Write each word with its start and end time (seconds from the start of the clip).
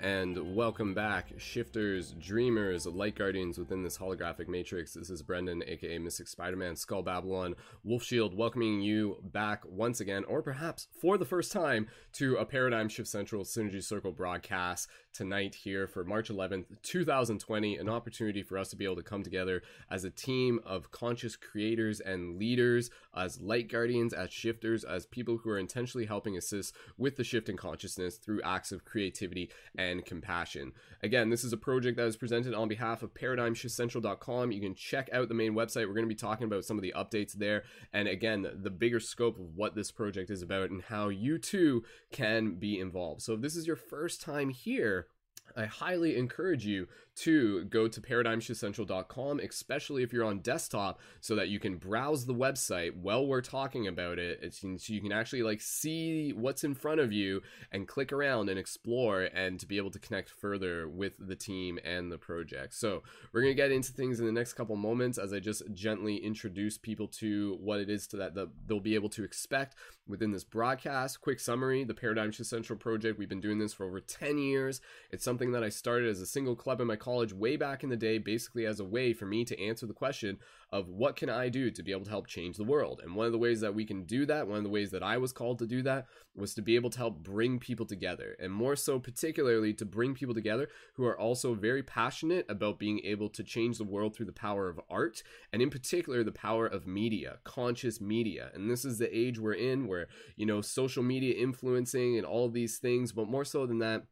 And 0.00 0.54
welcome 0.54 0.94
back, 0.94 1.32
shifters, 1.38 2.12
dreamers, 2.12 2.86
light 2.86 3.14
guardians 3.14 3.58
within 3.58 3.82
this 3.82 3.98
holographic 3.98 4.48
matrix. 4.48 4.94
This 4.94 5.10
is 5.10 5.22
Brendon, 5.22 5.62
aka 5.66 5.98
Mystic 5.98 6.28
Spider 6.28 6.56
Man, 6.56 6.76
Skull 6.76 7.02
Babylon, 7.02 7.54
Wolf 7.82 8.02
Shield, 8.02 8.36
welcoming 8.36 8.80
you 8.80 9.18
back 9.22 9.62
once 9.66 10.00
again, 10.00 10.24
or 10.24 10.42
perhaps 10.42 10.88
for 11.00 11.18
the 11.18 11.24
first 11.24 11.52
time, 11.52 11.88
to 12.14 12.36
a 12.36 12.44
Paradigm 12.44 12.88
Shift 12.88 13.08
Central 13.08 13.44
Synergy 13.44 13.82
Circle 13.82 14.12
broadcast 14.12 14.88
tonight 15.12 15.54
here 15.54 15.86
for 15.86 16.04
March 16.04 16.28
11th, 16.28 16.64
2020. 16.82 17.76
An 17.76 17.88
opportunity 17.88 18.42
for 18.42 18.58
us 18.58 18.70
to 18.70 18.76
be 18.76 18.84
able 18.84 18.96
to 18.96 19.02
come 19.02 19.22
together 19.22 19.62
as 19.90 20.04
a 20.04 20.10
team 20.10 20.60
of 20.64 20.90
conscious 20.90 21.36
creators 21.36 22.00
and 22.00 22.38
leaders, 22.38 22.90
as 23.14 23.40
light 23.40 23.68
guardians, 23.68 24.12
as 24.12 24.32
shifters, 24.32 24.82
as 24.82 25.06
people 25.06 25.38
who 25.38 25.50
are 25.50 25.58
intentionally 25.58 26.06
helping 26.06 26.36
assist 26.36 26.74
with 26.96 27.16
the 27.16 27.24
shift 27.24 27.48
in 27.48 27.56
consciousness 27.56 28.16
through 28.16 28.42
acts 28.42 28.72
of 28.72 28.84
creativity 28.84 29.04
creativity, 29.04 29.50
and 29.90 30.04
compassion. 30.04 30.72
Again, 31.02 31.30
this 31.30 31.44
is 31.44 31.52
a 31.52 31.56
project 31.56 31.96
that 31.96 32.06
is 32.06 32.16
presented 32.16 32.54
on 32.54 32.68
behalf 32.68 33.02
of 33.02 33.14
ParadigmShiftCentral.com. 33.14 34.52
You 34.52 34.60
can 34.60 34.74
check 34.74 35.08
out 35.12 35.28
the 35.28 35.34
main 35.34 35.54
website. 35.54 35.86
We're 35.86 35.94
going 35.94 36.08
to 36.08 36.14
be 36.14 36.14
talking 36.14 36.46
about 36.46 36.64
some 36.64 36.78
of 36.78 36.82
the 36.82 36.94
updates 36.96 37.32
there. 37.32 37.64
And 37.92 38.08
again, 38.08 38.46
the 38.62 38.70
bigger 38.70 39.00
scope 39.00 39.38
of 39.38 39.54
what 39.54 39.74
this 39.74 39.90
project 39.90 40.30
is 40.30 40.42
about 40.42 40.70
and 40.70 40.82
how 40.82 41.08
you 41.08 41.38
too 41.38 41.84
can 42.10 42.54
be 42.54 42.78
involved. 42.80 43.22
So 43.22 43.34
if 43.34 43.40
this 43.40 43.56
is 43.56 43.66
your 43.66 43.76
first 43.76 44.20
time 44.20 44.50
here, 44.50 45.08
I 45.56 45.66
highly 45.66 46.16
encourage 46.16 46.64
you 46.66 46.88
to 47.16 47.64
go 47.64 47.86
to 47.88 48.00
paradigmshiftcentral.com, 48.00 49.40
especially 49.40 50.02
if 50.02 50.12
you're 50.12 50.24
on 50.24 50.40
desktop, 50.40 51.00
so 51.20 51.34
that 51.36 51.48
you 51.48 51.60
can 51.60 51.76
browse 51.76 52.26
the 52.26 52.34
website 52.34 52.96
while 52.96 53.26
we're 53.26 53.40
talking 53.40 53.86
about 53.86 54.18
it. 54.18 54.54
So 54.54 54.76
you 54.92 55.00
can 55.00 55.12
actually 55.12 55.42
like 55.42 55.60
see 55.60 56.32
what's 56.32 56.64
in 56.64 56.74
front 56.74 57.00
of 57.00 57.12
you 57.12 57.42
and 57.72 57.86
click 57.86 58.12
around 58.12 58.48
and 58.48 58.58
explore 58.58 59.22
and 59.22 59.60
to 59.60 59.66
be 59.66 59.76
able 59.76 59.90
to 59.92 59.98
connect 59.98 60.30
further 60.30 60.88
with 60.88 61.12
the 61.18 61.36
team 61.36 61.78
and 61.84 62.10
the 62.10 62.18
project. 62.18 62.74
So 62.74 63.02
we're 63.32 63.42
gonna 63.42 63.54
get 63.54 63.72
into 63.72 63.92
things 63.92 64.20
in 64.20 64.26
the 64.26 64.32
next 64.32 64.54
couple 64.54 64.76
moments 64.76 65.18
as 65.18 65.32
I 65.32 65.40
just 65.40 65.62
gently 65.72 66.16
introduce 66.16 66.78
people 66.78 67.08
to 67.08 67.58
what 67.60 67.80
it 67.80 67.88
is 67.88 68.06
to 68.08 68.16
that 68.18 68.34
the, 68.34 68.50
they'll 68.66 68.80
be 68.80 68.94
able 68.94 69.08
to 69.10 69.24
expect 69.24 69.76
within 70.06 70.32
this 70.32 70.44
broadcast. 70.44 71.20
Quick 71.20 71.40
summary: 71.40 71.84
the 71.84 71.94
Paradigm 71.94 72.30
Shift 72.30 72.50
Central 72.50 72.78
project. 72.78 73.18
We've 73.18 73.28
been 73.28 73.40
doing 73.40 73.58
this 73.58 73.72
for 73.72 73.86
over 73.86 74.00
10 74.00 74.38
years. 74.38 74.80
It's 75.10 75.24
something 75.24 75.52
that 75.52 75.62
I 75.62 75.68
started 75.68 76.08
as 76.08 76.20
a 76.20 76.26
single 76.26 76.56
club 76.56 76.80
in 76.80 76.86
my 76.86 76.96
college 77.04 77.32
way 77.32 77.56
back 77.56 77.84
in 77.84 77.90
the 77.90 77.96
day, 77.96 78.16
basically 78.18 78.64
as 78.64 78.80
a 78.80 78.84
way 78.84 79.12
for 79.12 79.26
me 79.26 79.44
to 79.44 79.60
answer 79.60 79.86
the 79.86 79.92
question 79.92 80.38
of 80.72 80.88
what 80.88 81.14
can 81.14 81.30
I 81.30 81.50
do 81.50 81.70
to 81.70 81.82
be 81.82 81.92
able 81.92 82.04
to 82.04 82.10
help 82.10 82.26
change 82.26 82.56
the 82.56 82.64
world. 82.64 83.00
And 83.04 83.14
one 83.14 83.26
of 83.26 83.32
the 83.32 83.38
ways 83.38 83.60
that 83.60 83.74
we 83.74 83.84
can 83.84 84.04
do 84.04 84.26
that, 84.26 84.48
one 84.48 84.58
of 84.58 84.64
the 84.64 84.70
ways 84.70 84.90
that 84.90 85.02
I 85.02 85.18
was 85.18 85.32
called 85.32 85.58
to 85.60 85.66
do 85.66 85.82
that, 85.82 86.06
was 86.34 86.54
to 86.54 86.62
be 86.62 86.74
able 86.74 86.90
to 86.90 86.98
help 86.98 87.22
bring 87.22 87.60
people 87.60 87.86
together. 87.86 88.36
And 88.40 88.52
more 88.52 88.74
so, 88.74 88.98
particularly, 88.98 89.72
to 89.74 89.84
bring 89.84 90.14
people 90.14 90.34
together 90.34 90.68
who 90.94 91.04
are 91.04 91.16
also 91.16 91.54
very 91.54 91.82
passionate 91.82 92.46
about 92.48 92.80
being 92.80 93.00
able 93.04 93.28
to 93.28 93.44
change 93.44 93.78
the 93.78 93.84
world 93.84 94.16
through 94.16 94.26
the 94.26 94.32
power 94.32 94.68
of 94.68 94.80
art, 94.90 95.22
and 95.52 95.62
in 95.62 95.70
particular, 95.70 96.24
the 96.24 96.32
power 96.32 96.66
of 96.66 96.86
media, 96.86 97.38
conscious 97.44 98.00
media. 98.00 98.50
And 98.54 98.68
this 98.68 98.84
is 98.84 98.98
the 98.98 99.16
age 99.16 99.38
we're 99.38 99.52
in 99.52 99.86
where, 99.86 100.08
you 100.36 100.46
know, 100.46 100.60
social 100.60 101.02
media 101.04 101.34
influencing 101.34 102.16
and 102.16 102.26
all 102.26 102.48
these 102.48 102.78
things, 102.78 103.12
but 103.12 103.28
more 103.28 103.44
so 103.44 103.66
than 103.66 103.78
that, 103.78 104.06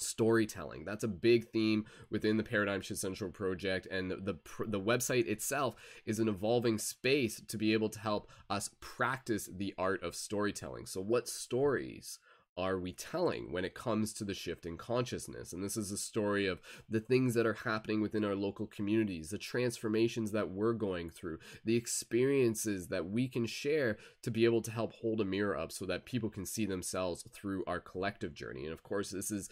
storytelling 0.00 0.84
that's 0.84 1.04
a 1.04 1.08
big 1.08 1.48
theme 1.48 1.84
within 2.10 2.36
the 2.36 2.42
paradigm 2.42 2.80
shift 2.80 3.00
central 3.00 3.30
project 3.30 3.86
and 3.90 4.10
the, 4.10 4.16
the 4.16 4.38
the 4.66 4.80
website 4.80 5.26
itself 5.26 5.74
is 6.06 6.18
an 6.18 6.28
evolving 6.28 6.78
space 6.78 7.40
to 7.46 7.56
be 7.56 7.72
able 7.72 7.88
to 7.88 7.98
help 7.98 8.30
us 8.50 8.70
practice 8.80 9.48
the 9.52 9.74
art 9.78 10.02
of 10.02 10.14
storytelling 10.14 10.86
so 10.86 11.00
what 11.00 11.28
stories 11.28 12.18
are 12.58 12.76
we 12.76 12.92
telling 12.92 13.52
when 13.52 13.64
it 13.64 13.72
comes 13.72 14.12
to 14.12 14.24
the 14.24 14.34
shift 14.34 14.66
in 14.66 14.76
consciousness? 14.76 15.52
And 15.52 15.62
this 15.62 15.76
is 15.76 15.92
a 15.92 15.96
story 15.96 16.48
of 16.48 16.60
the 16.90 16.98
things 16.98 17.34
that 17.34 17.46
are 17.46 17.54
happening 17.54 18.00
within 18.00 18.24
our 18.24 18.34
local 18.34 18.66
communities, 18.66 19.30
the 19.30 19.38
transformations 19.38 20.32
that 20.32 20.50
we're 20.50 20.72
going 20.72 21.08
through, 21.08 21.38
the 21.64 21.76
experiences 21.76 22.88
that 22.88 23.08
we 23.08 23.28
can 23.28 23.46
share 23.46 23.96
to 24.22 24.32
be 24.32 24.44
able 24.44 24.60
to 24.62 24.72
help 24.72 24.92
hold 24.94 25.20
a 25.20 25.24
mirror 25.24 25.56
up 25.56 25.70
so 25.70 25.86
that 25.86 26.04
people 26.04 26.28
can 26.28 26.44
see 26.44 26.66
themselves 26.66 27.24
through 27.32 27.62
our 27.68 27.78
collective 27.78 28.34
journey. 28.34 28.64
And 28.64 28.72
of 28.72 28.82
course, 28.82 29.10
this 29.10 29.30
is 29.30 29.48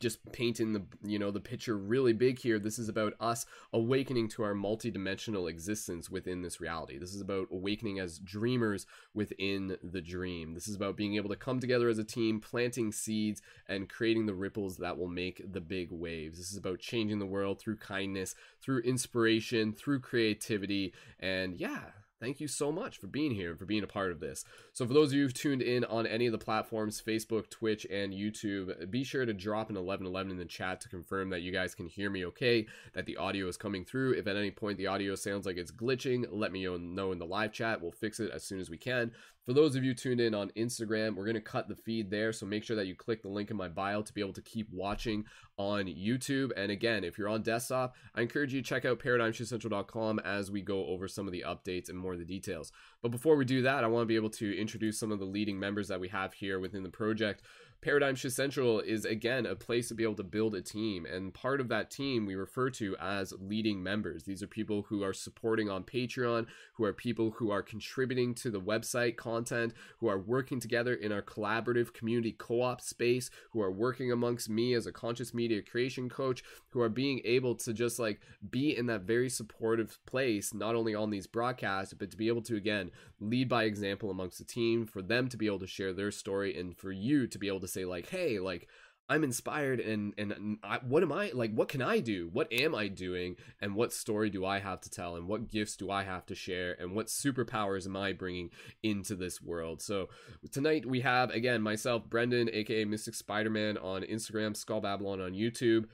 just 0.00 0.30
painting 0.32 0.72
the 0.72 0.82
you 1.04 1.18
know 1.18 1.30
the 1.30 1.40
picture 1.40 1.76
really 1.76 2.12
big 2.12 2.38
here. 2.38 2.58
This 2.58 2.78
is 2.78 2.88
about 2.88 3.14
us 3.20 3.46
awakening 3.72 4.28
to 4.30 4.42
our 4.42 4.54
multidimensional 4.54 5.48
existence 5.48 6.10
within 6.10 6.42
this 6.42 6.60
reality. 6.60 6.98
This 6.98 7.14
is 7.14 7.20
about 7.20 7.48
awakening 7.50 7.98
as 7.98 8.18
dreamers 8.18 8.86
within 9.14 9.76
the 9.82 10.00
dream. 10.00 10.54
This 10.54 10.68
is 10.68 10.76
about 10.76 10.96
being 10.96 11.16
able 11.16 11.30
to 11.30 11.36
come 11.36 11.60
together 11.60 11.88
as 11.88 11.98
a 11.98 12.04
team 12.04 12.40
planting 12.40 12.92
seeds 12.92 13.42
and 13.68 13.88
creating 13.88 14.26
the 14.26 14.34
ripples 14.34 14.76
that 14.78 14.98
will 14.98 15.08
make 15.08 15.42
the 15.52 15.60
big 15.60 15.90
waves. 15.90 16.38
This 16.38 16.50
is 16.50 16.56
about 16.56 16.78
changing 16.78 17.18
the 17.18 17.26
world 17.26 17.60
through 17.60 17.76
kindness, 17.76 18.34
through 18.60 18.80
inspiration, 18.80 19.72
through 19.72 20.00
creativity, 20.00 20.92
and 21.20 21.56
yeah, 21.56 21.90
thank 22.20 22.40
you 22.40 22.48
so 22.48 22.72
much 22.72 22.98
for 22.98 23.06
being 23.06 23.32
here, 23.32 23.56
for 23.56 23.64
being 23.64 23.82
a 23.82 23.86
part 23.88 24.10
of 24.10 24.20
this. 24.20 24.44
So, 24.72 24.86
for 24.86 24.94
those 24.94 25.08
of 25.08 25.14
you 25.14 25.22
who've 25.22 25.34
tuned 25.34 25.62
in 25.62 25.84
on 25.84 26.06
any 26.06 26.26
of 26.26 26.32
the 26.32 26.38
platforms, 26.38 27.02
Facebook, 27.04 27.50
Twitch, 27.50 27.86
and 27.90 28.12
YouTube, 28.12 28.90
be 28.90 29.04
sure 29.04 29.26
to 29.26 29.32
drop 29.32 29.70
an 29.70 29.76
1111 29.76 30.32
in 30.32 30.38
the 30.38 30.44
chat 30.44 30.80
to 30.82 30.88
confirm 30.88 31.30
that 31.30 31.42
you 31.42 31.52
guys 31.52 31.74
can 31.74 31.86
hear 31.86 32.10
me 32.10 32.26
okay, 32.26 32.66
that 32.94 33.06
the 33.06 33.16
audio 33.16 33.48
is 33.48 33.56
coming 33.56 33.84
through. 33.84 34.12
If 34.12 34.26
at 34.26 34.36
any 34.36 34.50
point 34.50 34.78
the 34.78 34.86
audio 34.86 35.14
sounds 35.14 35.46
like 35.46 35.56
it's 35.56 35.72
glitching, 35.72 36.26
let 36.30 36.52
me 36.52 36.64
know 36.64 37.12
in 37.12 37.18
the 37.18 37.26
live 37.26 37.52
chat. 37.52 37.80
We'll 37.80 37.92
fix 37.92 38.20
it 38.20 38.30
as 38.30 38.44
soon 38.44 38.60
as 38.60 38.70
we 38.70 38.78
can. 38.78 39.12
For 39.46 39.52
those 39.52 39.76
of 39.76 39.84
you 39.84 39.94
tuned 39.94 40.20
in 40.20 40.34
on 40.34 40.50
Instagram, 40.56 41.14
we're 41.14 41.24
going 41.24 41.34
to 41.34 41.40
cut 41.40 41.68
the 41.68 41.76
feed 41.76 42.10
there. 42.10 42.32
So 42.32 42.44
make 42.46 42.64
sure 42.64 42.74
that 42.74 42.88
you 42.88 42.96
click 42.96 43.22
the 43.22 43.28
link 43.28 43.52
in 43.52 43.56
my 43.56 43.68
bio 43.68 44.02
to 44.02 44.12
be 44.12 44.20
able 44.20 44.32
to 44.32 44.42
keep 44.42 44.68
watching 44.72 45.24
on 45.56 45.84
YouTube. 45.84 46.50
And 46.56 46.72
again, 46.72 47.04
if 47.04 47.16
you're 47.16 47.28
on 47.28 47.42
desktop, 47.42 47.94
I 48.16 48.22
encourage 48.22 48.52
you 48.52 48.60
to 48.60 48.68
check 48.68 48.84
out 48.84 48.98
paradigmshiftcentral.com 48.98 50.18
as 50.18 50.50
we 50.50 50.62
go 50.62 50.86
over 50.86 51.06
some 51.06 51.28
of 51.28 51.32
the 51.32 51.44
updates 51.46 51.88
and 51.88 51.96
more 51.96 52.14
of 52.14 52.18
the 52.18 52.24
details. 52.24 52.72
But 53.02 53.12
before 53.12 53.36
we 53.36 53.44
do 53.44 53.62
that, 53.62 53.84
I 53.84 53.86
want 53.86 54.02
to 54.02 54.06
be 54.06 54.16
able 54.16 54.30
to 54.30 54.60
introduce 54.60 54.98
some 54.98 55.12
of 55.12 55.20
the 55.20 55.24
leading 55.24 55.60
members 55.60 55.86
that 55.88 56.00
we 56.00 56.08
have 56.08 56.34
here 56.34 56.58
within 56.58 56.82
the 56.82 56.88
project. 56.88 57.42
Paradigm 57.86 58.16
Shift 58.16 58.34
Central 58.34 58.80
is 58.80 59.04
again 59.04 59.46
a 59.46 59.54
place 59.54 59.86
to 59.86 59.94
be 59.94 60.02
able 60.02 60.16
to 60.16 60.24
build 60.24 60.56
a 60.56 60.60
team, 60.60 61.06
and 61.06 61.32
part 61.32 61.60
of 61.60 61.68
that 61.68 61.88
team 61.88 62.26
we 62.26 62.34
refer 62.34 62.68
to 62.70 62.96
as 63.00 63.32
leading 63.38 63.80
members. 63.80 64.24
These 64.24 64.42
are 64.42 64.48
people 64.48 64.82
who 64.88 65.04
are 65.04 65.12
supporting 65.12 65.70
on 65.70 65.84
Patreon, 65.84 66.46
who 66.74 66.82
are 66.82 66.92
people 66.92 67.30
who 67.30 67.52
are 67.52 67.62
contributing 67.62 68.34
to 68.34 68.50
the 68.50 68.60
website 68.60 69.16
content, 69.16 69.72
who 70.00 70.08
are 70.08 70.18
working 70.18 70.58
together 70.58 70.94
in 70.94 71.12
our 71.12 71.22
collaborative 71.22 71.92
community 71.92 72.32
co 72.32 72.62
op 72.62 72.80
space, 72.80 73.30
who 73.52 73.62
are 73.62 73.70
working 73.70 74.10
amongst 74.10 74.50
me 74.50 74.74
as 74.74 74.88
a 74.88 74.92
conscious 74.92 75.32
media 75.32 75.62
creation 75.62 76.08
coach, 76.08 76.42
who 76.70 76.80
are 76.80 76.88
being 76.88 77.20
able 77.24 77.54
to 77.54 77.72
just 77.72 78.00
like 78.00 78.20
be 78.50 78.76
in 78.76 78.86
that 78.86 79.02
very 79.02 79.28
supportive 79.28 80.04
place, 80.06 80.52
not 80.52 80.74
only 80.74 80.96
on 80.96 81.10
these 81.10 81.28
broadcasts, 81.28 81.94
but 81.94 82.10
to 82.10 82.16
be 82.16 82.26
able 82.26 82.42
to 82.42 82.56
again 82.56 82.90
lead 83.20 83.48
by 83.48 83.62
example 83.62 84.10
amongst 84.10 84.38
the 84.38 84.44
team, 84.44 84.84
for 84.84 85.02
them 85.02 85.28
to 85.28 85.36
be 85.36 85.46
able 85.46 85.60
to 85.60 85.68
share 85.68 85.92
their 85.92 86.10
story, 86.10 86.58
and 86.58 86.76
for 86.76 86.90
you 86.90 87.28
to 87.28 87.38
be 87.38 87.46
able 87.46 87.60
to 87.60 87.75
say, 87.76 87.84
like, 87.84 88.08
hey, 88.08 88.38
like, 88.38 88.68
I'm 89.08 89.22
inspired 89.22 89.78
and 89.78 90.14
and 90.18 90.58
I, 90.64 90.78
what 90.78 91.04
am 91.04 91.12
I 91.12 91.30
like 91.32 91.52
what 91.52 91.68
can 91.68 91.80
I 91.80 92.00
do? 92.00 92.28
What 92.32 92.52
am 92.52 92.74
I 92.74 92.88
doing? 92.88 93.36
And 93.60 93.76
what 93.76 93.92
story 93.92 94.30
do 94.30 94.44
I 94.44 94.58
have 94.58 94.80
to 94.80 94.90
tell? 94.90 95.14
And 95.14 95.28
what 95.28 95.48
gifts 95.48 95.76
do 95.76 95.90
I 95.92 96.02
have 96.02 96.26
to 96.26 96.34
share? 96.34 96.76
And 96.80 96.92
what 96.92 97.06
superpowers 97.06 97.86
am 97.86 97.96
I 97.96 98.12
bringing 98.12 98.50
into 98.82 99.14
this 99.14 99.40
world? 99.40 99.80
So 99.80 100.08
tonight 100.50 100.86
we 100.86 101.02
have 101.02 101.30
again 101.30 101.62
myself 101.62 102.10
Brendon 102.10 102.50
aka 102.52 102.84
Mystic 102.84 103.14
Spider-Man 103.14 103.78
on 103.78 104.02
Instagram 104.02 104.56
Skull 104.56 104.80
Babylon 104.80 105.20
on 105.20 105.34
YouTube 105.34 105.84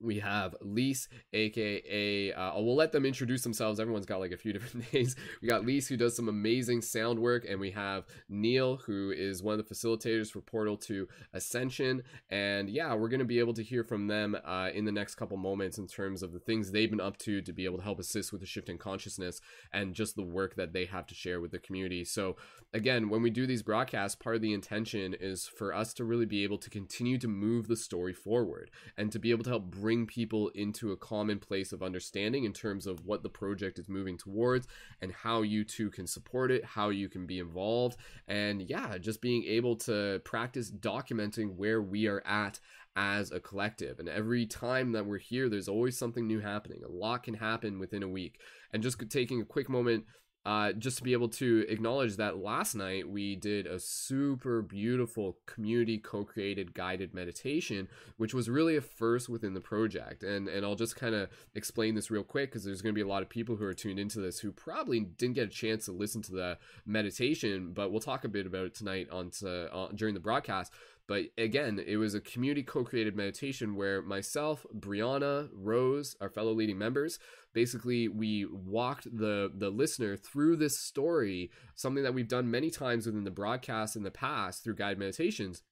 we 0.00 0.18
have 0.20 0.54
Lise, 0.60 1.08
aka 1.32 2.32
uh, 2.32 2.60
we'll 2.60 2.74
let 2.74 2.92
them 2.92 3.04
introduce 3.04 3.42
themselves. 3.42 3.78
Everyone's 3.78 4.06
got 4.06 4.20
like 4.20 4.32
a 4.32 4.36
few 4.36 4.52
different 4.54 4.92
names. 4.92 5.16
We 5.42 5.48
got 5.48 5.66
Lise, 5.66 5.88
who 5.88 5.96
does 5.96 6.16
some 6.16 6.28
amazing 6.28 6.82
sound 6.82 7.18
work, 7.18 7.46
and 7.48 7.60
we 7.60 7.70
have 7.72 8.06
Neil, 8.28 8.76
who 8.76 9.10
is 9.10 9.42
one 9.42 9.58
of 9.58 9.66
the 9.66 9.74
facilitators 9.74 10.30
for 10.30 10.40
Portal 10.40 10.76
to 10.78 11.08
Ascension. 11.32 12.02
And 12.30 12.70
yeah, 12.70 12.94
we're 12.94 13.08
gonna 13.08 13.24
be 13.24 13.38
able 13.38 13.54
to 13.54 13.62
hear 13.62 13.84
from 13.84 14.06
them 14.06 14.36
uh, 14.44 14.70
in 14.74 14.84
the 14.84 14.92
next 14.92 15.16
couple 15.16 15.36
moments 15.36 15.78
in 15.78 15.86
terms 15.86 16.22
of 16.22 16.32
the 16.32 16.40
things 16.40 16.70
they've 16.70 16.90
been 16.90 17.00
up 17.00 17.18
to 17.18 17.42
to 17.42 17.52
be 17.52 17.64
able 17.64 17.78
to 17.78 17.84
help 17.84 17.98
assist 17.98 18.32
with 18.32 18.40
the 18.40 18.46
shift 18.46 18.68
in 18.68 18.78
consciousness 18.78 19.40
and 19.72 19.94
just 19.94 20.16
the 20.16 20.22
work 20.22 20.56
that 20.56 20.72
they 20.72 20.84
have 20.86 21.06
to 21.06 21.14
share 21.14 21.40
with 21.40 21.50
the 21.50 21.58
community. 21.58 22.04
So 22.04 22.36
again, 22.72 23.08
when 23.08 23.22
we 23.22 23.30
do 23.30 23.46
these 23.46 23.62
broadcasts, 23.62 24.16
part 24.16 24.36
of 24.36 24.42
the 24.42 24.52
intention 24.52 25.14
is 25.18 25.46
for 25.46 25.74
us 25.74 25.92
to 25.94 26.04
really 26.04 26.26
be 26.26 26.44
able 26.44 26.58
to 26.58 26.70
continue 26.70 27.18
to 27.18 27.28
move 27.28 27.68
the 27.68 27.76
story 27.76 28.12
forward 28.12 28.70
and 28.96 29.10
to 29.12 29.18
be 29.18 29.30
able 29.30 29.44
to 29.44 29.50
help 29.50 29.70
bring 29.70 29.89
bring 29.90 30.06
people 30.06 30.50
into 30.50 30.92
a 30.92 30.96
common 30.96 31.40
place 31.40 31.72
of 31.72 31.82
understanding 31.82 32.44
in 32.44 32.52
terms 32.52 32.86
of 32.86 33.04
what 33.04 33.24
the 33.24 33.28
project 33.28 33.76
is 33.76 33.88
moving 33.88 34.16
towards 34.16 34.68
and 35.00 35.10
how 35.10 35.42
you 35.42 35.64
two 35.64 35.90
can 35.90 36.06
support 36.06 36.52
it, 36.52 36.64
how 36.64 36.90
you 36.90 37.08
can 37.08 37.26
be 37.26 37.40
involved, 37.40 37.96
and 38.28 38.62
yeah, 38.70 38.96
just 38.98 39.20
being 39.20 39.42
able 39.42 39.74
to 39.74 40.20
practice 40.24 40.70
documenting 40.70 41.56
where 41.56 41.82
we 41.82 42.06
are 42.06 42.24
at 42.24 42.60
as 42.94 43.32
a 43.32 43.40
collective. 43.40 43.98
And 43.98 44.08
every 44.08 44.46
time 44.46 44.92
that 44.92 45.06
we're 45.06 45.18
here, 45.18 45.48
there's 45.48 45.66
always 45.66 45.98
something 45.98 46.24
new 46.24 46.38
happening. 46.38 46.82
A 46.84 46.88
lot 46.88 47.24
can 47.24 47.34
happen 47.34 47.80
within 47.80 48.04
a 48.04 48.08
week. 48.08 48.38
And 48.72 48.84
just 48.84 49.02
taking 49.10 49.40
a 49.40 49.44
quick 49.44 49.68
moment 49.68 50.04
uh, 50.46 50.72
just 50.72 50.96
to 50.98 51.04
be 51.04 51.12
able 51.12 51.28
to 51.28 51.66
acknowledge 51.68 52.16
that 52.16 52.38
last 52.38 52.74
night 52.74 53.08
we 53.08 53.36
did 53.36 53.66
a 53.66 53.78
super 53.78 54.62
beautiful 54.62 55.36
community 55.44 55.98
co-created 55.98 56.72
guided 56.72 57.14
meditation, 57.14 57.88
which 58.16 58.32
was 58.32 58.48
really 58.48 58.76
a 58.76 58.80
first 58.80 59.28
within 59.28 59.52
the 59.52 59.60
project. 59.60 60.22
And 60.22 60.48
and 60.48 60.64
I'll 60.64 60.76
just 60.76 60.96
kind 60.96 61.14
of 61.14 61.28
explain 61.54 61.94
this 61.94 62.10
real 62.10 62.24
quick 62.24 62.50
because 62.50 62.64
there's 62.64 62.80
going 62.80 62.94
to 62.94 62.98
be 62.98 63.06
a 63.06 63.08
lot 63.08 63.22
of 63.22 63.28
people 63.28 63.56
who 63.56 63.64
are 63.64 63.74
tuned 63.74 63.98
into 63.98 64.20
this 64.20 64.38
who 64.38 64.50
probably 64.50 65.00
didn't 65.00 65.34
get 65.34 65.48
a 65.48 65.50
chance 65.50 65.84
to 65.84 65.92
listen 65.92 66.22
to 66.22 66.32
the 66.32 66.58
meditation, 66.86 67.72
but 67.74 67.90
we'll 67.90 68.00
talk 68.00 68.24
a 68.24 68.28
bit 68.28 68.46
about 68.46 68.64
it 68.64 68.74
tonight 68.74 69.08
on 69.10 69.30
to, 69.30 69.72
uh, 69.74 69.88
during 69.94 70.14
the 70.14 70.20
broadcast. 70.20 70.72
But 71.10 71.24
again, 71.36 71.82
it 71.84 71.96
was 71.96 72.14
a 72.14 72.20
community 72.20 72.62
co 72.62 72.84
created 72.84 73.16
meditation 73.16 73.74
where 73.74 74.00
myself, 74.00 74.64
Brianna, 74.72 75.48
Rose, 75.52 76.14
our 76.20 76.30
fellow 76.30 76.52
leading 76.52 76.78
members, 76.78 77.18
basically 77.52 78.08
we 78.08 78.44
walked 78.44 79.04
the 79.04 79.50
the 79.54 79.70
listener 79.70 80.16
through 80.16 80.56
this 80.56 80.78
story, 80.78 81.50
something 81.74 82.02
that 82.02 82.14
we've 82.14 82.28
done 82.28 82.50
many 82.50 82.70
times 82.70 83.06
within 83.06 83.24
the 83.24 83.30
broadcast 83.30 83.96
in 83.96 84.02
the 84.02 84.10
past 84.10 84.64
through 84.64 84.76
guided 84.76 84.98
meditations. 84.98 85.62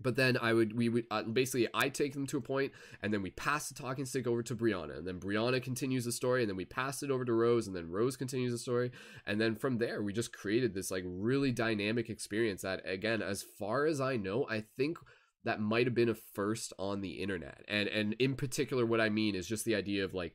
But 0.00 0.16
then 0.16 0.36
I 0.40 0.52
would 0.52 0.76
we 0.76 0.88
would 0.88 1.06
uh, 1.10 1.22
basically 1.22 1.68
I 1.72 1.88
take 1.88 2.12
them 2.12 2.26
to 2.28 2.38
a 2.38 2.42
point 2.42 2.72
and 3.02 3.12
then 3.12 3.22
we 3.22 3.30
pass 3.30 3.68
the 3.68 3.74
talking 3.74 4.04
stick 4.04 4.26
over 4.26 4.42
to 4.42 4.54
Brianna 4.54 4.98
and 4.98 5.06
then 5.06 5.20
Brianna 5.20 5.62
continues 5.62 6.04
the 6.04 6.12
story 6.12 6.42
and 6.42 6.50
then 6.50 6.56
we 6.56 6.64
pass 6.64 7.02
it 7.02 7.10
over 7.10 7.24
to 7.24 7.32
Rose 7.32 7.66
and 7.66 7.74
then 7.74 7.90
Rose 7.90 8.16
continues 8.16 8.52
the 8.52 8.58
story. 8.58 8.90
And 9.26 9.40
then 9.40 9.54
from 9.54 9.78
there 9.78 10.02
we 10.02 10.12
just 10.12 10.32
created 10.32 10.74
this 10.74 10.90
like 10.90 11.04
really 11.06 11.52
dynamic 11.52 12.10
experience 12.10 12.62
that 12.62 12.82
again 12.86 13.22
as 13.22 13.42
far 13.42 13.86
as 13.86 14.00
I 14.00 14.16
know 14.16 14.46
I 14.50 14.64
think 14.76 14.98
that 15.44 15.60
might 15.60 15.86
have 15.86 15.94
been 15.94 16.08
a 16.08 16.14
first 16.14 16.72
on 16.78 17.00
the 17.00 17.22
internet. 17.22 17.64
And 17.68 17.88
and 17.88 18.14
in 18.18 18.34
particular 18.34 18.84
what 18.84 19.00
I 19.00 19.08
mean 19.08 19.34
is 19.34 19.46
just 19.46 19.64
the 19.64 19.76
idea 19.76 20.04
of 20.04 20.12
like 20.12 20.34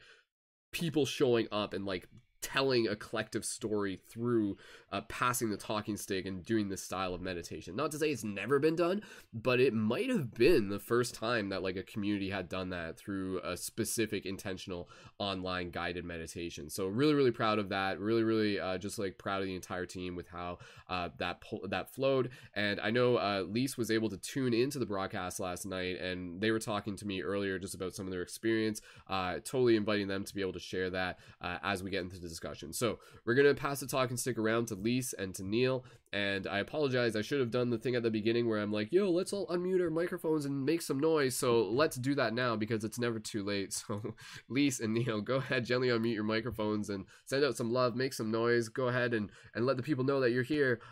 people 0.71 1.05
showing 1.05 1.47
up 1.51 1.73
and 1.73 1.85
like 1.85 2.07
telling 2.41 2.87
a 2.87 2.95
collective 2.95 3.45
story 3.45 3.99
through 4.09 4.57
uh, 4.91 5.01
passing 5.01 5.49
the 5.49 5.57
talking 5.57 5.95
stick 5.95 6.25
and 6.25 6.43
doing 6.43 6.69
this 6.69 6.81
style 6.81 7.13
of 7.13 7.21
meditation. 7.21 7.75
Not 7.75 7.91
to 7.91 7.97
say 7.97 8.09
it's 8.09 8.23
never 8.23 8.59
been 8.59 8.75
done, 8.75 9.01
but 9.33 9.59
it 9.59 9.73
might 9.73 10.09
have 10.09 10.33
been 10.33 10.69
the 10.69 10.79
first 10.79 11.15
time 11.15 11.49
that 11.49 11.63
like 11.63 11.77
a 11.77 11.83
community 11.83 12.29
had 12.29 12.49
done 12.49 12.69
that 12.69 12.97
through 12.97 13.39
a 13.43 13.55
specific 13.55 14.25
intentional 14.25 14.89
online 15.17 15.71
guided 15.71 16.03
meditation. 16.03 16.69
So 16.69 16.87
really, 16.87 17.13
really 17.13 17.31
proud 17.31 17.59
of 17.59 17.69
that. 17.69 17.99
Really, 17.99 18.23
really 18.23 18.59
uh, 18.59 18.77
just 18.77 18.99
like 18.99 19.17
proud 19.17 19.41
of 19.41 19.47
the 19.47 19.55
entire 19.55 19.85
team 19.85 20.15
with 20.15 20.27
how 20.27 20.57
uh, 20.89 21.09
that 21.17 21.41
that 21.69 21.93
flowed. 21.93 22.31
And 22.53 22.79
I 22.81 22.91
know 22.91 23.15
uh, 23.15 23.45
Lise 23.47 23.77
was 23.77 23.91
able 23.91 24.09
to 24.09 24.17
tune 24.17 24.53
into 24.53 24.79
the 24.79 24.85
broadcast 24.85 25.39
last 25.39 25.65
night, 25.65 25.99
and 25.99 26.41
they 26.41 26.51
were 26.51 26.59
talking 26.59 26.95
to 26.97 27.07
me 27.07 27.21
earlier 27.21 27.59
just 27.59 27.75
about 27.75 27.93
some 27.93 28.07
of 28.07 28.11
their 28.11 28.21
experience. 28.21 28.81
Uh, 29.07 29.35
totally 29.35 29.75
inviting 29.75 30.07
them 30.07 30.23
to 30.23 30.35
be 30.35 30.41
able 30.41 30.53
to 30.53 30.59
share 30.59 30.89
that 30.89 31.19
uh, 31.41 31.57
as 31.63 31.83
we 31.83 31.89
get 31.89 32.01
into 32.01 32.19
the 32.19 32.30
discussion. 32.31 32.73
So 32.73 32.97
we're 33.25 33.35
gonna 33.35 33.53
pass 33.53 33.81
the 33.81 33.87
talking 33.87 34.17
stick 34.17 34.37
around 34.37 34.69
to 34.69 34.75
Lise 34.75 35.13
and 35.13 35.35
to 35.35 35.43
Neil. 35.43 35.85
And 36.13 36.47
I 36.47 36.59
apologize. 36.59 37.15
I 37.15 37.21
should 37.21 37.39
have 37.39 37.51
done 37.51 37.69
the 37.69 37.77
thing 37.77 37.95
at 37.95 38.03
the 38.03 38.09
beginning 38.09 38.49
where 38.49 38.59
I'm 38.59 38.71
like, 38.71 38.91
yo, 38.91 39.11
let's 39.11 39.31
all 39.31 39.47
unmute 39.47 39.81
our 39.81 39.89
microphones 39.89 40.45
and 40.45 40.65
make 40.65 40.81
some 40.81 40.99
noise. 40.99 41.35
So 41.35 41.69
let's 41.69 41.95
do 41.95 42.15
that 42.15 42.33
now 42.33 42.55
because 42.55 42.83
it's 42.83 42.99
never 42.99 43.19
too 43.19 43.43
late. 43.43 43.61
So, 43.91 44.15
Lise 44.47 44.79
and 44.79 44.93
Neil, 44.93 45.21
go 45.21 45.35
ahead, 45.35 45.65
gently 45.65 45.89
unmute 45.89 46.13
your 46.13 46.23
microphones 46.23 46.89
and 46.89 47.05
send 47.25 47.43
out 47.43 47.57
some 47.57 47.71
love, 47.71 47.95
make 47.95 48.13
some 48.13 48.31
noise. 48.31 48.69
Go 48.69 48.87
ahead 48.87 49.13
and, 49.13 49.29
and 49.55 49.65
let 49.65 49.75
the 49.75 49.83
people 49.83 50.03
know 50.03 50.19
that 50.21 50.31
you're 50.31 50.43
here. 50.43 50.79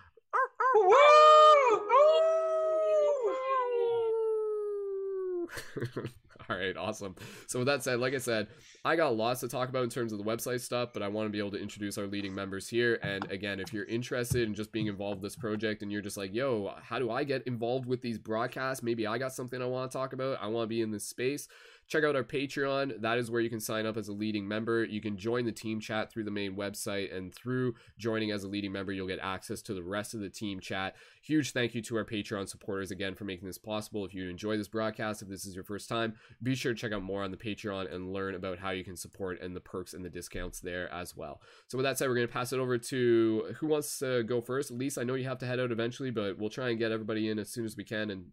All 6.49 6.57
right, 6.57 6.75
awesome. 6.75 7.15
So 7.45 7.59
with 7.59 7.67
that 7.67 7.83
said, 7.83 7.99
like 7.99 8.15
I 8.15 8.17
said, 8.17 8.47
I 8.83 8.95
got 8.95 9.15
lots 9.15 9.41
to 9.41 9.47
talk 9.47 9.69
about 9.69 9.83
in 9.83 9.89
terms 9.89 10.11
of 10.11 10.17
the 10.17 10.23
website 10.23 10.61
stuff, 10.61 10.93
but 10.93 11.03
I 11.03 11.07
want 11.07 11.27
to 11.27 11.29
be 11.29 11.37
able 11.37 11.51
to 11.51 11.61
introduce 11.61 11.97
our 11.99 12.07
leading 12.07 12.33
members 12.33 12.67
here. 12.67 12.97
And 13.03 13.29
again, 13.31 13.59
if 13.59 13.71
you're 13.71 13.85
interested 13.85 14.47
in 14.47 14.55
just 14.55 14.71
being 14.71 14.87
involved 14.87 15.17
in 15.17 15.23
this 15.23 15.35
project 15.35 15.83
and 15.83 15.91
you're 15.91 16.01
just 16.01 16.17
like, 16.17 16.33
yo, 16.33 16.73
how 16.81 16.97
do 16.97 17.11
I 17.11 17.23
get 17.23 17.45
involved 17.45 17.85
with 17.85 18.01
these 18.01 18.17
broadcasts? 18.17 18.81
Maybe 18.81 19.05
I 19.05 19.19
got 19.19 19.31
something 19.31 19.61
I 19.61 19.65
want 19.65 19.91
to 19.91 19.97
talk 19.97 20.13
about. 20.13 20.41
I 20.41 20.47
want 20.47 20.63
to 20.63 20.67
be 20.67 20.81
in 20.81 20.89
this 20.89 21.05
space 21.05 21.47
check 21.89 22.03
out 22.03 22.15
our 22.15 22.23
Patreon. 22.23 23.01
That 23.01 23.17
is 23.17 23.31
where 23.31 23.41
you 23.41 23.49
can 23.49 23.59
sign 23.59 23.87
up 23.87 23.97
as 23.97 24.07
a 24.07 24.13
leading 24.13 24.47
member. 24.47 24.83
You 24.83 25.01
can 25.01 25.17
join 25.17 25.45
the 25.45 25.51
team 25.51 25.79
chat 25.79 26.11
through 26.11 26.23
the 26.23 26.31
main 26.31 26.55
website, 26.55 27.15
and 27.15 27.33
through 27.33 27.73
joining 27.97 28.31
as 28.31 28.43
a 28.43 28.47
leading 28.47 28.71
member, 28.71 28.91
you'll 28.91 29.07
get 29.07 29.19
access 29.19 29.61
to 29.63 29.73
the 29.73 29.83
rest 29.83 30.13
of 30.13 30.19
the 30.19 30.29
team 30.29 30.59
chat. 30.59 30.95
Huge 31.23 31.51
thank 31.51 31.73
you 31.73 31.81
to 31.81 31.97
our 31.97 32.05
Patreon 32.05 32.47
supporters 32.47 32.91
again 32.91 33.15
for 33.15 33.25
making 33.25 33.47
this 33.47 33.57
possible. 33.57 34.05
If 34.05 34.13
you 34.13 34.29
enjoy 34.29 34.55
this 34.55 34.67
broadcast, 34.67 35.23
if 35.23 35.29
this 35.29 35.45
is 35.45 35.55
your 35.55 35.63
first 35.63 35.89
time, 35.89 36.13
be 36.43 36.53
sure 36.53 36.73
to 36.73 36.79
check 36.79 36.93
out 36.93 37.01
more 37.01 37.23
on 37.23 37.31
the 37.31 37.37
Patreon 37.37 37.93
and 37.93 38.13
learn 38.13 38.35
about 38.35 38.59
how 38.59 38.69
you 38.69 38.83
can 38.83 38.95
support 38.95 39.41
and 39.41 39.55
the 39.55 39.59
perks 39.59 39.93
and 39.93 40.05
the 40.05 40.09
discounts 40.09 40.59
there 40.59 40.93
as 40.93 41.17
well. 41.17 41.41
So, 41.67 41.77
with 41.77 41.85
that 41.85 41.97
said, 41.97 42.07
we're 42.07 42.15
going 42.15 42.27
to 42.27 42.33
pass 42.33 42.53
it 42.53 42.59
over 42.59 42.77
to 42.77 43.55
who 43.57 43.67
wants 43.67 43.97
to 43.99 44.23
go 44.23 44.41
first. 44.41 44.69
Lise, 44.69 44.99
I 44.99 45.03
know 45.03 45.15
you 45.15 45.27
have 45.27 45.39
to 45.39 45.47
head 45.47 45.59
out 45.59 45.71
eventually, 45.71 46.11
but 46.11 46.37
we'll 46.37 46.49
try 46.51 46.69
and 46.69 46.77
get 46.77 46.91
everybody 46.91 47.29
in 47.29 47.39
as 47.39 47.49
soon 47.49 47.65
as 47.65 47.75
we 47.75 47.83
can 47.83 48.11
and 48.11 48.25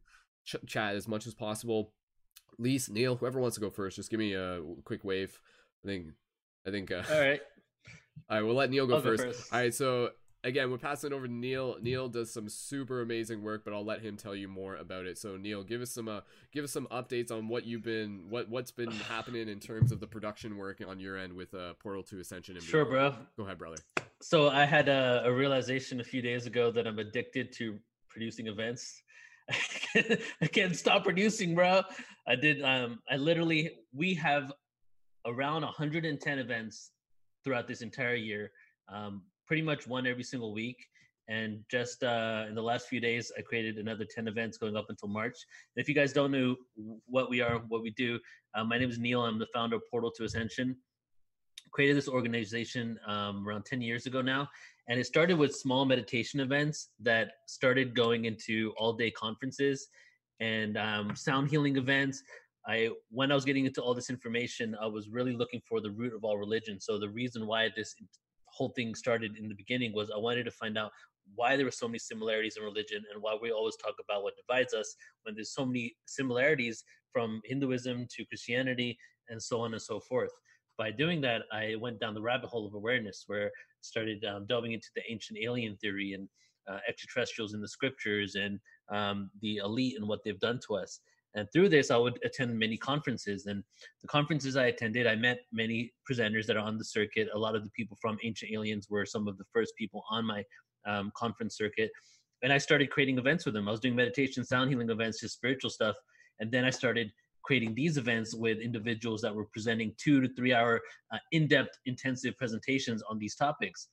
ch- 0.45 0.57
chat 0.67 0.95
as 0.95 1.09
much 1.09 1.27
as 1.27 1.35
possible. 1.35 1.95
Lise, 2.59 2.89
Neil, 2.89 3.17
whoever 3.17 3.41
wants 3.41 3.57
to 3.57 3.61
go 3.61 3.71
first, 3.71 3.97
just 3.97 4.11
give 4.11 4.19
me 4.19 4.35
a 4.35 4.61
quick 4.85 5.05
wave. 5.05 5.41
I 5.85 5.89
think, 5.89 6.07
I 6.67 6.71
think. 6.71 6.91
Uh, 6.91 7.03
all 7.11 7.21
right. 7.21 7.41
All 8.31 8.39
right, 8.39 8.43
we'll 8.45 8.55
let 8.55 8.71
Neil 8.71 8.87
go 8.87 9.01
first. 9.01 9.23
go 9.23 9.31
first. 9.31 9.53
All 9.53 9.61
right, 9.61 9.75
so 9.75 10.11
again, 10.47 10.71
we're 10.71 10.79
passing 10.79 11.13
it 11.13 11.15
over 11.15 11.27
to 11.27 11.33
Neil. 11.33 11.77
Neil 11.83 12.09
does 12.09 12.33
some 12.33 12.49
super 12.49 13.03
amazing 13.03 13.43
work, 13.43 13.63
but 13.65 13.75
I'll 13.75 13.85
let 13.85 14.01
him 14.01 14.17
tell 14.17 14.35
you 14.35 14.49
more 14.49 14.77
about 14.77 15.05
it. 15.05 15.19
So 15.19 15.37
Neil, 15.37 15.63
give 15.63 15.83
us 15.83 15.91
some 15.91 16.09
uh, 16.09 16.21
give 16.53 16.65
us 16.65 16.73
some 16.73 16.87
updates 16.87 17.31
on 17.31 17.49
what 17.49 17.67
you've 17.67 17.83
been 17.83 18.27
what 18.31 18.49
what's 18.49 18.71
been 18.71 18.91
happening 19.09 19.49
in 19.49 19.61
terms 19.61 19.93
of 19.93 20.01
the 20.01 20.07
production 20.07 20.57
work 20.57 20.81
on 20.87 21.01
your 21.01 21.19
end 21.19 21.33
with 21.33 21.53
uh, 21.53 21.75
Portal 21.75 22.03
to 22.05 22.21
Ascension. 22.21 22.57
And 22.57 22.65
sure, 22.65 22.85
bro. 22.85 23.15
Go 23.37 23.45
ahead, 23.45 23.59
brother. 23.59 23.77
So 24.23 24.49
I 24.49 24.65
had 24.65 24.89
a, 24.89 25.23
a 25.27 25.33
realization 25.33 26.01
a 26.01 26.05
few 26.05 26.23
days 26.23 26.47
ago 26.47 26.71
that 26.71 26.87
I'm 26.87 26.99
addicted 26.99 27.53
to 27.55 27.79
producing 28.09 28.47
events. 28.47 29.03
I 29.95 30.47
can't 30.53 30.77
stop 30.77 31.05
producing, 31.05 31.55
bro. 31.55 31.83
I 32.27 32.37
did. 32.37 32.63
Um, 32.63 32.99
I 33.11 33.17
literally 33.17 33.71
we 33.95 34.15
have 34.15 34.53
around 35.27 35.63
110 35.63 36.39
events 36.39 36.91
throughout 37.45 37.69
this 37.69 37.83
entire 37.83 38.15
year. 38.15 38.51
Um, 38.93 39.23
pretty 39.47 39.63
much 39.63 39.87
one 39.87 40.07
every 40.07 40.25
single 40.25 40.53
week. 40.53 40.87
And 41.29 41.61
just 41.69 42.05
uh, 42.05 42.45
in 42.49 42.55
the 42.55 42.63
last 42.63 42.89
few 42.89 43.01
days, 43.01 43.33
I 43.37 43.43
created 43.43 43.79
another 43.79 44.05
10 44.05 44.29
events 44.29 44.59
going 44.59 44.77
up 44.77 44.87
until 44.89 45.09
March. 45.09 45.35
And 45.75 45.83
if 45.83 45.89
you 45.89 45.95
guys 45.95 46.13
don't 46.13 46.31
know 46.31 46.55
what 47.07 47.29
we 47.29 47.41
are, 47.41 47.59
what 47.69 47.83
we 47.83 47.91
do, 47.91 48.19
uh, 48.55 48.63
my 48.63 48.79
name 48.79 48.91
is 48.91 48.99
Neil. 48.99 49.23
I'm 49.23 49.39
the 49.39 49.47
founder 49.53 49.77
of 49.77 49.83
Portal 49.91 50.13
to 50.13 50.25
Ascension. 50.25 50.77
Created 51.73 51.97
this 51.97 52.09
organization 52.09 52.99
um, 53.09 53.47
around 53.47 53.65
10 53.65 53.83
years 53.83 54.07
ago 54.07 54.23
now. 54.23 54.49
And 54.89 55.01
it 55.01 55.07
started 55.07 55.37
with 55.37 55.55
small 55.55 55.85
meditation 55.85 56.41
events 56.41 56.91
that 57.01 57.33
started 57.47 57.95
going 57.95 58.25
into 58.25 58.73
all 58.77 58.93
day 58.93 59.11
conferences 59.11 59.89
and 60.41 60.77
um, 60.77 61.17
sound 61.17 61.51
healing 61.51 61.77
events. 61.77 62.23
I 62.69 62.91
when 63.11 63.31
I 63.31 63.35
was 63.35 63.45
getting 63.45 63.67
into 63.67 63.83
all 63.83 63.95
this 63.95 64.11
information, 64.11 64.77
I 64.81 64.87
was 64.87 65.09
really 65.09 65.33
looking 65.33 65.61
for 65.69 65.81
the 65.81 65.91
root 65.91 66.15
of 66.15 66.25
all 66.25 66.37
religion. 66.37 66.81
So 66.81 66.99
the 66.99 67.09
reason 67.09 67.47
why 67.47 67.71
this 67.77 67.95
whole 68.47 68.71
thing 68.71 68.95
started 68.95 69.37
in 69.37 69.49
the 69.49 69.55
beginning 69.55 69.93
was 69.93 70.11
I 70.11 70.19
wanted 70.19 70.45
to 70.45 70.51
find 70.51 70.79
out 70.79 70.91
why 71.35 71.57
there 71.57 71.65
were 71.65 71.73
so 71.73 71.89
many 71.89 71.99
similarities 71.99 72.57
in 72.57 72.63
religion 72.63 73.03
and 73.13 73.23
why 73.23 73.37
we 73.41 73.51
always 73.51 73.77
talk 73.77 73.95
about 74.03 74.23
what 74.23 74.35
divides 74.37 74.73
us 74.75 74.95
when 75.25 75.35
there's 75.35 75.53
so 75.53 75.67
many 75.67 75.95
similarities 76.07 76.85
from 77.13 77.41
Hinduism 77.45 78.07
to 78.17 78.25
Christianity 78.27 78.97
and 79.29 79.43
so 79.43 79.61
on 79.61 79.73
and 79.73 79.83
so 79.83 79.99
forth. 80.01 80.31
By 80.79 80.91
doing 80.91 81.21
that, 81.23 81.43
I 81.53 81.75
went 81.81 82.01
down 82.01 82.15
the 82.15 82.21
rabbit 82.21 82.49
hole 82.49 82.67
of 82.67 82.75
awareness 82.75 83.25
where 83.27 83.47
I 83.47 83.51
started 83.81 84.25
um, 84.25 84.47
delving 84.47 84.73
into 84.73 84.89
the 84.95 85.03
ancient 85.11 85.39
alien 85.43 85.77
theory 85.77 86.13
and 86.13 86.29
uh, 86.69 86.79
extraterrestrials 86.89 87.55
in 87.55 87.61
the 87.61 87.69
scriptures 87.69 88.35
and 88.35 88.61
um, 88.91 89.31
the 89.41 89.57
elite 89.57 89.95
and 89.97 90.07
what 90.07 90.21
they've 90.25 90.41
done 90.41 90.61
to 90.67 90.77
us. 90.77 91.01
And 91.35 91.47
through 91.53 91.69
this, 91.69 91.91
I 91.91 91.97
would 91.97 92.19
attend 92.25 92.59
many 92.59 92.77
conferences. 92.79 93.47
And 93.47 93.63
the 94.01 94.09
conferences 94.09 94.57
I 94.57 94.67
attended, 94.67 95.07
I 95.07 95.17
met 95.17 95.41
many 95.53 95.93
presenters 96.11 96.47
that 96.47 96.57
are 96.57 96.65
on 96.65 96.79
the 96.79 96.85
circuit. 96.85 97.29
A 97.35 97.39
lot 97.39 97.55
of 97.55 97.63
the 97.63 97.71
people 97.71 97.97
from 98.01 98.19
Ancient 98.25 98.53
Aliens 98.53 98.89
were 98.89 99.05
some 99.05 99.29
of 99.29 99.37
the 99.37 99.45
first 99.53 99.75
people 99.77 100.03
on 100.11 100.27
my 100.27 100.43
um, 100.87 101.13
conference 101.15 101.57
circuit. 101.57 101.91
And 102.43 102.53
I 102.53 102.59
started 102.59 102.91
creating 102.91 103.19
events 103.19 103.45
with 103.45 103.55
them. 103.55 103.69
I 103.69 103.71
was 103.71 103.81
doing 103.81 103.95
meditation, 103.95 104.45
sound 104.45 104.71
healing 104.71 104.89
events, 104.89 105.21
just 105.21 105.35
spiritual 105.35 105.71
stuff. 105.71 105.97
And 106.41 106.51
then 106.51 106.65
I 106.65 106.71
started 106.71 107.11
creating 107.47 107.75
these 107.75 107.97
events 107.97 108.35
with 108.35 108.59
individuals 108.59 109.23
that 109.23 109.35
were 109.35 109.45
presenting 109.45 109.95
two 109.97 110.21
to 110.21 110.29
three 110.35 110.53
hour 110.53 110.81
uh, 111.13 111.19
in 111.31 111.47
depth, 111.47 111.79
intensive 111.87 112.37
presentations 112.37 113.03
on 113.09 113.19
these 113.19 113.37
topics. 113.37 113.89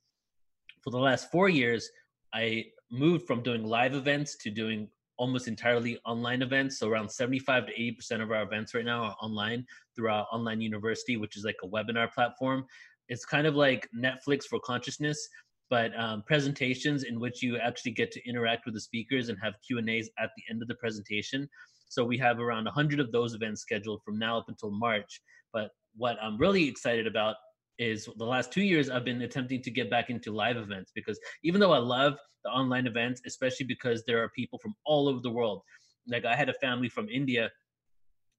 For 0.82 0.90
the 0.90 0.98
last 0.98 1.30
four 1.30 1.48
years, 1.48 1.88
I 2.34 2.64
moved 2.90 3.26
from 3.26 3.42
doing 3.42 3.64
live 3.64 3.94
events 3.94 4.36
to 4.38 4.50
doing 4.50 4.88
almost 5.16 5.46
entirely 5.46 5.98
online 6.04 6.42
events. 6.42 6.78
So 6.78 6.88
around 6.88 7.08
75 7.08 7.66
to 7.66 7.72
80% 7.72 8.22
of 8.22 8.32
our 8.32 8.42
events 8.42 8.74
right 8.74 8.84
now 8.84 9.04
are 9.04 9.16
online 9.22 9.64
through 9.94 10.10
our 10.10 10.26
online 10.32 10.60
university, 10.60 11.16
which 11.16 11.36
is 11.36 11.44
like 11.44 11.56
a 11.62 11.68
webinar 11.68 12.12
platform. 12.12 12.66
It's 13.08 13.24
kind 13.24 13.46
of 13.46 13.54
like 13.54 13.88
Netflix 13.96 14.44
for 14.44 14.58
consciousness, 14.60 15.28
but 15.70 15.96
um, 15.98 16.24
presentations 16.26 17.04
in 17.04 17.20
which 17.20 17.42
you 17.42 17.56
actually 17.58 17.92
get 17.92 18.10
to 18.12 18.28
interact 18.28 18.64
with 18.64 18.74
the 18.74 18.80
speakers 18.80 19.28
and 19.28 19.38
have 19.40 19.54
Q 19.64 19.78
and 19.78 19.88
A's 19.88 20.10
at 20.18 20.30
the 20.36 20.42
end 20.50 20.60
of 20.60 20.68
the 20.68 20.74
presentation. 20.74 21.48
So 21.94 22.04
we 22.04 22.18
have 22.18 22.40
around 22.40 22.64
100 22.64 23.00
of 23.00 23.12
those 23.12 23.34
events 23.34 23.62
scheduled 23.62 24.02
from 24.04 24.18
now 24.18 24.38
up 24.38 24.46
until 24.48 24.70
March. 24.70 25.20
But 25.52 25.70
what 25.96 26.16
I'm 26.20 26.36
really 26.38 26.68
excited 26.68 27.06
about 27.06 27.36
is 27.78 28.08
the 28.16 28.24
last 28.24 28.52
two 28.52 28.62
years 28.62 28.90
I've 28.90 29.04
been 29.04 29.22
attempting 29.22 29.62
to 29.62 29.70
get 29.70 29.90
back 29.90 30.10
into 30.10 30.32
live 30.32 30.56
events 30.56 30.92
because 30.94 31.18
even 31.42 31.60
though 31.60 31.72
I 31.72 31.78
love 31.78 32.14
the 32.44 32.50
online 32.50 32.86
events, 32.86 33.22
especially 33.26 33.66
because 33.66 34.04
there 34.04 34.22
are 34.22 34.28
people 34.30 34.58
from 34.58 34.74
all 34.84 35.08
over 35.08 35.20
the 35.20 35.30
world. 35.30 35.62
Like 36.06 36.24
I 36.24 36.36
had 36.36 36.48
a 36.48 36.54
family 36.54 36.88
from 36.88 37.08
India 37.08 37.50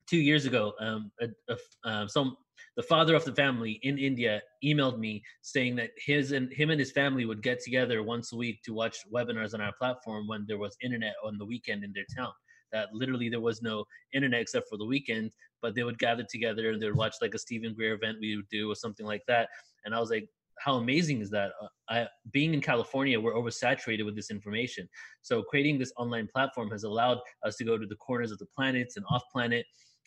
two 0.08 0.18
years 0.18 0.46
ago. 0.46 0.74
Um, 0.80 1.12
a, 1.20 1.28
a, 1.50 1.90
um, 1.90 2.08
some 2.08 2.38
the 2.78 2.84
father 2.84 3.16
of 3.16 3.26
the 3.26 3.34
family 3.34 3.80
in 3.84 3.98
India 3.98 4.42
emailed 4.64 5.00
me 5.00 5.24
saying 5.42 5.76
that 5.78 5.92
his 5.98 6.32
and 6.32 6.52
him 6.54 6.70
and 6.70 6.80
his 6.80 6.92
family 6.92 7.26
would 7.26 7.42
get 7.42 7.60
together 7.62 8.04
once 8.04 8.32
a 8.32 8.36
week 8.36 8.62
to 8.64 8.74
watch 8.74 8.98
webinars 9.14 9.54
on 9.54 9.62
our 9.62 9.74
platform 9.78 10.28
when 10.28 10.46
there 10.48 10.58
was 10.58 10.78
internet 10.82 11.16
on 11.26 11.38
the 11.38 11.46
weekend 11.46 11.84
in 11.84 11.92
their 11.94 12.06
town. 12.16 12.32
That 12.72 12.90
literally 12.94 13.30
there 13.30 13.42
was 13.42 13.62
no 13.62 13.86
internet 14.14 14.42
except 14.42 14.68
for 14.70 14.78
the 14.78 14.86
weekend, 14.86 15.32
but 15.62 15.76
they 15.76 15.84
would 15.84 16.00
gather 16.00 16.26
together 16.30 16.72
and 16.72 16.82
they 16.82 16.88
would 16.88 16.98
watch 16.98 17.16
like 17.22 17.34
a 17.34 17.40
Steven 17.40 17.74
Greer 17.74 17.94
event 17.94 18.18
we 18.20 18.36
would 18.36 18.50
do 18.50 18.72
or 18.72 18.76
something 18.76 19.06
like 19.06 19.24
that. 19.28 19.50
And 19.86 19.94
I 19.94 20.00
was 20.00 20.10
like, 20.10 20.28
how 20.60 20.76
amazing 20.76 21.22
is 21.22 21.30
that? 21.32 21.52
Uh, 21.62 21.68
I, 21.90 22.08
being 22.32 22.54
in 22.54 22.62
California, 22.62 23.20
we're 23.20 23.34
oversaturated 23.34 24.06
with 24.06 24.16
this 24.16 24.32
information. 24.32 24.88
So 25.22 25.44
creating 25.44 25.80
this 25.80 25.92
online 25.98 26.28
platform 26.34 26.72
has 26.72 26.84
allowed 26.84 27.20
us 27.44 27.58
to 27.58 27.66
go 27.66 27.78
to 27.78 27.86
the 27.86 27.96
corners 27.96 28.32
of 28.32 28.40
the 28.40 28.48
planets 28.56 28.96
and 28.96 29.06
off 29.10 29.24
planet 29.32 29.66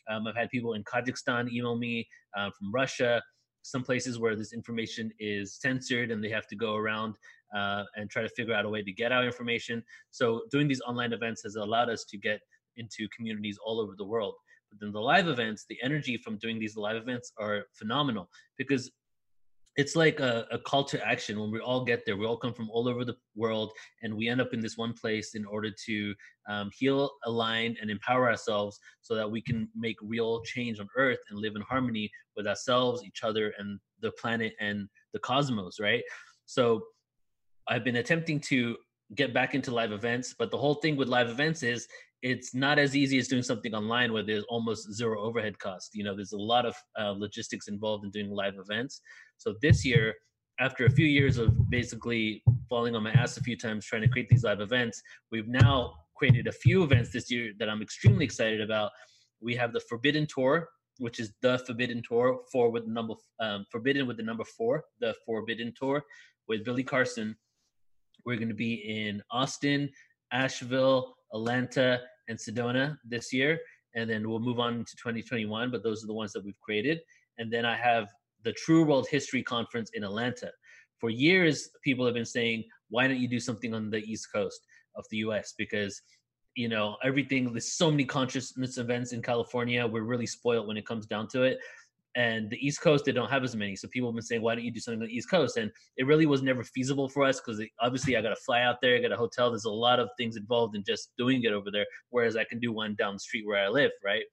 um, 0.08 0.26
I've 0.26 0.36
had 0.36 0.50
people 0.50 0.74
in 0.74 0.82
Kazakhstan 0.84 1.52
email 1.52 1.76
me 1.76 2.08
uh, 2.36 2.50
from 2.58 2.72
Russia, 2.72 3.22
some 3.62 3.82
places 3.82 4.18
where 4.18 4.34
this 4.34 4.52
information 4.52 5.10
is 5.18 5.58
censored 5.60 6.10
and 6.10 6.24
they 6.24 6.30
have 6.30 6.46
to 6.48 6.56
go 6.56 6.74
around 6.74 7.14
uh, 7.54 7.84
and 7.96 8.10
try 8.10 8.22
to 8.22 8.28
figure 8.28 8.54
out 8.54 8.64
a 8.64 8.68
way 8.68 8.82
to 8.82 8.92
get 8.92 9.12
our 9.12 9.24
information. 9.24 9.82
So 10.10 10.42
doing 10.50 10.68
these 10.68 10.80
online 10.82 11.12
events 11.12 11.42
has 11.44 11.56
allowed 11.56 11.90
us 11.90 12.04
to 12.10 12.18
get 12.18 12.40
into 12.76 13.08
communities 13.14 13.58
all 13.64 13.80
over 13.80 13.94
the 13.96 14.04
world. 14.04 14.34
But 14.70 14.80
then 14.80 14.92
the 14.92 15.00
live 15.00 15.28
events, 15.28 15.64
the 15.68 15.78
energy 15.82 16.16
from 16.16 16.36
doing 16.38 16.58
these 16.58 16.76
live 16.76 16.96
events 16.96 17.32
are 17.38 17.64
phenomenal 17.74 18.28
because 18.58 18.90
it's 19.78 19.94
like 19.94 20.18
a, 20.18 20.44
a, 20.50 20.58
call 20.58 20.82
to 20.82 21.06
action 21.06 21.38
when 21.38 21.52
we 21.52 21.60
all 21.60 21.84
get 21.84 22.04
there 22.04 22.16
we 22.16 22.26
all 22.26 22.36
come 22.36 22.52
from 22.52 22.68
all 22.68 22.88
over 22.88 23.04
the 23.04 23.14
world 23.36 23.70
and 24.02 24.12
we 24.12 24.28
end 24.28 24.40
up 24.40 24.52
in 24.52 24.60
this 24.60 24.76
one 24.76 24.92
place 24.92 25.36
in 25.36 25.44
order 25.44 25.70
to 25.86 26.14
um, 26.48 26.68
heal 26.76 27.12
align 27.26 27.76
and 27.80 27.88
empower 27.88 28.28
ourselves 28.28 28.78
so 29.02 29.14
that 29.14 29.30
we 29.30 29.40
can 29.40 29.68
make 29.76 29.96
real 30.02 30.42
change 30.42 30.80
on 30.80 30.88
earth 30.96 31.20
and 31.30 31.38
live 31.38 31.54
in 31.54 31.62
harmony 31.62 32.10
with 32.36 32.46
ourselves 32.46 33.04
each 33.04 33.22
other 33.22 33.54
and 33.58 33.78
the 34.00 34.10
planet 34.20 34.52
and 34.60 34.88
the 35.12 35.18
cosmos 35.20 35.78
right 35.80 36.02
so 36.44 36.82
i've 37.68 37.84
been 37.84 37.96
attempting 37.96 38.40
to 38.40 38.76
get 39.14 39.32
back 39.32 39.54
into 39.54 39.70
live 39.70 39.92
events 39.92 40.34
but 40.38 40.50
the 40.50 40.58
whole 40.58 40.74
thing 40.74 40.96
with 40.96 41.08
live 41.08 41.28
events 41.28 41.62
is 41.62 41.86
it's 42.20 42.52
not 42.52 42.78
as 42.78 42.96
easy 42.96 43.16
as 43.16 43.28
doing 43.28 43.44
something 43.44 43.74
online 43.74 44.12
where 44.12 44.24
there's 44.24 44.44
almost 44.48 44.92
zero 44.92 45.20
overhead 45.20 45.58
cost 45.58 45.90
you 45.94 46.04
know 46.04 46.14
there's 46.14 46.32
a 46.32 46.38
lot 46.38 46.66
of 46.66 46.74
uh, 47.00 47.10
logistics 47.10 47.68
involved 47.68 48.04
in 48.04 48.10
doing 48.10 48.30
live 48.30 48.54
events 48.58 49.00
so 49.38 49.54
this 49.62 49.84
year, 49.84 50.14
after 50.60 50.84
a 50.84 50.90
few 50.90 51.06
years 51.06 51.38
of 51.38 51.70
basically 51.70 52.42
falling 52.68 52.96
on 52.96 53.04
my 53.04 53.12
ass 53.12 53.36
a 53.36 53.42
few 53.42 53.56
times 53.56 53.86
trying 53.86 54.02
to 54.02 54.08
create 54.08 54.28
these 54.28 54.42
live 54.42 54.60
events, 54.60 55.00
we've 55.30 55.46
now 55.46 55.94
created 56.16 56.48
a 56.48 56.52
few 56.52 56.82
events 56.82 57.10
this 57.12 57.30
year 57.30 57.52
that 57.60 57.70
I'm 57.70 57.80
extremely 57.80 58.24
excited 58.24 58.60
about. 58.60 58.90
We 59.40 59.54
have 59.54 59.72
the 59.72 59.80
Forbidden 59.88 60.26
Tour, 60.26 60.68
which 60.98 61.20
is 61.20 61.32
the 61.40 61.58
Forbidden 61.60 62.02
Tour, 62.06 62.40
four 62.50 62.70
with 62.70 62.86
the 62.86 62.92
number 62.92 63.14
um, 63.38 63.64
Forbidden 63.70 64.08
with 64.08 64.16
the 64.16 64.24
number 64.24 64.44
four, 64.44 64.84
the 65.00 65.14
Forbidden 65.24 65.72
Tour 65.78 66.02
with 66.48 66.64
Billy 66.64 66.82
Carson. 66.82 67.36
We're 68.24 68.36
going 68.36 68.48
to 68.48 68.54
be 68.54 68.74
in 68.74 69.22
Austin, 69.30 69.90
Asheville, 70.32 71.14
Atlanta, 71.32 72.00
and 72.28 72.38
Sedona 72.38 72.98
this 73.04 73.32
year, 73.32 73.58
and 73.94 74.08
then 74.08 74.28
we'll 74.28 74.40
move 74.40 74.60
on 74.60 74.84
to 74.84 74.96
2021. 74.96 75.70
But 75.70 75.82
those 75.82 76.04
are 76.04 76.06
the 76.06 76.14
ones 76.14 76.32
that 76.32 76.44
we've 76.44 76.60
created. 76.60 77.00
And 77.38 77.52
then 77.52 77.64
I 77.64 77.76
have 77.76 78.08
the 78.44 78.52
True 78.52 78.84
World 78.84 79.08
History 79.10 79.42
Conference 79.42 79.90
in 79.94 80.04
Atlanta. 80.04 80.50
For 81.00 81.10
years, 81.10 81.70
people 81.82 82.04
have 82.04 82.14
been 82.14 82.24
saying, 82.24 82.64
why 82.90 83.06
don't 83.06 83.20
you 83.20 83.28
do 83.28 83.40
something 83.40 83.74
on 83.74 83.90
the 83.90 83.98
East 83.98 84.28
Coast 84.34 84.60
of 84.96 85.04
the 85.10 85.18
US? 85.18 85.54
Because 85.56 86.00
you 86.54 86.68
know 86.68 86.96
everything 87.04 87.52
there's 87.52 87.74
so 87.74 87.88
many 87.88 88.04
consciousness 88.04 88.78
events 88.78 89.12
in 89.12 89.22
california 89.22 89.86
we're 89.86 90.02
really 90.02 90.26
spoiled 90.26 90.66
when 90.66 90.76
it 90.76 90.84
comes 90.84 91.06
down 91.06 91.28
to 91.28 91.44
it 91.44 91.58
and 92.16 92.50
the 92.50 92.66
east 92.66 92.80
coast 92.80 93.04
they 93.04 93.12
don't 93.12 93.30
have 93.30 93.44
as 93.44 93.54
many 93.54 93.76
so 93.76 93.86
people 93.88 94.08
have 94.08 94.14
been 94.14 94.22
saying 94.22 94.42
why 94.42 94.54
don't 94.54 94.64
you 94.64 94.72
do 94.72 94.80
something 94.80 95.02
on 95.02 95.06
the 95.06 95.14
east 95.14 95.30
coast 95.30 95.56
and 95.56 95.70
it 95.96 96.06
really 96.06 96.26
was 96.26 96.42
never 96.42 96.64
feasible 96.64 97.08
for 97.08 97.24
us 97.24 97.40
because 97.40 97.62
obviously 97.80 98.16
i 98.16 98.22
got 98.22 98.30
to 98.30 98.42
fly 98.46 98.62
out 98.62 98.76
there 98.80 98.96
i 98.96 99.00
got 99.00 99.12
a 99.12 99.16
hotel 99.16 99.50
there's 99.50 99.66
a 99.66 99.70
lot 99.70 100.00
of 100.00 100.08
things 100.16 100.36
involved 100.36 100.74
in 100.74 100.82
just 100.86 101.12
doing 101.18 101.42
it 101.42 101.52
over 101.52 101.70
there 101.70 101.86
whereas 102.10 102.36
i 102.36 102.44
can 102.44 102.58
do 102.58 102.72
one 102.72 102.94
down 102.96 103.14
the 103.14 103.20
street 103.20 103.46
where 103.46 103.62
i 103.62 103.68
live 103.68 103.90
right 104.04 104.24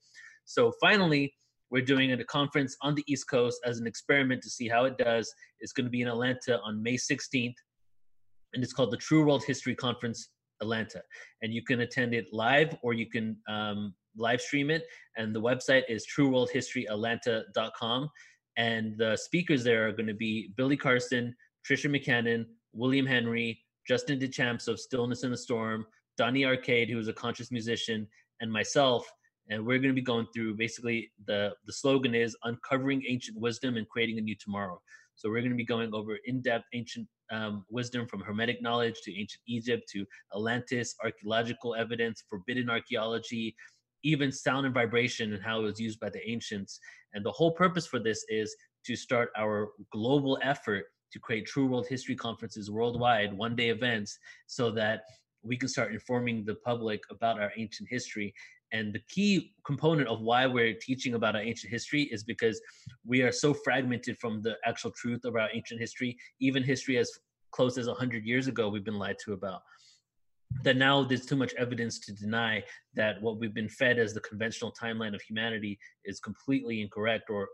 so 0.46 0.72
finally 0.80 1.34
we're 1.72 1.84
doing 1.84 2.12
a 2.12 2.24
conference 2.26 2.78
on 2.82 2.96
the 2.96 3.04
East 3.08 3.28
Coast 3.30 3.60
as 3.66 3.80
an 3.80 3.88
experiment 3.88 4.42
to 4.44 4.50
see 4.50 4.68
how 4.68 4.86
it 4.86 4.98
does. 4.98 5.34
It's 5.60 5.74
going 5.74 5.86
to 5.86 5.90
be 5.90 6.02
in 6.02 6.08
Atlanta 6.08 6.60
on 6.62 6.82
May 6.82 6.96
16th, 6.96 7.56
and 8.54 8.64
it's 8.64 8.72
called 8.72 8.92
the 8.92 8.98
True 8.98 9.26
World 9.26 9.44
History 9.44 9.76
Conference 9.76 10.30
Atlanta. 10.62 11.02
And 11.42 11.54
you 11.54 11.64
can 11.64 11.82
attend 11.82 12.14
it 12.14 12.28
live 12.32 12.76
or 12.82 12.94
you 12.94 13.10
can 13.10 13.38
um, 13.50 13.94
live 14.18 14.42
stream 14.42 14.70
it. 14.70 14.86
And 15.18 15.36
the 15.36 15.42
website 15.42 15.84
is 15.90 16.06
trueworldhistoryatlanta.com. 16.08 18.10
And 18.58 18.98
the 18.98 19.18
speakers 19.18 19.64
there 19.64 19.88
are 19.88 19.92
going 19.92 20.08
to 20.08 20.14
be 20.14 20.52
Billy 20.56 20.78
Carson, 20.78 21.36
Tricia 21.68 21.90
McCannon, 21.90 22.46
William 22.74 23.06
Henry, 23.06 23.62
Justin 23.88 24.20
Deschamps 24.20 24.68
of 24.68 24.80
Stillness 24.80 25.24
in 25.24 25.32
the 25.32 25.38
Storm, 25.38 25.86
Donny 26.18 26.46
Arcade, 26.46 26.90
who 26.90 27.00
is 27.00 27.08
a 27.08 27.14
conscious 27.14 27.52
musician, 27.52 28.08
and 28.42 28.52
myself 28.52 29.10
and 29.50 29.66
we're 29.66 29.78
going 29.78 29.90
to 29.90 29.94
be 29.94 30.02
going 30.02 30.28
through 30.34 30.56
basically 30.56 31.12
the 31.26 31.52
the 31.66 31.74
slogan 31.74 32.16
is 32.16 32.36
uncovering 32.44 33.04
ancient 33.08 33.40
wisdom 33.40 33.78
and 33.78 33.88
creating 33.90 34.18
a 34.18 34.22
new 34.22 34.36
tomorrow 34.36 34.80
so 35.16 35.30
we're 35.30 35.40
going 35.40 35.52
to 35.52 35.58
be 35.58 35.66
going 35.66 35.94
over 35.94 36.18
in-depth 36.26 36.66
ancient 36.74 37.08
um, 37.32 37.66
wisdom 37.70 38.08
from 38.08 38.22
hermetic 38.22 38.62
knowledge 38.62 38.96
to 39.04 39.12
ancient 39.12 39.42
egypt 39.48 39.84
to 39.92 40.06
atlantis 40.34 40.96
archaeological 41.04 41.76
evidence 41.76 42.24
forbidden 42.30 42.70
archaeology 42.70 43.56
even 44.06 44.32
sound 44.32 44.66
and 44.66 44.74
vibration 44.74 45.34
and 45.34 45.44
how 45.44 45.60
it 45.60 45.64
was 45.64 45.80
used 45.80 46.00
by 46.00 46.10
the 46.10 46.30
ancients. 46.30 46.80
And 47.14 47.26
the 47.26 47.32
whole 47.32 47.52
purpose 47.52 47.88
for 47.88 48.00
this 48.00 48.24
is 48.30 48.56
to 48.86 48.96
start 48.96 49.32
our 49.36 49.70
global 49.92 50.38
effort 50.44 50.86
to 51.12 51.20
create 51.20 51.48
true 51.48 51.66
world 51.66 51.88
history 51.90 52.16
conferences 52.16 52.70
worldwide 52.70 53.34
one 53.34 53.56
day 53.56 53.70
events 53.70 54.18
so 54.48 54.70
that 54.72 55.02
we 55.44 55.58
can 55.58 55.68
start 55.68 55.92
informing 55.92 56.46
the 56.46 56.56
public 56.56 57.02
about 57.10 57.40
our 57.40 57.52
ancient 57.58 57.90
history. 57.90 58.34
And 58.72 58.94
the 58.94 59.02
key 59.10 59.54
component 59.66 60.08
of 60.08 60.22
why 60.22 60.46
we're 60.46 60.76
teaching 60.80 61.16
about 61.16 61.36
our 61.36 61.42
ancient 61.42 61.72
history 61.72 62.04
is 62.12 62.24
because 62.24 62.62
we 63.06 63.22
are 63.22 63.32
so 63.32 63.54
fragmented 63.54 64.18
from 64.20 64.42
the 64.42 64.56
actual 64.66 64.92
truth 64.92 65.26
of 65.26 65.36
our 65.36 65.50
ancient 65.54 65.80
history, 65.80 66.18
even 66.40 66.64
history 66.64 66.98
as 66.98 67.12
close 67.52 67.78
as 67.78 67.88
100 67.88 68.24
years 68.24 68.48
ago, 68.48 68.70
we've 68.70 68.84
been 68.84 69.00
lied 69.00 69.16
to 69.24 69.34
about. 69.34 69.62
That 70.64 70.78
now 70.78 71.04
there's 71.04 71.26
too 71.26 71.36
much 71.36 71.54
evidence 71.56 72.00
to 72.00 72.14
deny 72.14 72.64
that 72.96 73.22
what 73.22 73.40
we've 73.40 73.54
been 73.54 73.70
fed 73.70 74.00
as 74.00 74.14
the 74.14 74.22
conventional 74.22 74.74
timeline 74.74 75.14
of 75.14 75.22
humanity 75.22 75.78
is 76.06 76.20
completely 76.20 76.82
incorrect 76.82 77.30
or 77.30 77.50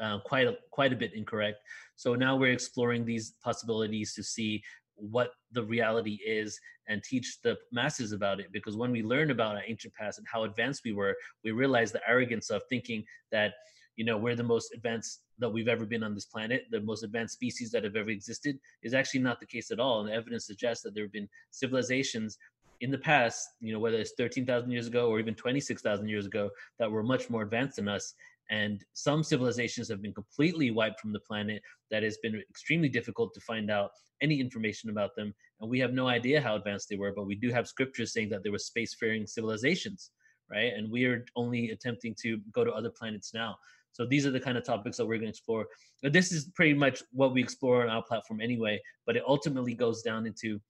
uh, 0.00 0.18
quite 0.24 0.46
a, 0.46 0.56
quite 0.70 0.92
a 0.92 0.96
bit 0.96 1.12
incorrect. 1.14 1.58
So 1.96 2.14
now 2.14 2.36
we're 2.36 2.52
exploring 2.52 3.04
these 3.04 3.34
possibilities 3.42 4.14
to 4.14 4.22
see 4.22 4.62
what 4.98 5.30
the 5.52 5.62
reality 5.62 6.18
is 6.26 6.58
and 6.88 7.02
teach 7.02 7.38
the 7.42 7.56
masses 7.72 8.12
about 8.12 8.40
it 8.40 8.46
because 8.52 8.76
when 8.76 8.90
we 8.90 9.02
learn 9.02 9.30
about 9.30 9.56
our 9.56 9.62
ancient 9.66 9.94
past 9.94 10.18
and 10.18 10.26
how 10.30 10.44
advanced 10.44 10.82
we 10.84 10.92
were 10.92 11.14
we 11.44 11.52
realize 11.52 11.92
the 11.92 12.00
arrogance 12.08 12.50
of 12.50 12.62
thinking 12.68 13.04
that 13.30 13.54
you 13.96 14.04
know 14.04 14.16
we're 14.16 14.34
the 14.34 14.42
most 14.42 14.72
advanced 14.74 15.20
that 15.38 15.48
we've 15.48 15.68
ever 15.68 15.86
been 15.86 16.02
on 16.02 16.14
this 16.14 16.26
planet 16.26 16.66
the 16.70 16.80
most 16.80 17.02
advanced 17.02 17.34
species 17.34 17.70
that 17.70 17.84
have 17.84 17.96
ever 17.96 18.10
existed 18.10 18.58
is 18.82 18.94
actually 18.94 19.20
not 19.20 19.40
the 19.40 19.46
case 19.46 19.70
at 19.70 19.80
all. 19.80 20.00
And 20.00 20.08
the 20.08 20.14
evidence 20.14 20.46
suggests 20.46 20.82
that 20.84 20.94
there 20.94 21.04
have 21.04 21.12
been 21.12 21.28
civilizations 21.50 22.38
in 22.80 22.92
the 22.92 22.98
past 22.98 23.48
you 23.60 23.72
know 23.72 23.80
whether 23.80 23.98
it's 23.98 24.12
13,000 24.16 24.70
years 24.70 24.86
ago 24.86 25.08
or 25.08 25.18
even 25.18 25.34
26,000 25.34 26.08
years 26.08 26.26
ago 26.26 26.48
that 26.78 26.90
were 26.90 27.02
much 27.02 27.28
more 27.30 27.42
advanced 27.42 27.76
than 27.76 27.88
us. 27.88 28.14
And 28.50 28.82
some 28.94 29.22
civilizations 29.22 29.88
have 29.90 30.00
been 30.00 30.14
completely 30.14 30.70
wiped 30.70 31.00
from 31.00 31.12
the 31.12 31.20
planet 31.20 31.60
that 31.90 32.02
has 32.02 32.16
been 32.22 32.42
extremely 32.48 32.88
difficult 32.88 33.34
to 33.34 33.40
find 33.40 33.70
out 33.70 33.90
any 34.22 34.40
information 34.40 34.88
about 34.88 35.14
them. 35.16 35.34
And 35.60 35.68
we 35.68 35.78
have 35.80 35.92
no 35.92 36.08
idea 36.08 36.40
how 36.40 36.56
advanced 36.56 36.88
they 36.88 36.96
were 36.96 37.12
but 37.12 37.26
we 37.26 37.34
do 37.34 37.50
have 37.50 37.68
scriptures 37.68 38.12
saying 38.12 38.30
that 38.30 38.42
there 38.42 38.52
were 38.52 38.58
spacefaring 38.58 39.28
civilizations 39.28 40.10
right? 40.50 40.72
And 40.74 40.90
we 40.90 41.04
are 41.04 41.24
only 41.36 41.70
attempting 41.70 42.14
to 42.22 42.38
go 42.52 42.64
to 42.64 42.72
other 42.72 42.90
planets 42.90 43.34
now 43.34 43.56
so 43.92 44.06
these 44.06 44.26
are 44.26 44.30
the 44.30 44.40
kind 44.40 44.56
of 44.58 44.64
topics 44.64 44.96
that 44.96 45.06
we're 45.06 45.16
going 45.16 45.22
to 45.22 45.30
explore 45.30 45.66
this 46.02 46.32
is 46.32 46.50
pretty 46.54 46.74
much 46.74 47.02
what 47.12 47.32
we 47.32 47.40
explore 47.42 47.82
on 47.82 47.88
our 47.88 48.02
platform 48.02 48.40
anyway 48.40 48.80
but 49.06 49.16
it 49.16 49.22
ultimately 49.26 49.74
goes 49.74 50.02
down 50.02 50.26
into 50.26 50.60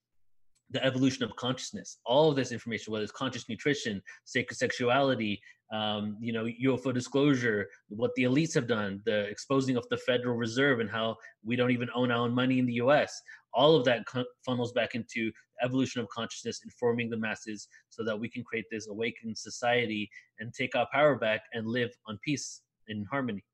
the 0.71 0.85
evolution 0.85 1.25
of 1.25 1.35
consciousness. 1.37 1.99
All 2.05 2.31
of 2.31 2.37
this 2.37 2.53
information, 2.53 2.93
whether 2.93 3.03
it's 3.03 3.13
conscious 3.13 3.49
nutrition, 3.49 4.03
sacred 4.25 4.57
sexuality, 4.57 5.41
um, 5.73 6.17
you 6.21 6.33
know, 6.33 6.47
UFO 6.65 6.93
disclosure, 6.93 7.69
what 7.89 8.11
the 8.17 8.25
elites 8.25 8.55
have 8.55 8.67
done, 8.67 9.01
the 9.05 9.25
exposing 9.29 9.77
of 9.77 9.87
the 9.91 9.97
Federal 9.99 10.37
Reserve 10.37 10.81
and 10.81 10.91
how 10.91 11.17
we 11.45 11.57
don't 11.57 11.71
even 11.71 11.89
own 11.95 12.11
our 12.11 12.19
own 12.19 12.35
money 12.35 12.59
in 12.59 12.67
the 12.67 12.75
U.S. 12.75 13.21
All 13.55 13.77
of 13.77 13.85
that 13.85 14.05
funnels 14.45 14.73
back 14.73 14.95
into 14.95 15.31
evolution 15.63 16.01
of 16.01 16.09
consciousness, 16.09 16.61
informing 16.65 17.11
the 17.11 17.17
masses, 17.17 17.69
so 17.89 18.05
that 18.05 18.19
we 18.19 18.29
can 18.29 18.45
create 18.45 18.67
this 18.71 18.89
awakened 18.89 19.37
society 19.37 20.09
and 20.39 20.53
take 20.53 20.75
our 20.77 20.87
power 20.93 21.17
back 21.17 21.43
and 21.55 21.67
live 21.67 21.91
on 22.07 22.19
peace 22.25 22.63
in 22.89 23.05
harmony. 23.05 23.45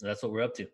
That's 0.00 0.22
what 0.22 0.32
we're 0.32 0.42
up 0.42 0.54
to. 0.56 0.66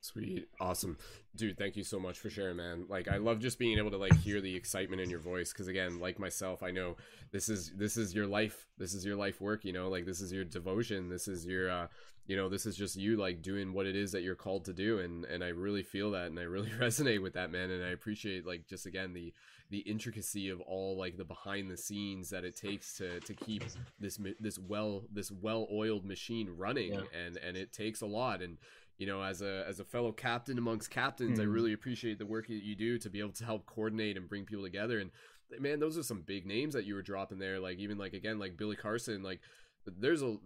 Sweet. 0.00 0.48
Awesome. 0.60 0.98
Dude, 1.36 1.56
thank 1.56 1.76
you 1.76 1.84
so 1.84 1.98
much 1.98 2.18
for 2.18 2.28
sharing, 2.28 2.56
man. 2.56 2.84
Like 2.88 3.08
I 3.08 3.16
love 3.16 3.38
just 3.38 3.58
being 3.58 3.78
able 3.78 3.90
to 3.92 3.96
like 3.96 4.14
hear 4.16 4.40
the 4.40 4.54
excitement 4.54 5.00
in 5.00 5.08
your 5.08 5.20
voice 5.20 5.52
cuz 5.52 5.68
again, 5.68 6.00
like 6.00 6.18
myself, 6.18 6.62
I 6.62 6.70
know 6.70 6.96
this 7.30 7.48
is 7.48 7.70
this 7.76 7.96
is 7.96 8.14
your 8.14 8.26
life. 8.26 8.66
This 8.76 8.94
is 8.94 9.06
your 9.06 9.16
life 9.16 9.40
work, 9.40 9.64
you 9.64 9.72
know? 9.72 9.88
Like 9.88 10.04
this 10.04 10.20
is 10.20 10.32
your 10.32 10.44
devotion. 10.44 11.08
This 11.08 11.28
is 11.28 11.46
your 11.46 11.70
uh 11.70 11.86
you 12.26 12.36
know, 12.36 12.48
this 12.48 12.66
is 12.66 12.76
just 12.76 12.96
you 12.96 13.16
like 13.16 13.42
doing 13.42 13.72
what 13.72 13.86
it 13.86 13.96
is 13.96 14.12
that 14.12 14.22
you're 14.22 14.34
called 14.34 14.64
to 14.66 14.72
do 14.74 14.98
and 14.98 15.24
and 15.24 15.42
I 15.42 15.48
really 15.48 15.82
feel 15.82 16.10
that 16.10 16.26
and 16.26 16.38
I 16.38 16.42
really 16.42 16.70
resonate 16.80 17.22
with 17.22 17.34
that, 17.34 17.50
man, 17.50 17.70
and 17.70 17.82
I 17.84 17.88
appreciate 17.90 18.44
like 18.44 18.66
just 18.66 18.86
again 18.86 19.14
the 19.14 19.32
the 19.72 19.80
intricacy 19.80 20.48
of 20.50 20.60
all 20.60 20.96
like 20.96 21.16
the 21.16 21.24
behind 21.24 21.70
the 21.70 21.76
scenes 21.76 22.30
that 22.30 22.44
it 22.44 22.54
takes 22.54 22.94
to 22.98 23.18
to 23.20 23.34
keep 23.34 23.64
this 23.98 24.20
this 24.38 24.58
well 24.58 25.02
this 25.10 25.30
well-oiled 25.30 26.04
machine 26.04 26.48
running 26.56 26.92
yeah. 26.92 27.00
and 27.26 27.36
and 27.38 27.56
it 27.56 27.72
takes 27.72 28.02
a 28.02 28.06
lot 28.06 28.42
and 28.42 28.58
you 28.98 29.06
know, 29.08 29.20
as 29.20 29.42
a 29.42 29.64
as 29.66 29.80
a 29.80 29.84
fellow 29.84 30.12
captain 30.12 30.58
amongst 30.58 30.90
captains, 30.90 31.40
mm-hmm. 31.40 31.48
I 31.48 31.52
really 31.52 31.72
appreciate 31.72 32.18
the 32.18 32.26
work 32.26 32.46
that 32.46 32.62
you 32.62 32.76
do 32.76 32.98
to 32.98 33.10
be 33.10 33.18
able 33.18 33.32
to 33.32 33.44
help 33.44 33.66
coordinate 33.66 34.16
and 34.16 34.28
bring 34.28 34.44
people 34.44 34.62
together. 34.62 35.00
And 35.00 35.10
man, 35.58 35.80
those 35.80 35.98
are 35.98 36.04
some 36.04 36.22
big 36.22 36.46
names 36.46 36.74
that 36.74 36.84
you 36.84 36.94
were 36.94 37.02
dropping 37.02 37.40
there. 37.40 37.58
Like 37.58 37.78
even 37.78 37.98
like 37.98 38.12
again, 38.12 38.38
like 38.38 38.56
Billy 38.56 38.76
Carson, 38.76 39.24
like 39.24 39.40
there's 39.84 40.22
a 40.22 40.36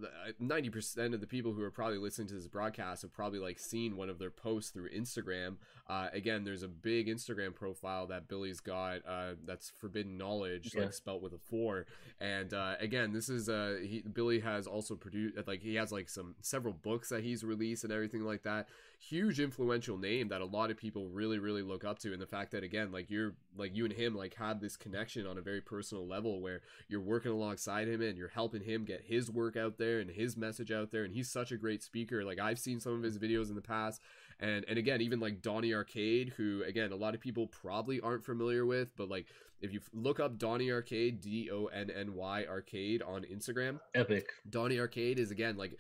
90% 0.43 1.13
of 1.13 1.21
the 1.21 1.27
people 1.27 1.53
who 1.53 1.63
are 1.63 1.71
probably 1.71 1.99
listening 1.99 2.29
to 2.29 2.35
this 2.35 2.49
broadcast 2.49 3.03
have 3.03 3.13
probably 3.13 3.39
like 3.39 3.59
seen 3.59 3.95
one 3.95 4.09
of 4.09 4.19
their 4.19 4.31
posts 4.31 4.71
through 4.71 4.89
Instagram. 4.89 5.57
Uh, 5.89 6.09
again, 6.13 6.43
there's 6.43 6.65
a 6.65 6.69
big 6.69 7.07
Instagram 7.07 7.55
profile 7.55 8.09
that 8.09 8.27
Billy's 8.27 8.59
got 8.59 9.03
uh, 9.07 9.35
that's 9.45 9.71
forbidden 9.79 10.19
knowledge, 10.19 10.73
yeah. 10.75 10.83
like 10.83 10.93
spelt 10.93 11.23
with 11.23 11.33
a 11.33 11.39
four. 11.39 11.87
And 12.21 12.53
uh, 12.53 12.75
again, 12.81 13.13
this 13.13 13.29
is 13.29 13.49
uh, 13.49 13.77
he, 13.81 14.01
Billy 14.01 14.41
has 14.41 14.67
also 14.67 14.97
produced 14.97 15.37
like 15.47 15.61
he 15.63 15.77
has 15.77 15.93
like 15.93 16.09
some 16.09 16.35
several 16.41 16.75
books 16.75 17.11
that 17.11 17.23
he's 17.23 17.45
released 17.45 17.85
and 17.85 17.93
everything 17.93 18.23
like 18.23 18.43
that. 18.43 18.69
Huge 18.99 19.39
influential 19.39 19.97
name 19.97 20.29
that 20.29 20.41
a 20.41 20.47
lot 20.47 20.71
of 20.73 20.77
people 20.77 21.09
really 21.09 21.39
really 21.39 21.63
look 21.63 21.85
up 21.85 22.01
to. 22.01 22.13
And 22.13 22.21
the 22.21 22.27
fact 22.27 22.51
that 22.51 22.65
again 22.65 22.91
like 22.91 23.09
you're 23.09 23.35
like 23.57 23.77
you 23.77 23.85
and 23.85 23.95
him 23.95 24.17
like 24.17 24.35
have 24.35 24.61
this 24.61 24.77
connection 24.77 25.25
on 25.25 25.39
a 25.39 25.43
very 25.43 25.61
personal 25.61 26.07
level 26.07 26.41
where 26.41 26.63
you're 26.89 27.01
working 27.01 27.31
alongside 27.31 27.87
him 27.87 28.03
and 28.03 28.19
you're 28.19 28.29
helping 28.29 28.63
him 28.63 28.85
get 28.85 29.03
his 29.07 29.31
work 29.31 29.57
out 29.57 29.79
there 29.79 30.01
and 30.01 30.11
his 30.11 30.37
message 30.37 30.73
out 30.73 30.91
there. 30.91 31.05
And 31.05 31.15
he's 31.15 31.31
such 31.31 31.53
a 31.53 31.57
great 31.57 31.85
speaker. 31.85 32.25
Like 32.25 32.41
I've 32.41 32.59
seen 32.59 32.81
some 32.81 32.95
of 32.95 33.03
his 33.05 33.19
videos 33.19 33.51
in 33.51 33.55
the 33.55 33.61
past 33.61 34.01
and 34.41 34.65
and 34.69 34.79
again 34.79 35.01
even 35.01 35.21
like 35.21 35.43
Donny 35.43 35.75
Arcade 35.75 36.33
who 36.37 36.63
again 36.65 36.93
a 36.93 36.97
lot 36.97 37.15
of 37.15 37.21
people 37.21 37.47
probably 37.47 38.01
aren't 38.01 38.25
familiar 38.25 38.67
with 38.67 38.95
but 38.97 39.09
like 39.09 39.27
if 39.61 39.73
you 39.73 39.81
look 39.93 40.21
up 40.21 40.39
Donny 40.39 40.71
Arcade 40.71 41.21
D 41.21 41.51
O 41.51 41.67
N 41.67 41.91
N 41.91 42.15
Y 42.15 42.45
Arcade 42.49 43.03
on 43.03 43.23
Instagram 43.23 43.81
epic 43.95 44.29
Donny 44.49 44.79
Arcade 44.79 45.19
is 45.19 45.31
again 45.31 45.57
like 45.57 45.79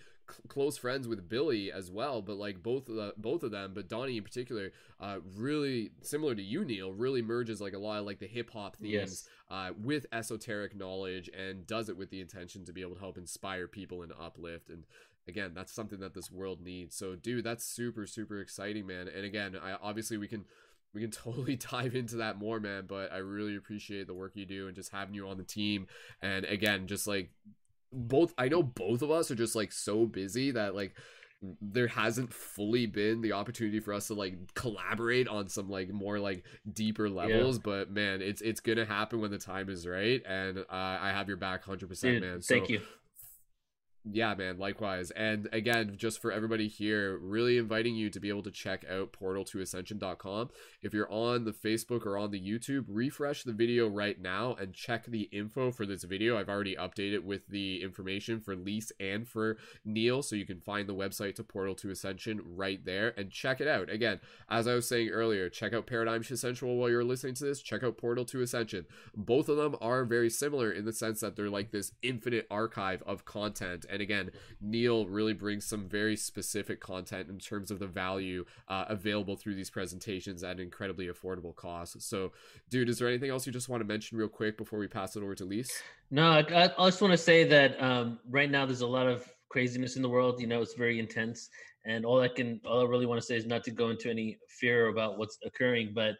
close 0.49 0.77
friends 0.77 1.07
with 1.09 1.29
Billy 1.29 1.71
as 1.73 1.91
well, 1.91 2.23
but 2.23 2.37
like 2.37 2.63
both 2.63 2.89
of 2.89 2.97
the, 2.97 3.15
both 3.17 3.43
of 3.43 3.51
them, 3.51 3.73
but 3.75 3.89
Donny 3.89 4.17
in 4.17 4.25
particular, 4.25 4.73
uh, 5.01 5.19
really 5.37 5.91
similar 6.03 6.35
to 6.35 6.43
you, 6.43 6.65
Neil, 6.65 6.93
really 6.93 7.23
merges 7.23 7.61
like 7.61 7.75
a 7.75 7.79
lot 7.79 7.99
of 7.99 8.07
like 8.07 8.19
the 8.19 8.27
hip 8.27 8.51
hop 8.51 8.77
themes 8.77 8.93
yes. 8.93 9.29
uh, 9.51 9.71
with 9.83 10.07
esoteric 10.13 10.77
knowledge 10.77 11.31
and 11.37 11.67
does 11.67 11.89
it 11.89 11.97
with 11.97 12.11
the 12.11 12.21
intention 12.21 12.65
to 12.65 12.73
be 12.73 12.81
able 12.81 12.95
to 12.95 13.01
help 13.01 13.19
inspire 13.19 13.67
people 13.67 14.03
and 14.03 14.13
uplift. 14.21 14.71
And 14.71 14.85
again, 15.29 15.53
that's 15.55 15.73
something 15.73 16.01
that 16.01 16.15
this 16.15 16.31
world 16.31 16.61
needs. 16.61 16.97
So, 16.97 17.17
dude, 17.17 17.45
that's 17.45 17.65
super 17.65 18.07
super 18.07 18.41
exciting, 18.41 18.87
man. 18.87 19.09
And 19.09 19.25
again, 19.25 19.57
I 19.63 19.77
obviously 19.81 20.17
we 20.17 20.29
can 20.29 20.45
we 20.95 21.03
can 21.03 21.11
totally 21.11 21.57
dive 21.57 21.95
into 21.95 22.17
that 22.17 22.39
more 22.39 22.59
man 22.59 22.85
but 22.87 23.13
i 23.13 23.19
really 23.19 23.55
appreciate 23.55 24.07
the 24.07 24.15
work 24.15 24.33
you 24.35 24.47
do 24.47 24.67
and 24.67 24.75
just 24.75 24.91
having 24.93 25.15
you 25.15 25.29
on 25.29 25.37
the 25.37 25.45
team 25.45 25.87
and 26.23 26.47
again 26.47 26.87
just 26.87 27.07
like 27.07 27.29
both 27.93 28.35
I 28.39 28.49
know 28.49 28.63
both 28.63 29.03
of 29.03 29.11
us 29.11 29.31
are 29.31 29.35
just 29.35 29.57
like 29.57 29.73
so 29.73 30.07
busy 30.07 30.51
that 30.53 30.75
like 30.75 30.95
there 31.61 31.87
hasn't 31.87 32.33
fully 32.33 32.87
been 32.87 33.21
the 33.21 33.33
opportunity 33.33 33.79
for 33.79 33.93
us 33.93 34.07
to 34.09 34.15
like 34.15 34.55
collaborate 34.55 35.29
on 35.29 35.49
some 35.49 35.69
like 35.69 35.91
more 35.91 36.19
like 36.19 36.45
deeper 36.73 37.09
levels 37.09 37.57
yeah. 37.57 37.63
but 37.65 37.91
man 37.91 38.23
it's 38.23 38.41
it's 38.41 38.61
gonna 38.61 38.87
happen 38.87 39.21
when 39.21 39.31
the 39.31 39.39
time 39.39 39.69
is 39.69 39.87
right 39.87 40.23
and 40.27 40.59
uh, 40.59 40.65
i 40.71 41.11
have 41.11 41.29
your 41.29 41.37
back 41.37 41.65
100% 41.65 42.01
Dude, 42.01 42.23
man 42.23 42.43
so 42.43 42.55
thank 42.55 42.69
you 42.69 42.81
yeah 44.11 44.35
man 44.35 44.59
likewise. 44.59 45.11
And 45.13 45.49
again 45.53 45.95
just 45.97 46.21
for 46.21 46.31
everybody 46.31 46.69
here 46.69 47.19
really 47.19 47.59
inviting 47.59 47.95
you 47.95 48.11
to 48.11 48.21
be 48.21 48.29
able 48.29 48.43
to 48.45 48.51
check 48.51 48.85
out 48.91 49.13
portal 49.13 49.45
to 49.45 49.61
ascension.com 49.61 50.51
if 50.83 50.95
you're 50.95 51.11
on 51.11 51.45
the 51.45 51.53
facebook 51.53 52.07
or 52.07 52.17
on 52.17 52.31
the 52.31 52.41
youtube 52.41 52.85
refresh 52.89 53.43
the 53.43 53.53
video 53.53 53.89
right 53.89 54.21
now 54.21 54.55
and 54.55 54.75
check 54.75 55.07
the 55.07 55.23
info 55.33 55.71
for 55.71 55.87
this 55.87 56.05
video. 56.05 56.39
I've 56.39 56.49
already 56.49 56.77
updated 56.77 57.25
with 57.25 57.49
the 57.49 57.83
information 57.83 58.41
for 58.41 58.55
lise 58.55 58.93
and 59.01 59.27
for 59.27 59.57
neil 59.85 60.23
so 60.23 60.37
you 60.37 60.47
can 60.47 60.61
find 60.61 60.89
the 60.89 60.95
website 60.95 61.35
to 61.37 61.45
portal 61.45 61.75
to 61.77 61.91
ascension 61.91 62.41
right 62.45 62.85
there 62.85 63.15
and 63.17 63.31
check 63.31 63.61
it 63.61 63.69
out. 63.69 63.91
Again 63.91 64.21
as 64.49 64.67
i 64.69 64.75
was 64.75 64.89
saying 64.89 65.09
earlier 65.09 65.49
check 65.49 65.73
out 65.73 65.87
paradigm 65.87 66.23
central 66.23 66.77
while 66.77 66.91
you're 66.91 67.05
listening 67.05 67.35
to 67.35 67.45
this. 67.45 67.61
Check 67.61 67.83
out 67.83 67.97
portal 67.97 68.25
to 68.27 68.41
ascension. 68.41 68.87
Both 69.15 69.49
of 69.49 69.57
them 69.57 69.77
are 69.81 70.05
very 70.05 70.31
similar 70.31 70.71
in 70.71 70.85
the 70.85 70.93
sense 70.93 71.21
that 71.21 71.37
they're 71.37 71.51
like 71.51 71.71
this 71.71 71.93
infinite 72.03 72.47
archive 72.51 73.03
of 73.07 73.25
content 73.25 73.87
and 73.89 73.96
again, 74.01 74.31
Neil 74.61 75.07
really 75.07 75.33
brings 75.33 75.65
some 75.65 75.89
very 75.89 76.17
specific 76.17 76.81
content 76.81 77.29
in 77.29 77.39
terms 77.39 77.71
of 77.71 77.79
the 77.79 77.87
value 77.87 78.45
uh, 78.69 78.85
available 78.89 79.37
through 79.37 79.55
these 79.55 79.71
presentations 79.71 80.43
at 80.43 80.57
an 80.57 80.61
incredibly 80.61 81.09
affordable 81.09 81.55
costs. 81.55 82.07
So, 82.07 82.33
dude, 82.71 82.89
is 82.89 82.99
there 82.99 83.09
anything 83.09 83.31
else 83.31 83.47
you 83.47 83.53
just 83.53 83.69
want 83.69 83.81
to 83.81 83.87
mention 83.87 84.19
real 84.19 84.29
quick 84.29 84.57
before 84.57 84.79
we 84.79 84.89
pass 84.89 85.17
it 85.17 85.23
over 85.23 85.35
to 85.35 85.45
Lise? 85.45 85.71
No, 86.11 86.31
I, 86.31 86.71
I 86.79 86.87
just 86.89 87.01
want 87.01 87.13
to 87.13 87.19
say 87.19 87.45
that 87.45 87.83
um, 87.83 88.19
right 88.29 88.51
now 88.51 88.67
there's 88.67 88.81
a 88.81 88.87
lot 88.87 89.07
of 89.07 89.29
craziness 89.49 89.97
in 89.97 90.03
the 90.03 90.09
world. 90.09 90.41
You 90.41 90.47
know, 90.47 90.63
it's 90.63 90.75
very 90.75 90.99
intense, 90.99 91.49
and 91.85 92.05
all 92.05 92.21
I 92.21 92.29
can, 92.29 92.61
all 92.67 92.81
I 92.81 92.85
really 92.85 93.07
want 93.07 93.21
to 93.21 93.27
say 93.27 93.37
is 93.37 93.47
not 93.47 93.65
to 93.65 93.71
go 93.71 93.91
into 93.91 94.11
any 94.11 94.39
fear 94.49 94.89
about 94.89 95.19
what's 95.19 95.39
occurring, 95.45 95.93
but 95.95 96.15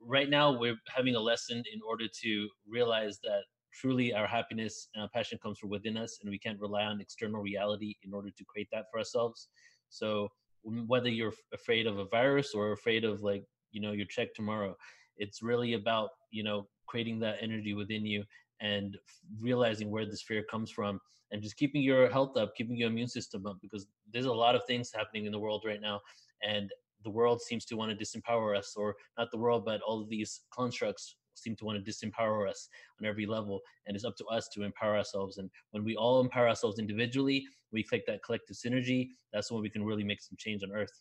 right 0.00 0.28
now 0.28 0.58
we're 0.58 0.76
having 0.94 1.14
a 1.14 1.20
lesson 1.20 1.62
in 1.72 1.80
order 1.86 2.06
to 2.22 2.48
realize 2.68 3.18
that 3.22 3.42
truly 3.74 4.14
our 4.14 4.26
happiness 4.26 4.88
and 4.94 5.02
our 5.02 5.08
passion 5.08 5.38
comes 5.42 5.58
from 5.58 5.70
within 5.70 5.96
us 5.96 6.18
and 6.22 6.30
we 6.30 6.38
can't 6.38 6.60
rely 6.60 6.84
on 6.84 7.00
external 7.00 7.42
reality 7.42 7.94
in 8.02 8.14
order 8.14 8.30
to 8.30 8.44
create 8.44 8.68
that 8.72 8.84
for 8.90 8.98
ourselves. 8.98 9.48
So 9.88 10.28
whether 10.64 11.08
you're 11.08 11.32
afraid 11.52 11.86
of 11.86 11.98
a 11.98 12.06
virus 12.06 12.54
or 12.54 12.72
afraid 12.72 13.04
of 13.04 13.22
like 13.22 13.44
you 13.70 13.80
know 13.80 13.92
your 13.92 14.06
check 14.06 14.32
tomorrow 14.34 14.74
it's 15.16 15.42
really 15.42 15.74
about 15.74 16.10
you 16.30 16.42
know 16.42 16.66
creating 16.86 17.18
that 17.20 17.36
energy 17.40 17.74
within 17.74 18.04
you 18.04 18.24
and 18.60 18.96
realizing 19.40 19.90
where 19.90 20.06
this 20.06 20.22
fear 20.22 20.42
comes 20.50 20.70
from 20.70 20.98
and 21.32 21.42
just 21.42 21.56
keeping 21.56 21.82
your 21.82 22.10
health 22.10 22.36
up 22.36 22.54
keeping 22.56 22.76
your 22.76 22.88
immune 22.88 23.08
system 23.08 23.46
up 23.46 23.56
because 23.60 23.86
there's 24.12 24.26
a 24.26 24.32
lot 24.32 24.54
of 24.54 24.62
things 24.66 24.90
happening 24.94 25.26
in 25.26 25.32
the 25.32 25.38
world 25.38 25.64
right 25.66 25.80
now 25.80 26.00
and 26.42 26.70
the 27.04 27.10
world 27.10 27.42
seems 27.42 27.66
to 27.66 27.76
want 27.76 27.90
to 27.90 28.04
disempower 28.04 28.56
us 28.56 28.74
or 28.76 28.94
not 29.18 29.30
the 29.30 29.38
world 29.38 29.64
but 29.64 29.80
all 29.82 30.00
of 30.00 30.08
these 30.08 30.40
constructs 30.52 31.16
seem 31.34 31.56
to 31.56 31.64
want 31.64 31.84
to 31.84 31.90
disempower 31.90 32.48
us 32.48 32.68
on 33.00 33.06
every 33.06 33.26
level. 33.26 33.60
And 33.86 33.94
it's 33.94 34.04
up 34.04 34.16
to 34.16 34.24
us 34.26 34.48
to 34.54 34.62
empower 34.62 34.96
ourselves. 34.96 35.38
And 35.38 35.50
when 35.72 35.84
we 35.84 35.96
all 35.96 36.20
empower 36.20 36.48
ourselves 36.48 36.78
individually, 36.78 37.44
we 37.72 37.82
click 37.82 38.04
that 38.06 38.22
collective 38.24 38.56
synergy. 38.56 39.08
That's 39.32 39.50
when 39.50 39.62
we 39.62 39.70
can 39.70 39.84
really 39.84 40.04
make 40.04 40.20
some 40.20 40.36
change 40.38 40.62
on 40.62 40.72
Earth. 40.72 41.00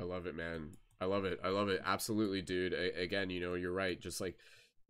I 0.00 0.04
love 0.04 0.26
it, 0.26 0.34
man. 0.34 0.70
I 1.00 1.04
love 1.06 1.24
it. 1.24 1.40
I 1.42 1.48
love 1.48 1.68
it. 1.68 1.80
Absolutely, 1.84 2.42
dude. 2.42 2.74
Again, 2.74 3.30
you 3.30 3.40
know, 3.40 3.54
you're 3.54 3.72
right. 3.72 4.00
Just 4.00 4.20
like 4.20 4.36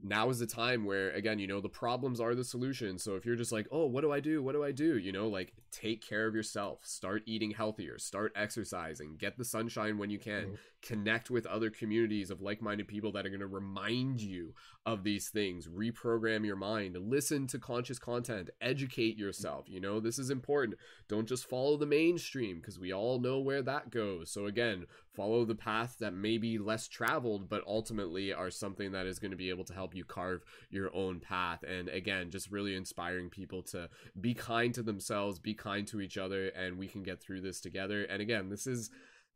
now 0.02 0.28
is 0.30 0.38
the 0.38 0.46
time 0.46 0.84
where 0.84 1.10
again 1.10 1.38
you 1.38 1.46
know 1.46 1.60
the 1.60 1.68
problems 1.68 2.20
are 2.20 2.34
the 2.34 2.44
solution. 2.44 2.98
So 2.98 3.16
if 3.16 3.24
you're 3.24 3.36
just 3.36 3.52
like 3.52 3.66
oh 3.70 3.86
what 3.86 4.02
do 4.02 4.12
i 4.12 4.20
do? 4.20 4.42
What 4.42 4.52
do 4.52 4.64
i 4.64 4.72
do? 4.72 4.98
You 4.98 5.12
know 5.12 5.28
like 5.28 5.52
take 5.70 6.06
care 6.06 6.26
of 6.26 6.34
yourself. 6.34 6.80
Start 6.82 7.22
eating 7.26 7.52
healthier. 7.52 7.98
Start 7.98 8.32
exercising. 8.36 9.16
Get 9.16 9.36
the 9.38 9.44
sunshine 9.44 9.98
when 9.98 10.10
you 10.10 10.18
can. 10.18 10.32
Mm-hmm. 10.42 10.54
connect 10.82 11.30
with 11.30 11.46
other 11.46 11.70
communities 11.70 12.28
of 12.30 12.42
like-minded 12.42 12.88
people 12.88 13.12
that 13.12 13.24
are 13.24 13.28
going 13.28 13.38
to 13.38 13.46
remind 13.46 14.20
you 14.20 14.52
of 14.84 15.04
these 15.04 15.28
things. 15.28 15.68
Reprogram 15.68 16.44
your 16.44 16.56
mind. 16.56 16.96
Listen 16.96 17.46
to 17.46 17.58
conscious 17.60 18.00
content. 18.00 18.50
Educate 18.60 19.16
yourself. 19.16 19.66
You 19.68 19.80
know 19.80 20.00
this 20.00 20.18
is 20.18 20.30
important. 20.30 20.76
Don't 21.08 21.28
just 21.28 21.48
follow 21.48 21.76
the 21.76 21.86
mainstream 21.86 22.56
because 22.56 22.80
we 22.80 22.92
all 22.92 23.20
know 23.20 23.38
where 23.38 23.62
that 23.62 23.90
goes. 23.90 24.30
So 24.30 24.46
again 24.46 24.86
follow 25.14 25.44
the 25.44 25.54
path 25.54 25.96
that 26.00 26.14
may 26.14 26.38
be 26.38 26.58
less 26.58 26.88
traveled 26.88 27.48
but 27.48 27.62
ultimately 27.66 28.32
are 28.32 28.50
something 28.50 28.92
that 28.92 29.06
is 29.06 29.18
going 29.18 29.30
to 29.30 29.36
be 29.36 29.50
able 29.50 29.64
to 29.64 29.74
help 29.74 29.94
you 29.94 30.04
carve 30.04 30.44
your 30.70 30.94
own 30.94 31.20
path. 31.20 31.62
And 31.62 31.88
again 31.88 32.30
just 32.30 32.50
really 32.50 32.74
inspiring 32.74 33.30
people 33.30 33.62
to 33.64 33.88
be 34.20 34.34
kind 34.34 34.74
to 34.74 34.82
themselves 34.82 35.38
be 35.38 35.54
kind 35.54 35.86
to 35.88 36.00
each 36.00 36.18
other 36.18 36.48
and 36.48 36.78
we 36.78 36.88
can 36.88 37.02
get 37.02 37.20
through 37.20 37.42
this 37.42 37.60
together. 37.60 38.04
And 38.04 38.22
again 38.22 38.48
this 38.48 38.66
is 38.66 38.90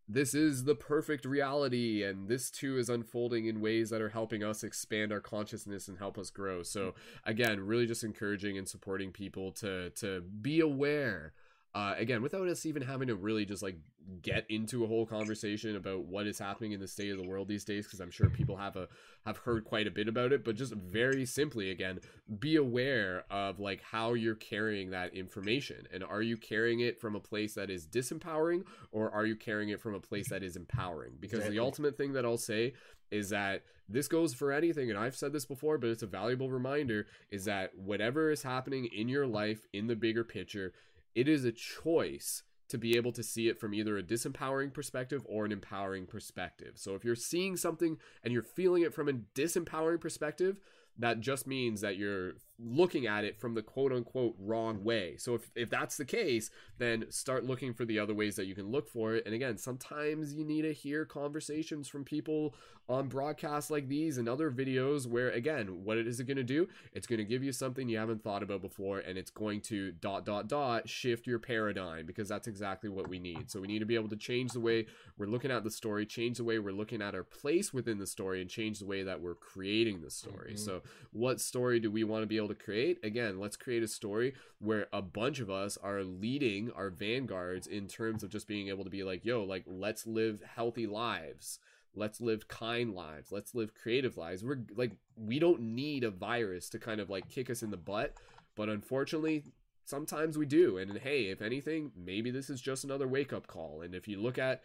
this 0.08 0.34
is 0.34 0.64
the 0.64 0.74
perfect 0.76 1.24
reality 1.24 2.04
and 2.04 2.28
this 2.28 2.48
too 2.50 2.78
is 2.78 2.88
unfolding 2.88 3.46
in 3.46 3.60
ways 3.60 3.90
that 3.90 4.00
are 4.00 4.10
helping 4.10 4.44
us 4.44 4.62
expand 4.62 5.12
our 5.12 5.20
consciousness 5.20 5.88
and 5.88 5.98
help 5.98 6.16
us 6.16 6.30
grow. 6.30 6.62
So 6.62 6.94
again 7.24 7.60
really 7.60 7.86
just 7.86 8.04
encouraging 8.04 8.56
and 8.56 8.68
supporting 8.68 9.10
people 9.10 9.52
to 9.52 9.90
to 9.90 10.20
be 10.20 10.60
aware 10.60 11.32
uh, 11.76 11.94
again, 11.98 12.22
without 12.22 12.48
us 12.48 12.64
even 12.64 12.80
having 12.80 13.06
to 13.06 13.14
really 13.14 13.44
just 13.44 13.62
like 13.62 13.76
get 14.22 14.46
into 14.48 14.82
a 14.82 14.86
whole 14.86 15.04
conversation 15.04 15.76
about 15.76 16.06
what 16.06 16.26
is 16.26 16.38
happening 16.38 16.72
in 16.72 16.80
the 16.80 16.88
state 16.88 17.10
of 17.10 17.18
the 17.18 17.28
world 17.28 17.48
these 17.48 17.66
days, 17.66 17.84
because 17.84 18.00
I'm 18.00 18.10
sure 18.10 18.30
people 18.30 18.56
have 18.56 18.76
a 18.76 18.88
have 19.26 19.36
heard 19.36 19.66
quite 19.66 19.86
a 19.86 19.90
bit 19.90 20.08
about 20.08 20.32
it, 20.32 20.42
but 20.42 20.56
just 20.56 20.72
very 20.72 21.26
simply, 21.26 21.70
again, 21.70 22.00
be 22.38 22.56
aware 22.56 23.26
of 23.30 23.60
like 23.60 23.82
how 23.82 24.14
you're 24.14 24.36
carrying 24.36 24.88
that 24.92 25.12
information, 25.12 25.86
and 25.92 26.02
are 26.02 26.22
you 26.22 26.38
carrying 26.38 26.80
it 26.80 26.98
from 26.98 27.14
a 27.14 27.20
place 27.20 27.52
that 27.56 27.68
is 27.68 27.86
disempowering, 27.86 28.64
or 28.90 29.10
are 29.10 29.26
you 29.26 29.36
carrying 29.36 29.68
it 29.68 29.78
from 29.78 29.94
a 29.94 30.00
place 30.00 30.30
that 30.30 30.42
is 30.42 30.56
empowering? 30.56 31.12
Because 31.20 31.40
exactly. 31.40 31.58
the 31.58 31.62
ultimate 31.62 31.98
thing 31.98 32.14
that 32.14 32.24
I'll 32.24 32.38
say 32.38 32.72
is 33.10 33.28
that 33.28 33.64
this 33.86 34.08
goes 34.08 34.32
for 34.32 34.50
anything 34.50 34.90
and 34.90 34.98
I've 34.98 35.14
said 35.14 35.32
this 35.32 35.44
before 35.44 35.78
but 35.78 35.90
it's 35.90 36.02
a 36.02 36.08
valuable 36.08 36.50
reminder 36.50 37.06
is 37.30 37.44
that 37.44 37.70
whatever 37.76 38.32
is 38.32 38.42
happening 38.42 38.86
in 38.86 39.08
your 39.08 39.28
life 39.28 39.64
in 39.72 39.86
the 39.86 39.94
bigger 39.94 40.24
picture 40.24 40.72
it 41.16 41.28
is 41.28 41.44
a 41.44 41.50
choice 41.50 42.44
to 42.68 42.78
be 42.78 42.96
able 42.96 43.12
to 43.12 43.22
see 43.22 43.48
it 43.48 43.58
from 43.58 43.72
either 43.72 43.96
a 43.96 44.02
disempowering 44.02 44.72
perspective 44.72 45.24
or 45.28 45.44
an 45.44 45.52
empowering 45.52 46.06
perspective. 46.06 46.72
So 46.74 46.94
if 46.94 47.04
you're 47.04 47.14
seeing 47.14 47.56
something 47.56 47.96
and 48.22 48.32
you're 48.32 48.42
feeling 48.42 48.82
it 48.82 48.92
from 48.92 49.08
a 49.08 49.12
disempowering 49.12 50.00
perspective, 50.00 50.60
that 50.98 51.20
just 51.20 51.46
means 51.46 51.80
that 51.80 51.96
you're 51.96 52.32
looking 52.58 53.06
at 53.06 53.24
it 53.24 53.38
from 53.38 53.54
the 53.54 53.62
quote 53.62 53.92
unquote 53.92 54.34
wrong 54.38 54.82
way. 54.82 55.16
So 55.18 55.34
if, 55.34 55.50
if 55.54 55.70
that's 55.70 55.96
the 55.96 56.04
case, 56.04 56.50
then 56.78 57.06
start 57.10 57.44
looking 57.44 57.74
for 57.74 57.84
the 57.84 57.98
other 57.98 58.14
ways 58.14 58.36
that 58.36 58.46
you 58.46 58.54
can 58.54 58.70
look 58.70 58.88
for 58.88 59.14
it. 59.14 59.24
And 59.26 59.34
again, 59.34 59.58
sometimes 59.58 60.34
you 60.34 60.44
need 60.44 60.62
to 60.62 60.72
hear 60.72 61.04
conversations 61.04 61.88
from 61.88 62.04
people 62.04 62.54
on 62.88 63.08
broadcasts 63.08 63.68
like 63.68 63.88
these 63.88 64.16
and 64.16 64.28
other 64.28 64.50
videos 64.50 65.06
where 65.06 65.30
again, 65.30 65.84
what 65.84 65.98
is 65.98 66.20
it 66.20 66.26
going 66.26 66.36
to 66.36 66.44
do? 66.44 66.68
It's 66.92 67.06
going 67.06 67.18
to 67.18 67.24
give 67.24 67.42
you 67.42 67.52
something 67.52 67.88
you 67.88 67.98
haven't 67.98 68.22
thought 68.22 68.42
about 68.42 68.62
before 68.62 69.00
and 69.00 69.18
it's 69.18 69.30
going 69.30 69.60
to 69.62 69.92
dot 69.92 70.24
dot 70.24 70.48
dot 70.48 70.88
shift 70.88 71.26
your 71.26 71.40
paradigm 71.40 72.06
because 72.06 72.28
that's 72.28 72.46
exactly 72.46 72.88
what 72.88 73.08
we 73.08 73.18
need. 73.18 73.50
So 73.50 73.60
we 73.60 73.66
need 73.66 73.80
to 73.80 73.86
be 73.86 73.96
able 73.96 74.08
to 74.10 74.16
change 74.16 74.52
the 74.52 74.60
way 74.60 74.86
we're 75.18 75.26
looking 75.26 75.50
at 75.50 75.64
the 75.64 75.70
story, 75.70 76.06
change 76.06 76.36
the 76.36 76.44
way 76.44 76.58
we're 76.58 76.72
looking 76.72 77.02
at 77.02 77.14
our 77.14 77.24
place 77.24 77.72
within 77.72 77.98
the 77.98 78.06
story 78.06 78.40
and 78.40 78.48
change 78.48 78.78
the 78.78 78.86
way 78.86 79.02
that 79.02 79.20
we're 79.20 79.34
creating 79.34 80.02
the 80.02 80.10
story. 80.10 80.52
Mm-hmm. 80.52 80.64
So 80.64 80.82
what 81.12 81.40
story 81.40 81.80
do 81.80 81.90
we 81.90 82.04
want 82.04 82.22
to 82.22 82.26
be 82.26 82.36
able 82.36 82.45
to 82.48 82.54
create? 82.54 82.98
Again, 83.02 83.38
let's 83.38 83.56
create 83.56 83.82
a 83.82 83.88
story 83.88 84.34
where 84.58 84.86
a 84.92 85.02
bunch 85.02 85.40
of 85.40 85.50
us 85.50 85.76
are 85.82 86.02
leading 86.02 86.70
our 86.72 86.90
vanguards 86.90 87.66
in 87.66 87.88
terms 87.88 88.22
of 88.22 88.30
just 88.30 88.48
being 88.48 88.68
able 88.68 88.84
to 88.84 88.90
be 88.90 89.02
like, 89.02 89.24
yo, 89.24 89.44
like, 89.44 89.64
let's 89.66 90.06
live 90.06 90.42
healthy 90.54 90.86
lives. 90.86 91.58
Let's 91.94 92.20
live 92.20 92.48
kind 92.48 92.94
lives. 92.94 93.32
Let's 93.32 93.54
live 93.54 93.74
creative 93.74 94.16
lives. 94.16 94.44
We're 94.44 94.60
like, 94.76 94.92
we 95.16 95.38
don't 95.38 95.60
need 95.60 96.04
a 96.04 96.10
virus 96.10 96.68
to 96.70 96.78
kind 96.78 97.00
of 97.00 97.08
like 97.08 97.28
kick 97.28 97.48
us 97.50 97.62
in 97.62 97.70
the 97.70 97.76
butt. 97.76 98.14
But 98.54 98.68
unfortunately, 98.68 99.44
sometimes 99.86 100.36
we 100.36 100.46
do. 100.46 100.78
And 100.78 100.98
hey, 100.98 101.24
if 101.24 101.40
anything, 101.40 101.92
maybe 101.96 102.30
this 102.30 102.50
is 102.50 102.60
just 102.60 102.84
another 102.84 103.08
wake 103.08 103.32
up 103.32 103.46
call. 103.46 103.80
And 103.80 103.94
if 103.94 104.06
you 104.06 104.20
look 104.20 104.38
at 104.38 104.62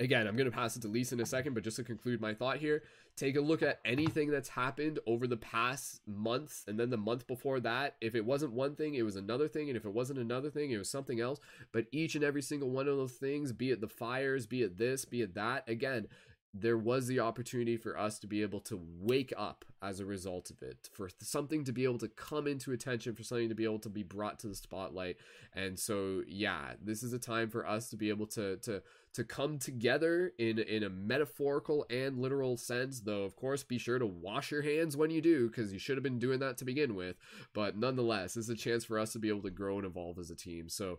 again, 0.00 0.26
I'm 0.26 0.36
going 0.36 0.50
to 0.50 0.56
pass 0.56 0.76
it 0.76 0.82
to 0.82 0.88
Lisa 0.88 1.14
in 1.14 1.20
a 1.20 1.26
second, 1.26 1.54
but 1.54 1.62
just 1.62 1.76
to 1.76 1.84
conclude 1.84 2.20
my 2.20 2.34
thought 2.34 2.56
here, 2.56 2.82
take 3.20 3.36
a 3.36 3.40
look 3.40 3.62
at 3.62 3.80
anything 3.84 4.30
that's 4.30 4.48
happened 4.48 4.98
over 5.06 5.26
the 5.26 5.36
past 5.36 6.00
months 6.06 6.64
and 6.66 6.80
then 6.80 6.88
the 6.88 6.96
month 6.96 7.26
before 7.26 7.60
that. 7.60 7.96
If 8.00 8.14
it 8.14 8.24
wasn't 8.24 8.52
one 8.52 8.74
thing, 8.74 8.94
it 8.94 9.02
was 9.02 9.16
another 9.16 9.46
thing. 9.46 9.68
And 9.68 9.76
if 9.76 9.84
it 9.84 9.92
wasn't 9.92 10.20
another 10.20 10.48
thing, 10.48 10.70
it 10.70 10.78
was 10.78 10.88
something 10.88 11.20
else. 11.20 11.38
But 11.70 11.84
each 11.92 12.14
and 12.14 12.24
every 12.24 12.40
single 12.40 12.70
one 12.70 12.88
of 12.88 12.96
those 12.96 13.12
things, 13.12 13.52
be 13.52 13.72
it 13.72 13.82
the 13.82 13.88
fires, 13.88 14.46
be 14.46 14.62
it 14.62 14.78
this, 14.78 15.04
be 15.04 15.20
it 15.20 15.34
that, 15.34 15.68
again, 15.68 16.08
there 16.52 16.78
was 16.78 17.06
the 17.06 17.20
opportunity 17.20 17.76
for 17.76 17.96
us 17.96 18.18
to 18.18 18.26
be 18.26 18.42
able 18.42 18.60
to 18.60 18.80
wake 19.00 19.32
up 19.36 19.64
as 19.82 20.00
a 20.00 20.04
result 20.04 20.50
of 20.50 20.62
it, 20.62 20.90
for 20.92 21.08
something 21.20 21.64
to 21.64 21.72
be 21.72 21.84
able 21.84 21.98
to 21.98 22.08
come 22.08 22.46
into 22.46 22.72
attention, 22.72 23.14
for 23.14 23.22
something 23.22 23.48
to 23.48 23.54
be 23.54 23.64
able 23.64 23.78
to 23.78 23.88
be 23.88 24.02
brought 24.02 24.38
to 24.40 24.48
the 24.48 24.54
spotlight. 24.54 25.16
And 25.54 25.78
so, 25.78 26.22
yeah, 26.26 26.72
this 26.82 27.02
is 27.02 27.12
a 27.12 27.18
time 27.18 27.48
for 27.50 27.66
us 27.66 27.88
to 27.90 27.96
be 27.96 28.08
able 28.08 28.26
to 28.28 28.56
to 28.58 28.82
to 29.12 29.24
come 29.24 29.58
together 29.58 30.32
in 30.38 30.58
in 30.58 30.82
a 30.82 30.90
metaphorical 30.90 31.86
and 31.88 32.18
literal 32.18 32.56
sense. 32.56 33.00
Though, 33.00 33.22
of 33.22 33.36
course, 33.36 33.62
be 33.62 33.78
sure 33.78 33.98
to 33.98 34.06
wash 34.06 34.50
your 34.50 34.62
hands 34.62 34.96
when 34.96 35.10
you 35.10 35.22
do, 35.22 35.48
because 35.48 35.72
you 35.72 35.78
should 35.78 35.96
have 35.96 36.04
been 36.04 36.18
doing 36.18 36.40
that 36.40 36.58
to 36.58 36.64
begin 36.64 36.96
with. 36.96 37.16
But 37.54 37.76
nonetheless, 37.76 38.34
this 38.34 38.44
is 38.44 38.50
a 38.50 38.56
chance 38.56 38.84
for 38.84 38.98
us 38.98 39.12
to 39.12 39.18
be 39.20 39.28
able 39.28 39.42
to 39.42 39.50
grow 39.50 39.78
and 39.78 39.86
evolve 39.86 40.18
as 40.18 40.30
a 40.30 40.36
team. 40.36 40.68
So 40.68 40.98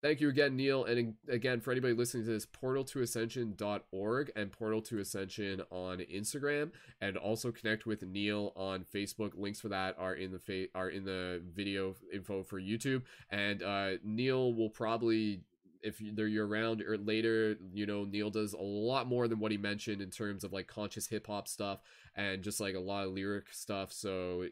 Thank 0.00 0.20
you 0.20 0.28
again, 0.28 0.54
Neil. 0.54 0.84
And 0.84 1.14
again, 1.28 1.60
for 1.60 1.72
anybody 1.72 1.92
listening 1.92 2.24
to 2.26 2.30
this, 2.30 2.46
portal2ascension.org 2.46 4.32
and 4.36 4.52
portal 4.52 4.80
to 4.82 5.00
ascension 5.00 5.62
on 5.70 5.98
Instagram, 5.98 6.70
and 7.00 7.16
also 7.16 7.50
connect 7.50 7.84
with 7.84 8.04
Neil 8.04 8.52
on 8.54 8.84
Facebook. 8.94 9.32
Links 9.34 9.60
for 9.60 9.68
that 9.70 9.96
are 9.98 10.14
in 10.14 10.30
the 10.30 10.38
fa- 10.38 10.68
are 10.72 10.88
in 10.88 11.04
the 11.04 11.42
video 11.52 11.96
info 12.12 12.44
for 12.44 12.60
YouTube. 12.60 13.02
And 13.30 13.60
uh, 13.60 13.92
Neil 14.04 14.54
will 14.54 14.70
probably 14.70 15.40
if 15.82 16.00
you're 16.00 16.46
around 16.46 16.82
or 16.82 16.96
later, 16.96 17.56
you 17.72 17.86
know, 17.86 18.04
Neil 18.04 18.30
does 18.30 18.52
a 18.52 18.62
lot 18.62 19.06
more 19.06 19.28
than 19.28 19.38
what 19.38 19.52
he 19.52 19.58
mentioned 19.58 20.02
in 20.02 20.10
terms 20.10 20.44
of 20.44 20.52
like 20.52 20.66
conscious 20.66 21.06
hip 21.06 21.26
hop 21.26 21.48
stuff 21.48 21.80
and 22.16 22.42
just 22.42 22.60
like 22.60 22.74
a 22.74 22.80
lot 22.80 23.06
of 23.06 23.12
lyric 23.12 23.52
stuff. 23.52 23.92
So 23.92 24.46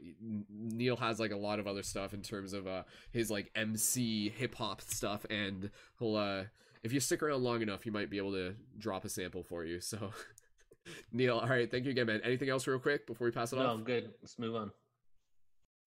Neil 0.51 0.97
has 0.97 1.19
like 1.19 1.33
a 1.33 1.37
lot 1.37 1.59
of 1.59 1.67
other 1.67 1.83
stuff 1.83 2.15
in 2.15 2.23
terms 2.23 2.53
of 2.53 2.67
uh 2.67 2.83
his 3.11 3.31
like 3.31 3.51
MC 3.55 4.31
hip 4.31 4.55
hop 4.55 4.81
stuff 4.81 5.27
and 5.31 5.71
he'll 5.99 6.17
uh 6.17 6.45
if 6.83 6.93
you 6.93 7.01
stick 7.01 7.23
around 7.23 7.43
long 7.43 7.63
enough, 7.63 7.83
he 7.83 7.91
might 7.91 8.11
be 8.11 8.19
able 8.19 8.33
to 8.33 8.55
drop 8.79 9.05
a 9.05 9.09
sample 9.09 9.43
for 9.43 9.65
you. 9.65 9.81
So 9.81 10.11
Neil, 11.13 11.39
all 11.39 11.49
right, 11.49 11.71
thank 11.71 11.85
you 11.85 11.91
again, 11.91 12.07
man. 12.07 12.21
Anything 12.23 12.49
else 12.49 12.67
real 12.67 12.79
quick 12.79 13.07
before 13.07 13.27
we 13.27 13.31
pass 13.33 13.53
it 13.53 13.57
no, 13.57 13.63
off? 13.63 13.69
No, 13.69 13.75
I'm 13.75 13.85
good. 13.85 14.11
Let's 14.23 14.39
move 14.39 14.55
on. 14.55 14.71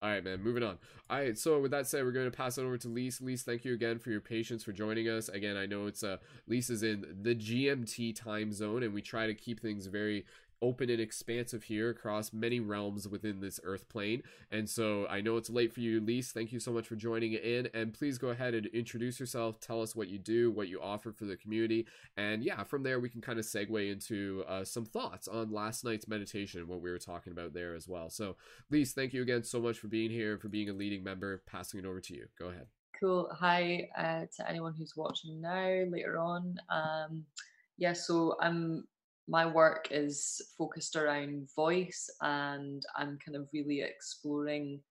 All 0.02 0.10
right, 0.10 0.24
man. 0.24 0.42
Moving 0.42 0.64
on. 0.64 0.78
All 1.10 1.18
right. 1.18 1.38
So 1.38 1.60
with 1.60 1.72
that 1.72 1.86
said, 1.86 2.06
we're 2.06 2.12
going 2.14 2.30
to 2.30 2.36
pass 2.36 2.58
it 2.58 2.64
over 2.64 2.78
to 2.78 2.88
Lise. 2.88 3.20
Lise, 3.20 3.44
thank 3.44 3.66
you 3.66 3.74
again 3.74 4.00
for 4.00 4.12
your 4.12 4.22
patience 4.22 4.64
for 4.64 4.72
joining 4.72 5.10
us. 5.10 5.28
Again, 5.28 5.58
I 5.58 5.66
know 5.66 5.88
it's 5.88 6.04
uh 6.04 6.18
Lise 6.48 6.70
is 6.70 6.84
in 6.84 7.18
the 7.22 7.36
GMT 7.36 8.16
time 8.16 8.54
zone, 8.54 8.84
and 8.84 8.94
we 8.94 9.02
try 9.02 9.28
to 9.28 9.34
keep 9.34 9.60
things 9.60 9.88
very 9.88 10.26
open 10.62 10.90
and 10.90 11.00
expansive 11.00 11.64
here 11.64 11.90
across 11.90 12.34
many 12.34 12.60
realms 12.60 13.08
within 13.08 13.40
this 13.40 13.60
earth 13.64 13.88
plane. 13.90 14.24
And 14.52 14.70
so 14.70 15.08
I 15.08 15.22
know 15.22 15.38
it's 15.38 15.50
late 15.50 15.74
for 15.74 15.80
you, 15.80 16.00
Lise. 16.02 16.32
Thank 16.32 16.52
you 16.52 16.60
so 16.60 16.72
much 16.72 16.88
for 16.88 16.96
joining 16.96 17.34
in. 17.34 17.70
And 17.74 17.94
please 17.94 18.18
go 18.18 18.30
ahead 18.30 18.54
and 18.54 18.66
introduce 18.68 19.20
yourself. 19.20 19.60
Tell 19.60 19.82
us 19.82 19.96
what 19.96 20.10
you 20.10 20.20
do, 20.20 20.52
what 20.52 20.68
you 20.68 20.82
offer 20.82 21.12
for 21.12 21.26
the 21.26 21.38
community. 21.38 21.88
And 22.18 22.44
yeah, 22.44 22.64
from 22.64 22.84
there, 22.84 23.00
we 23.00 23.10
can 23.10 23.22
kind 23.22 23.40
of 23.40 23.46
segue 23.46 23.92
into 23.92 24.44
uh, 24.48 24.64
some 24.64 24.86
thoughts 24.86 25.28
on 25.28 25.52
last 25.52 25.84
night's 25.84 26.08
meditation, 26.08 26.68
what 26.68 26.82
we 26.82 26.92
were 26.92 27.00
talking 27.00 27.32
about 27.32 27.54
there 27.54 27.76
as 27.76 27.88
well. 27.88 28.10
So, 28.10 28.36
Lise, 28.70 28.94
thank 28.94 29.14
you 29.14 29.22
again 29.22 29.44
so 29.44 29.60
much 29.60 29.80
for 29.80 29.88
being 29.88 30.12
here, 30.12 30.38
for 30.38 30.50
being 30.50 30.70
a 30.70 30.74
leading 30.74 31.04
member. 31.04 31.42
Passing 31.46 31.80
it 31.80 31.86
over 31.86 32.02
to 32.02 32.14
you. 32.14 32.28
Go 32.38 32.48
ahead. 32.48 32.68
Cool. 33.00 33.30
Hi 33.34 33.88
uh, 33.98 34.26
to 34.36 34.50
anyone 34.50 34.74
who's 34.78 34.98
watching 34.98 35.40
now, 35.40 35.86
later 35.90 36.18
on. 36.20 36.58
Um, 36.70 37.26
yeah, 37.78 37.94
so 37.94 38.36
I'm 38.42 38.86
my 39.30 39.46
work 39.46 39.90
is 39.92 40.42
focused 40.58 40.96
around 40.96 41.48
voice 41.56 42.10
and 42.22 42.84
I'm 42.96 43.20
kind 43.24 43.36
of 43.36 43.48
really 43.54 43.82
exploring 43.82 44.82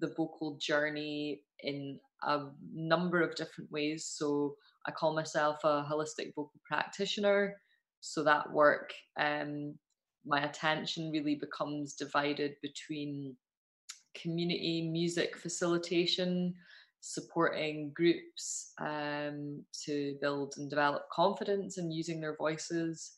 the 0.00 0.12
vocal 0.16 0.58
journey 0.60 1.42
in 1.60 2.00
a 2.24 2.46
number 2.74 3.22
of 3.22 3.36
different 3.36 3.70
ways. 3.70 4.04
So 4.06 4.56
I 4.86 4.90
call 4.90 5.14
myself 5.14 5.60
a 5.62 5.86
holistic 5.88 6.34
vocal 6.34 6.60
practitioner. 6.66 7.56
So 8.00 8.24
that 8.24 8.50
work, 8.52 8.92
um, 9.16 9.74
my 10.26 10.42
attention 10.42 11.12
really 11.12 11.36
becomes 11.36 11.94
divided 11.94 12.56
between 12.62 13.36
community 14.20 14.88
music 14.90 15.36
facilitation, 15.36 16.54
supporting 17.00 17.92
groups 17.94 18.72
um, 18.80 19.62
to 19.84 20.16
build 20.20 20.54
and 20.56 20.68
develop 20.68 21.04
confidence 21.12 21.78
in 21.78 21.92
using 21.92 22.20
their 22.20 22.36
voices, 22.36 23.12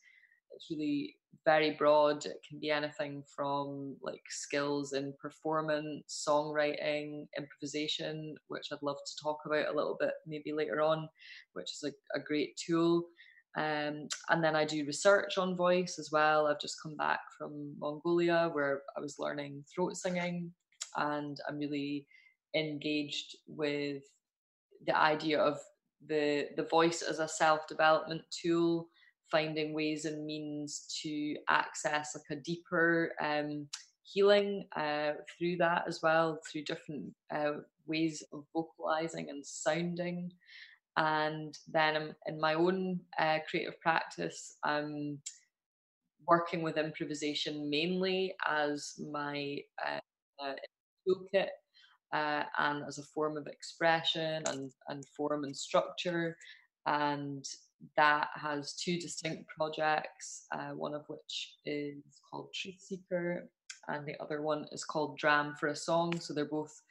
it's 0.57 0.71
really 0.71 1.15
very 1.45 1.71
broad. 1.71 2.25
It 2.25 2.41
can 2.47 2.59
be 2.59 2.71
anything 2.71 3.23
from 3.33 3.95
like 4.01 4.23
skills 4.29 4.93
in 4.93 5.13
performance, 5.21 6.25
songwriting, 6.27 7.27
improvisation, 7.37 8.35
which 8.47 8.67
I'd 8.71 8.81
love 8.81 8.97
to 8.97 9.23
talk 9.23 9.39
about 9.45 9.67
a 9.67 9.75
little 9.75 9.95
bit 9.99 10.11
maybe 10.25 10.51
later 10.51 10.81
on, 10.81 11.07
which 11.53 11.71
is 11.71 11.83
a, 11.85 12.17
a 12.17 12.21
great 12.21 12.57
tool. 12.57 13.05
Um, 13.55 14.07
and 14.29 14.43
then 14.43 14.55
I 14.55 14.65
do 14.65 14.85
research 14.85 15.37
on 15.37 15.55
voice 15.55 15.97
as 15.99 16.11
well. 16.11 16.47
I've 16.47 16.59
just 16.59 16.81
come 16.81 16.95
back 16.97 17.21
from 17.37 17.73
Mongolia 17.79 18.49
where 18.51 18.81
I 18.97 18.99
was 18.99 19.19
learning 19.19 19.63
throat 19.73 19.95
singing, 19.95 20.51
and 20.95 21.39
I'm 21.47 21.57
really 21.59 22.05
engaged 22.55 23.37
with 23.47 24.03
the 24.85 24.97
idea 24.97 25.39
of 25.39 25.59
the 26.07 26.49
the 26.55 26.63
voice 26.63 27.01
as 27.01 27.19
a 27.19 27.27
self 27.27 27.67
development 27.67 28.21
tool 28.29 28.89
finding 29.31 29.73
ways 29.73 30.05
and 30.05 30.25
means 30.25 30.99
to 31.01 31.35
access 31.49 32.15
like 32.15 32.37
a 32.37 32.41
deeper 32.41 33.13
um, 33.21 33.67
healing 34.03 34.67
uh, 34.75 35.11
through 35.37 35.57
that 35.57 35.83
as 35.87 36.01
well, 36.01 36.39
through 36.49 36.63
different 36.63 37.13
uh, 37.33 37.53
ways 37.85 38.23
of 38.33 38.45
vocalizing 38.53 39.29
and 39.29 39.45
sounding. 39.45 40.31
And 40.95 41.57
then 41.67 42.15
in 42.25 42.39
my 42.39 42.55
own 42.55 42.99
uh, 43.19 43.39
creative 43.49 43.79
practice, 43.81 44.57
I'm 44.63 45.19
working 46.27 46.61
with 46.61 46.77
improvisation 46.77 47.69
mainly 47.69 48.33
as 48.47 48.93
my 49.11 49.59
uh, 49.85 49.99
uh, 50.43 50.53
toolkit. 51.07 51.49
uh, 52.13 52.43
and 52.57 52.83
as 52.87 52.97
a 52.97 53.03
form 53.03 53.37
of 53.37 53.47
expression 53.47 54.43
and, 54.47 54.71
and 54.87 55.05
form 55.15 55.43
and 55.43 55.55
structure. 55.55 56.37
And 56.87 57.45
that 57.95 58.29
has 58.33 58.73
two 58.73 58.99
distinct 58.99 59.47
projects, 59.47 60.47
uh, 60.51 60.69
one 60.69 60.95
of 60.95 61.03
which 61.07 61.57
is 61.65 62.01
called 62.29 62.49
Truth 62.53 62.79
Seeker, 62.79 63.49
and 63.87 64.07
the 64.07 64.19
other 64.21 64.41
one 64.41 64.65
is 64.71 64.83
called 64.83 65.17
Dram 65.17 65.53
for 65.59 65.67
a 65.67 65.75
Song. 65.75 66.19
So 66.19 66.33
they're 66.33 66.45
both 66.45 66.81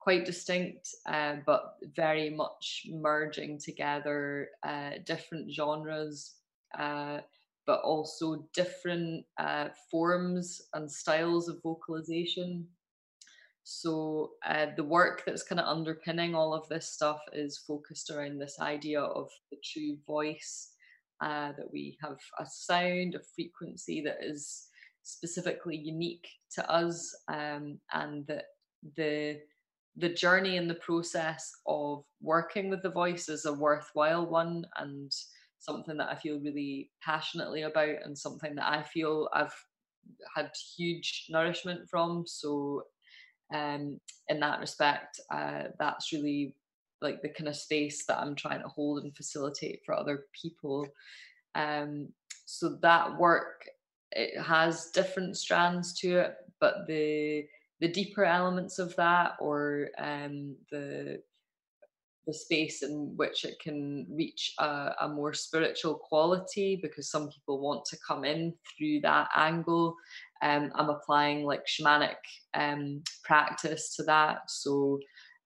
quite 0.00 0.24
distinct, 0.26 0.90
uh, 1.06 1.36
but 1.46 1.76
very 1.96 2.30
much 2.30 2.86
merging 2.90 3.58
together 3.58 4.48
uh, 4.62 4.90
different 5.06 5.50
genres, 5.52 6.34
uh, 6.78 7.20
but 7.66 7.80
also 7.80 8.46
different 8.52 9.24
uh, 9.38 9.68
forms 9.90 10.60
and 10.74 10.90
styles 10.90 11.48
of 11.48 11.62
vocalization. 11.62 12.66
So 13.64 14.32
uh, 14.46 14.66
the 14.76 14.84
work 14.84 15.22
that's 15.26 15.42
kind 15.42 15.60
of 15.60 15.66
underpinning 15.66 16.34
all 16.34 16.54
of 16.54 16.68
this 16.68 16.92
stuff 16.92 17.18
is 17.32 17.64
focused 17.66 18.10
around 18.10 18.38
this 18.38 18.58
idea 18.60 19.00
of 19.00 19.28
the 19.50 19.56
true 19.64 19.96
voice. 20.06 20.70
Uh, 21.20 21.52
that 21.56 21.72
we 21.72 21.96
have 22.02 22.18
a 22.40 22.44
sound, 22.44 23.14
a 23.14 23.20
frequency 23.34 24.02
that 24.02 24.18
is 24.20 24.66
specifically 25.04 25.76
unique 25.76 26.26
to 26.52 26.70
us, 26.70 27.16
um, 27.28 27.78
and 27.92 28.26
that 28.26 28.44
the 28.96 29.40
the 29.96 30.08
journey 30.08 30.56
and 30.56 30.68
the 30.68 30.74
process 30.74 31.52
of 31.66 32.04
working 32.20 32.68
with 32.68 32.82
the 32.82 32.90
voice 32.90 33.28
is 33.28 33.44
a 33.46 33.52
worthwhile 33.52 34.26
one 34.26 34.64
and 34.76 35.12
something 35.60 35.96
that 35.96 36.10
I 36.10 36.16
feel 36.16 36.40
really 36.40 36.90
passionately 37.02 37.62
about 37.62 37.96
and 38.04 38.18
something 38.18 38.56
that 38.56 38.66
I 38.66 38.82
feel 38.82 39.28
I've 39.32 39.54
had 40.34 40.50
huge 40.76 41.26
nourishment 41.30 41.88
from. 41.88 42.24
So, 42.26 42.82
um, 43.54 44.00
in 44.28 44.40
that 44.40 44.60
respect, 44.60 45.20
uh, 45.30 45.64
that's 45.78 46.12
really 46.12 46.54
like 47.00 47.22
the 47.22 47.28
kind 47.28 47.48
of 47.48 47.56
space 47.56 48.04
that 48.06 48.18
I'm 48.18 48.34
trying 48.34 48.62
to 48.62 48.68
hold 48.68 49.02
and 49.02 49.16
facilitate 49.16 49.80
for 49.84 49.94
other 49.94 50.24
people. 50.32 50.86
Um, 51.54 52.08
so 52.46 52.76
that 52.82 53.16
work 53.18 53.68
it 54.12 54.40
has 54.40 54.90
different 54.90 55.36
strands 55.36 55.92
to 56.00 56.18
it, 56.18 56.36
but 56.60 56.86
the 56.86 57.46
the 57.80 57.88
deeper 57.88 58.24
elements 58.24 58.78
of 58.78 58.94
that 58.96 59.32
or 59.40 59.90
um, 59.98 60.56
the 60.70 61.20
the 62.26 62.34
space 62.34 62.82
in 62.82 63.12
which 63.16 63.44
it 63.44 63.58
can 63.60 64.06
reach 64.10 64.54
a, 64.58 64.92
a, 65.02 65.08
more 65.08 65.34
spiritual 65.34 65.94
quality 65.94 66.78
because 66.80 67.10
some 67.10 67.28
people 67.28 67.60
want 67.60 67.84
to 67.84 67.98
come 68.06 68.24
in 68.24 68.54
through 68.76 69.00
that 69.00 69.28
angle. 69.36 69.94
Um, 70.42 70.72
I'm 70.74 70.88
applying 70.88 71.44
like 71.44 71.66
shamanic 71.66 72.16
um, 72.54 73.02
practice 73.24 73.94
to 73.96 74.04
that. 74.04 74.50
So 74.50 75.00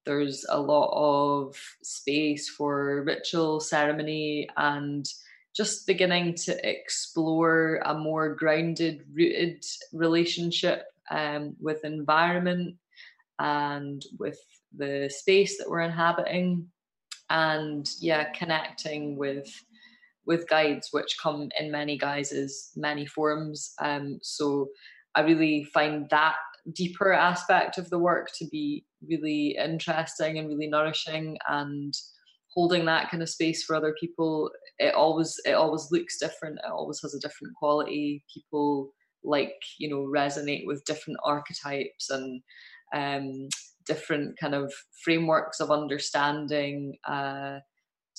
there's 0.07 0.45
a 0.49 0.61
lot 0.61 0.91
of 0.95 1.57
space 1.83 2.49
for 2.49 3.03
ritual 3.05 3.61
ceremony 3.61 4.49
and 4.57 5.07
just 5.55 5.87
beginning 5.87 6.35
to 6.35 6.69
explore 6.69 7.83
a 7.85 7.93
more 7.93 8.35
grounded, 8.35 9.05
rooted 9.13 9.65
relationship 9.93 10.85
um, 11.11 11.57
with 11.61 11.85
environment 11.85 12.77
and 13.41 14.05
with 14.19 14.41
the 14.77 15.11
space 15.15 15.59
that 15.59 15.69
we're 15.69 15.81
inhabiting 15.81 16.67
and 17.31 17.91
yeah 18.01 18.31
connecting 18.33 19.17
with 19.17 19.49
with 20.27 20.49
guides 20.49 20.89
which 20.93 21.17
come 21.23 21.49
in 21.59 21.71
many 21.71 21.97
guises 21.97 22.71
many 22.77 23.07
forms. 23.07 23.73
Um, 23.81 24.19
so 24.23 24.69
i 25.15 25.21
really 25.21 25.65
find 25.73 26.09
that 26.11 26.37
deeper 26.75 27.13
aspect 27.13 27.79
of 27.79 27.89
the 27.89 27.99
work 27.99 28.29
to 28.39 28.47
be 28.49 28.85
really 29.09 29.57
interesting 29.63 30.39
and 30.39 30.49
really 30.49 30.67
nourishing 30.67 31.39
and 31.49 31.95
holding 32.53 32.85
that 32.85 33.11
kind 33.11 33.23
of 33.23 33.29
space 33.29 33.65
for 33.65 33.75
other 33.75 33.95
people 33.99 34.51
it 34.79 34.95
always 34.95 35.37
it 35.45 35.53
always 35.53 35.89
looks 35.91 36.19
different. 36.19 36.59
It 36.65 36.71
always 36.71 37.01
has 37.03 37.15
a 37.15 37.21
different 37.21 37.55
quality. 37.57 38.25
People 38.33 38.93
like 39.25 39.55
you 39.79 39.89
know 39.89 40.09
resonate 40.09 40.67
with 40.67 40.85
different 40.85 41.19
archetypes 41.25 42.11
and 42.11 42.41
um, 42.95 43.49
different 43.89 44.39
kind 44.39 44.55
of 44.55 44.73
frameworks 45.03 45.59
of 45.59 45.73
understanding 45.73 46.97
uh, 47.09 47.59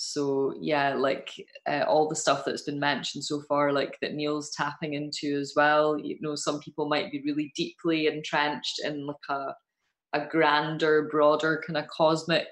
so 0.01 0.53
yeah 0.62 0.93
like 0.93 1.29
uh, 1.69 1.84
all 1.86 2.08
the 2.08 2.15
stuff 2.15 2.43
that's 2.45 2.62
been 2.63 2.79
mentioned 2.79 3.21
so 3.23 3.41
far 3.49 3.73
like 3.73 3.97
that 4.01 4.13
neil's 4.13 4.49
tapping 4.55 4.93
into 4.93 5.38
as 5.38 5.51
well. 5.58 5.99
You 5.99 6.17
know 6.21 6.36
some 6.36 6.62
people 6.62 6.88
might 6.88 7.12
be 7.12 7.21
really 7.25 7.51
deeply 7.53 8.08
entrenched 8.08 8.79
in 8.84 9.05
like 9.05 9.27
a 9.29 9.53
a 10.13 10.25
grander 10.25 11.10
broader 11.12 11.62
kind 11.67 11.75
of 11.75 11.88
cosmic 11.88 12.47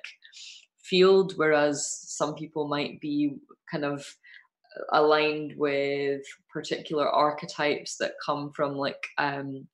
field 0.84 1.34
whereas 1.38 1.88
some 2.02 2.36
people 2.36 2.68
might 2.68 3.00
be 3.00 3.38
kind 3.72 3.86
of 3.86 4.06
aligned 4.92 5.54
with 5.58 6.22
particular 6.52 7.10
archetypes 7.10 7.96
that 7.98 8.14
come 8.24 8.52
from 8.54 8.76
like 8.76 9.04
um, 9.18 9.66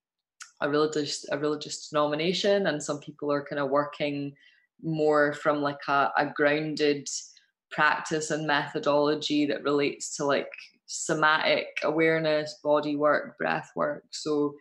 a 0.63 0.69
religious 0.69 1.25
a 1.31 1.37
religious 1.37 1.89
denomination, 1.89 2.67
and 2.67 2.81
some 2.81 2.99
people 2.99 3.31
are 3.31 3.45
kind 3.45 3.59
of 3.59 3.69
working 3.69 4.33
more 4.81 5.33
from 5.33 5.61
like 5.61 5.79
a, 5.87 6.09
a 6.17 6.25
grounded 6.35 7.07
practice 7.71 8.31
and 8.31 8.47
methodology 8.47 9.45
that 9.45 9.63
relates 9.63 10.15
to 10.15 10.25
like 10.25 10.49
somatic 10.85 11.67
awareness, 11.83 12.59
body 12.63 12.95
work, 12.95 13.37
breath 13.37 13.69
work. 13.75 14.03
So 14.11 14.55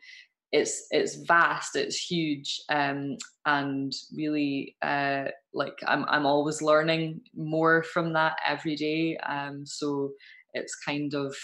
it's 0.50 0.86
it's 0.90 1.16
vast, 1.16 1.76
it's 1.76 1.96
huge, 1.96 2.60
um, 2.68 3.16
and 3.46 3.92
really 4.14 4.76
uh, 4.82 5.24
like 5.54 5.78
I'm 5.86 6.04
I'm 6.08 6.26
always 6.26 6.60
learning 6.60 7.22
more 7.34 7.82
from 7.82 8.12
that 8.12 8.36
every 8.46 8.76
day. 8.76 9.16
Um, 9.18 9.64
so 9.64 10.12
it's 10.52 10.74
kind 10.76 11.14
of 11.14 11.34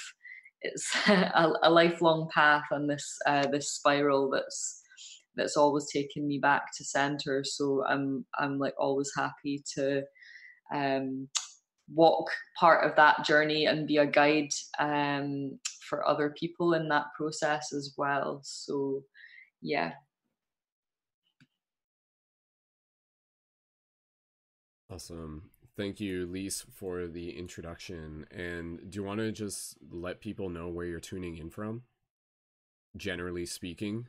it's 0.63 0.91
a, 1.09 1.53
a 1.63 1.71
lifelong 1.71 2.29
path 2.35 2.65
and 2.71 2.89
this 2.89 3.17
uh, 3.27 3.47
this 3.47 3.73
spiral 3.73 4.31
that's 4.31 4.83
that's 5.37 5.57
always 5.57 5.91
taken 5.93 6.27
me 6.27 6.39
back 6.39 6.77
to 6.77 6.85
center. 6.85 7.45
So 7.45 7.85
I'm 7.87 8.25
I'm 8.39 8.59
like 8.59 8.75
always 8.79 9.11
happy 9.17 9.63
to 9.75 10.03
um, 10.75 11.29
walk 11.95 12.31
part 12.59 12.85
of 12.85 12.97
that 12.97 13.25
journey 13.25 13.67
and 13.67 13.87
be 13.87 13.99
a 13.99 14.07
guide 14.07 14.51
um, 14.79 15.59
for 15.89 16.07
other 16.07 16.35
people 16.39 16.75
in 16.75 16.89
that 16.89 17.07
process 17.17 17.73
as 17.73 17.95
well. 17.97 18.41
So, 18.43 19.03
yeah. 19.63 19.93
Awesome. 24.91 25.51
Thank 25.79 26.01
you, 26.01 26.27
Lise, 26.27 26.67
for 26.75 27.07
the 27.07 27.39
introduction. 27.39 28.27
And 28.33 28.91
do 28.91 28.97
you 28.97 29.05
want 29.05 29.21
to 29.21 29.31
just 29.31 29.77
let 29.93 30.21
people 30.21 30.49
know 30.49 30.67
where 30.67 30.87
you're 30.87 30.99
tuning 30.99 31.39
in 31.39 31.51
from, 31.51 31.83
generally 32.97 33.47
speaking? 33.47 34.09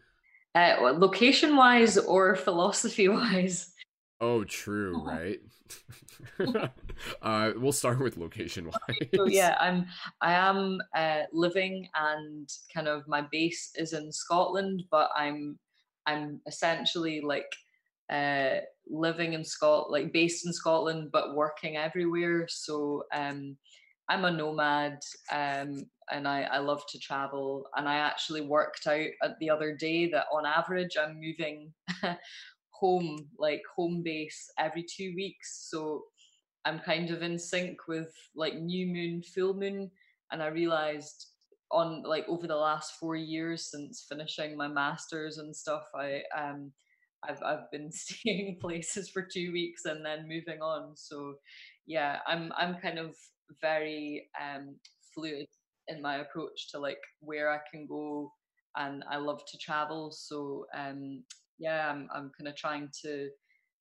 Uh, 0.56 0.78
location 0.80 1.56
wise 1.56 1.96
or 1.96 2.36
philosophy 2.48 3.08
wise? 3.08 3.72
Oh, 4.20 4.44
true, 4.46 4.98
uh-huh. 4.98 5.16
right? 6.48 6.72
uh, 7.22 7.52
we'll 7.56 7.72
start 7.72 8.00
with 8.00 8.18
location 8.18 8.66
wise. 8.66 9.10
So 9.14 9.28
yeah, 9.28 9.56
I'm 9.60 9.86
I 10.22 10.34
am 10.34 10.80
uh, 10.96 11.22
living 11.32 11.88
and 11.94 12.50
kind 12.74 12.88
of 12.88 13.08
my 13.08 13.22
base 13.32 13.74
is 13.76 13.94
in 13.94 14.12
Scotland, 14.12 14.86
but 14.90 15.12
I'm 15.16 15.60
I'm 16.08 16.42
essentially 16.48 17.22
like 17.22 17.54
uh, 18.10 18.62
living 18.90 19.34
in 19.34 19.44
Scotland, 19.44 19.92
like 19.92 20.14
based 20.14 20.46
in 20.46 20.54
Scotland, 20.54 21.10
but 21.12 21.36
working 21.36 21.78
everywhere. 21.78 22.48
So 22.50 23.04
um, 23.14 23.58
I'm 24.10 24.26
a 24.26 24.32
nomad 24.32 25.00
um, 25.32 25.86
and 26.12 26.28
I, 26.28 26.44
I 26.44 26.58
love 26.58 26.84
to 26.90 27.00
travel. 27.00 27.66
And 27.76 27.88
I 27.88 27.96
actually 27.96 28.42
worked 28.42 28.88
out 28.88 29.08
the 29.40 29.50
other 29.50 29.76
day 29.76 30.10
that 30.12 30.26
on 30.34 30.46
average 30.46 30.98
I'm 31.00 31.20
moving 31.20 31.72
home, 32.72 33.28
like 33.38 33.62
home 33.76 34.02
base 34.04 34.52
every 34.58 34.84
two 34.84 35.14
weeks. 35.16 35.68
So 35.70 36.04
I'm 36.66 36.80
kind 36.80 37.12
of 37.12 37.22
in 37.22 37.38
sync 37.38 37.88
with 37.88 38.12
like 38.36 38.56
new 38.56 38.88
moon, 38.88 39.22
full 39.22 39.54
moon. 39.54 39.92
And 40.32 40.42
I 40.42 40.48
realized 40.48 41.28
on 41.72 42.02
like 42.04 42.28
over 42.28 42.48
the 42.48 42.56
last 42.56 42.94
four 43.00 43.16
years 43.16 43.70
since 43.70 44.06
finishing 44.10 44.58
my 44.58 44.68
masters 44.68 45.38
and 45.38 45.56
stuff, 45.56 45.84
I 45.96 46.24
um 46.36 46.72
I've 47.28 47.42
I've 47.44 47.72
been 47.72 47.92
staying 47.94 48.58
places 48.62 49.10
for 49.10 49.22
two 49.22 49.52
weeks 49.52 49.86
and 49.86 50.06
then 50.06 50.28
moving 50.28 50.62
on. 50.62 50.96
So 50.96 51.36
yeah, 51.86 52.20
I'm 52.28 52.52
I'm 52.58 52.76
kind 52.76 53.00
of 53.00 53.16
very 53.62 54.30
um 54.40 54.76
fluid 55.14 55.48
in 55.88 56.02
my 56.02 56.18
approach 56.18 56.70
to 56.72 56.80
like 56.80 57.02
where 57.20 57.52
I 57.52 57.60
can 57.72 57.88
go 57.88 58.32
and 58.76 59.04
I 59.10 59.18
love 59.18 59.42
to 59.48 59.58
travel. 59.58 60.12
So 60.12 60.66
um 60.78 61.24
yeah, 61.58 61.90
I'm 61.90 62.08
I'm 62.14 62.32
kind 62.38 62.48
of 62.48 62.56
trying 62.56 62.90
to 63.04 63.30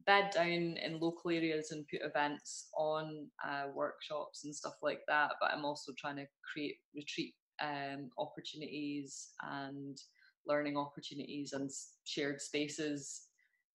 bed 0.06 0.30
down 0.34 0.76
in 0.82 0.98
local 1.00 1.30
areas 1.30 1.70
and 1.70 1.86
put 1.88 2.00
events 2.02 2.68
on 2.76 3.26
uh, 3.46 3.64
workshops 3.74 4.44
and 4.44 4.54
stuff 4.54 4.74
like 4.82 5.00
that. 5.06 5.32
But 5.40 5.50
I'm 5.52 5.66
also 5.66 5.92
trying 5.98 6.16
to 6.16 6.26
create 6.50 6.76
retreat 6.94 7.34
um, 7.60 8.10
opportunities 8.18 9.28
and 9.42 9.98
learning 10.46 10.78
opportunities 10.78 11.52
and 11.52 11.70
shared 12.04 12.40
spaces, 12.40 13.27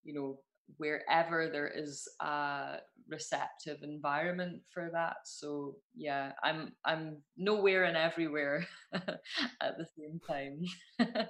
you 0.03 0.13
know, 0.13 0.39
wherever 0.77 1.49
there 1.49 1.67
is 1.67 2.07
a 2.21 2.77
receptive 3.09 3.83
environment 3.83 4.61
for 4.73 4.89
that. 4.93 5.17
So 5.25 5.75
yeah, 5.95 6.31
I'm 6.43 6.73
I'm 6.85 7.17
nowhere 7.37 7.83
and 7.83 7.97
everywhere 7.97 8.65
at 8.93 9.77
the 9.77 9.85
same 9.97 10.19
time. 10.27 10.63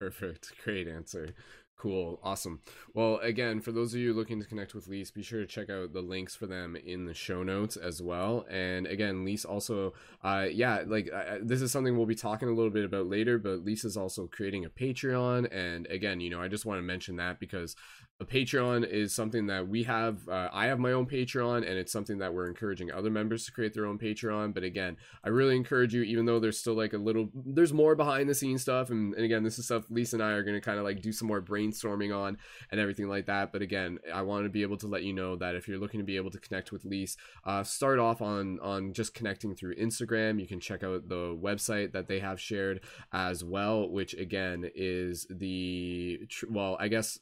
Perfect. 0.00 0.52
Great 0.62 0.88
answer. 0.88 1.34
Cool. 1.76 2.18
Awesome. 2.22 2.60
Well, 2.94 3.18
again, 3.18 3.60
for 3.60 3.70
those 3.70 3.92
of 3.92 4.00
you 4.00 4.14
looking 4.14 4.40
to 4.40 4.46
connect 4.46 4.74
with 4.74 4.88
Lise, 4.88 5.10
be 5.10 5.22
sure 5.22 5.40
to 5.40 5.46
check 5.46 5.68
out 5.68 5.92
the 5.92 6.00
links 6.00 6.34
for 6.34 6.46
them 6.46 6.76
in 6.76 7.04
the 7.04 7.12
show 7.12 7.42
notes 7.42 7.76
as 7.76 8.00
well. 8.00 8.46
And 8.48 8.86
again, 8.86 9.24
Lise 9.24 9.44
also, 9.44 9.92
uh, 10.22 10.46
yeah, 10.50 10.84
like 10.86 11.10
this 11.42 11.60
is 11.60 11.72
something 11.72 11.94
we'll 11.94 12.06
be 12.06 12.14
talking 12.14 12.48
a 12.48 12.52
little 12.52 12.70
bit 12.70 12.86
about 12.86 13.08
later, 13.08 13.38
but 13.38 13.66
Lise 13.66 13.84
is 13.84 13.96
also 13.98 14.26
creating 14.28 14.64
a 14.64 14.70
Patreon. 14.70 15.48
And 15.52 15.86
again, 15.88 16.20
you 16.20 16.30
know, 16.30 16.40
I 16.40 16.48
just 16.48 16.64
want 16.64 16.78
to 16.78 16.82
mention 16.82 17.16
that 17.16 17.38
because 17.38 17.76
a 18.24 18.32
Patreon 18.32 18.88
is 18.88 19.14
something 19.14 19.46
that 19.46 19.68
we 19.68 19.82
have. 19.84 20.28
Uh, 20.28 20.48
I 20.52 20.66
have 20.66 20.78
my 20.78 20.92
own 20.92 21.06
Patreon, 21.06 21.58
and 21.58 21.78
it's 21.78 21.92
something 21.92 22.18
that 22.18 22.32
we're 22.32 22.48
encouraging 22.48 22.90
other 22.90 23.10
members 23.10 23.44
to 23.44 23.52
create 23.52 23.74
their 23.74 23.86
own 23.86 23.98
Patreon. 23.98 24.54
But 24.54 24.62
again, 24.62 24.96
I 25.22 25.28
really 25.28 25.56
encourage 25.56 25.94
you, 25.94 26.02
even 26.02 26.24
though 26.24 26.40
there's 26.40 26.58
still 26.58 26.74
like 26.74 26.92
a 26.92 26.98
little, 26.98 27.28
there's 27.34 27.72
more 27.72 27.94
behind 27.94 28.28
the 28.28 28.34
scenes 28.34 28.62
stuff. 28.62 28.90
And, 28.90 29.14
and 29.14 29.24
again, 29.24 29.42
this 29.42 29.58
is 29.58 29.66
stuff 29.66 29.84
Lisa 29.90 30.16
and 30.16 30.22
I 30.22 30.32
are 30.32 30.42
going 30.42 30.54
to 30.54 30.60
kind 30.60 30.78
of 30.78 30.84
like 30.84 31.02
do 31.02 31.12
some 31.12 31.28
more 31.28 31.42
brainstorming 31.42 32.16
on 32.16 32.38
and 32.70 32.80
everything 32.80 33.08
like 33.08 33.26
that. 33.26 33.52
But 33.52 33.62
again, 33.62 33.98
I 34.12 34.22
want 34.22 34.44
to 34.44 34.50
be 34.50 34.62
able 34.62 34.78
to 34.78 34.86
let 34.86 35.02
you 35.02 35.12
know 35.12 35.36
that 35.36 35.54
if 35.54 35.68
you're 35.68 35.78
looking 35.78 36.00
to 36.00 36.04
be 36.04 36.16
able 36.16 36.30
to 36.30 36.40
connect 36.40 36.72
with 36.72 36.84
Lise, 36.84 37.16
uh, 37.44 37.62
start 37.62 37.98
off 37.98 38.22
on 38.22 38.58
on 38.60 38.92
just 38.92 39.14
connecting 39.14 39.54
through 39.54 39.76
Instagram. 39.76 40.40
You 40.40 40.46
can 40.46 40.60
check 40.60 40.82
out 40.82 41.08
the 41.08 41.36
website 41.36 41.92
that 41.92 42.08
they 42.08 42.20
have 42.20 42.40
shared 42.40 42.80
as 43.12 43.44
well, 43.44 43.88
which 43.88 44.14
again 44.14 44.70
is 44.74 45.26
the 45.28 46.26
well, 46.48 46.76
I 46.80 46.88
guess 46.88 47.18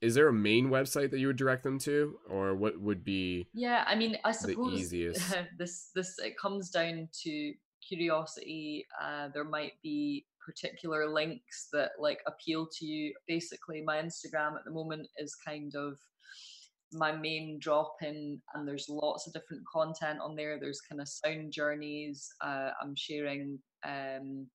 is 0.00 0.14
there 0.14 0.28
a 0.28 0.33
main 0.34 0.68
website 0.68 1.10
that 1.10 1.18
you 1.18 1.28
would 1.28 1.36
direct 1.36 1.62
them 1.62 1.78
to, 1.80 2.18
or 2.28 2.54
what 2.54 2.80
would 2.80 3.04
be? 3.04 3.46
Yeah, 3.54 3.84
I 3.86 3.94
mean, 3.94 4.16
I 4.24 4.32
suppose 4.32 4.72
the 4.72 4.78
easiest. 4.78 5.34
this 5.58 5.90
this 5.94 6.18
it 6.18 6.38
comes 6.38 6.70
down 6.70 7.08
to 7.22 7.52
curiosity. 7.86 8.86
Uh, 9.02 9.28
there 9.32 9.44
might 9.44 9.72
be 9.82 10.26
particular 10.44 11.08
links 11.08 11.68
that 11.72 11.92
like 11.98 12.20
appeal 12.26 12.66
to 12.78 12.86
you. 12.86 13.14
Basically, 13.26 13.82
my 13.82 13.96
Instagram 13.96 14.56
at 14.56 14.64
the 14.64 14.70
moment 14.70 15.08
is 15.18 15.34
kind 15.46 15.74
of 15.74 15.98
my 16.94 17.12
main 17.12 17.58
drop 17.58 17.96
in 18.02 18.40
and 18.54 18.68
there's 18.68 18.88
lots 18.88 19.26
of 19.26 19.32
different 19.32 19.62
content 19.66 20.20
on 20.20 20.36
there 20.36 20.58
there's 20.60 20.80
kind 20.80 21.00
of 21.00 21.08
sound 21.08 21.52
journeys 21.52 22.28
uh, 22.40 22.70
i'm 22.80 22.94
sharing 22.94 23.58
um, 23.84 24.46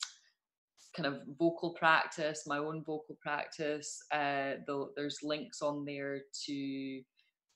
kind 0.99 1.13
of 1.13 1.21
vocal 1.37 1.71
practice, 1.71 2.43
my 2.45 2.57
own 2.57 2.83
vocal 2.83 3.17
practice. 3.21 4.01
Uh, 4.11 4.55
the, 4.67 4.89
there's 4.95 5.19
links 5.23 5.61
on 5.61 5.85
there 5.85 6.21
to 6.45 7.01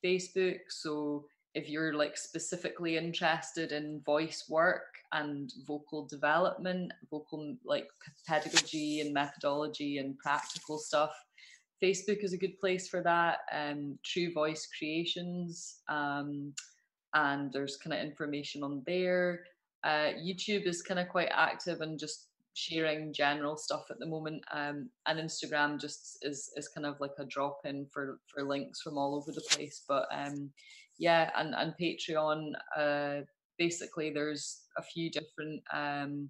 Facebook. 0.03 0.60
So 0.69 1.25
if 1.53 1.69
you're 1.69 1.93
like 1.93 2.17
specifically 2.17 2.97
interested 2.97 3.71
in 3.71 4.01
voice 4.06 4.45
work 4.49 4.86
and 5.12 5.51
vocal 5.67 6.06
development, 6.06 6.91
vocal 7.12 7.56
like 7.65 7.88
pedagogy 8.27 9.01
and 9.01 9.13
methodology 9.13 9.97
and 9.97 10.17
practical 10.17 10.77
stuff, 10.77 11.12
Facebook 11.84 12.23
is 12.23 12.34
a 12.34 12.38
good 12.38 12.58
place 12.60 12.88
for 12.88 13.01
that. 13.03 13.39
Um, 13.51 13.99
True 14.06 14.32
Voice 14.32 14.69
Creations, 14.77 15.82
um, 15.89 16.53
and 17.13 17.51
there's 17.51 17.75
kind 17.75 17.93
of 17.93 17.99
information 17.99 18.63
on 18.63 18.84
there. 18.88 19.43
Uh, 19.84 20.13
YouTube 20.17 20.65
is 20.65 20.82
kind 20.82 20.99
of 20.99 21.10
quite 21.10 21.29
active 21.34 21.82
and 21.82 21.99
just 21.99 22.27
sharing 22.54 23.13
general 23.13 23.58
stuff 23.58 23.86
at 23.89 24.00
the 24.00 24.06
moment 24.06 24.44
um, 24.54 24.89
and 25.08 25.20
instagram 25.20 25.80
just 25.80 26.18
is 26.22 26.52
is 26.56 26.68
kind 26.70 26.86
of 26.86 27.00
like 27.00 27.13
a 27.20 27.26
drop 27.26 27.60
in 27.66 27.86
for 27.92 28.20
for 28.34 28.44
links 28.44 28.82
from 28.82 28.98
all 28.98 29.16
over 29.16 29.32
the 29.32 29.46
place 29.52 29.84
but 29.88 30.06
um 30.13 30.50
yeah 31.00 31.32
and 31.36 31.54
and 31.56 31.74
patreon 31.82 32.52
uh 32.78 33.22
basically 33.58 34.12
there's 34.12 34.62
a 34.78 34.84
few 34.84 35.10
different 35.10 35.62
um 35.74 36.30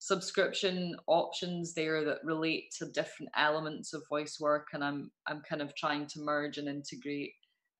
subscription 0.00 0.94
options 1.08 1.74
there 1.74 2.04
that 2.04 2.18
relate 2.22 2.72
to 2.78 2.86
different 2.92 3.30
elements 3.36 3.92
of 3.92 4.02
voice 4.08 4.38
work 4.40 4.68
and 4.72 4.84
i'm 4.84 5.10
i'm 5.26 5.42
kind 5.48 5.60
of 5.60 5.74
trying 5.74 6.06
to 6.06 6.20
merge 6.20 6.56
and 6.56 6.68
integrate 6.68 7.32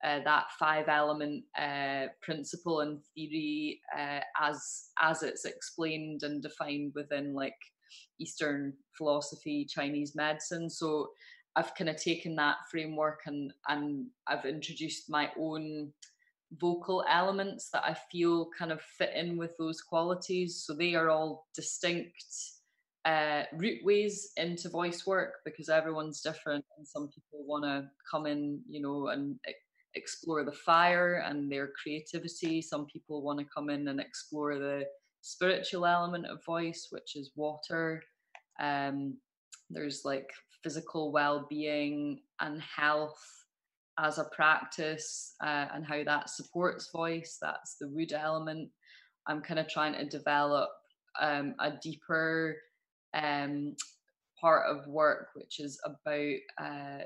uh, 0.05 0.21
that 0.25 0.45
five 0.59 0.89
element 0.89 1.43
uh, 1.61 2.07
principle 2.23 2.81
and 2.81 3.01
theory 3.15 3.81
uh, 3.97 4.21
as 4.41 4.91
as 5.01 5.23
it's 5.23 5.45
explained 5.45 6.23
and 6.23 6.43
defined 6.43 6.93
within 6.95 7.35
like 7.35 7.57
Eastern 8.19 8.75
philosophy, 8.97 9.65
Chinese 9.65 10.15
medicine. 10.15 10.69
So 10.69 11.11
I've 11.57 11.75
kind 11.75 11.91
of 11.91 11.97
taken 11.97 12.37
that 12.37 12.57
framework 12.71 13.21
and 13.27 13.53
and 13.69 14.07
I've 14.27 14.45
introduced 14.45 15.11
my 15.11 15.31
own 15.39 15.93
vocal 16.57 17.05
elements 17.09 17.69
that 17.71 17.85
I 17.85 17.95
feel 18.11 18.49
kind 18.59 18.73
of 18.73 18.81
fit 18.81 19.13
in 19.15 19.37
with 19.37 19.57
those 19.59 19.81
qualities. 19.81 20.63
So 20.65 20.75
they 20.75 20.95
are 20.95 21.11
all 21.11 21.47
distinct 21.55 22.25
uh, 23.05 23.43
ways 23.83 24.33
into 24.37 24.69
voice 24.69 25.07
work 25.07 25.37
because 25.45 25.69
everyone's 25.69 26.21
different, 26.21 26.65
and 26.77 26.87
some 26.87 27.09
people 27.09 27.45
want 27.47 27.65
to 27.65 27.89
come 28.11 28.27
in, 28.27 28.61
you 28.69 28.83
know, 28.83 29.09
and 29.09 29.39
explore 29.95 30.45
the 30.45 30.53
fire 30.53 31.25
and 31.27 31.51
their 31.51 31.71
creativity. 31.83 32.61
Some 32.61 32.87
people 32.87 33.23
want 33.23 33.39
to 33.39 33.47
come 33.55 33.71
in 33.71 33.89
and 33.89 34.01
explore 34.01 34.59
the 34.59 34.85
spiritual 35.21 35.87
element 35.87 36.27
of 36.27 36.45
voice, 36.45 36.89
which 36.91 37.17
is 37.17 37.33
water. 37.37 38.03
Um, 38.61 39.17
there's 39.71 40.03
like 40.05 40.29
physical 40.63 41.13
well-being 41.13 42.21
and 42.41 42.61
health 42.61 43.21
as 43.99 44.19
a 44.19 44.31
practice 44.35 45.35
uh, 45.43 45.67
and 45.75 45.85
how 45.85 46.03
that 46.05 46.31
supports 46.31 46.91
voice. 46.93 47.39
That's 47.41 47.77
the 47.81 47.89
wood 47.89 48.13
element. 48.13 48.71
I'm 49.27 49.43
kind 49.43 49.61
of 49.61 49.69
trying 49.69 49.95
to 49.95 50.05
develop 50.05 50.71
um, 51.21 51.55
a 51.61 51.73
deeper 51.83 52.57
um, 53.15 53.75
part 54.41 54.65
of 54.71 54.87
work, 54.87 55.29
which 55.35 55.61
is 55.61 55.81
about 55.85 56.37
uh, 56.63 57.03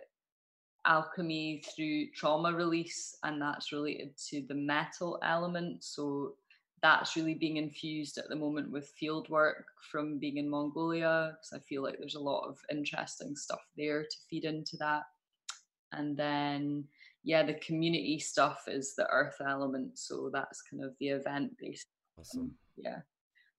alchemy 0.84 1.62
through 1.74 2.06
trauma 2.14 2.52
release, 2.52 3.16
and 3.22 3.40
that's 3.40 3.72
related 3.72 4.10
to 4.30 4.44
the 4.48 4.54
metal 4.54 5.18
element. 5.24 5.82
So 5.82 6.34
that's 6.82 7.16
really 7.16 7.34
being 7.34 7.58
infused 7.58 8.18
at 8.18 8.28
the 8.28 8.34
moment 8.34 8.70
with 8.70 8.92
field 8.98 9.28
work 9.28 9.66
from 9.90 10.18
being 10.18 10.38
in 10.38 10.50
Mongolia 10.50 11.36
because 11.36 11.52
I 11.56 11.64
feel 11.68 11.82
like 11.82 11.96
there's 11.98 12.16
a 12.16 12.20
lot 12.20 12.48
of 12.48 12.58
interesting 12.70 13.36
stuff 13.36 13.60
there 13.76 14.02
to 14.02 14.16
feed 14.28 14.44
into 14.44 14.76
that. 14.78 15.04
And 15.92 16.16
then, 16.16 16.84
yeah, 17.22 17.44
the 17.44 17.54
community 17.54 18.18
stuff 18.18 18.64
is 18.66 18.96
the 18.96 19.06
earth 19.10 19.36
element. 19.46 19.96
So 19.96 20.28
that's 20.32 20.62
kind 20.62 20.82
of 20.84 20.94
the 20.98 21.10
event 21.10 21.52
based. 21.58 21.86
Awesome. 22.18 22.52
Yeah. 22.76 22.98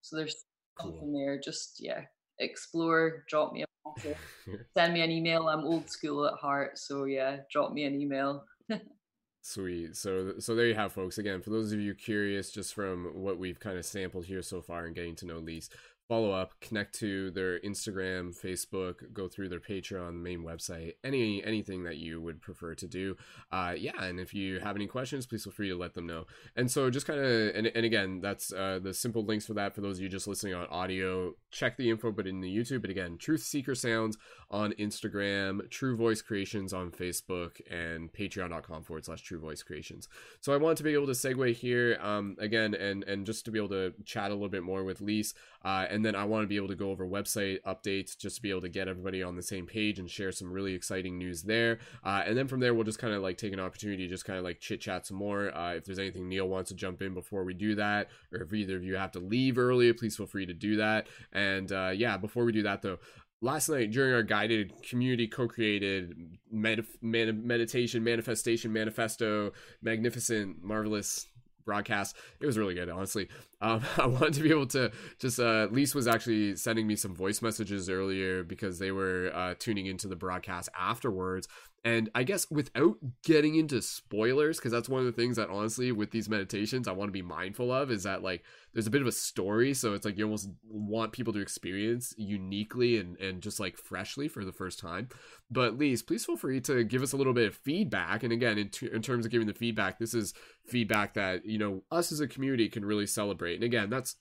So 0.02 0.18
there's 0.18 0.44
cool. 0.78 0.92
something 0.92 1.14
there. 1.14 1.40
Just, 1.40 1.78
yeah, 1.80 2.02
explore, 2.40 3.24
drop 3.30 3.54
me 3.54 3.64
a 3.64 3.90
message, 3.96 4.18
send 4.78 4.94
me 4.94 5.02
an 5.02 5.12
email. 5.12 5.48
I'm 5.48 5.64
old 5.64 5.90
school 5.90 6.26
at 6.26 6.34
heart. 6.34 6.78
So, 6.78 7.06
yeah, 7.06 7.38
drop 7.50 7.72
me 7.72 7.86
an 7.86 8.00
email. 8.00 8.44
Sweet. 9.46 9.98
So 9.98 10.40
so 10.40 10.56
there 10.56 10.68
you 10.68 10.76
have 10.76 10.94
folks. 10.94 11.18
Again, 11.18 11.42
for 11.42 11.50
those 11.50 11.74
of 11.74 11.80
you 11.82 11.94
curious 11.94 12.50
just 12.50 12.74
from 12.74 13.08
what 13.14 13.38
we've 13.38 13.60
kind 13.60 13.78
of 13.78 13.86
sampled 13.86 14.26
here 14.26 14.42
so 14.42 14.62
far 14.62 14.86
and 14.86 14.96
getting 14.96 15.16
to 15.18 15.26
know 15.26 15.40
Lise, 15.40 15.70
follow 16.14 16.32
up, 16.32 16.54
connect 16.62 16.94
to 16.94 17.32
their 17.32 17.60
Instagram, 17.62 18.40
Facebook, 18.40 19.12
go 19.14 19.28
through 19.28 19.50
their 19.50 19.60
Patreon, 19.60 20.22
main 20.22 20.44
website, 20.44 20.94
any 21.04 21.44
anything 21.44 21.84
that 21.86 21.98
you 21.98 22.22
would 22.22 22.40
prefer 22.40 22.76
to 22.76 22.88
do. 22.88 23.18
Uh, 23.52 23.74
yeah, 23.76 24.00
and 24.00 24.20
if 24.20 24.32
you 24.32 24.60
have 24.60 24.76
any 24.76 24.86
questions, 24.86 25.26
please 25.26 25.44
feel 25.44 25.52
free 25.52 25.70
to 25.70 25.76
let 25.76 25.96
them 25.96 26.06
know. 26.06 26.26
And 26.56 26.70
so 26.70 26.92
just 26.92 27.08
kind 27.08 27.20
of 27.20 27.56
and, 27.56 27.66
and 27.66 27.84
again, 27.84 28.22
that's 28.22 28.54
uh, 28.54 28.80
the 28.80 28.94
simple 28.94 29.26
links 29.26 29.48
for 29.48 29.56
that 29.56 29.74
for 29.74 29.82
those 29.82 29.98
of 29.98 30.04
you 30.04 30.10
just 30.10 30.28
listening 30.28 30.54
on 30.54 30.68
audio. 30.68 31.34
Check 31.50 31.78
the 31.78 31.90
info, 31.90 32.12
but 32.12 32.28
in 32.28 32.42
the 32.42 32.56
YouTube. 32.56 32.82
But 32.82 32.92
again, 32.92 33.18
Truth 33.18 33.42
Seeker 33.42 33.74
Sounds 33.74 34.16
on 34.52 34.74
Instagram, 34.74 35.68
True 35.72 35.98
Voice 35.98 36.22
Creations 36.22 36.74
on 36.74 36.92
Facebook, 36.92 37.60
and 37.72 38.14
Patreon.com 38.14 38.84
forward 38.84 39.06
slash 39.06 39.24
True 39.24 39.40
Voice 39.40 39.64
Creations. 39.64 40.08
So 40.42 40.54
I 40.54 40.58
want 40.58 40.78
to 40.78 40.84
be 40.84 40.94
able 40.94 41.08
to 41.08 41.14
segue 41.14 41.56
here 41.56 41.98
um, 42.00 42.36
again, 42.40 42.76
and 42.76 43.04
and 43.06 43.26
just 43.26 43.46
to 43.46 43.52
be 43.52 43.58
able 43.58 43.70
to 43.70 43.94
chat 44.06 44.30
a 44.30 44.36
little 44.36 44.48
bit 44.48 44.62
more 44.62 44.84
with 44.84 45.02
Lise. 45.02 45.34
Uh, 45.64 45.86
and 45.90 46.04
then 46.06 46.16
I 46.16 46.26
want 46.26 46.44
to 46.44 46.48
be 46.48 46.58
able 46.58 46.68
to 46.70 46.76
go 46.76 46.90
over 46.92 47.08
website 47.08 47.60
updates 47.66 48.18
just 48.18 48.38
to 48.38 48.42
be 48.42 48.50
able 48.50 48.62
to 48.62 48.70
get 48.70 48.88
everybody 48.88 49.24
on 49.24 49.36
the 49.36 49.44
same 49.44 49.66
page 49.66 50.00
and 50.00 50.10
share 50.10 50.32
some 50.32 50.52
really 50.52 50.74
exciting 50.74 51.18
news 51.18 51.44
there. 51.44 51.80
Uh, 52.04 52.24
and 52.26 52.38
then 52.38 52.48
from 52.48 52.60
there, 52.60 52.74
we'll 52.74 52.84
just 52.84 53.00
kind 53.00 53.14
of 53.14 53.22
like 53.22 53.38
take 53.38 53.54
an 53.54 53.60
opportunity 53.60 54.04
to 54.04 54.10
just 54.10 54.26
kind 54.26 54.38
of 54.38 54.46
like 54.46 54.60
chit 54.60 54.82
chat 54.82 55.06
some 55.06 55.18
more. 55.18 55.56
Uh, 55.56 55.74
if 55.76 55.86
there's 55.86 56.00
anything 56.00 56.28
Neil 56.28 56.48
wants 56.48 56.70
to 56.70 56.76
jump 56.76 57.02
in 57.02 57.14
before 57.14 57.44
we 57.44 57.54
do 57.54 57.76
that, 57.76 58.08
or 58.32 58.42
if 58.42 58.54
either 58.54 58.78
of 58.78 58.84
you 58.84 58.96
have 58.96 59.12
to 59.12 59.20
leave 59.20 59.58
early, 59.58 59.92
please 59.94 60.18
feel 60.18 60.28
free 60.28 60.46
to 60.46 60.54
do 60.54 60.78
that. 60.78 61.08
And 61.32 61.72
uh, 61.72 61.92
yeah, 61.94 62.18
before 62.18 62.46
we 62.46 62.52
do 62.52 62.64
that 62.64 62.82
though, 62.82 63.00
last 63.42 63.68
night 63.68 63.92
during 63.92 64.14
our 64.14 64.24
guided 64.24 64.72
community 64.84 65.28
co-created 65.28 66.38
med- 66.50 66.86
med- 67.02 67.44
meditation 67.44 68.04
manifestation 68.04 68.72
manifesto 68.72 69.52
magnificent 69.82 70.64
marvelous 70.64 71.28
broadcast. 71.66 72.16
It 72.40 72.46
was 72.46 72.58
really 72.58 72.74
good, 72.74 72.90
honestly. 72.90 73.30
Um, 73.62 73.82
I 73.98 74.06
wanted 74.06 74.34
to 74.34 74.42
be 74.44 74.50
able 74.52 74.68
to 74.68 74.92
just, 75.20 75.40
uh, 75.40 75.68
Lise 75.72 75.96
was 75.96 76.08
actually 76.08 76.56
sending 76.56 76.88
me 76.88 76.96
some 76.96 77.16
voice 77.16 77.42
messages 77.42 77.90
earlier 77.90 78.44
because 78.44 78.80
they 78.80 78.92
were 78.92 79.32
uh, 79.34 79.56
tuning 79.58 79.86
into 79.86 80.08
the 80.08 80.16
broadcast 80.16 80.70
afterwards. 80.80 81.48
And 81.86 82.10
I 82.16 82.24
guess 82.24 82.50
without 82.50 82.96
getting 83.26 83.56
into 83.56 83.82
spoilers, 83.82 84.58
because 84.58 84.72
that's 84.72 84.88
one 84.88 85.02
of 85.02 85.06
the 85.06 85.12
things 85.12 85.36
that 85.36 85.50
honestly 85.50 85.92
with 85.92 86.12
these 86.12 86.30
meditations 86.30 86.88
I 86.88 86.94
want 86.94 87.10
to 87.10 87.14
be 87.14 87.22
mindful 87.22 87.74
of 87.74 87.92
is 87.92 88.04
that 88.04 88.24
like 88.24 88.44
there's 88.74 88.88
a 88.88 88.92
bit 88.92 89.02
of 89.02 89.08
a 89.08 89.12
story, 89.12 89.74
so 89.74 89.94
it's 89.94 90.06
like 90.06 90.18
you 90.18 90.24
almost 90.24 90.50
want 90.66 91.12
people 91.12 91.34
to 91.34 91.42
experience 91.42 92.14
uniquely 92.18 92.98
and 92.98 93.18
and 93.20 93.42
just 93.42 93.60
like 93.60 93.78
freshly 93.78 94.30
for 94.30 94.46
the 94.46 94.54
first 94.54 94.80
time. 94.80 95.10
But 95.52 95.78
Lise, 95.78 96.02
please 96.02 96.26
feel 96.26 96.38
free 96.38 96.62
to 96.62 96.86
give 96.86 97.02
us 97.02 97.12
a 97.12 97.18
little 97.18 97.34
bit 97.34 97.48
of 97.48 97.56
feedback. 97.56 98.24
And 98.24 98.32
again, 98.32 98.58
in, 98.58 98.70
t- 98.70 98.90
in 98.92 99.02
terms 99.02 99.26
of 99.26 99.32
giving 99.32 99.48
the 99.48 99.54
feedback, 99.54 100.00
this 100.00 100.14
is 100.14 100.34
feedback 100.66 101.16
that 101.16 101.46
you 101.46 101.58
know 101.58 101.84
us 101.92 102.12
as 102.14 102.22
a 102.22 102.28
community 102.28 102.70
can 102.70 102.86
really 102.86 103.08
celebrate. 103.08 103.56
And 103.56 103.64
again, 103.64 103.90
that's 103.90 104.16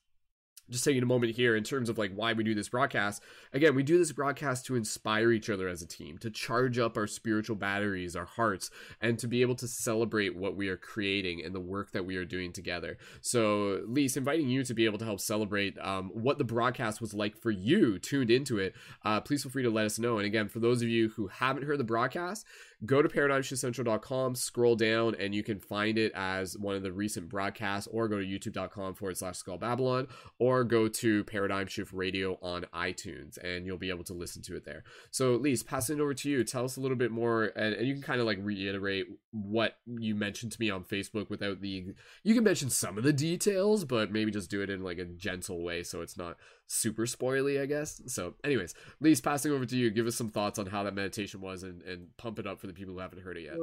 just 0.73 0.85
taking 0.85 1.03
a 1.03 1.07
moment 1.07 1.37
here 1.37 1.55
in 1.55 1.63
terms 1.63 1.89
of 1.89 1.99
like 1.99 2.13
why 2.15 2.33
we 2.33 2.43
do 2.43 2.55
this 2.55 2.69
broadcast. 2.69 3.23
Again, 3.53 3.75
we 3.75 3.83
do 3.83 3.99
this 3.99 4.13
broadcast 4.13 4.67
to 4.67 4.75
inspire 4.75 5.31
each 5.31 5.51
other 5.51 5.69
as 5.69 5.83
a 5.83 5.87
team, 5.87 6.19
to 6.19 6.31
charge 6.31 6.79
up 6.79 6.97
our 6.97 7.07
spiritual 7.07 7.57
batteries, 7.57 8.17
our 8.17 8.25
hearts, 8.25 8.71
and 9.01 9.19
to 9.19 9.29
be 9.29 9.43
able 9.43 9.55
to 9.57 9.69
celebrate 9.69 10.35
what 10.35 10.57
we 10.57 10.69
are 10.69 10.77
creating 10.77 11.45
and 11.45 11.55
the 11.55 11.61
work 11.61 11.93
that 11.93 12.05
we 12.05 12.17
are 12.17 12.25
doing 12.25 12.53
together. 12.53 12.99
So, 13.21 13.83
Lise, 13.87 14.17
inviting 14.17 14.49
you 14.49 14.65
to 14.65 14.75
be 14.75 14.85
able 14.85 14.99
to 14.99 15.05
help 15.05 15.21
celebrate 15.21 15.79
um, 15.79 16.11
what 16.15 16.39
the 16.39 16.45
broadcast 16.45 17.01
was 17.01 17.15
like 17.15 17.37
for 17.37 17.51
you 17.51 17.99
tuned 17.99 18.31
into 18.31 18.59
it, 18.59 18.75
uh, 19.05 19.21
please 19.21 19.43
feel 19.43 19.53
free 19.53 19.63
to 19.63 19.71
let 19.71 19.87
us 19.87 19.99
know. 19.99 20.17
And 20.17 20.27
again, 20.27 20.49
for 20.49 20.59
those 20.59 20.83
of 20.83 20.89
you 20.89 21.11
who 21.11 21.29
haven't 21.29 21.65
heard 21.65 21.79
the 21.79 21.85
broadcast, 21.85 22.47
go 22.85 23.03
to 23.03 23.09
paradigmshiftcentral.com, 23.09 24.35
scroll 24.35 24.77
down, 24.77 25.15
and 25.19 25.35
you 25.35 25.43
can 25.43 25.61
find 25.61 25.99
it 25.99 26.13
as 26.15 26.59
one 26.59 26.75
of 26.75 26.83
the 26.83 26.93
recent 26.93 27.29
broadcasts, 27.29 27.89
or 27.93 28.09
go 28.09 28.19
to 28.19 28.25
youtube.com 28.25 28.95
forward 28.95 29.17
slash 29.17 29.37
skull 29.37 29.59
babylon, 29.59 30.09
or 30.39 30.62
go 30.65 30.89
to 30.89 31.25
Paradigm 31.25 31.67
Shift 31.67 31.93
Radio 31.93 32.39
on 32.43 32.67
iTunes, 32.75 33.39
and 33.39 33.67
you'll 33.67 33.79
be 33.79 33.91
able 33.91 34.05
to 34.05 34.13
listen 34.13 34.43
to 34.43 34.57
it 34.57 34.65
there. 34.65 34.85
So, 35.11 35.37
Lise, 35.37 35.63
passing 35.63 35.99
it 35.99 36.03
over 36.03 36.15
to 36.15 36.31
you. 36.31 36.45
Tell 36.45 36.65
us 36.65 36.77
a 36.77 36.81
little 36.81 36.97
bit 36.97 37.11
more, 37.11 37.45
and, 37.57 37.75
and 37.75 37.87
you 37.87 37.95
can 37.95 38.03
kind 38.03 38.21
of 38.21 38.27
like 38.27 38.39
reiterate 38.41 39.07
what 39.31 39.77
you 39.87 40.15
mentioned 40.15 40.53
to 40.53 40.61
me 40.61 40.71
on 40.71 40.85
Facebook 40.85 41.31
without 41.31 41.61
the. 41.61 41.95
You 42.23 42.35
can 42.35 42.45
mention 42.45 42.71
some 42.71 42.99
of 42.99 43.05
the 43.05 43.13
details, 43.13 43.85
but 43.85 44.13
maybe 44.13 44.31
just 44.31 44.51
do 44.51 44.63
it 44.63 44.71
in 44.71 44.83
like 44.83 44.99
a 44.99 45.05
gentle 45.05 45.63
way 45.63 45.83
so 45.83 46.01
it's 46.01 46.17
not 46.17 46.37
super 46.67 47.07
spoily, 47.07 47.61
I 47.61 47.67
guess. 47.67 48.01
So, 48.07 48.35
anyways, 48.45 48.75
Lise, 49.01 49.21
passing 49.21 49.53
over 49.53 49.67
to 49.67 49.77
you. 49.77 49.91
Give 49.91 50.07
us 50.07 50.17
some 50.17 50.31
thoughts 50.31 50.59
on 50.59 50.67
how 50.67 50.83
that 50.85 50.95
meditation 50.95 51.41
was 51.41 51.63
and, 51.63 51.83
and 51.83 52.17
pump 52.17 52.39
it 52.39 52.47
up 52.47 52.61
for 52.61 52.67
the 52.67 52.73
people 52.73 52.95
who 52.95 53.01
haven't 53.01 53.23
heard 53.23 53.37
it 53.37 53.45
yet. 53.45 53.57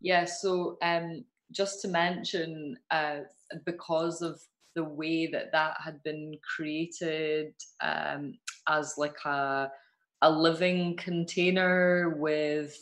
Yeah, 0.00 0.24
so 0.24 0.78
um, 0.82 1.24
just 1.50 1.82
to 1.82 1.88
mention, 1.88 2.76
uh, 2.90 3.20
because 3.64 4.22
of 4.22 4.40
the 4.78 4.84
way 4.84 5.26
that 5.26 5.50
that 5.50 5.74
had 5.84 6.00
been 6.04 6.38
created 6.54 7.52
um, 7.82 8.38
as 8.68 8.94
like 8.96 9.18
a 9.24 9.68
a 10.22 10.30
living 10.30 10.96
container 10.96 12.14
with 12.18 12.76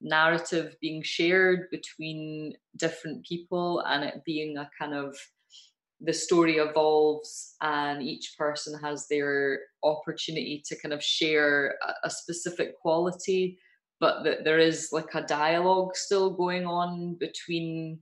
narrative 0.00 0.76
being 0.80 1.02
shared 1.02 1.70
between 1.70 2.54
different 2.76 3.24
people 3.24 3.80
and 3.86 4.02
it 4.02 4.22
being 4.24 4.56
a 4.56 4.70
kind 4.78 4.94
of 4.94 5.14
the 6.00 6.12
story 6.12 6.56
evolves 6.56 7.54
and 7.60 8.02
each 8.02 8.34
person 8.36 8.72
has 8.82 9.06
their 9.08 9.60
opportunity 9.84 10.62
to 10.66 10.74
kind 10.80 10.94
of 10.94 11.02
share 11.02 11.76
a, 11.86 12.08
a 12.08 12.10
specific 12.10 12.78
quality 12.80 13.58
but 14.00 14.24
that 14.24 14.42
there 14.42 14.58
is 14.58 14.88
like 14.90 15.14
a 15.14 15.22
dialogue 15.22 15.94
still 15.94 16.30
going 16.30 16.66
on 16.66 17.14
between 17.20 18.00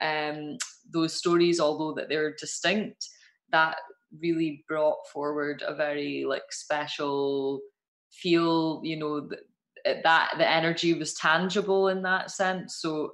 um, 0.00 0.56
those 0.92 1.14
stories 1.14 1.60
although 1.60 1.92
that 1.94 2.08
they're 2.08 2.34
distinct 2.38 3.08
that 3.50 3.76
really 4.20 4.64
brought 4.68 4.98
forward 5.12 5.62
a 5.66 5.74
very 5.74 6.24
like 6.26 6.50
special 6.50 7.60
feel 8.12 8.80
you 8.84 8.96
know 8.96 9.20
that, 9.84 10.02
that 10.02 10.34
the 10.38 10.48
energy 10.48 10.92
was 10.94 11.14
tangible 11.14 11.88
in 11.88 12.02
that 12.02 12.30
sense 12.30 12.76
so 12.80 13.12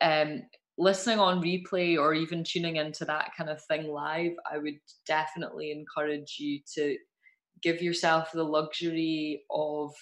um 0.00 0.42
listening 0.78 1.18
on 1.18 1.42
replay 1.42 1.98
or 1.98 2.14
even 2.14 2.44
tuning 2.44 2.76
into 2.76 3.04
that 3.04 3.30
kind 3.36 3.50
of 3.50 3.62
thing 3.64 3.88
live, 3.88 4.32
I 4.50 4.58
would 4.58 4.78
definitely 5.06 5.70
encourage 5.70 6.36
you 6.38 6.60
to 6.74 6.96
give 7.62 7.82
yourself 7.82 8.30
the 8.32 8.42
luxury 8.42 9.42
of 9.50 9.92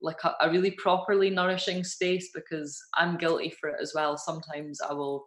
like 0.00 0.22
a, 0.24 0.34
a, 0.40 0.50
really 0.50 0.72
properly 0.72 1.30
nourishing 1.30 1.84
space 1.84 2.30
because 2.34 2.80
I'm 2.94 3.16
guilty 3.16 3.54
for 3.60 3.70
it 3.70 3.76
as 3.80 3.92
well. 3.94 4.18
Sometimes 4.18 4.80
I 4.80 4.92
will 4.92 5.24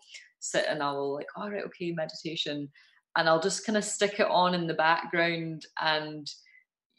sit 0.51 0.65
and 0.67 0.81
I 0.81 0.91
will 0.91 1.13
like, 1.13 1.27
all 1.35 1.49
right, 1.49 1.65
okay, 1.65 1.91
meditation. 1.91 2.69
And 3.15 3.27
I'll 3.27 3.41
just 3.41 3.65
kind 3.65 3.77
of 3.77 3.83
stick 3.83 4.19
it 4.19 4.27
on 4.29 4.53
in 4.53 4.67
the 4.67 4.73
background 4.73 5.65
and 5.81 6.29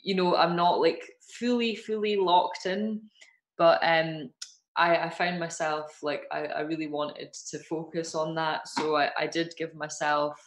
you 0.00 0.14
know, 0.14 0.36
I'm 0.36 0.54
not 0.54 0.80
like 0.80 1.02
fully, 1.38 1.74
fully 1.74 2.16
locked 2.16 2.66
in. 2.66 3.02
But 3.56 3.80
um 3.82 4.30
I, 4.76 4.96
I 4.96 5.10
found 5.10 5.40
myself 5.40 5.98
like 6.02 6.22
I, 6.30 6.46
I 6.46 6.60
really 6.60 6.86
wanted 6.86 7.32
to 7.50 7.58
focus 7.58 8.14
on 8.14 8.34
that. 8.36 8.68
So 8.68 8.96
I, 8.96 9.10
I 9.18 9.26
did 9.26 9.52
give 9.58 9.74
myself 9.74 10.40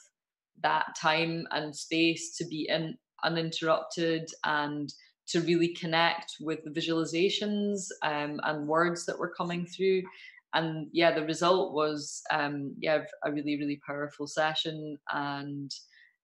that 0.64 0.95
time 0.97 1.45
and 1.52 1.76
space 1.76 2.38
to 2.38 2.45
be 2.45 2.68
in 2.70 2.97
uninterrupted 3.24 4.30
and 4.45 4.91
to 5.28 5.41
really 5.41 5.70
connect 5.70 6.38
with 6.39 6.64
the 6.64 6.70
visualizations 6.70 7.88
um, 8.04 8.39
and 8.43 8.68
words 8.68 9.06
that 9.06 9.20
were 9.20 9.34
coming 9.36 9.66
through. 9.66 10.02
And 10.54 10.88
yeah, 10.91 11.14
the 11.14 11.26
result 11.26 11.74
was 11.74 12.22
um, 12.32 12.76
yeah 12.80 13.04
a 13.24 13.32
really 13.32 13.58
really 13.58 13.80
powerful 13.86 14.28
session, 14.28 14.97
and 15.12 15.72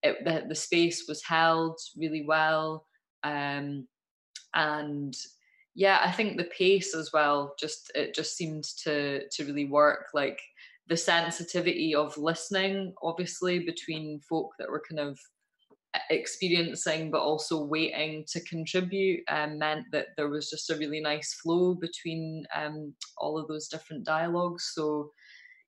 it, 0.03 0.17
the 0.25 0.45
the 0.47 0.55
space 0.55 1.05
was 1.07 1.23
held 1.23 1.79
really 1.97 2.25
well, 2.27 2.85
um, 3.23 3.87
and 4.53 5.15
yeah 5.75 5.99
i 6.03 6.11
think 6.11 6.35
the 6.35 6.49
pace 6.57 6.93
as 6.95 7.11
well 7.13 7.53
just 7.57 7.91
it 7.95 8.13
just 8.13 8.35
seemed 8.35 8.63
to 8.63 9.21
to 9.29 9.45
really 9.45 9.65
work 9.65 10.07
like 10.13 10.39
the 10.87 10.97
sensitivity 10.97 11.93
of 11.93 12.17
listening 12.17 12.93
obviously 13.03 13.59
between 13.59 14.19
folk 14.27 14.49
that 14.57 14.69
were 14.69 14.83
kind 14.89 14.99
of 14.99 15.19
experiencing 16.09 17.09
but 17.09 17.21
also 17.21 17.63
waiting 17.63 18.23
to 18.27 18.39
contribute 18.41 19.21
um, 19.29 19.57
meant 19.57 19.85
that 19.91 20.07
there 20.15 20.29
was 20.29 20.49
just 20.49 20.69
a 20.69 20.77
really 20.77 20.99
nice 20.99 21.33
flow 21.41 21.73
between 21.73 22.45
um, 22.55 22.93
all 23.17 23.37
of 23.37 23.47
those 23.47 23.67
different 23.67 24.05
dialogues. 24.05 24.71
So 24.73 25.11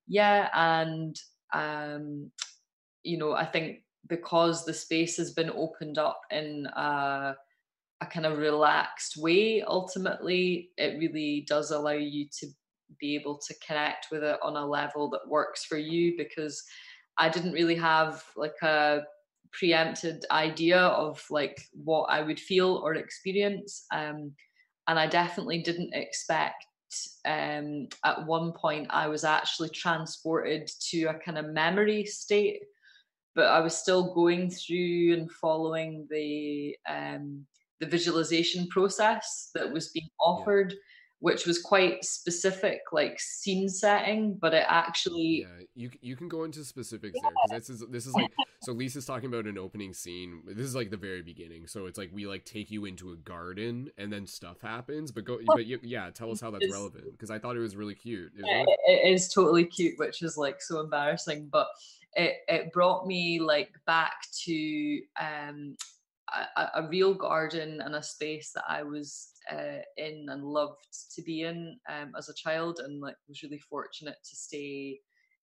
yeah 0.09 0.49
and 0.53 1.15
um, 1.53 2.29
you 3.03 3.17
know 3.17 3.31
i 3.33 3.45
think 3.45 3.79
because 4.07 4.65
the 4.65 4.73
space 4.73 5.15
has 5.15 5.31
been 5.31 5.51
opened 5.51 5.97
up 5.97 6.19
in 6.31 6.65
uh, 6.67 7.33
a 8.01 8.05
kind 8.05 8.25
of 8.25 8.37
relaxed 8.37 9.15
way 9.17 9.61
ultimately 9.61 10.71
it 10.77 10.97
really 10.99 11.45
does 11.47 11.71
allow 11.71 11.91
you 11.91 12.25
to 12.37 12.47
be 12.99 13.15
able 13.15 13.37
to 13.37 13.53
connect 13.65 14.07
with 14.11 14.23
it 14.23 14.39
on 14.41 14.55
a 14.55 14.65
level 14.65 15.09
that 15.09 15.27
works 15.27 15.63
for 15.63 15.77
you 15.77 16.15
because 16.17 16.63
i 17.17 17.29
didn't 17.29 17.53
really 17.53 17.75
have 17.75 18.23
like 18.35 18.55
a 18.63 19.01
preempted 19.51 20.25
idea 20.31 20.79
of 20.79 21.23
like 21.29 21.61
what 21.73 22.03
i 22.05 22.21
would 22.21 22.39
feel 22.39 22.75
or 22.83 22.95
experience 22.95 23.85
um, 23.93 24.31
and 24.87 24.99
i 24.99 25.07
definitely 25.07 25.61
didn't 25.61 25.93
expect 25.93 26.65
um, 27.25 27.87
at 28.03 28.25
one 28.25 28.51
point 28.53 28.87
i 28.89 29.07
was 29.07 29.23
actually 29.23 29.69
transported 29.69 30.69
to 30.79 31.03
a 31.05 31.13
kind 31.13 31.37
of 31.37 31.47
memory 31.47 32.05
state 32.05 32.61
but 33.35 33.45
i 33.45 33.59
was 33.59 33.75
still 33.75 34.13
going 34.13 34.49
through 34.49 35.13
and 35.13 35.31
following 35.31 36.07
the 36.09 36.75
um, 36.87 37.45
the 37.79 37.85
visualization 37.85 38.67
process 38.67 39.51
that 39.55 39.71
was 39.71 39.89
being 39.89 40.09
offered, 40.19 40.73
yeah. 40.73 40.77
Which 41.21 41.45
was 41.45 41.61
quite 41.61 42.05
specific, 42.05 42.81
like 42.91 43.19
scene 43.19 43.67
setting, 43.67 44.37
but 44.39 44.53
it 44.53 44.65
actually 44.67 45.45
yeah 45.47 45.65
you 45.75 45.89
you 46.01 46.15
can 46.15 46.27
go 46.27 46.43
into 46.43 46.63
specifics 46.63 47.15
yeah. 47.15 47.29
there 47.29 47.59
because 47.59 47.67
this 47.67 47.81
is 47.81 47.87
this 47.89 48.05
is 48.05 48.13
like 48.13 48.31
so 48.61 48.71
Lisa's 48.71 49.05
talking 49.05 49.27
about 49.27 49.45
an 49.45 49.57
opening 49.57 49.93
scene. 49.93 50.43
This 50.45 50.65
is 50.65 50.75
like 50.75 50.91
the 50.91 50.97
very 50.97 51.21
beginning, 51.21 51.67
so 51.67 51.85
it's 51.85 51.97
like 51.97 52.09
we 52.13 52.25
like 52.25 52.45
take 52.45 52.71
you 52.71 52.85
into 52.85 53.11
a 53.11 53.15
garden 53.15 53.89
and 53.97 54.11
then 54.11 54.27
stuff 54.27 54.61
happens. 54.61 55.11
But 55.11 55.25
go, 55.25 55.39
but 55.47 55.65
yeah, 55.65 56.09
tell 56.11 56.31
us 56.31 56.41
how 56.41 56.51
that's 56.51 56.71
relevant 56.71 57.11
because 57.11 57.31
I 57.31 57.39
thought 57.39 57.55
it 57.55 57.61
was 57.61 57.75
really 57.75 57.95
cute. 57.95 58.31
It, 58.37 58.41
really- 58.41 58.77
it 58.87 59.13
is 59.13 59.27
totally 59.33 59.65
cute, 59.65 59.97
which 59.97 60.21
is 60.21 60.37
like 60.37 60.61
so 60.61 60.79
embarrassing, 60.79 61.49
but 61.51 61.67
it, 62.13 62.37
it 62.47 62.73
brought 62.73 63.05
me 63.05 63.39
like 63.39 63.71
back 63.85 64.13
to 64.45 65.01
um 65.19 65.75
a, 66.57 66.67
a, 66.75 66.87
real 66.87 67.13
garden 67.13 67.81
and 67.81 67.95
a 67.95 68.03
space 68.03 68.51
that 68.53 68.63
I 68.67 68.83
was 68.83 69.31
uh, 69.51 69.81
in 69.97 70.25
and 70.29 70.43
loved 70.43 70.85
to 71.15 71.21
be 71.21 71.43
in 71.43 71.77
um, 71.89 72.13
as 72.17 72.29
a 72.29 72.33
child, 72.33 72.79
and 72.83 73.01
like 73.01 73.15
was 73.27 73.43
really 73.43 73.59
fortunate 73.59 74.17
to 74.23 74.35
stay 74.35 74.99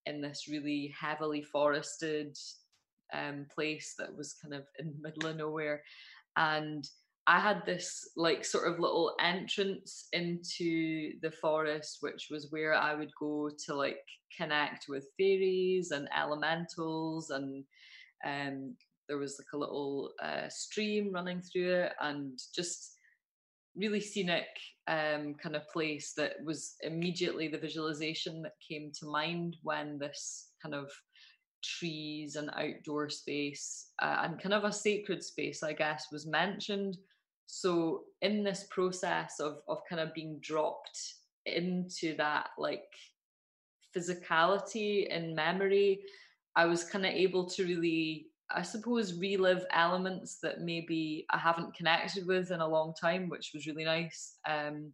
in 0.06 0.20
this 0.20 0.46
really 0.48 0.94
heavily 0.98 1.42
forested 1.42 2.36
um, 3.12 3.46
place 3.54 3.94
that 3.98 4.16
was 4.16 4.36
kind 4.40 4.54
of 4.54 4.64
in 4.78 4.92
the 4.92 5.08
middle 5.08 5.30
of 5.30 5.36
nowhere, 5.36 5.82
and 6.36 6.88
I 7.28 7.40
had 7.40 7.66
this 7.66 8.08
like 8.16 8.44
sort 8.44 8.72
of 8.72 8.78
little 8.78 9.14
entrance 9.20 10.06
into 10.12 11.12
the 11.22 11.32
forest, 11.32 11.98
which 12.00 12.28
was 12.30 12.48
where 12.50 12.74
I 12.74 12.94
would 12.94 13.10
go 13.18 13.50
to 13.66 13.74
like 13.74 13.98
connect 14.36 14.86
with 14.88 15.08
fairies 15.18 15.90
and 15.90 16.08
elementals 16.16 17.30
and 17.30 17.64
um, 18.24 18.76
there 19.08 19.18
was 19.18 19.38
like 19.38 19.52
a 19.54 19.58
little 19.58 20.12
uh, 20.22 20.48
stream 20.48 21.12
running 21.12 21.42
through 21.42 21.72
it 21.74 21.92
and 22.00 22.38
just 22.54 22.95
really 23.76 24.00
scenic 24.00 24.46
um, 24.88 25.34
kind 25.34 25.56
of 25.56 25.68
place 25.68 26.12
that 26.16 26.34
was 26.44 26.74
immediately 26.82 27.48
the 27.48 27.58
visualization 27.58 28.42
that 28.42 28.52
came 28.66 28.90
to 28.98 29.06
mind 29.06 29.56
when 29.62 29.98
this 29.98 30.48
kind 30.62 30.74
of 30.74 30.90
trees 31.62 32.36
and 32.36 32.50
outdoor 32.50 33.08
space 33.08 33.90
uh, 34.00 34.18
and 34.22 34.40
kind 34.40 34.54
of 34.54 34.64
a 34.64 34.72
sacred 34.72 35.22
space, 35.22 35.62
I 35.62 35.72
guess, 35.72 36.06
was 36.12 36.26
mentioned. 36.26 36.96
So 37.46 38.04
in 38.22 38.42
this 38.42 38.66
process 38.70 39.40
of 39.40 39.58
of 39.68 39.78
kind 39.88 40.00
of 40.00 40.14
being 40.14 40.38
dropped 40.40 41.14
into 41.46 42.16
that 42.16 42.48
like 42.58 42.84
physicality 43.96 45.06
and 45.10 45.34
memory, 45.34 46.00
I 46.54 46.66
was 46.66 46.84
kind 46.84 47.06
of 47.06 47.12
able 47.12 47.48
to 47.50 47.64
really, 47.64 48.26
I 48.50 48.62
suppose, 48.62 49.18
relive 49.18 49.64
elements 49.72 50.38
that 50.42 50.60
maybe 50.60 51.26
I 51.30 51.38
haven't 51.38 51.74
connected 51.74 52.26
with 52.26 52.50
in 52.50 52.60
a 52.60 52.68
long 52.68 52.94
time, 53.00 53.28
which 53.28 53.50
was 53.52 53.66
really 53.66 53.84
nice. 53.84 54.36
Um, 54.48 54.92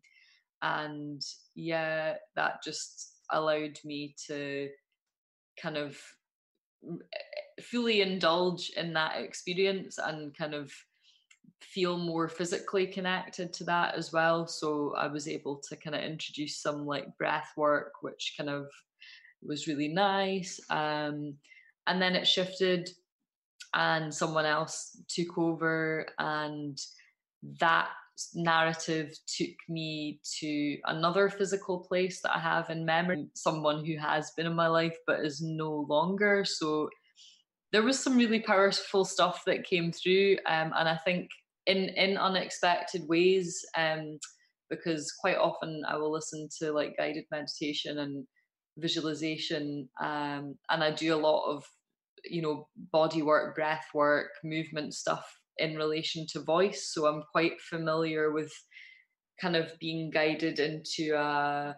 and 0.62 1.20
yeah, 1.54 2.14
that 2.36 2.62
just 2.62 3.12
allowed 3.30 3.78
me 3.84 4.14
to 4.26 4.68
kind 5.60 5.76
of 5.76 5.98
eh, 6.88 7.62
fully 7.62 8.00
indulge 8.00 8.70
in 8.76 8.92
that 8.94 9.20
experience 9.20 9.98
and 9.98 10.36
kind 10.36 10.54
of 10.54 10.72
feel 11.60 11.96
more 11.96 12.28
physically 12.28 12.86
connected 12.86 13.52
to 13.52 13.64
that 13.64 13.94
as 13.94 14.12
well. 14.12 14.46
So 14.46 14.94
I 14.96 15.06
was 15.08 15.28
able 15.28 15.62
to 15.68 15.76
kind 15.76 15.94
of 15.94 16.02
introduce 16.02 16.60
some 16.60 16.86
like 16.86 17.16
breath 17.18 17.50
work, 17.56 17.94
which 18.02 18.34
kind 18.36 18.50
of 18.50 18.66
was 19.42 19.66
really 19.66 19.88
nice. 19.88 20.60
Um, 20.70 21.34
and 21.86 22.00
then 22.00 22.14
it 22.14 22.26
shifted, 22.26 22.90
and 23.74 24.12
someone 24.12 24.46
else 24.46 24.96
took 25.08 25.38
over, 25.38 26.06
and 26.18 26.78
that 27.60 27.88
narrative 28.34 29.16
took 29.26 29.54
me 29.68 30.20
to 30.38 30.78
another 30.84 31.28
physical 31.28 31.80
place 31.80 32.20
that 32.22 32.36
I 32.36 32.38
have 32.38 32.70
in 32.70 32.84
memory, 32.84 33.26
someone 33.34 33.84
who 33.84 33.96
has 33.96 34.30
been 34.36 34.46
in 34.46 34.54
my 34.54 34.68
life 34.68 34.96
but 35.06 35.20
is 35.20 35.40
no 35.40 35.86
longer. 35.88 36.44
So 36.44 36.88
there 37.72 37.82
was 37.82 37.98
some 37.98 38.16
really 38.16 38.40
powerful 38.40 39.04
stuff 39.04 39.42
that 39.46 39.64
came 39.64 39.92
through, 39.92 40.36
um, 40.46 40.72
and 40.76 40.88
I 40.88 40.98
think 41.04 41.30
in 41.66 41.88
in 41.90 42.16
unexpected 42.16 43.08
ways. 43.08 43.64
Um, 43.76 44.18
because 44.72 45.12
quite 45.20 45.36
often 45.36 45.82
I 45.86 45.96
will 45.98 46.10
listen 46.10 46.48
to 46.58 46.72
like 46.72 46.96
guided 46.96 47.24
meditation 47.30 47.98
and 47.98 48.26
visualization, 48.78 49.88
um, 50.00 50.56
and 50.70 50.82
I 50.82 50.90
do 50.90 51.14
a 51.14 51.24
lot 51.28 51.44
of 51.46 51.62
you 52.24 52.42
know 52.42 52.68
body 52.92 53.22
work, 53.22 53.54
breath 53.54 53.86
work, 53.94 54.30
movement 54.44 54.94
stuff 54.94 55.26
in 55.58 55.76
relation 55.76 56.26
to 56.32 56.42
voice. 56.42 56.90
So 56.92 57.06
I'm 57.06 57.22
quite 57.32 57.60
familiar 57.60 58.32
with 58.32 58.52
kind 59.40 59.56
of 59.56 59.72
being 59.80 60.10
guided 60.10 60.58
into 60.58 61.14
a 61.14 61.76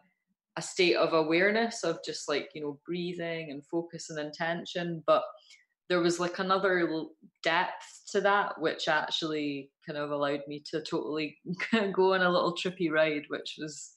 a 0.57 0.63
state 0.63 0.97
of 0.97 1.13
awareness 1.13 1.83
of 1.83 1.99
just 2.05 2.29
like 2.29 2.49
you 2.55 2.63
know 2.63 2.79
breathing 2.87 3.51
and 3.51 3.67
focus 3.67 4.11
and 4.11 4.19
intention 4.19 5.03
but 5.07 5.23
there 5.89 6.01
was 6.01 6.21
like 6.21 6.39
another 6.39 6.89
depth 7.43 8.03
to 8.11 8.21
that 8.21 8.61
which 8.61 8.89
actually 8.89 9.71
kind 9.87 9.99
of 9.99 10.11
allowed 10.11 10.41
me 10.47 10.63
to 10.71 10.81
totally 10.83 11.37
go 11.93 12.15
on 12.15 12.23
a 12.23 12.31
little 12.31 12.55
trippy 12.55 12.91
ride 12.91 13.25
which 13.29 13.57
was 13.59 13.93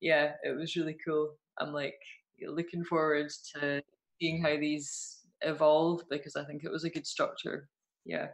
yeah 0.00 0.32
it 0.42 0.56
was 0.56 0.76
really 0.76 0.96
cool 1.06 1.34
i'm 1.58 1.72
like 1.72 1.98
looking 2.46 2.84
forward 2.84 3.30
to 3.54 3.82
seeing 4.20 4.42
how 4.42 4.56
these 4.56 5.23
evolve 5.44 6.02
because 6.10 6.36
i 6.36 6.44
think 6.44 6.64
it 6.64 6.70
was 6.70 6.84
a 6.84 6.90
good 6.90 7.06
structure 7.06 7.68
yeah 8.04 8.28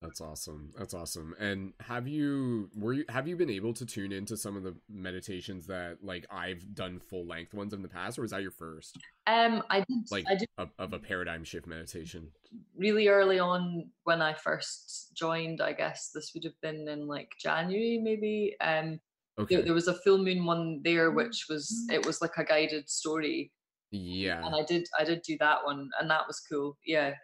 that's 0.00 0.20
awesome. 0.20 0.70
That's 0.78 0.94
awesome. 0.94 1.34
And 1.40 1.72
have 1.80 2.06
you 2.06 2.70
were 2.76 2.92
you 2.92 3.04
have 3.08 3.26
you 3.26 3.34
been 3.36 3.50
able 3.50 3.72
to 3.74 3.84
tune 3.84 4.12
into 4.12 4.36
some 4.36 4.56
of 4.56 4.62
the 4.62 4.76
meditations 4.88 5.66
that 5.66 5.98
like 6.02 6.24
I've 6.30 6.72
done 6.72 7.00
full 7.00 7.26
length 7.26 7.52
ones 7.52 7.74
in 7.74 7.82
the 7.82 7.88
past, 7.88 8.16
or 8.16 8.22
was 8.22 8.30
that 8.30 8.42
your 8.42 8.52
first? 8.52 8.96
Um, 9.26 9.62
I 9.70 9.80
did 9.80 10.10
like 10.12 10.24
I 10.28 10.36
did 10.36 10.48
of, 10.56 10.70
of 10.78 10.92
a 10.92 11.00
paradigm 11.00 11.42
shift 11.42 11.66
meditation. 11.66 12.30
Really 12.76 13.08
early 13.08 13.40
on 13.40 13.90
when 14.04 14.22
I 14.22 14.34
first 14.34 15.10
joined, 15.16 15.60
I 15.60 15.72
guess 15.72 16.10
this 16.14 16.30
would 16.32 16.44
have 16.44 16.60
been 16.62 16.86
in 16.86 17.08
like 17.08 17.32
January 17.40 17.98
maybe. 18.00 18.54
Um, 18.60 19.00
okay. 19.36 19.56
there, 19.56 19.64
there 19.64 19.74
was 19.74 19.88
a 19.88 19.94
full 19.94 20.18
moon 20.18 20.44
one 20.44 20.80
there, 20.84 21.10
which 21.10 21.46
was 21.48 21.86
it 21.90 22.06
was 22.06 22.22
like 22.22 22.36
a 22.36 22.44
guided 22.44 22.88
story. 22.88 23.50
Yeah, 23.90 24.44
and 24.44 24.54
I 24.54 24.64
did 24.64 24.86
I 24.98 25.04
did 25.04 25.22
do 25.22 25.36
that 25.40 25.64
one, 25.64 25.88
and 26.00 26.10
that 26.10 26.26
was 26.26 26.40
cool. 26.40 26.76
Yeah. 26.84 27.14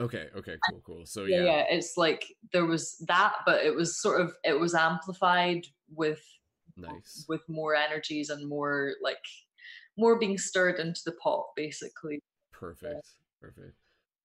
Okay, 0.00 0.26
okay, 0.36 0.56
cool, 0.68 0.82
cool. 0.84 1.06
So 1.06 1.24
yeah, 1.24 1.38
yeah, 1.38 1.44
yeah, 1.44 1.64
it's 1.70 1.96
like 1.96 2.26
there 2.52 2.66
was 2.66 2.96
that, 3.06 3.34
but 3.46 3.64
it 3.64 3.74
was 3.74 4.00
sort 4.00 4.20
of 4.20 4.32
it 4.42 4.58
was 4.58 4.74
amplified 4.74 5.62
with 5.94 6.22
nice 6.76 7.24
with 7.28 7.42
more 7.48 7.74
energies 7.74 8.30
and 8.30 8.48
more 8.48 8.94
like 9.02 9.16
more 9.96 10.18
being 10.18 10.36
stirred 10.36 10.80
into 10.80 11.00
the 11.06 11.12
pot, 11.12 11.44
basically. 11.56 12.20
Perfect, 12.52 12.94
yeah. 12.94 13.00
perfect. 13.40 13.76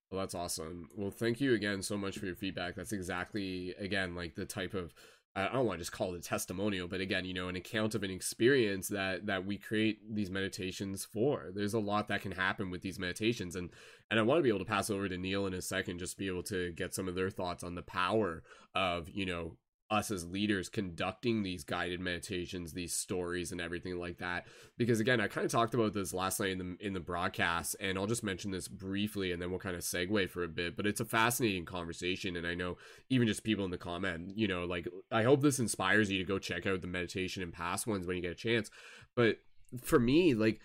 Well, 0.10 0.20
that's 0.20 0.34
awesome. 0.34 0.90
Well, 0.96 1.12
thank 1.12 1.40
you 1.40 1.54
again 1.54 1.84
so 1.84 1.96
much 1.96 2.18
for 2.18 2.26
your 2.26 2.36
feedback. 2.36 2.76
That's 2.76 2.94
exactly 2.94 3.76
again 3.80 4.16
like 4.16 4.36
the 4.36 4.46
type 4.46 4.74
of 4.74 4.94
I 5.36 5.54
don't 5.54 5.66
want 5.66 5.78
to 5.78 5.82
just 5.82 5.92
call 5.92 6.14
it 6.14 6.18
a 6.18 6.22
testimonial, 6.22 6.88
but 6.88 7.02
again, 7.02 7.24
you 7.24 7.34
know, 7.34 7.50
an 7.50 7.56
account 7.56 7.96
of 7.96 8.04
an 8.04 8.12
experience 8.12 8.88
that 8.90 9.28
that 9.28 9.46
we 9.46 9.58
create 9.58 10.00
these 10.14 10.30
meditations 10.30 11.06
for. 11.06 11.52
There's 11.54 11.74
a 11.74 11.80
lot 11.80 12.08
that 12.08 12.22
can 12.22 12.32
happen 12.32 12.72
with 12.72 12.82
these 12.82 13.00
meditations, 13.00 13.56
and 13.56 13.70
and 14.10 14.20
I 14.20 14.24
want 14.24 14.40
to 14.40 14.44
be 14.44 14.50
able 14.50 14.60
to 14.60 14.66
pass 14.66 14.90
over 14.90 15.08
to 15.08 15.18
Neil 15.18 15.46
in 15.46 15.54
a 15.54 15.62
second, 15.62 16.00
just 16.00 16.18
be 16.18 16.28
able 16.28 16.44
to 16.44 16.72
get 16.72 16.94
some 16.94 17.08
of 17.08 17.16
their 17.16 17.30
thoughts 17.30 17.64
on 17.64 17.76
the 17.76 17.82
power 17.84 18.44
of 18.74 19.10
you 19.10 19.26
know 19.26 19.56
us 19.90 20.12
as 20.12 20.26
leaders 20.26 20.70
conducting 20.70 21.42
these 21.42 21.64
guided 21.64 22.00
meditations 22.00 22.74
these 22.74 22.94
stories 22.94 23.52
and 23.52 23.60
everything 23.60 23.98
like 23.98 24.18
that. 24.20 24.46
Because 24.78 25.00
again 25.00 25.20
i 25.20 25.28
kind 25.28 25.46
of 25.46 25.52
talked 25.52 25.74
about 25.74 25.94
this 25.94 26.14
last 26.14 26.40
night 26.40 26.52
in 26.52 26.58
the 26.58 26.86
in 26.86 26.94
the 26.94 27.00
broadcast 27.00 27.76
and 27.80 27.98
i'll 27.98 28.08
just 28.08 28.24
mention 28.24 28.52
this 28.52 28.68
briefly 28.68 29.32
and 29.32 29.42
then 29.42 29.50
we'll 29.50 29.60
kind 29.60 29.76
of 29.76 29.82
segue 29.82 30.30
for 30.30 30.44
a 30.44 30.48
bit 30.48 30.78
but 30.78 30.86
it's 30.86 31.00
a 31.00 31.06
fascinating 31.06 31.66
conversation 31.66 32.36
and 32.36 32.48
i 32.48 32.54
know 32.54 32.78
even 33.10 33.28
just 33.28 33.44
people 33.44 33.66
in 33.66 33.72
the 33.72 33.78
comment 33.78 34.32
you 34.36 34.48
know 34.48 34.66
like 34.66 34.88
i 35.12 35.24
hope 35.24 35.42
this 35.42 35.60
inspires 35.60 36.12
you 36.12 36.20
to 36.20 36.26
go 36.26 36.40
check 36.40 36.66
out 36.66 36.82
the 36.82 36.88
meditation 36.88 37.44
and 37.44 37.54
past 37.54 37.88
ones 37.88 38.08
when 38.08 38.16
you 38.16 38.22
get 38.22 38.32
a 38.32 38.36
chance. 38.36 38.70
But 39.16 39.40
for 39.82 40.00
me 40.00 40.34
like 40.34 40.60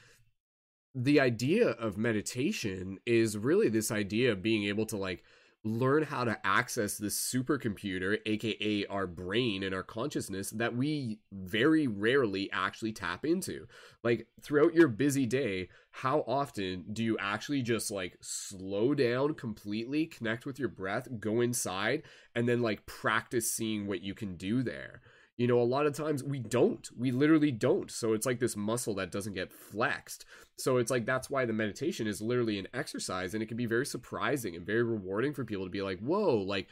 the 0.94 1.20
idea 1.20 1.70
of 1.70 1.98
meditation 1.98 2.98
is 3.04 3.36
really 3.36 3.68
this 3.68 3.90
idea 3.90 4.32
of 4.32 4.42
being 4.42 4.64
able 4.64 4.86
to 4.86 4.96
like 4.96 5.24
learn 5.64 6.02
how 6.02 6.24
to 6.24 6.38
access 6.44 6.98
this 6.98 7.18
supercomputer, 7.18 8.18
aka 8.26 8.86
our 8.86 9.06
brain 9.06 9.62
and 9.62 9.74
our 9.74 9.82
consciousness, 9.82 10.50
that 10.50 10.76
we 10.76 11.20
very 11.32 11.86
rarely 11.86 12.50
actually 12.52 12.92
tap 12.92 13.24
into. 13.24 13.66
Like 14.02 14.26
throughout 14.42 14.74
your 14.74 14.88
busy 14.88 15.24
day, 15.24 15.70
how 15.90 16.24
often 16.26 16.84
do 16.92 17.02
you 17.02 17.16
actually 17.18 17.62
just 17.62 17.90
like 17.90 18.18
slow 18.20 18.94
down 18.94 19.34
completely, 19.34 20.06
connect 20.06 20.44
with 20.44 20.58
your 20.58 20.68
breath, 20.68 21.08
go 21.18 21.40
inside, 21.40 22.02
and 22.34 22.48
then 22.48 22.60
like 22.60 22.84
practice 22.86 23.50
seeing 23.50 23.86
what 23.86 24.02
you 24.02 24.14
can 24.14 24.36
do 24.36 24.62
there? 24.62 25.00
You 25.36 25.46
know 25.48 25.60
a 25.60 25.62
lot 25.62 25.86
of 25.86 25.94
times 25.94 26.22
we 26.22 26.38
don't 26.38 26.88
we 26.96 27.10
literally 27.10 27.50
don't. 27.50 27.90
So 27.90 28.12
it's 28.12 28.26
like 28.26 28.38
this 28.38 28.56
muscle 28.56 28.94
that 28.96 29.10
doesn't 29.10 29.34
get 29.34 29.52
flexed. 29.52 30.24
So 30.56 30.76
it's 30.76 30.90
like 30.90 31.06
that's 31.06 31.28
why 31.28 31.44
the 31.44 31.52
meditation 31.52 32.06
is 32.06 32.20
literally 32.20 32.58
an 32.58 32.68
exercise 32.72 33.34
and 33.34 33.42
it 33.42 33.46
can 33.46 33.56
be 33.56 33.66
very 33.66 33.86
surprising 33.86 34.54
and 34.54 34.64
very 34.64 34.82
rewarding 34.82 35.34
for 35.34 35.44
people 35.44 35.64
to 35.64 35.70
be 35.70 35.82
like 35.82 35.98
whoa 35.98 36.36
like 36.36 36.68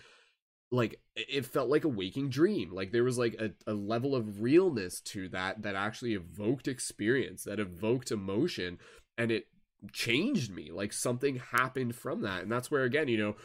like 0.71 1.01
it 1.15 1.45
felt 1.45 1.69
like 1.69 1.85
a 1.85 1.89
waking 1.89 2.31
dream. 2.31 2.73
Like 2.73 2.93
there 2.93 3.05
was 3.05 3.19
like 3.19 3.35
a, 3.35 3.51
a 3.71 3.75
level 3.75 4.15
of 4.15 4.41
realness 4.41 5.01
to 5.03 5.29
that 5.29 5.63
that 5.63 5.75
actually 5.75 6.15
evoked 6.15 6.67
experience 6.67 7.45
that 7.45 7.61
evoked 7.61 8.11
emotion 8.11 8.79
and 9.19 9.31
it 9.31 9.47
changed 9.93 10.55
me. 10.55 10.71
Like 10.73 10.93
something 10.93 11.41
happened 11.51 11.95
from 11.95 12.23
that. 12.23 12.43
And 12.43 12.51
that's 12.51 12.71
where 12.71 12.85
again 12.85 13.09
you 13.09 13.19
know 13.19 13.37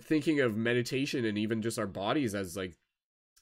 thinking 0.00 0.40
of 0.40 0.56
meditation 0.56 1.24
and 1.24 1.36
even 1.36 1.62
just 1.62 1.78
our 1.78 1.86
bodies 1.86 2.34
as 2.34 2.56
like 2.56 2.76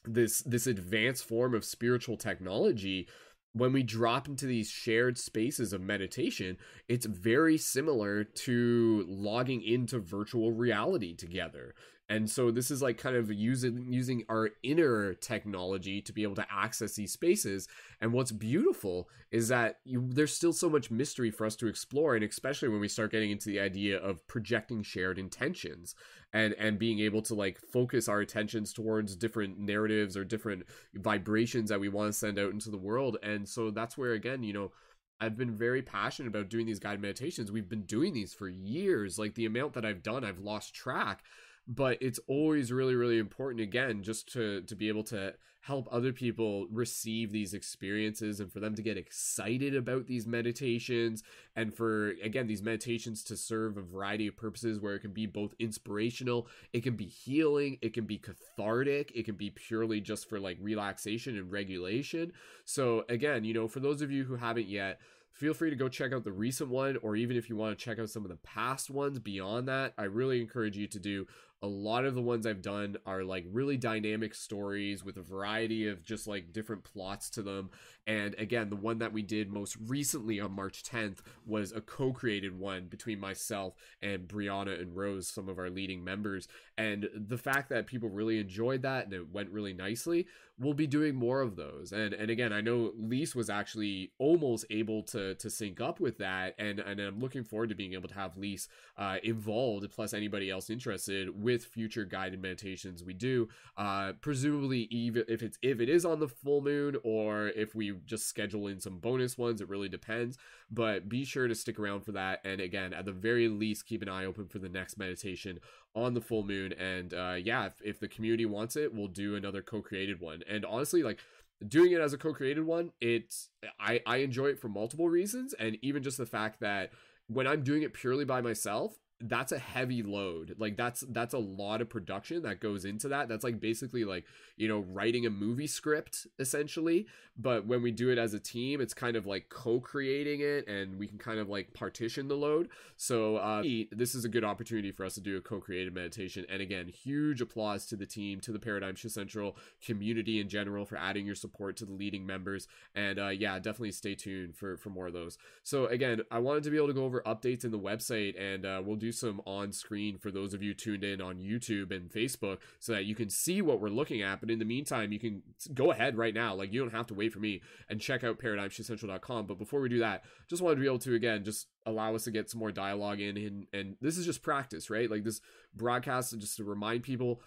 this 0.07 0.41
this 0.41 0.67
advanced 0.67 1.25
form 1.25 1.53
of 1.53 1.65
spiritual 1.65 2.17
technology 2.17 3.07
when 3.53 3.73
we 3.73 3.83
drop 3.83 4.27
into 4.27 4.45
these 4.45 4.69
shared 4.69 5.17
spaces 5.17 5.73
of 5.73 5.81
meditation, 5.81 6.57
it's 6.87 7.05
very 7.05 7.57
similar 7.57 8.23
to 8.23 9.05
logging 9.07 9.63
into 9.63 9.99
virtual 9.99 10.51
reality 10.51 11.15
together 11.15 11.73
and 12.09 12.29
so 12.29 12.51
this 12.51 12.71
is 12.71 12.81
like 12.81 12.97
kind 12.97 13.15
of 13.15 13.31
using 13.31 13.91
using 13.91 14.23
our 14.29 14.49
inner 14.63 15.13
technology 15.13 16.01
to 16.01 16.13
be 16.13 16.23
able 16.23 16.35
to 16.35 16.45
access 16.49 16.93
these 16.93 17.11
spaces 17.11 17.67
and 18.01 18.13
what's 18.13 18.31
beautiful 18.31 19.09
is 19.31 19.49
that 19.49 19.79
you, 19.83 20.07
there's 20.09 20.33
still 20.33 20.53
so 20.53 20.69
much 20.69 20.89
mystery 20.89 21.29
for 21.29 21.45
us 21.45 21.55
to 21.55 21.67
explore 21.67 22.15
and 22.15 22.23
especially 22.23 22.69
when 22.69 22.79
we 22.79 22.87
start 22.87 23.11
getting 23.11 23.31
into 23.31 23.49
the 23.49 23.59
idea 23.59 23.97
of 23.97 24.25
projecting 24.27 24.81
shared 24.81 25.19
intentions 25.19 25.95
and 26.33 26.53
and 26.53 26.79
being 26.79 26.99
able 26.99 27.21
to 27.21 27.33
like 27.33 27.59
focus 27.71 28.07
our 28.07 28.21
attentions 28.21 28.71
towards 28.71 29.15
different 29.15 29.59
narratives 29.59 30.15
or 30.15 30.23
different 30.23 30.63
vibrations 30.95 31.69
that 31.69 31.79
we 31.79 31.89
want 31.89 32.11
to 32.11 32.17
send 32.17 32.39
out 32.39 32.51
into 32.51 32.69
the 32.69 32.77
world 32.77 33.17
and 33.21 33.47
so 33.47 33.69
that's 33.71 33.97
where 33.97 34.13
again 34.13 34.43
you 34.43 34.53
know 34.53 34.71
I've 35.19 35.35
been 35.35 35.55
very 35.55 35.81
passionate 35.81 36.27
about 36.27 36.49
doing 36.49 36.67
these 36.67 36.77
guided 36.77 37.01
meditations. 37.01 37.51
We've 37.51 37.67
been 37.67 37.85
doing 37.85 38.13
these 38.13 38.35
for 38.35 38.47
years. 38.47 39.17
Like 39.17 39.33
the 39.33 39.47
amount 39.47 39.73
that 39.73 39.83
I've 39.83 40.03
done, 40.03 40.23
I've 40.23 40.37
lost 40.37 40.75
track 40.75 41.23
but 41.67 41.97
it's 42.01 42.19
always 42.27 42.71
really 42.71 42.95
really 42.95 43.17
important 43.17 43.61
again 43.61 44.01
just 44.03 44.31
to 44.31 44.61
to 44.61 44.75
be 44.75 44.87
able 44.87 45.03
to 45.03 45.33
help 45.67 45.85
other 45.91 46.13
people 46.13 46.65
receive 46.71 47.33
these 47.33 47.53
experiences 47.53 48.39
and 48.39 48.53
for 48.53 48.61
them 48.61 48.73
to 48.73 48.81
get 48.81 48.97
excited 48.97 49.75
about 49.75 50.07
these 50.07 50.25
meditations 50.25 51.23
and 51.57 51.73
for 51.73 52.11
again 52.23 52.47
these 52.47 52.63
meditations 52.63 53.21
to 53.21 53.35
serve 53.35 53.75
a 53.75 53.81
variety 53.81 54.27
of 54.27 54.37
purposes 54.37 54.79
where 54.79 54.95
it 54.95 55.01
can 55.01 55.11
be 55.11 55.25
both 55.25 55.53
inspirational 55.59 56.47
it 56.71 56.83
can 56.83 56.95
be 56.95 57.05
healing 57.05 57.77
it 57.81 57.93
can 57.93 58.05
be 58.05 58.17
cathartic 58.17 59.11
it 59.13 59.25
can 59.25 59.35
be 59.35 59.49
purely 59.49 59.99
just 59.99 60.29
for 60.29 60.39
like 60.39 60.57
relaxation 60.61 61.37
and 61.37 61.51
regulation. 61.51 62.31
So 62.63 63.03
again 63.09 63.43
you 63.43 63.53
know 63.53 63.67
for 63.67 63.81
those 63.81 64.01
of 64.01 64.09
you 64.09 64.23
who 64.23 64.37
haven't 64.37 64.67
yet 64.67 65.01
feel 65.33 65.53
free 65.53 65.69
to 65.69 65.75
go 65.75 65.87
check 65.87 66.13
out 66.13 66.23
the 66.23 66.31
recent 66.31 66.69
one 66.69 66.97
or 67.03 67.15
even 67.15 67.37
if 67.37 67.49
you 67.49 67.55
want 67.55 67.77
to 67.77 67.85
check 67.85 67.99
out 67.99 68.09
some 68.09 68.23
of 68.23 68.29
the 68.29 68.37
past 68.37 68.89
ones 68.89 69.19
beyond 69.19 69.67
that 69.67 69.93
i 69.95 70.03
really 70.03 70.41
encourage 70.41 70.75
you 70.75 70.87
to 70.87 70.99
do 70.99 71.27
a 71.63 71.67
lot 71.67 72.05
of 72.05 72.13
the 72.13 72.21
ones 72.21 72.45
I've 72.45 72.61
done 72.61 72.97
are 73.05 73.23
like 73.23 73.45
really 73.51 73.77
dynamic 73.77 74.35
stories 74.35 75.03
with 75.03 75.17
a 75.17 75.23
variety 75.23 75.87
of 75.87 76.03
just 76.03 76.27
like 76.27 76.53
different 76.53 76.83
plots 76.83 77.31
to 77.31 77.41
them. 77.41 77.71
And 78.05 78.35
again, 78.37 78.69
the 78.69 78.75
one 78.75 78.99
that 78.99 79.11
we 79.11 79.23
did 79.23 79.51
most 79.51 79.75
recently 79.87 80.39
on 80.39 80.51
March 80.51 80.83
10th 80.83 81.17
was 81.45 81.71
a 81.71 81.81
co 81.81 82.13
created 82.13 82.57
one 82.57 82.85
between 82.85 83.19
myself 83.19 83.73
and 84.01 84.27
Brianna 84.27 84.79
and 84.79 84.95
Rose, 84.95 85.27
some 85.27 85.49
of 85.49 85.57
our 85.57 85.69
leading 85.69 86.03
members. 86.03 86.47
And 86.77 87.09
the 87.15 87.37
fact 87.37 87.69
that 87.69 87.87
people 87.87 88.09
really 88.09 88.39
enjoyed 88.39 88.83
that 88.83 89.05
and 89.05 89.13
it 89.13 89.33
went 89.33 89.49
really 89.49 89.73
nicely, 89.73 90.27
we'll 90.59 90.73
be 90.73 90.87
doing 90.87 91.15
more 91.15 91.41
of 91.41 91.55
those. 91.55 91.91
And 91.91 92.13
and 92.13 92.29
again, 92.29 92.51
I 92.51 92.61
know 92.61 92.91
Lise 92.97 93.35
was 93.35 93.49
actually 93.49 94.11
almost 94.17 94.65
able 94.69 95.03
to 95.03 95.35
to 95.35 95.49
sync 95.49 95.79
up 95.79 95.99
with 95.99 96.17
that. 96.17 96.55
And, 96.57 96.79
and 96.79 96.99
I'm 96.99 97.19
looking 97.19 97.43
forward 97.43 97.69
to 97.69 97.75
being 97.75 97.93
able 97.93 98.09
to 98.09 98.15
have 98.15 98.37
Lise 98.37 98.67
uh, 98.97 99.17
involved, 99.23 99.89
plus 99.91 100.13
anybody 100.13 100.49
else 100.49 100.69
interested 100.69 101.41
with 101.41 101.65
future 101.65 102.05
guided 102.05 102.41
meditations 102.41 103.03
we 103.03 103.13
do. 103.13 103.47
Uh, 103.77 104.13
presumably, 104.21 104.87
even 104.91 105.23
if 105.27 105.43
it's 105.43 105.57
if 105.61 105.79
it 105.79 105.89
is 105.89 106.05
on 106.05 106.19
the 106.19 106.27
full 106.27 106.61
moon 106.61 106.97
or 107.03 107.49
if 107.49 107.75
we 107.75 107.91
just 108.05 108.27
schedule 108.27 108.67
in 108.67 108.79
some 108.79 108.99
bonus 108.99 109.37
ones, 109.37 109.61
it 109.61 109.69
really 109.69 109.89
depends. 109.89 110.37
But 110.69 111.07
be 111.07 111.23
sure 111.23 111.47
to 111.47 111.55
stick 111.55 111.79
around 111.79 112.01
for 112.01 112.11
that. 112.13 112.41
And 112.43 112.59
again, 112.59 112.93
at 112.93 113.05
the 113.05 113.11
very 113.11 113.47
least, 113.47 113.85
keep 113.85 114.01
an 114.01 114.09
eye 114.09 114.25
open 114.25 114.47
for 114.47 114.59
the 114.59 114.69
next 114.69 114.97
meditation 114.97 115.59
on 115.97 116.13
the 116.13 116.21
full 116.21 116.43
moon. 116.43 116.71
And 116.73 117.13
uh, 117.13 117.35
yeah, 117.43 117.65
if, 117.65 117.73
if 117.83 117.99
the 117.99 118.07
community 118.07 118.45
wants 118.45 118.75
it, 118.75 118.93
we'll 118.93 119.07
do 119.07 119.35
another 119.35 119.61
co-created 119.61 120.21
one. 120.21 120.43
And 120.47 120.63
honestly, 120.63 121.03
like 121.03 121.19
doing 121.67 121.91
it 121.91 121.99
as 121.99 122.13
a 122.13 122.17
co-created 122.19 122.63
one 122.63 122.91
it's 123.01 123.49
i 123.79 123.99
i 124.05 124.17
enjoy 124.17 124.45
it 124.45 124.59
for 124.59 124.69
multiple 124.69 125.09
reasons 125.09 125.53
and 125.53 125.75
even 125.81 126.03
just 126.03 126.19
the 126.19 126.25
fact 126.25 126.59
that 126.59 126.91
when 127.25 127.47
i'm 127.47 127.63
doing 127.63 127.81
it 127.81 127.93
purely 127.93 128.23
by 128.23 128.41
myself 128.41 128.93
that's 129.19 129.51
a 129.51 129.57
heavy 129.57 130.03
load. 130.03 130.55
Like 130.59 130.77
that's 130.77 131.01
that's 131.09 131.33
a 131.33 131.39
lot 131.39 131.81
of 131.81 131.89
production 131.89 132.43
that 132.43 132.59
goes 132.59 132.85
into 132.85 133.07
that. 133.09 133.27
That's 133.27 133.43
like 133.43 133.59
basically 133.59 134.05
like 134.05 134.25
you 134.57 134.67
know 134.67 134.79
writing 134.79 135.25
a 135.25 135.29
movie 135.29 135.67
script 135.67 136.27
essentially. 136.37 137.07
But 137.39 137.65
when 137.65 137.81
we 137.81 137.91
do 137.91 138.09
it 138.09 138.17
as 138.17 138.33
a 138.33 138.39
team 138.39 138.79
it's 138.81 138.93
kind 138.93 139.15
of 139.15 139.25
like 139.25 139.49
co-creating 139.49 140.41
it 140.41 140.67
and 140.67 140.97
we 140.97 141.07
can 141.07 141.17
kind 141.17 141.39
of 141.39 141.49
like 141.49 141.73
partition 141.73 142.27
the 142.27 142.35
load. 142.35 142.69
So 142.95 143.37
uh 143.37 143.63
this 143.91 144.13
is 144.13 144.23
a 144.23 144.29
good 144.29 144.43
opportunity 144.43 144.91
for 144.91 145.03
us 145.03 145.15
to 145.15 145.21
do 145.21 145.37
a 145.37 145.41
co-created 145.41 145.93
meditation. 145.95 146.45
And 146.49 146.61
again 146.61 146.87
huge 146.87 147.41
applause 147.41 147.87
to 147.87 147.95
the 147.95 148.05
team 148.05 148.39
to 148.41 148.51
the 148.51 148.59
paradigm 148.59 148.95
shift 148.95 149.15
central 149.15 149.57
community 149.83 150.39
in 150.39 150.47
general 150.47 150.85
for 150.85 150.97
adding 150.97 151.25
your 151.25 151.35
support 151.35 151.75
to 151.77 151.85
the 151.85 151.93
leading 151.93 152.25
members. 152.25 152.67
And 152.93 153.17
uh 153.17 153.29
yeah 153.29 153.57
definitely 153.57 153.93
stay 153.93 154.13
tuned 154.13 154.55
for 154.55 154.77
for 154.77 154.89
more 154.91 155.07
of 155.07 155.13
those. 155.13 155.39
So 155.63 155.87
again 155.87 156.21
i 156.29 156.37
wanted 156.37 156.61
to 156.63 156.69
be 156.69 156.77
able 156.77 156.87
to 156.87 156.93
go 156.93 157.05
over 157.05 157.21
updates 157.25 157.65
in 157.65 157.71
the 157.71 157.79
website 157.79 158.39
and 158.39 158.65
uh, 158.65 158.81
we'll 158.83 158.95
do 158.95 159.06
do 159.07 159.11
some 159.11 159.41
on 159.45 159.71
screen 159.71 160.17
for 160.17 160.31
those 160.31 160.53
of 160.53 160.61
you 160.61 160.73
tuned 160.73 161.03
in 161.03 161.21
on 161.21 161.37
YouTube 161.37 161.95
and 161.95 162.11
Facebook 162.11 162.57
so 162.79 162.91
that 162.91 163.05
you 163.05 163.15
can 163.15 163.29
see 163.29 163.61
what 163.61 163.79
we're 163.79 163.89
looking 163.89 164.21
at. 164.21 164.41
But 164.41 164.51
in 164.51 164.59
the 164.59 164.65
meantime, 164.65 165.11
you 165.11 165.19
can 165.19 165.41
go 165.73 165.91
ahead 165.91 166.17
right 166.17 166.33
now. 166.33 166.53
Like 166.53 166.73
you 166.73 166.81
don't 166.81 166.91
have 166.91 167.07
to 167.07 167.13
wait 167.13 167.31
for 167.31 167.39
me 167.39 167.61
and 167.89 168.01
check 168.01 168.23
out 168.23 168.39
paradigmshiftcentral.com. 168.39 169.47
But 169.47 169.57
before 169.57 169.79
we 169.79 169.89
do 169.89 169.99
that, 169.99 170.23
just 170.49 170.61
wanted 170.61 170.75
to 170.75 170.81
be 170.81 170.87
able 170.87 170.99
to 170.99 171.15
again 171.15 171.43
just 171.43 171.67
allow 171.85 172.15
us 172.15 172.25
to 172.25 172.31
get 172.31 172.49
some 172.49 172.59
more 172.59 172.71
dialogue 172.71 173.21
in 173.21 173.37
and, 173.37 173.67
and 173.71 173.95
this 174.01 174.17
is 174.17 174.25
just 174.25 174.43
practice, 174.43 174.89
right? 174.89 175.09
Like 175.09 175.23
this 175.23 175.39
broadcast 175.73 176.37
just 176.37 176.57
to 176.57 176.65
remind 176.65 177.03
people 177.03 177.41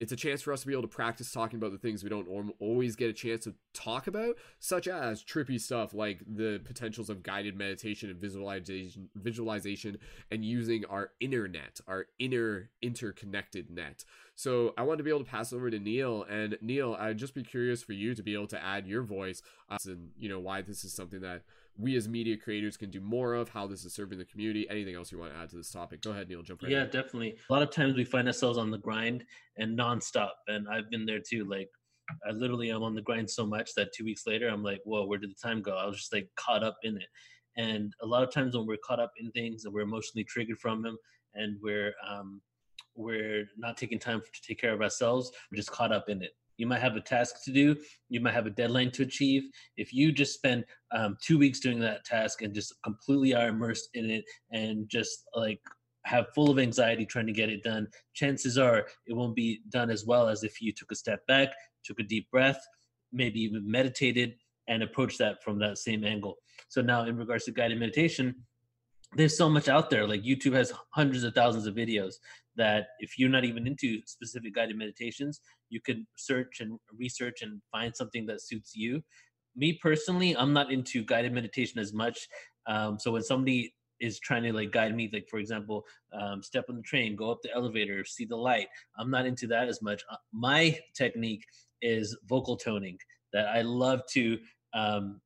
it's 0.00 0.12
a 0.12 0.16
chance 0.16 0.40
for 0.40 0.52
us 0.52 0.62
to 0.62 0.66
be 0.66 0.72
able 0.72 0.82
to 0.82 0.88
practice 0.88 1.30
talking 1.30 1.58
about 1.58 1.72
the 1.72 1.78
things 1.78 2.02
we 2.02 2.08
don't 2.08 2.54
always 2.58 2.96
get 2.96 3.10
a 3.10 3.12
chance 3.12 3.44
to 3.44 3.54
talk 3.74 4.06
about, 4.06 4.36
such 4.58 4.88
as 4.88 5.22
trippy 5.22 5.60
stuff 5.60 5.92
like 5.92 6.20
the 6.26 6.58
potentials 6.64 7.10
of 7.10 7.22
guided 7.22 7.54
meditation 7.54 8.08
and 8.08 8.18
visualization, 8.18 9.10
visualization, 9.14 9.98
and 10.30 10.42
using 10.42 10.86
our 10.86 11.10
internet, 11.20 11.80
our 11.86 12.06
inner 12.18 12.70
interconnected 12.80 13.70
net. 13.70 14.04
So 14.36 14.72
I 14.78 14.82
wanted 14.82 14.98
to 14.98 15.04
be 15.04 15.10
able 15.10 15.24
to 15.24 15.30
pass 15.30 15.52
over 15.52 15.70
to 15.70 15.78
Neil, 15.78 16.24
and 16.30 16.56
Neil, 16.62 16.96
I'd 16.98 17.18
just 17.18 17.34
be 17.34 17.42
curious 17.42 17.82
for 17.82 17.92
you 17.92 18.14
to 18.14 18.22
be 18.22 18.32
able 18.32 18.46
to 18.48 18.64
add 18.64 18.86
your 18.86 19.02
voice 19.02 19.42
uh, 19.68 19.76
and 19.84 20.12
you 20.18 20.30
know 20.30 20.40
why 20.40 20.62
this 20.62 20.82
is 20.82 20.94
something 20.94 21.20
that 21.20 21.42
we 21.80 21.96
as 21.96 22.08
media 22.08 22.36
creators 22.36 22.76
can 22.76 22.90
do 22.90 23.00
more 23.00 23.34
of, 23.34 23.48
how 23.48 23.66
this 23.66 23.84
is 23.84 23.94
serving 23.94 24.18
the 24.18 24.24
community. 24.24 24.68
Anything 24.68 24.94
else 24.94 25.10
you 25.10 25.18
want 25.18 25.32
to 25.32 25.38
add 25.38 25.48
to 25.50 25.56
this 25.56 25.70
topic? 25.70 26.02
Go 26.02 26.10
ahead, 26.10 26.28
Neil. 26.28 26.42
Jump 26.42 26.62
right 26.62 26.70
Yeah, 26.70 26.82
in. 26.84 26.90
definitely. 26.90 27.36
A 27.48 27.52
lot 27.52 27.62
of 27.62 27.70
times 27.70 27.94
we 27.96 28.04
find 28.04 28.26
ourselves 28.26 28.58
on 28.58 28.70
the 28.70 28.78
grind 28.78 29.24
and 29.56 29.78
nonstop, 29.78 30.30
and 30.48 30.68
I've 30.68 30.90
been 30.90 31.06
there 31.06 31.20
too. 31.20 31.44
Like, 31.44 31.68
I 32.28 32.32
literally 32.32 32.70
am 32.70 32.82
on 32.82 32.94
the 32.94 33.02
grind 33.02 33.30
so 33.30 33.46
much 33.46 33.74
that 33.76 33.92
two 33.92 34.04
weeks 34.04 34.26
later, 34.26 34.48
I'm 34.48 34.62
like, 34.62 34.80
whoa, 34.84 35.06
where 35.06 35.18
did 35.18 35.30
the 35.30 35.40
time 35.42 35.62
go? 35.62 35.76
I 35.76 35.86
was 35.86 35.96
just 35.96 36.12
like 36.12 36.28
caught 36.36 36.64
up 36.64 36.76
in 36.82 36.96
it. 36.96 37.06
And 37.56 37.92
a 38.02 38.06
lot 38.06 38.22
of 38.22 38.32
times 38.32 38.56
when 38.56 38.66
we're 38.66 38.78
caught 38.84 39.00
up 39.00 39.12
in 39.20 39.30
things 39.32 39.64
and 39.64 39.72
we're 39.72 39.80
emotionally 39.82 40.24
triggered 40.24 40.58
from 40.58 40.82
them, 40.82 40.96
and 41.34 41.56
we're 41.62 41.92
um, 42.08 42.40
we're 42.96 43.44
not 43.56 43.76
taking 43.76 43.98
time 43.98 44.20
to 44.20 44.42
take 44.42 44.60
care 44.60 44.72
of 44.72 44.82
ourselves, 44.82 45.30
we're 45.50 45.56
just 45.56 45.70
caught 45.70 45.92
up 45.92 46.08
in 46.08 46.22
it. 46.22 46.32
You 46.60 46.66
might 46.66 46.82
have 46.82 46.94
a 46.94 47.00
task 47.00 47.42
to 47.44 47.52
do. 47.52 47.74
You 48.10 48.20
might 48.20 48.34
have 48.34 48.44
a 48.44 48.50
deadline 48.50 48.90
to 48.92 49.02
achieve. 49.02 49.44
If 49.78 49.94
you 49.94 50.12
just 50.12 50.34
spend 50.34 50.66
um, 50.94 51.16
two 51.22 51.38
weeks 51.38 51.58
doing 51.58 51.80
that 51.80 52.04
task 52.04 52.42
and 52.42 52.54
just 52.54 52.74
completely 52.84 53.34
are 53.34 53.48
immersed 53.48 53.88
in 53.94 54.10
it 54.10 54.24
and 54.52 54.86
just 54.86 55.24
like 55.34 55.58
have 56.04 56.26
full 56.34 56.50
of 56.50 56.58
anxiety 56.58 57.06
trying 57.06 57.26
to 57.28 57.32
get 57.32 57.48
it 57.48 57.62
done, 57.62 57.88
chances 58.12 58.58
are 58.58 58.86
it 59.06 59.14
won't 59.14 59.34
be 59.34 59.62
done 59.70 59.88
as 59.88 60.04
well 60.04 60.28
as 60.28 60.44
if 60.44 60.60
you 60.60 60.70
took 60.70 60.92
a 60.92 60.94
step 60.94 61.26
back, 61.26 61.48
took 61.82 61.98
a 61.98 62.02
deep 62.02 62.30
breath, 62.30 62.60
maybe 63.10 63.40
even 63.40 63.68
meditated 63.68 64.34
and 64.68 64.82
approached 64.82 65.18
that 65.18 65.42
from 65.42 65.58
that 65.60 65.78
same 65.78 66.04
angle. 66.04 66.36
So 66.68 66.82
now 66.82 67.04
in 67.06 67.16
regards 67.16 67.46
to 67.46 67.52
guided 67.52 67.80
meditation, 67.80 68.34
there's 69.14 69.36
so 69.36 69.48
much 69.48 69.68
out 69.68 69.90
there. 69.90 70.06
Like 70.06 70.22
YouTube 70.22 70.54
has 70.54 70.72
hundreds 70.90 71.24
of 71.24 71.34
thousands 71.34 71.66
of 71.66 71.74
videos 71.74 72.14
that 72.56 72.88
if 73.00 73.18
you're 73.18 73.28
not 73.28 73.44
even 73.44 73.66
into 73.66 74.00
specific 74.06 74.54
guided 74.54 74.76
meditations, 74.76 75.40
you 75.68 75.80
can 75.80 76.06
search 76.16 76.60
and 76.60 76.78
research 76.98 77.42
and 77.42 77.60
find 77.72 77.94
something 77.94 78.26
that 78.26 78.42
suits 78.42 78.72
you. 78.74 79.02
Me 79.56 79.78
personally, 79.82 80.36
I'm 80.36 80.52
not 80.52 80.70
into 80.70 81.04
guided 81.04 81.32
meditation 81.32 81.80
as 81.80 81.92
much. 81.92 82.28
Um, 82.66 82.98
so 82.98 83.12
when 83.12 83.22
somebody 83.22 83.74
is 84.00 84.18
trying 84.20 84.42
to 84.44 84.52
like 84.52 84.70
guide 84.70 84.94
me, 84.94 85.10
like 85.12 85.28
for 85.28 85.38
example, 85.38 85.84
um, 86.18 86.42
step 86.42 86.66
on 86.68 86.76
the 86.76 86.82
train, 86.82 87.16
go 87.16 87.30
up 87.30 87.38
the 87.42 87.54
elevator, 87.54 88.04
see 88.04 88.24
the 88.24 88.36
light, 88.36 88.66
I'm 88.98 89.10
not 89.10 89.26
into 89.26 89.46
that 89.48 89.68
as 89.68 89.82
much. 89.82 90.02
Uh, 90.10 90.16
my 90.32 90.78
technique 90.94 91.44
is 91.82 92.16
vocal 92.28 92.56
toning. 92.56 92.98
That 93.32 93.46
I 93.46 93.62
love 93.62 94.02
to 94.12 94.38
um, 94.74 95.20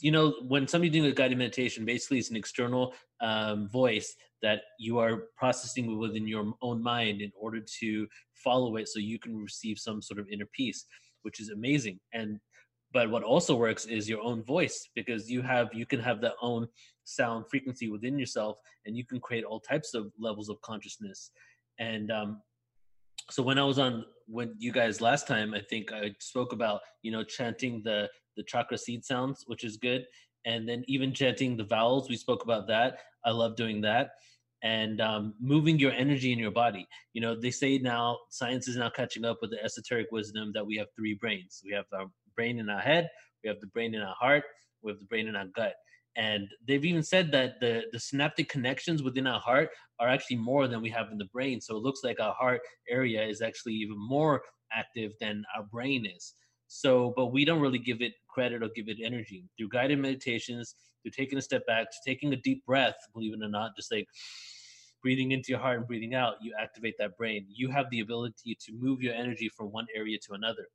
you 0.00 0.10
know, 0.10 0.34
when 0.46 0.66
somebody's 0.66 0.92
doing 0.92 1.10
a 1.10 1.14
guided 1.14 1.38
meditation, 1.38 1.84
basically 1.84 2.18
it's 2.18 2.30
an 2.30 2.36
external 2.36 2.94
um, 3.20 3.68
voice 3.68 4.14
that 4.42 4.62
you 4.78 4.98
are 4.98 5.24
processing 5.36 5.98
within 5.98 6.26
your 6.26 6.52
own 6.62 6.82
mind 6.82 7.20
in 7.20 7.32
order 7.38 7.60
to 7.80 8.06
follow 8.34 8.76
it 8.76 8.88
so 8.88 8.98
you 8.98 9.18
can 9.18 9.36
receive 9.36 9.78
some 9.78 10.02
sort 10.02 10.20
of 10.20 10.28
inner 10.30 10.48
peace, 10.52 10.86
which 11.22 11.40
is 11.40 11.50
amazing. 11.50 11.98
And 12.12 12.38
but 12.94 13.10
what 13.10 13.24
also 13.24 13.56
works 13.56 13.84
is 13.86 14.08
your 14.08 14.22
own 14.22 14.42
voice 14.44 14.88
because 14.94 15.28
you 15.28 15.42
have 15.42 15.68
you 15.74 15.84
can 15.84 16.00
have 16.00 16.20
that 16.22 16.34
own 16.40 16.66
sound 17.02 17.44
frequency 17.50 17.90
within 17.90 18.18
yourself 18.18 18.56
and 18.86 18.96
you 18.96 19.04
can 19.04 19.20
create 19.20 19.44
all 19.44 19.60
types 19.60 19.92
of 19.92 20.12
levels 20.18 20.48
of 20.48 20.58
consciousness 20.62 21.30
and 21.78 22.10
um, 22.10 22.40
so 23.30 23.42
when 23.42 23.58
i 23.58 23.64
was 23.64 23.78
on 23.78 24.04
when 24.26 24.54
you 24.58 24.72
guys 24.72 25.00
last 25.00 25.26
time 25.26 25.52
i 25.54 25.60
think 25.68 25.92
i 25.92 26.10
spoke 26.18 26.52
about 26.52 26.80
you 27.02 27.12
know 27.12 27.22
chanting 27.22 27.82
the 27.84 28.08
the 28.36 28.42
chakra 28.42 28.78
seed 28.78 29.04
sounds, 29.04 29.44
which 29.46 29.64
is 29.64 29.76
good. 29.76 30.06
And 30.44 30.68
then 30.68 30.84
even 30.88 31.14
chanting 31.14 31.56
the 31.56 31.64
vowels, 31.64 32.08
we 32.08 32.16
spoke 32.16 32.44
about 32.44 32.66
that. 32.68 32.98
I 33.24 33.30
love 33.30 33.56
doing 33.56 33.80
that. 33.82 34.10
And 34.62 35.00
um, 35.00 35.34
moving 35.40 35.78
your 35.78 35.92
energy 35.92 36.32
in 36.32 36.38
your 36.38 36.50
body. 36.50 36.86
You 37.12 37.20
know, 37.20 37.38
they 37.38 37.50
say 37.50 37.78
now 37.78 38.18
science 38.30 38.66
is 38.66 38.76
now 38.76 38.90
catching 38.90 39.24
up 39.24 39.38
with 39.40 39.50
the 39.50 39.62
esoteric 39.62 40.10
wisdom 40.10 40.52
that 40.54 40.66
we 40.66 40.76
have 40.76 40.88
three 40.96 41.14
brains. 41.14 41.62
We 41.64 41.72
have 41.72 41.84
our 41.92 42.06
brain 42.34 42.58
in 42.58 42.70
our 42.70 42.80
head, 42.80 43.10
we 43.42 43.48
have 43.48 43.60
the 43.60 43.66
brain 43.68 43.94
in 43.94 44.00
our 44.00 44.14
heart, 44.18 44.44
we 44.82 44.90
have 44.90 44.98
the 44.98 45.06
brain 45.06 45.28
in 45.28 45.36
our 45.36 45.46
gut. 45.54 45.74
And 46.16 46.48
they've 46.66 46.84
even 46.84 47.02
said 47.02 47.32
that 47.32 47.60
the, 47.60 47.82
the 47.92 47.98
synaptic 47.98 48.48
connections 48.48 49.02
within 49.02 49.26
our 49.26 49.40
heart 49.40 49.70
are 49.98 50.08
actually 50.08 50.36
more 50.36 50.68
than 50.68 50.80
we 50.80 50.90
have 50.90 51.10
in 51.10 51.18
the 51.18 51.24
brain. 51.26 51.60
So 51.60 51.76
it 51.76 51.82
looks 51.82 52.04
like 52.04 52.20
our 52.20 52.34
heart 52.34 52.60
area 52.88 53.24
is 53.24 53.42
actually 53.42 53.74
even 53.74 53.96
more 53.98 54.42
active 54.72 55.12
than 55.20 55.44
our 55.56 55.64
brain 55.64 56.06
is. 56.06 56.34
So, 56.68 57.12
but 57.16 57.26
we 57.26 57.44
don't 57.44 57.60
really 57.60 57.78
give 57.78 58.00
it 58.00 58.12
credit 58.28 58.62
or 58.62 58.68
give 58.74 58.88
it 58.88 58.98
energy 59.02 59.48
through 59.56 59.68
guided 59.68 59.98
meditations, 59.98 60.74
through 61.02 61.12
taking 61.12 61.38
a 61.38 61.42
step 61.42 61.66
back, 61.66 61.90
to 61.90 61.96
taking 62.06 62.32
a 62.32 62.36
deep 62.36 62.64
breath, 62.64 62.94
believe 63.12 63.34
it 63.34 63.44
or 63.44 63.48
not, 63.48 63.72
just 63.76 63.92
like 63.92 64.06
breathing 65.02 65.32
into 65.32 65.50
your 65.50 65.58
heart 65.58 65.78
and 65.78 65.86
breathing 65.86 66.14
out, 66.14 66.36
you 66.40 66.54
activate 66.58 66.94
that 66.98 67.16
brain. 67.18 67.46
You 67.48 67.70
have 67.70 67.90
the 67.90 68.00
ability 68.00 68.56
to 68.58 68.72
move 68.72 69.02
your 69.02 69.14
energy 69.14 69.50
from 69.54 69.66
one 69.66 69.86
area 69.94 70.18
to 70.26 70.32
another. 70.32 70.66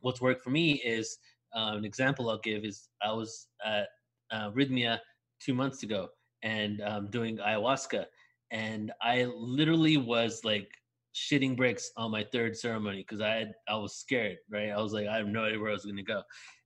What's 0.00 0.20
worked 0.20 0.42
for 0.42 0.50
me 0.50 0.80
is 0.82 1.18
uh, 1.54 1.74
an 1.76 1.84
example 1.84 2.30
I'll 2.30 2.38
give 2.38 2.64
is 2.64 2.88
I 3.02 3.12
was 3.12 3.48
at 3.64 3.88
uh, 4.34 4.50
Rythmia 4.50 4.98
two 5.40 5.54
months 5.54 5.82
ago 5.82 6.08
and 6.42 6.80
um, 6.82 7.10
doing 7.10 7.38
ayahuasca, 7.38 8.04
and 8.50 8.92
I 9.00 9.24
literally 9.36 9.96
was 9.96 10.40
like 10.44 10.68
shitting 11.14 11.56
bricks 11.56 11.90
on 11.96 12.10
my 12.10 12.24
third 12.32 12.56
ceremony 12.56 12.98
because 12.98 13.20
I 13.20 13.30
had 13.30 13.52
I 13.68 13.76
was 13.76 13.94
scared, 13.96 14.38
right? 14.50 14.70
I 14.70 14.80
was 14.80 14.92
like, 14.92 15.06
I 15.06 15.16
have 15.16 15.28
no 15.28 15.44
idea 15.44 15.60
where 15.60 15.70
I 15.70 15.74
was 15.74 15.84
gonna 15.84 16.02
go, 16.02 16.22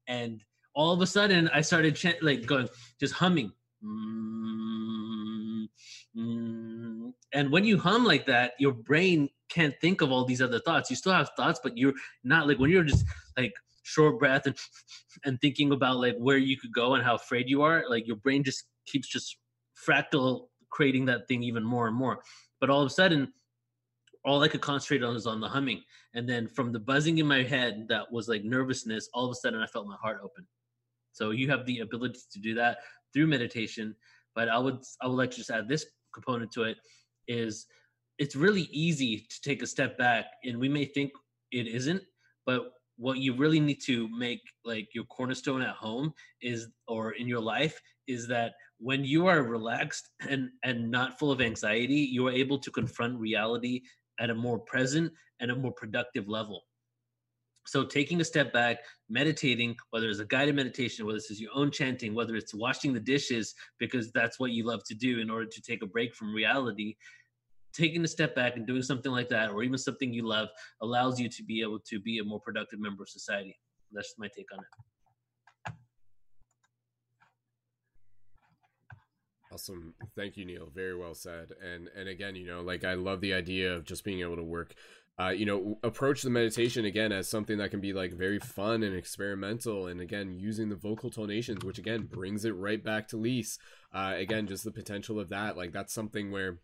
and 0.07 0.43
all 0.75 0.93
of 0.93 1.01
a 1.01 1.07
sudden 1.07 1.49
I 1.49 1.61
started 1.61 1.97
ch- 1.97 2.23
like 2.23 2.47
going 2.47 2.69
just 2.99 3.15
humming. 3.15 3.53
Mm. 3.85 5.69
And 7.33 7.53
when 7.53 7.65
you 7.65 7.79
hum 7.79 8.05
like 8.05 8.27
that, 8.27 8.53
your 8.59 8.73
brain 8.73 9.29
can't 9.49 9.75
think 9.81 10.01
of 10.01 10.11
all 10.11 10.25
these 10.25 10.43
other 10.43 10.59
thoughts. 10.61 10.91
You 10.91 10.97
still 10.97 11.13
have 11.13 11.31
thoughts, 11.37 11.61
but 11.63 11.77
you're 11.77 11.95
not 12.25 12.49
like 12.49 12.59
when 12.59 12.71
you're 12.71 12.85
just 12.85 13.05
like 13.37 13.53
short 13.89 14.19
breath 14.19 14.47
and 14.47 14.57
and 15.25 15.41
thinking 15.41 15.73
about 15.73 15.97
like 15.97 16.17
where 16.19 16.39
you 16.39 16.57
could 16.57 16.73
go 16.73 16.95
and 16.95 17.05
how 17.05 17.15
afraid 17.15 17.49
you 17.49 17.63
are. 17.63 17.85
Like 17.89 18.07
your 18.07 18.17
brain 18.17 18.45
just 18.45 18.65
keeps 18.87 19.09
just 19.09 19.37
fractal 19.87 20.49
creating 20.71 21.07
that 21.07 21.27
thing 21.29 21.43
even 21.43 21.65
more 21.65 21.89
and 21.89 21.97
more. 21.97 22.21
But 22.61 22.71
all 22.71 22.83
of 22.83 22.87
a 22.87 22.91
sudden, 22.91 23.33
all 24.25 24.43
I 24.43 24.49
could 24.49 24.61
concentrate 24.61 25.03
on 25.03 25.15
was 25.15 25.27
on 25.27 25.41
the 25.41 25.49
humming. 25.49 25.83
And 26.15 26.29
then 26.29 26.49
from 26.49 26.73
the 26.73 26.79
buzzing 26.81 27.19
in 27.19 27.27
my 27.27 27.43
head 27.43 27.87
that 27.89 28.11
was 28.11 28.29
like 28.29 28.45
nervousness, 28.45 29.09
all 29.15 29.25
of 29.25 29.33
a 29.33 29.35
sudden 29.35 29.61
I 29.61 29.67
felt 29.67 29.87
my 29.87 29.97
heart 30.01 30.19
open. 30.23 30.47
So 31.13 31.31
you 31.31 31.49
have 31.51 31.65
the 31.67 31.81
ability 31.81 32.21
to 32.33 32.41
do 32.41 32.55
that 32.55 32.79
through 33.13 33.27
meditation. 33.27 33.95
But 34.35 34.49
I 34.49 34.59
would 34.59 34.79
I 35.01 35.07
would 35.07 35.17
like 35.17 35.31
to 35.33 35.37
just 35.37 35.51
add 35.51 35.69
this 35.69 35.87
component 36.15 36.53
to 36.53 36.65
it 36.65 36.77
is 37.27 37.67
it's 38.19 38.35
really 38.35 38.69
easy 38.73 39.27
to 39.31 39.41
take 39.43 39.63
a 39.63 39.67
step 39.67 39.97
back 39.97 40.27
and 40.45 40.59
we 40.59 40.69
may 40.69 40.85
think 40.85 41.13
it 41.53 41.67
isn't, 41.67 42.03
but 42.47 42.73
what 42.99 43.19
you 43.19 43.35
really 43.35 43.61
need 43.61 43.81
to 43.87 44.09
make 44.17 44.41
like 44.65 44.89
your 44.93 45.05
cornerstone 45.05 45.63
at 45.63 45.75
home 45.75 46.13
is 46.43 46.69
or 46.87 47.13
in 47.13 47.27
your 47.27 47.41
life 47.41 47.81
is 48.07 48.27
that 48.27 48.53
when 48.79 49.05
you 49.05 49.27
are 49.27 49.43
relaxed 49.43 50.11
and 50.29 50.51
and 50.65 50.91
not 50.91 51.19
full 51.19 51.33
of 51.33 51.41
anxiety 51.41 51.95
you 51.95 52.27
are 52.27 52.33
able 52.33 52.59
to 52.59 52.71
confront 52.71 53.19
reality 53.19 53.81
at 54.21 54.31
a 54.31 54.35
more 54.35 54.59
present 54.59 55.13
and 55.41 55.51
a 55.51 55.57
more 55.57 55.73
productive 55.73 56.29
level. 56.29 56.63
So 57.67 57.85
taking 57.85 58.21
a 58.21 58.25
step 58.25 58.51
back, 58.53 58.79
meditating, 59.11 59.77
whether 59.91 60.09
it's 60.09 60.21
a 60.21 60.25
guided 60.25 60.57
meditation, 60.57 61.05
whether 61.05 61.19
it's 61.19 61.39
your 61.39 61.51
own 61.55 61.71
chanting, 61.71 62.15
whether 62.15 62.35
it's 62.35 62.55
washing 62.55 62.95
the 62.95 63.01
dishes 63.01 63.55
because 63.79 64.11
that's 64.13 64.41
what 64.41 64.53
you 64.53 64.65
love 64.65 64.81
to 64.87 64.95
do 64.95 65.21
in 65.21 65.29
order 65.29 65.45
to 65.45 65.61
take 65.61 65.83
a 65.83 65.87
break 65.87 66.15
from 66.15 66.35
reality, 66.35 66.97
taking 67.73 68.05
a 68.05 68.09
step 68.09 68.35
back 68.35 68.57
and 68.57 68.67
doing 68.67 68.83
something 68.83 69.13
like 69.13 69.29
that, 69.29 69.51
or 69.51 69.63
even 69.63 69.79
something 69.79 70.13
you 70.13 70.27
love, 70.27 70.49
allows 70.83 71.19
you 71.21 71.29
to 71.29 71.43
be 71.43 71.61
able 71.63 71.79
to 71.81 72.01
be 72.01 72.19
a 72.19 72.25
more 72.25 72.41
productive 72.41 72.81
member 72.81 73.03
of 73.03 73.09
society. 73.09 73.57
That's 73.93 74.15
my 74.19 74.29
take 74.35 74.47
on 74.53 74.61
it. 74.61 75.73
Awesome. 79.51 79.95
Thank 80.15 80.37
you, 80.37 80.45
Neil. 80.45 80.71
Very 80.75 80.95
well 80.97 81.15
said. 81.15 81.49
And 81.63 81.89
and 81.97 82.09
again, 82.09 82.37
you 82.37 82.47
know, 82.47 82.61
like 82.61 82.85
I 82.85 82.95
love 82.95 83.21
the 83.21 83.33
idea 83.33 83.75
of 83.75 83.85
just 83.85 84.05
being 84.05 84.21
able 84.21 84.37
to 84.37 84.43
work 84.43 84.75
uh, 85.21 85.31
you 85.31 85.45
know, 85.45 85.79
approach 85.83 86.23
the 86.23 86.31
meditation 86.31 86.85
again 86.85 87.11
as 87.11 87.29
something 87.29 87.59
that 87.59 87.73
can 87.73 87.81
be 87.81 87.93
like 87.93 88.13
very 88.13 88.39
fun 88.39 88.85
and 88.85 88.95
experimental, 88.95 89.89
and 89.89 90.01
again 90.01 90.33
using 90.39 90.69
the 90.69 90.77
vocal 90.77 91.11
tonations, 91.11 91.65
which 91.65 91.79
again 91.79 92.09
brings 92.11 92.45
it 92.45 92.53
right 92.53 92.85
back 92.85 93.09
to 93.09 93.17
Lise. 93.17 93.59
Uh, 93.93 94.13
again, 94.17 94.47
just 94.47 94.63
the 94.63 94.71
potential 94.71 95.19
of 95.19 95.29
that, 95.31 95.57
like 95.57 95.73
that's 95.73 95.93
something 95.93 96.31
where 96.31 96.59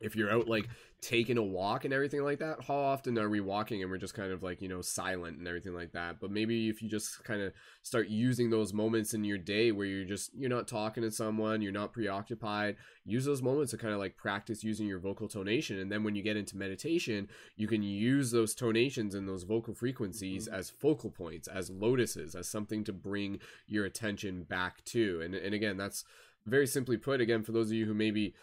if 0.00 0.16
you're 0.16 0.30
out 0.30 0.48
like 0.48 0.68
taking 1.00 1.38
a 1.38 1.42
walk 1.42 1.86
and 1.86 1.94
everything 1.94 2.22
like 2.22 2.40
that 2.40 2.62
how 2.62 2.74
often 2.74 3.18
are 3.18 3.30
we 3.30 3.40
walking 3.40 3.80
and 3.80 3.90
we're 3.90 3.96
just 3.96 4.12
kind 4.12 4.32
of 4.32 4.42
like 4.42 4.60
you 4.60 4.68
know 4.68 4.82
silent 4.82 5.38
and 5.38 5.46
everything 5.46 5.74
like 5.74 5.92
that? 5.92 6.20
But 6.20 6.30
maybe 6.30 6.68
if 6.68 6.82
you 6.82 6.88
just 6.88 7.22
kind 7.24 7.40
of 7.40 7.52
start 7.82 8.08
using 8.08 8.50
those 8.50 8.72
moments 8.72 9.14
in 9.14 9.24
your 9.24 9.38
day 9.38 9.72
where 9.72 9.86
you're 9.86 10.04
just 10.04 10.30
you're 10.34 10.50
not 10.50 10.68
talking 10.68 11.02
to 11.02 11.10
someone 11.10 11.62
you're 11.62 11.72
not 11.72 11.92
preoccupied 11.92 12.76
use 13.04 13.24
those 13.24 13.42
moments 13.42 13.70
to 13.70 13.78
kind 13.78 13.94
of 13.94 14.00
like 14.00 14.16
practice 14.16 14.62
using 14.62 14.86
your 14.86 14.98
vocal 14.98 15.28
tonation. 15.28 15.80
And 15.80 15.90
then 15.90 16.04
when 16.04 16.14
you 16.14 16.22
get 16.22 16.36
into 16.36 16.56
meditation 16.56 17.28
you 17.56 17.66
can 17.66 17.82
use 17.82 18.30
those 18.30 18.54
tonations 18.54 19.14
and 19.14 19.28
those 19.28 19.44
vocal 19.44 19.74
frequencies 19.74 20.46
mm-hmm. 20.46 20.54
as 20.54 20.70
focal 20.70 21.10
points 21.10 21.48
as 21.48 21.70
lotuses 21.70 22.34
as 22.34 22.48
something 22.48 22.84
to 22.84 22.92
bring 22.92 23.40
your 23.66 23.84
attention 23.84 24.42
back 24.42 24.84
to. 24.86 25.20
And 25.22 25.34
and 25.34 25.54
again 25.54 25.76
that's 25.76 26.04
very 26.46 26.66
simply 26.66 26.96
put, 26.96 27.20
again, 27.20 27.42
for 27.42 27.52
those 27.52 27.68
of 27.68 27.74
you 27.74 27.86
who 27.86 27.94
maybe 27.94 28.34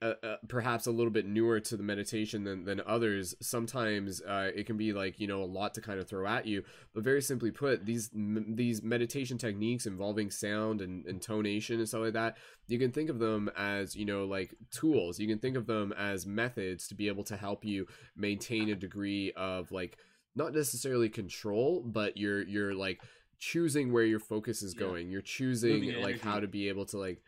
uh, 0.00 0.14
uh, 0.22 0.36
perhaps 0.48 0.86
a 0.86 0.90
little 0.90 1.10
bit 1.10 1.26
newer 1.26 1.60
to 1.60 1.76
the 1.76 1.82
meditation 1.82 2.44
than, 2.44 2.64
than 2.64 2.80
others, 2.86 3.34
sometimes 3.40 4.22
uh, 4.22 4.50
it 4.54 4.66
can 4.66 4.76
be 4.76 4.92
like, 4.92 5.20
you 5.20 5.26
know, 5.26 5.42
a 5.42 5.44
lot 5.44 5.74
to 5.74 5.80
kind 5.80 6.00
of 6.00 6.08
throw 6.08 6.26
at 6.26 6.46
you. 6.46 6.62
But 6.94 7.04
very 7.04 7.22
simply 7.22 7.50
put, 7.50 7.84
these 7.84 8.10
m- 8.14 8.54
these 8.56 8.82
meditation 8.82 9.38
techniques 9.38 9.86
involving 9.86 10.30
sound 10.30 10.80
and, 10.80 11.04
and 11.06 11.20
tonation 11.20 11.74
and 11.74 11.88
stuff 11.88 12.00
like 12.00 12.14
that, 12.14 12.38
you 12.68 12.78
can 12.78 12.90
think 12.90 13.10
of 13.10 13.18
them 13.18 13.50
as, 13.56 13.94
you 13.94 14.06
know, 14.06 14.24
like 14.24 14.54
tools. 14.70 15.18
You 15.18 15.28
can 15.28 15.38
think 15.38 15.56
of 15.56 15.66
them 15.66 15.92
as 15.92 16.26
methods 16.26 16.88
to 16.88 16.94
be 16.94 17.08
able 17.08 17.24
to 17.24 17.36
help 17.36 17.64
you 17.64 17.86
maintain 18.16 18.70
a 18.70 18.74
degree 18.74 19.32
of 19.36 19.70
like, 19.70 19.98
not 20.34 20.54
necessarily 20.54 21.08
control, 21.10 21.82
but 21.84 22.16
you're, 22.16 22.42
you're 22.42 22.74
like, 22.74 23.00
choosing 23.38 23.92
where 23.92 24.04
your 24.04 24.20
focus 24.20 24.62
is 24.62 24.72
going. 24.72 25.06
Yeah. 25.08 25.14
You're 25.14 25.22
choosing 25.22 26.00
like 26.00 26.20
how 26.20 26.38
to 26.38 26.46
be 26.46 26.68
able 26.68 26.86
to 26.86 26.96
like 26.96 27.20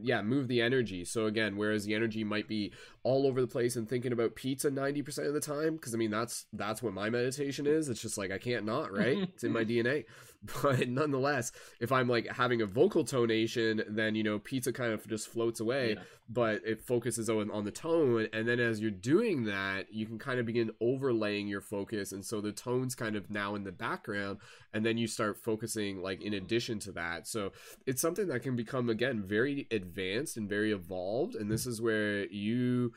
yeah 0.00 0.22
move 0.22 0.48
the 0.48 0.62
energy. 0.62 1.04
So 1.04 1.26
again 1.26 1.56
whereas 1.56 1.84
the 1.84 1.94
energy 1.94 2.24
might 2.24 2.48
be 2.48 2.72
all 3.02 3.26
over 3.26 3.40
the 3.40 3.46
place 3.46 3.76
and 3.76 3.88
thinking 3.88 4.12
about 4.12 4.34
pizza 4.34 4.70
90% 4.70 5.26
of 5.26 5.34
the 5.34 5.40
time 5.40 5.74
because 5.74 5.94
i 5.94 5.98
mean 5.98 6.10
that's 6.10 6.46
that's 6.52 6.82
what 6.82 6.94
my 6.94 7.10
meditation 7.10 7.66
is. 7.66 7.88
It's 7.88 8.02
just 8.02 8.18
like 8.18 8.30
i 8.30 8.38
can't 8.38 8.64
not 8.64 8.92
right? 8.92 9.18
It's 9.18 9.44
in 9.44 9.52
my 9.52 9.64
dna 9.64 10.04
but 10.62 10.88
nonetheless 10.88 11.52
if 11.80 11.92
i'm 11.92 12.08
like 12.08 12.26
having 12.28 12.62
a 12.62 12.66
vocal 12.66 13.04
tonation 13.04 13.82
then 13.88 14.14
you 14.14 14.22
know 14.22 14.38
pizza 14.38 14.72
kind 14.72 14.92
of 14.92 15.06
just 15.06 15.28
floats 15.28 15.60
away. 15.60 15.94
Yeah. 15.94 16.02
but 16.28 16.60
it 16.64 16.80
focuses 16.80 17.28
on, 17.28 17.50
on 17.50 17.64
the 17.64 17.70
tone. 17.70 18.28
And 18.32 18.48
then 18.48 18.60
as 18.60 18.80
you're 18.80 18.90
doing 18.90 19.44
that 19.44 19.92
you 19.92 20.06
can 20.06 20.18
kind 20.18 20.38
of 20.38 20.46
begin 20.46 20.70
overlaying 20.80 21.48
your 21.48 21.60
focus. 21.60 22.12
And 22.12 22.24
so 22.24 22.40
the 22.40 22.52
tone's 22.52 22.94
kind 22.94 23.16
of 23.16 23.30
now 23.30 23.54
in 23.54 23.64
the 23.64 23.72
background. 23.72 24.38
And 24.72 24.84
then 24.84 24.96
you 24.96 25.06
start 25.06 25.36
focusing 25.36 26.02
like 26.02 26.22
in 26.22 26.34
addition 26.34 26.78
to 26.80 26.92
that. 26.92 27.26
So 27.26 27.52
it's 27.86 28.02
something 28.02 28.28
that 28.28 28.42
can 28.42 28.56
become 28.56 28.88
again 28.88 29.22
very 29.22 29.66
advanced 29.70 30.36
and 30.36 30.48
very 30.48 30.72
evolved. 30.72 31.34
And 31.34 31.50
this 31.50 31.66
is 31.66 31.80
where 31.80 32.26
you 32.26 32.92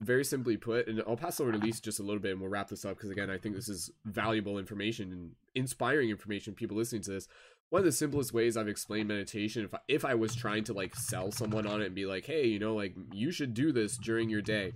very 0.00 0.24
simply 0.24 0.56
put, 0.56 0.88
and 0.88 1.02
I'll 1.06 1.16
pass 1.16 1.40
over 1.40 1.52
to 1.52 1.58
Lise 1.58 1.80
just 1.80 2.00
a 2.00 2.02
little 2.02 2.20
bit 2.20 2.32
and 2.32 2.40
we'll 2.40 2.50
wrap 2.50 2.68
this 2.68 2.84
up 2.84 2.96
because, 2.96 3.10
again, 3.10 3.30
I 3.30 3.38
think 3.38 3.54
this 3.54 3.68
is 3.68 3.90
valuable 4.04 4.58
information 4.58 5.12
and 5.12 5.30
inspiring 5.54 6.10
information. 6.10 6.54
People 6.54 6.76
listening 6.76 7.02
to 7.02 7.10
this. 7.10 7.28
One 7.68 7.80
of 7.80 7.84
the 7.84 7.92
simplest 7.92 8.32
ways 8.32 8.56
I've 8.56 8.66
explained 8.66 9.08
meditation, 9.08 9.64
if 9.64 9.74
I, 9.74 9.78
if 9.88 10.04
I 10.04 10.14
was 10.14 10.34
trying 10.34 10.64
to 10.64 10.72
like 10.72 10.96
sell 10.96 11.30
someone 11.30 11.66
on 11.66 11.82
it 11.82 11.86
and 11.86 11.94
be 11.94 12.06
like, 12.06 12.26
hey, 12.26 12.46
you 12.46 12.58
know, 12.58 12.74
like 12.74 12.94
you 13.12 13.30
should 13.30 13.54
do 13.54 13.72
this 13.72 13.96
during 13.96 14.30
your 14.30 14.42
day, 14.42 14.72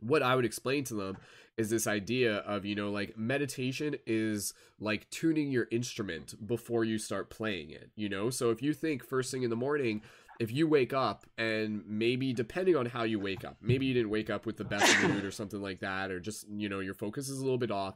what 0.00 0.22
I 0.22 0.36
would 0.36 0.44
explain 0.44 0.84
to 0.84 0.94
them 0.94 1.16
is 1.56 1.70
this 1.70 1.86
idea 1.86 2.36
of, 2.38 2.64
you 2.64 2.74
know, 2.74 2.90
like 2.90 3.16
meditation 3.16 3.96
is 4.06 4.54
like 4.80 5.08
tuning 5.10 5.50
your 5.50 5.68
instrument 5.70 6.46
before 6.46 6.84
you 6.84 6.98
start 6.98 7.30
playing 7.30 7.70
it, 7.70 7.90
you 7.94 8.08
know? 8.08 8.30
So 8.30 8.50
if 8.50 8.62
you 8.62 8.72
think 8.72 9.04
first 9.04 9.30
thing 9.30 9.42
in 9.42 9.50
the 9.50 9.56
morning, 9.56 10.02
if 10.38 10.52
you 10.52 10.66
wake 10.66 10.92
up 10.92 11.26
and 11.38 11.82
maybe 11.86 12.32
depending 12.32 12.76
on 12.76 12.86
how 12.86 13.04
you 13.04 13.18
wake 13.20 13.44
up, 13.44 13.56
maybe 13.60 13.86
you 13.86 13.94
didn't 13.94 14.10
wake 14.10 14.30
up 14.30 14.46
with 14.46 14.56
the 14.56 14.64
best 14.64 15.00
mood 15.02 15.24
or 15.24 15.30
something 15.30 15.62
like 15.62 15.80
that, 15.80 16.10
or 16.10 16.20
just, 16.20 16.46
you 16.48 16.68
know, 16.68 16.80
your 16.80 16.94
focus 16.94 17.28
is 17.28 17.38
a 17.38 17.42
little 17.42 17.58
bit 17.58 17.70
off, 17.70 17.94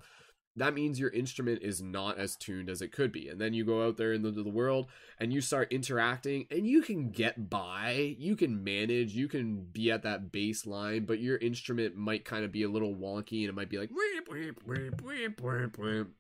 that 0.59 0.75
means 0.75 0.99
your 0.99 1.11
instrument 1.11 1.63
is 1.63 1.81
not 1.81 2.19
as 2.19 2.37
tuned 2.37 2.69
as 2.69 2.83
it 2.83 2.93
could 2.93 3.13
be. 3.13 3.29
And 3.29 3.41
then 3.41 3.55
you 3.55 3.65
go 3.65 3.87
out 3.87 3.97
there 3.97 4.13
into 4.13 4.31
the 4.31 4.49
world 4.49 4.87
and 5.19 5.33
you 5.33 5.41
start 5.41 5.73
interacting 5.73 6.47
and 6.51 6.67
you 6.67 6.83
can 6.83 7.11
get 7.11 7.49
by, 7.49 8.17
you 8.19 8.37
can 8.37 8.63
manage, 8.65 9.13
you 9.15 9.29
can 9.29 9.67
be 9.73 9.91
at 9.91 10.03
that 10.03 10.33
baseline, 10.33 11.07
but 11.07 11.21
your 11.21 11.37
instrument 11.39 11.97
might 11.97 12.25
kind 12.25 12.45
of 12.45 12.53
be 12.53 12.65
a 12.65 12.69
little 12.69 12.95
wonky 12.95 13.41
and 13.41 13.51
it 13.51 13.55
might 13.55 13.71
be 13.71 13.79
like, 13.79 13.91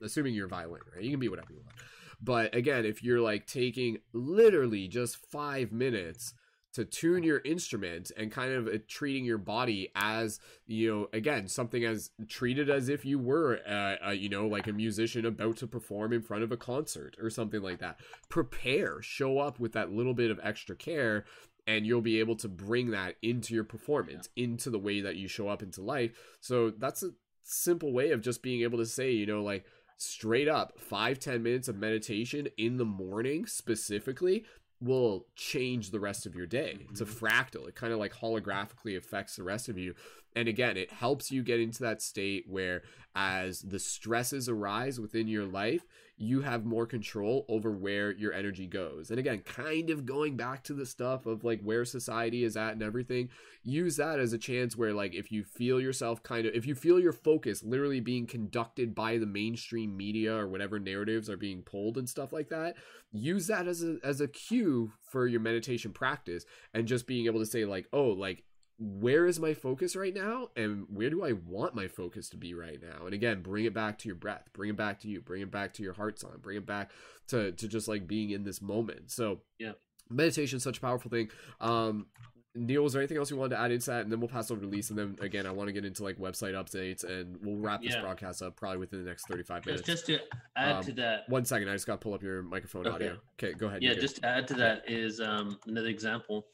assuming 0.02 0.34
you're 0.34 0.48
violent, 0.48 0.84
right? 0.94 1.02
You 1.02 1.10
can 1.10 1.20
be 1.20 1.28
whatever 1.28 1.52
you 1.52 1.60
want. 1.64 1.76
But 2.20 2.54
again, 2.54 2.84
if 2.84 3.02
you're 3.02 3.20
like 3.20 3.46
taking 3.46 3.98
literally 4.12 4.88
just 4.88 5.16
five 5.16 5.72
minutes 5.72 6.34
to 6.74 6.84
tune 6.84 7.22
your 7.22 7.40
instrument 7.44 8.12
and 8.16 8.30
kind 8.30 8.52
of 8.52 8.68
uh, 8.68 8.78
treating 8.86 9.24
your 9.24 9.38
body 9.38 9.90
as 9.94 10.38
you 10.66 10.88
know 10.88 11.08
again 11.12 11.48
something 11.48 11.84
as 11.84 12.10
treated 12.28 12.68
as 12.68 12.88
if 12.88 13.04
you 13.04 13.18
were 13.18 13.60
uh, 13.68 14.08
uh, 14.08 14.10
you 14.10 14.28
know 14.28 14.46
like 14.46 14.66
a 14.66 14.72
musician 14.72 15.24
about 15.24 15.56
to 15.56 15.66
perform 15.66 16.12
in 16.12 16.22
front 16.22 16.42
of 16.42 16.52
a 16.52 16.56
concert 16.56 17.16
or 17.20 17.30
something 17.30 17.62
like 17.62 17.78
that 17.78 17.98
prepare 18.28 19.00
show 19.00 19.38
up 19.38 19.58
with 19.58 19.72
that 19.72 19.90
little 19.90 20.14
bit 20.14 20.30
of 20.30 20.38
extra 20.42 20.76
care 20.76 21.24
and 21.66 21.86
you'll 21.86 22.00
be 22.00 22.20
able 22.20 22.36
to 22.36 22.48
bring 22.48 22.90
that 22.90 23.16
into 23.22 23.54
your 23.54 23.64
performance 23.64 24.28
yeah. 24.36 24.44
into 24.44 24.70
the 24.70 24.78
way 24.78 25.00
that 25.00 25.16
you 25.16 25.26
show 25.26 25.48
up 25.48 25.62
into 25.62 25.80
life 25.80 26.12
so 26.40 26.70
that's 26.70 27.02
a 27.02 27.10
simple 27.42 27.92
way 27.92 28.10
of 28.10 28.20
just 28.20 28.42
being 28.42 28.60
able 28.60 28.78
to 28.78 28.86
say 28.86 29.10
you 29.10 29.26
know 29.26 29.42
like 29.42 29.64
straight 29.98 30.48
up 30.48 30.78
five 30.78 31.18
ten 31.18 31.42
minutes 31.42 31.68
of 31.68 31.76
meditation 31.76 32.48
in 32.56 32.76
the 32.78 32.84
morning 32.84 33.46
specifically 33.46 34.44
will 34.80 35.26
change 35.34 35.90
the 35.90 35.98
rest 36.00 36.24
of 36.24 36.34
your 36.36 36.46
day. 36.46 36.86
It's 36.90 37.00
a 37.00 37.04
Mm-hmm. 37.04 37.26
fractal. 37.26 37.68
It 37.68 37.74
kind 37.74 37.92
of 37.92 37.98
like 37.98 38.14
holographically 38.14 38.96
affects 38.96 39.36
the 39.36 39.42
rest 39.42 39.68
of 39.68 39.76
you. 39.76 39.94
And 40.38 40.46
again, 40.46 40.76
it 40.76 40.92
helps 40.92 41.32
you 41.32 41.42
get 41.42 41.58
into 41.58 41.82
that 41.82 42.00
state 42.00 42.44
where 42.46 42.82
as 43.16 43.60
the 43.62 43.80
stresses 43.80 44.48
arise 44.48 45.00
within 45.00 45.26
your 45.26 45.46
life, 45.46 45.82
you 46.16 46.42
have 46.42 46.64
more 46.64 46.86
control 46.86 47.44
over 47.48 47.72
where 47.72 48.12
your 48.12 48.32
energy 48.32 48.68
goes. 48.68 49.10
And 49.10 49.18
again, 49.18 49.40
kind 49.40 49.90
of 49.90 50.06
going 50.06 50.36
back 50.36 50.62
to 50.64 50.74
the 50.74 50.86
stuff 50.86 51.26
of 51.26 51.42
like 51.42 51.60
where 51.62 51.84
society 51.84 52.44
is 52.44 52.56
at 52.56 52.74
and 52.74 52.84
everything, 52.84 53.30
use 53.64 53.96
that 53.96 54.20
as 54.20 54.32
a 54.32 54.38
chance 54.38 54.76
where 54.76 54.92
like 54.92 55.12
if 55.12 55.32
you 55.32 55.42
feel 55.42 55.80
yourself 55.80 56.22
kind 56.22 56.46
of 56.46 56.54
if 56.54 56.66
you 56.66 56.76
feel 56.76 57.00
your 57.00 57.12
focus 57.12 57.64
literally 57.64 57.98
being 57.98 58.24
conducted 58.24 58.94
by 58.94 59.18
the 59.18 59.26
mainstream 59.26 59.96
media 59.96 60.36
or 60.36 60.46
whatever 60.46 60.78
narratives 60.78 61.28
are 61.28 61.36
being 61.36 61.62
pulled 61.62 61.98
and 61.98 62.08
stuff 62.08 62.32
like 62.32 62.48
that, 62.50 62.76
use 63.10 63.48
that 63.48 63.66
as 63.66 63.82
a 63.82 63.96
as 64.04 64.20
a 64.20 64.28
cue 64.28 64.92
for 65.00 65.26
your 65.26 65.40
meditation 65.40 65.90
practice 65.92 66.44
and 66.74 66.86
just 66.86 67.08
being 67.08 67.26
able 67.26 67.40
to 67.40 67.46
say 67.46 67.64
like, 67.64 67.88
"Oh, 67.92 68.10
like 68.10 68.44
where 68.78 69.26
is 69.26 69.40
my 69.40 69.54
focus 69.54 69.96
right 69.96 70.14
now 70.14 70.48
and 70.54 70.86
where 70.88 71.10
do 71.10 71.24
i 71.24 71.32
want 71.32 71.74
my 71.74 71.88
focus 71.88 72.28
to 72.28 72.36
be 72.36 72.54
right 72.54 72.80
now 72.80 73.06
and 73.06 73.12
again 73.14 73.42
bring 73.42 73.64
it 73.64 73.74
back 73.74 73.98
to 73.98 74.06
your 74.08 74.14
breath 74.14 74.48
bring 74.52 74.70
it 74.70 74.76
back 74.76 75.00
to 75.00 75.08
you 75.08 75.20
bring 75.20 75.42
it 75.42 75.50
back 75.50 75.72
to 75.74 75.82
your 75.82 75.94
heart 75.94 76.18
song 76.18 76.32
bring 76.40 76.56
it 76.56 76.64
back 76.66 76.90
to 77.26 77.50
to 77.52 77.66
just 77.66 77.88
like 77.88 78.06
being 78.06 78.30
in 78.30 78.44
this 78.44 78.62
moment 78.62 79.10
so 79.10 79.40
Yeah. 79.58 79.72
meditation 80.08 80.58
is 80.58 80.62
such 80.62 80.78
a 80.78 80.80
powerful 80.80 81.10
thing 81.10 81.28
um 81.60 82.06
Neil, 82.54 82.82
was 82.82 82.92
there 82.94 83.02
anything 83.02 83.18
else 83.18 83.30
you 83.30 83.36
wanted 83.36 83.54
to 83.54 83.60
add 83.60 83.70
into 83.70 83.86
that? 83.90 84.00
And 84.02 84.10
then 84.10 84.18
we'll 84.18 84.28
pass 84.28 84.50
over 84.50 84.60
to 84.60 84.66
Lisa. 84.66 84.92
And 84.92 84.98
then 84.98 85.24
again, 85.24 85.46
I 85.46 85.52
want 85.52 85.68
to 85.68 85.72
get 85.72 85.84
into 85.84 86.02
like 86.02 86.16
website 86.18 86.54
updates 86.54 87.04
and 87.04 87.36
we'll 87.40 87.58
wrap 87.58 87.82
this 87.82 87.94
Yeah. 87.94 88.00
broadcast 88.00 88.42
up 88.42 88.56
probably 88.56 88.78
within 88.78 89.04
the 89.04 89.08
next 89.08 89.26
35 89.28 89.64
minutes. 89.66 89.86
just 89.86 90.06
to 90.06 90.18
add 90.56 90.76
Um, 90.76 90.82
to 90.84 90.92
that, 90.94 91.28
One 91.28 91.44
second, 91.44 91.68
I 91.68 91.74
just 91.74 91.86
got 91.86 91.92
to 91.92 91.98
pull 91.98 92.14
up 92.14 92.22
your 92.22 92.42
microphone 92.42 92.86
Okay. 92.86 92.94
audio. 92.94 93.20
Okay, 93.40 93.52
go 93.52 93.68
ahead. 93.68 93.82
yeah, 93.84 93.94
just 93.94 94.16
to 94.16 94.26
add 94.26 94.48
to 94.48 94.54
that 94.54 94.90
is 94.90 95.20
um, 95.20 95.60
another 95.66 95.86
example. 95.88 96.48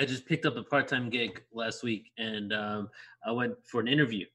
I 0.00 0.04
just 0.04 0.26
picked 0.26 0.46
up 0.46 0.56
a 0.56 0.62
part-time 0.62 1.10
gig 1.10 1.42
last 1.52 1.82
week, 1.82 2.10
and 2.18 2.52
um, 2.52 2.90
I 3.24 3.30
went 3.30 3.54
for 3.64 3.80
an 3.80 3.88
interview. 3.88 4.26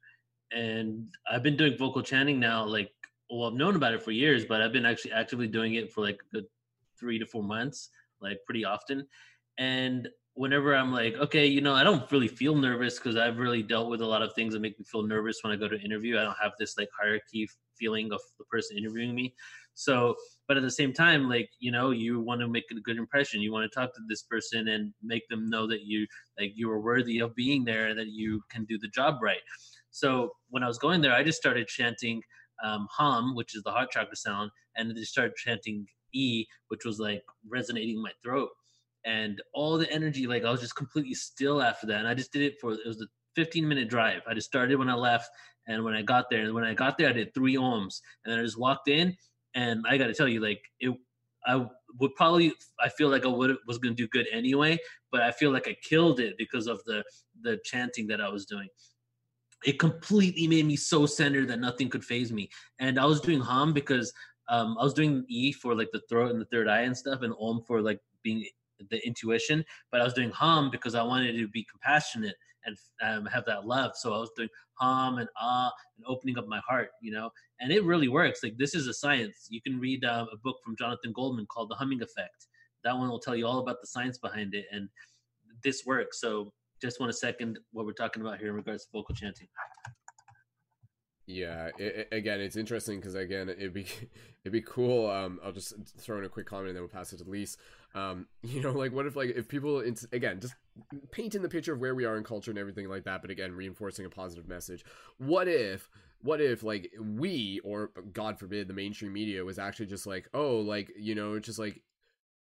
And 0.51 1.07
I've 1.29 1.43
been 1.43 1.57
doing 1.57 1.77
vocal 1.77 2.01
chanting 2.01 2.39
now, 2.39 2.65
like, 2.65 2.91
well, 3.29 3.49
I've 3.49 3.55
known 3.55 3.75
about 3.75 3.93
it 3.93 4.03
for 4.03 4.11
years, 4.11 4.45
but 4.45 4.61
I've 4.61 4.71
been 4.71 4.85
actually 4.85 5.11
actively 5.11 5.47
doing 5.47 5.73
it 5.73 5.91
for 5.91 6.01
like 6.01 6.21
good 6.31 6.45
three 6.97 7.19
to 7.19 7.25
four 7.25 7.43
months, 7.43 7.89
like 8.21 8.39
pretty 8.45 8.63
often. 8.63 9.05
And 9.57 10.07
whenever 10.35 10.75
I'm 10.75 10.93
like, 10.93 11.15
okay, 11.15 11.45
you 11.45 11.61
know, 11.61 11.73
I 11.73 11.83
don't 11.83 12.09
really 12.11 12.27
feel 12.27 12.55
nervous 12.55 12.97
because 12.97 13.17
I've 13.17 13.37
really 13.37 13.63
dealt 13.63 13.89
with 13.89 14.01
a 14.01 14.05
lot 14.05 14.21
of 14.21 14.33
things 14.33 14.53
that 14.53 14.61
make 14.61 14.79
me 14.79 14.85
feel 14.85 15.03
nervous 15.03 15.39
when 15.41 15.51
I 15.51 15.55
go 15.55 15.67
to 15.67 15.79
interview. 15.81 16.17
I 16.17 16.23
don't 16.23 16.37
have 16.41 16.53
this 16.59 16.77
like 16.77 16.89
hierarchy 16.97 17.49
feeling 17.77 18.13
of 18.13 18.21
the 18.37 18.45
person 18.45 18.77
interviewing 18.77 19.13
me. 19.13 19.35
So, 19.77 20.15
but 20.47 20.57
at 20.57 20.63
the 20.63 20.71
same 20.71 20.91
time, 20.91 21.29
like, 21.29 21.51
you 21.59 21.71
know, 21.71 21.91
you 21.91 22.19
want 22.19 22.41
to 22.41 22.47
make 22.47 22.63
a 22.71 22.81
good 22.81 22.97
impression. 22.97 23.41
You 23.41 23.53
want 23.53 23.71
to 23.71 23.79
talk 23.79 23.93
to 23.93 24.01
this 24.09 24.23
person 24.23 24.69
and 24.69 24.91
make 25.03 25.27
them 25.29 25.51
know 25.51 25.67
that 25.67 25.81
you 25.83 26.07
like 26.39 26.53
you 26.55 26.71
are 26.71 26.81
worthy 26.81 27.19
of 27.19 27.35
being 27.35 27.63
there 27.63 27.87
and 27.87 27.99
that 27.99 28.07
you 28.07 28.41
can 28.49 28.65
do 28.65 28.79
the 28.79 28.87
job 28.87 29.19
right. 29.21 29.41
So 29.91 30.31
when 30.49 30.63
I 30.63 30.67
was 30.67 30.79
going 30.79 31.01
there, 31.01 31.13
I 31.13 31.23
just 31.23 31.37
started 31.37 31.67
chanting 31.67 32.23
um, 32.63 32.87
hum, 32.89 33.35
which 33.35 33.55
is 33.55 33.61
the 33.61 33.71
heart 33.71 33.91
chakra 33.91 34.15
sound, 34.15 34.49
and 34.75 34.89
then 34.89 34.97
started 35.03 35.35
chanting 35.35 35.85
E, 36.11 36.45
which 36.69 36.83
was 36.83 36.97
like 36.97 37.21
resonating 37.47 37.97
in 37.97 38.01
my 38.01 38.11
throat. 38.23 38.49
And 39.05 39.39
all 39.53 39.77
the 39.77 39.91
energy, 39.91 40.25
like 40.25 40.43
I 40.43 40.49
was 40.49 40.61
just 40.61 40.75
completely 40.75 41.13
still 41.13 41.61
after 41.61 41.85
that. 41.85 41.99
And 41.99 42.07
I 42.07 42.15
just 42.15 42.33
did 42.33 42.41
it 42.41 42.55
for 42.59 42.71
it 42.71 42.79
was 42.83 42.99
a 42.99 43.07
15 43.35 43.67
minute 43.67 43.89
drive. 43.89 44.21
I 44.27 44.33
just 44.33 44.47
started 44.47 44.77
when 44.77 44.89
I 44.89 44.95
left, 44.95 45.29
and 45.67 45.83
when 45.83 45.93
I 45.93 46.01
got 46.01 46.31
there, 46.31 46.41
and 46.41 46.55
when 46.55 46.63
I 46.63 46.73
got 46.73 46.97
there, 46.97 47.09
I 47.09 47.13
did 47.13 47.31
three 47.35 47.57
ohms, 47.57 48.01
and 48.25 48.33
then 48.33 48.39
I 48.39 48.43
just 48.43 48.57
walked 48.57 48.87
in, 48.87 49.15
and 49.57 49.83
I 49.89 49.97
got 49.97 50.07
to 50.07 50.13
tell 50.13 50.27
you, 50.29 50.39
like 50.39 50.61
it, 50.79 50.95
I 51.45 51.65
would 51.99 52.15
probably, 52.15 52.53
I 52.79 52.89
feel 52.89 53.09
like 53.09 53.25
I 53.25 53.29
would 53.29 53.57
was 53.67 53.77
gonna 53.77 53.95
do 53.95 54.07
good 54.07 54.27
anyway, 54.31 54.77
but 55.11 55.21
I 55.21 55.31
feel 55.31 55.51
like 55.51 55.67
I 55.67 55.75
killed 55.83 56.19
it 56.19 56.35
because 56.37 56.67
of 56.67 56.81
the 56.85 57.03
the 57.41 57.59
chanting 57.65 58.07
that 58.07 58.21
I 58.21 58.29
was 58.29 58.45
doing 58.45 58.69
it 59.65 59.79
completely 59.79 60.47
made 60.47 60.65
me 60.65 60.75
so 60.75 61.05
centered 61.05 61.47
that 61.47 61.59
nothing 61.59 61.89
could 61.89 62.03
faze 62.03 62.31
me. 62.31 62.49
And 62.79 62.99
I 62.99 63.05
was 63.05 63.21
doing 63.21 63.39
hum 63.39 63.73
because 63.73 64.13
um, 64.49 64.77
I 64.79 64.83
was 64.83 64.93
doing 64.93 65.25
E 65.27 65.51
for 65.51 65.75
like 65.75 65.89
the 65.91 66.01
throat 66.09 66.31
and 66.31 66.39
the 66.39 66.45
third 66.45 66.67
eye 66.67 66.81
and 66.81 66.95
stuff, 66.95 67.21
and 67.21 67.33
Om 67.39 67.61
for 67.67 67.81
like 67.81 67.99
being 68.23 68.45
the 68.89 69.05
intuition. 69.05 69.65
But 69.91 70.01
I 70.01 70.03
was 70.03 70.13
doing 70.13 70.31
hum 70.31 70.69
because 70.71 70.95
I 70.95 71.03
wanted 71.03 71.33
to 71.33 71.47
be 71.47 71.65
compassionate 71.69 72.35
and 72.67 72.77
um, 73.01 73.25
have 73.25 73.45
that 73.45 73.65
love. 73.65 73.93
So 73.95 74.13
I 74.13 74.19
was 74.19 74.29
doing 74.37 74.49
hum 74.73 75.17
and 75.17 75.27
ah 75.39 75.71
and 75.97 76.05
opening 76.07 76.37
up 76.37 76.47
my 76.47 76.61
heart, 76.67 76.89
you 77.01 77.11
know. 77.11 77.31
And 77.59 77.71
it 77.71 77.83
really 77.83 78.07
works. 78.07 78.43
Like 78.43 78.57
this 78.57 78.75
is 78.75 78.85
a 78.87 78.93
science. 78.93 79.47
You 79.49 79.61
can 79.61 79.79
read 79.79 80.05
uh, 80.05 80.27
a 80.31 80.37
book 80.37 80.57
from 80.63 80.75
Jonathan 80.77 81.11
Goldman 81.13 81.47
called 81.47 81.71
The 81.71 81.75
Humming 81.75 82.03
Effect. 82.03 82.45
That 82.83 82.95
one 82.95 83.09
will 83.09 83.19
tell 83.19 83.35
you 83.35 83.47
all 83.47 83.57
about 83.59 83.77
the 83.81 83.87
science 83.87 84.19
behind 84.19 84.53
it, 84.53 84.65
and 84.71 84.87
this 85.63 85.83
works. 85.85 86.21
So 86.21 86.53
just 86.79 86.99
want 86.99 87.11
to 87.11 87.17
second 87.17 87.57
what 87.71 87.87
we're 87.87 87.93
talking 87.93 88.21
about 88.21 88.37
here 88.37 88.49
in 88.49 88.55
regards 88.55 88.85
to 88.85 88.91
vocal 88.93 89.15
chanting. 89.15 89.47
Yeah, 91.25 91.71
it, 91.77 92.07
it- 92.11 92.15
again, 92.15 92.39
it's 92.39 92.55
interesting 92.55 92.99
because 92.99 93.15
again, 93.15 93.49
it'd 93.49 93.73
be 93.73 93.85
it'd 94.43 94.53
be 94.53 94.61
cool. 94.61 95.09
Um, 95.09 95.39
I'll 95.43 95.51
just 95.51 95.73
throw 95.99 96.19
in 96.19 96.25
a 96.25 96.29
quick 96.29 96.45
comment 96.45 96.69
and 96.69 96.75
then 96.77 96.83
we'll 96.83 96.89
pass 96.89 97.11
it 97.13 97.17
to 97.17 97.29
Lise. 97.29 97.57
Um, 97.95 98.27
you 98.43 98.61
know, 98.61 98.71
like 98.71 98.93
what 98.93 99.05
if 99.05 99.15
like 99.15 99.31
if 99.35 99.47
people 99.47 99.79
again 100.11 100.39
just 100.39 100.55
painting 101.11 101.41
the 101.41 101.49
picture 101.49 101.73
of 101.73 101.79
where 101.79 101.95
we 101.95 102.05
are 102.05 102.17
in 102.17 102.23
culture 102.23 102.51
and 102.51 102.59
everything 102.59 102.87
like 102.87 103.03
that, 103.05 103.21
but 103.21 103.31
again, 103.31 103.51
reinforcing 103.51 104.05
a 104.05 104.09
positive 104.09 104.47
message. 104.47 104.83
What 105.17 105.47
if 105.47 105.89
what 106.21 106.41
if 106.41 106.63
like 106.63 106.91
we 106.99 107.61
or 107.63 107.91
God 108.13 108.39
forbid 108.39 108.67
the 108.67 108.73
mainstream 108.73 109.13
media 109.13 109.45
was 109.45 109.59
actually 109.59 109.85
just 109.85 110.07
like 110.07 110.27
oh 110.33 110.57
like 110.57 110.91
you 110.97 111.13
know 111.13 111.35
it's 111.35 111.45
just 111.45 111.59
like 111.59 111.81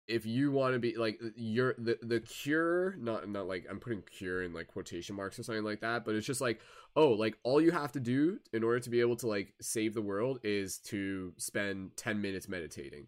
if 0.09 0.27
you 0.27 0.51
want 0.51 0.75
to 0.75 0.81
be 0.81 0.97
like 0.97 1.21
you're 1.37 1.75
the 1.79 1.97
the 2.03 2.19
cure 2.19 2.97
not 2.99 3.29
not 3.29 3.47
like 3.47 3.65
i'm 3.71 3.79
putting 3.79 4.03
cure 4.03 4.43
in 4.43 4.53
like 4.53 4.67
quotation 4.67 5.15
marks 5.15 5.39
or 5.39 5.45
something 5.45 5.63
like 5.63 5.81
that 5.81 6.05
but 6.05 6.17
it's 6.17 6.27
just 6.27 6.41
like 6.41 6.61
oh 6.97 7.11
like 7.11 7.37
all 7.43 7.61
you 7.61 7.71
have 7.71 7.93
to 7.93 8.01
do 8.01 8.39
in 8.53 8.65
order 8.65 8.81
to 8.81 8.91
be 8.91 9.01
able 9.01 9.17
to 9.17 9.27
like 9.27 9.55
save 9.61 9.95
the 9.95 10.03
world 10.03 10.41
is 10.43 10.79
to 10.79 11.33
spend 11.37 11.97
10 11.97 12.21
minutes 12.21 12.49
meditating. 12.49 13.07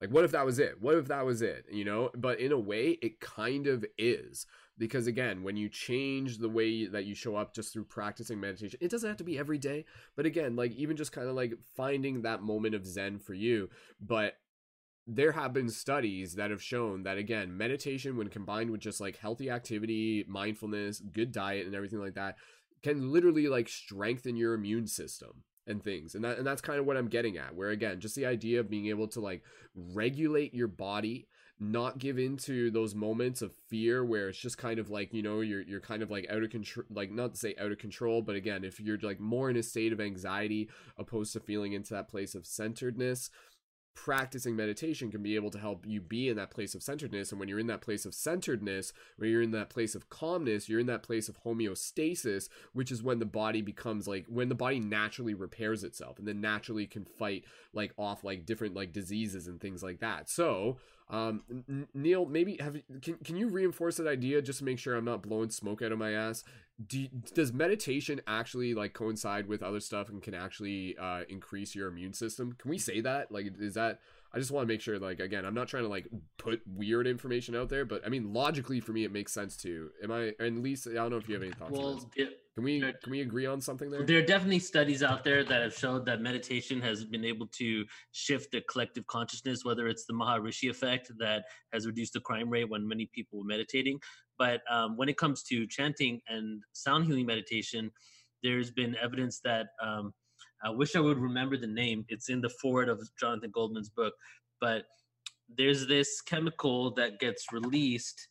Like 0.00 0.10
what 0.10 0.24
if 0.24 0.32
that 0.32 0.46
was 0.46 0.58
it? 0.58 0.80
What 0.80 0.96
if 0.96 1.08
that 1.08 1.24
was 1.24 1.42
it? 1.42 1.66
You 1.70 1.84
know? 1.84 2.10
But 2.14 2.40
in 2.40 2.52
a 2.52 2.58
way 2.58 2.98
it 3.02 3.20
kind 3.20 3.66
of 3.66 3.84
is 3.98 4.46
because 4.76 5.06
again 5.06 5.42
when 5.42 5.56
you 5.56 5.68
change 5.68 6.38
the 6.38 6.48
way 6.48 6.86
that 6.86 7.04
you 7.04 7.14
show 7.14 7.36
up 7.36 7.54
just 7.54 7.72
through 7.72 7.84
practicing 7.84 8.40
meditation 8.40 8.78
it 8.82 8.90
doesn't 8.90 9.08
have 9.08 9.16
to 9.16 9.24
be 9.24 9.38
every 9.38 9.58
day 9.58 9.84
but 10.16 10.26
again 10.26 10.56
like 10.56 10.72
even 10.72 10.96
just 10.96 11.12
kind 11.12 11.28
of 11.28 11.34
like 11.34 11.54
finding 11.76 12.22
that 12.22 12.42
moment 12.42 12.74
of 12.74 12.86
zen 12.86 13.18
for 13.18 13.34
you. 13.34 13.68
But 14.00 14.34
there 15.06 15.32
have 15.32 15.52
been 15.52 15.68
studies 15.68 16.34
that 16.36 16.50
have 16.50 16.62
shown 16.62 17.02
that 17.02 17.18
again 17.18 17.56
meditation 17.56 18.16
when 18.16 18.28
combined 18.28 18.70
with 18.70 18.80
just 18.80 19.00
like 19.00 19.18
healthy 19.18 19.50
activity 19.50 20.24
mindfulness 20.28 21.00
good 21.00 21.30
diet 21.30 21.66
and 21.66 21.74
everything 21.74 21.98
like 21.98 22.14
that 22.14 22.36
can 22.82 23.12
literally 23.12 23.48
like 23.48 23.68
strengthen 23.68 24.36
your 24.36 24.54
immune 24.54 24.86
system 24.86 25.42
and 25.66 25.82
things. 25.82 26.14
And 26.14 26.24
that 26.24 26.38
and 26.38 26.46
that's 26.46 26.62
kind 26.62 26.78
of 26.78 26.86
what 26.86 26.96
I'm 26.96 27.08
getting 27.08 27.38
at 27.38 27.54
where 27.54 27.70
again 27.70 28.00
just 28.00 28.16
the 28.16 28.26
idea 28.26 28.60
of 28.60 28.70
being 28.70 28.86
able 28.86 29.08
to 29.08 29.20
like 29.20 29.42
regulate 29.74 30.54
your 30.54 30.68
body 30.68 31.26
not 31.60 31.98
give 31.98 32.18
into 32.18 32.70
those 32.70 32.94
moments 32.94 33.40
of 33.40 33.52
fear 33.68 34.04
where 34.04 34.28
it's 34.28 34.38
just 34.38 34.58
kind 34.58 34.78
of 34.78 34.90
like 34.90 35.14
you 35.14 35.22
know 35.22 35.40
you're 35.40 35.62
you're 35.62 35.80
kind 35.80 36.02
of 36.02 36.10
like 36.10 36.26
out 36.28 36.42
of 36.42 36.50
control 36.50 36.84
like 36.90 37.12
not 37.12 37.32
to 37.32 37.38
say 37.38 37.54
out 37.60 37.70
of 37.70 37.78
control 37.78 38.22
but 38.22 38.34
again 38.34 38.64
if 38.64 38.80
you're 38.80 38.98
like 38.98 39.20
more 39.20 39.48
in 39.48 39.56
a 39.56 39.62
state 39.62 39.92
of 39.92 40.00
anxiety 40.00 40.68
opposed 40.98 41.32
to 41.32 41.40
feeling 41.40 41.72
into 41.72 41.94
that 41.94 42.08
place 42.08 42.34
of 42.34 42.44
centeredness 42.44 43.30
practicing 43.94 44.56
meditation 44.56 45.10
can 45.10 45.22
be 45.22 45.36
able 45.36 45.50
to 45.50 45.58
help 45.58 45.86
you 45.86 46.00
be 46.00 46.28
in 46.28 46.36
that 46.36 46.50
place 46.50 46.74
of 46.74 46.82
centeredness. 46.82 47.30
And 47.30 47.38
when 47.38 47.48
you're 47.48 47.60
in 47.60 47.68
that 47.68 47.80
place 47.80 48.04
of 48.04 48.12
centeredness 48.12 48.92
when 49.16 49.30
you're 49.30 49.42
in 49.42 49.52
that 49.52 49.70
place 49.70 49.94
of 49.94 50.10
calmness 50.10 50.68
you're 50.68 50.80
in 50.80 50.86
that 50.86 51.02
place 51.02 51.28
of 51.28 51.42
homeostasis 51.44 52.48
which 52.72 52.90
is 52.90 53.02
when 53.02 53.20
the 53.20 53.24
body 53.24 53.62
becomes 53.62 54.08
like 54.08 54.26
when 54.28 54.48
the 54.48 54.54
body 54.54 54.80
naturally 54.80 55.34
repairs 55.34 55.84
itself 55.84 56.18
and 56.18 56.26
then 56.26 56.40
naturally 56.40 56.86
can 56.86 57.04
fight 57.04 57.44
like 57.72 57.92
off 57.96 58.24
like 58.24 58.44
different 58.44 58.74
like 58.74 58.92
diseases 58.92 59.46
and 59.46 59.60
things 59.60 59.82
like 59.82 60.00
that. 60.00 60.28
So 60.28 60.78
um 61.10 61.42
neil 61.92 62.24
maybe 62.24 62.56
have 62.60 62.76
can, 63.02 63.16
can 63.22 63.36
you 63.36 63.48
reinforce 63.48 63.98
that 63.98 64.06
idea 64.06 64.40
just 64.40 64.60
to 64.60 64.64
make 64.64 64.78
sure 64.78 64.96
i'm 64.96 65.04
not 65.04 65.22
blowing 65.22 65.50
smoke 65.50 65.82
out 65.82 65.92
of 65.92 65.98
my 65.98 66.12
ass? 66.12 66.44
Do 66.86 67.06
does 67.34 67.52
meditation 67.52 68.20
actually 68.26 68.74
like 68.74 68.94
coincide 68.94 69.46
with 69.46 69.62
other 69.62 69.80
stuff 69.80 70.08
and 70.08 70.22
can 70.22 70.34
actually 70.34 70.96
uh 70.98 71.22
increase 71.28 71.74
your 71.74 71.88
immune 71.88 72.14
system? 72.14 72.54
Can 72.58 72.70
we 72.70 72.78
say 72.78 73.00
that? 73.00 73.30
Like 73.30 73.52
is 73.60 73.74
that 73.74 74.00
i 74.34 74.38
just 74.38 74.50
want 74.50 74.66
to 74.66 74.72
make 74.72 74.80
sure 74.80 74.98
like 74.98 75.20
again 75.20 75.44
i'm 75.44 75.54
not 75.54 75.68
trying 75.68 75.82
to 75.84 75.88
like 75.88 76.06
put 76.38 76.60
weird 76.66 77.06
information 77.06 77.54
out 77.54 77.68
there 77.68 77.84
but 77.84 78.04
i 78.04 78.08
mean 78.08 78.32
logically 78.32 78.80
for 78.80 78.92
me 78.92 79.04
it 79.04 79.12
makes 79.12 79.32
sense 79.32 79.56
too 79.56 79.90
am 80.02 80.10
i 80.10 80.32
and 80.40 80.62
lisa 80.62 80.90
i 80.90 80.94
don't 80.94 81.10
know 81.10 81.16
if 81.16 81.28
you 81.28 81.34
have 81.34 81.42
any 81.42 81.52
thoughts. 81.52 81.72
Well, 81.72 82.10
it, 82.16 82.40
can 82.54 82.62
we 82.62 82.80
can 82.80 83.10
we 83.10 83.20
agree 83.20 83.46
on 83.46 83.60
something 83.60 83.90
there 83.90 84.04
There 84.04 84.18
are 84.18 84.26
definitely 84.26 84.60
studies 84.60 85.02
out 85.02 85.24
there 85.24 85.42
that 85.42 85.62
have 85.62 85.74
showed 85.74 86.06
that 86.06 86.20
meditation 86.20 86.80
has 86.82 87.04
been 87.04 87.24
able 87.24 87.48
to 87.58 87.84
shift 88.12 88.52
the 88.52 88.60
collective 88.60 89.04
consciousness, 89.08 89.64
whether 89.64 89.88
it's 89.88 90.04
the 90.04 90.12
Maharishi 90.12 90.70
effect 90.70 91.10
that 91.18 91.44
has 91.72 91.84
reduced 91.84 92.12
the 92.12 92.20
crime 92.20 92.48
rate 92.48 92.70
when 92.70 92.86
many 92.86 93.10
people 93.12 93.40
were 93.40 93.44
meditating. 93.44 93.98
But 94.38 94.60
um, 94.70 94.96
when 94.96 95.08
it 95.08 95.16
comes 95.16 95.42
to 95.44 95.66
chanting 95.66 96.20
and 96.28 96.62
sound 96.72 97.06
healing 97.06 97.26
meditation, 97.26 97.90
there's 98.44 98.70
been 98.70 98.94
evidence 99.02 99.40
that 99.42 99.66
um, 99.82 100.12
I 100.64 100.70
wish 100.70 100.96
I 100.96 101.00
would 101.00 101.18
remember 101.18 101.58
the 101.58 101.66
name. 101.66 102.06
It's 102.08 102.30
in 102.30 102.40
the 102.40 102.48
foreword 102.48 102.88
of 102.88 103.00
Jonathan 103.20 103.50
Goldman's 103.52 103.90
book, 103.90 104.14
but 104.60 104.84
there's 105.54 105.86
this 105.86 106.22
chemical 106.22 106.94
that 106.94 107.20
gets 107.20 107.52
released. 107.52 108.26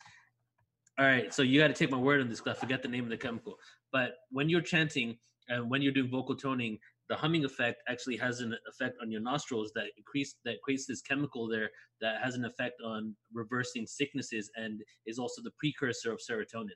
All 0.99 1.05
right, 1.05 1.31
so 1.33 1.43
you 1.43 1.59
got 1.59 1.67
to 1.67 1.73
take 1.73 1.91
my 1.91 1.97
word 1.97 2.21
on 2.21 2.29
this 2.29 2.39
because 2.39 2.57
I 2.57 2.59
forget 2.59 2.81
the 2.81 2.87
name 2.87 3.03
of 3.03 3.11
the 3.11 3.17
chemical. 3.17 3.55
But 3.91 4.13
when 4.31 4.49
you're 4.49 4.61
chanting 4.61 5.17
and 5.47 5.69
when 5.69 5.81
you're 5.81 5.93
doing 5.93 6.09
vocal 6.09 6.35
toning, 6.35 6.79
the 7.09 7.15
humming 7.15 7.45
effect 7.45 7.83
actually 7.87 8.17
has 8.17 8.39
an 8.39 8.55
effect 8.67 8.97
on 9.01 9.11
your 9.11 9.21
nostrils 9.21 9.71
that 9.75 9.87
increase 9.97 10.35
that 10.45 10.61
creates 10.63 10.87
this 10.87 11.01
chemical 11.01 11.47
there 11.47 11.69
that 12.01 12.23
has 12.23 12.35
an 12.35 12.45
effect 12.45 12.81
on 12.83 13.15
reversing 13.33 13.85
sicknesses 13.85 14.49
and 14.55 14.81
is 15.05 15.19
also 15.19 15.41
the 15.43 15.51
precursor 15.59 16.11
of 16.11 16.19
serotonin. 16.19 16.69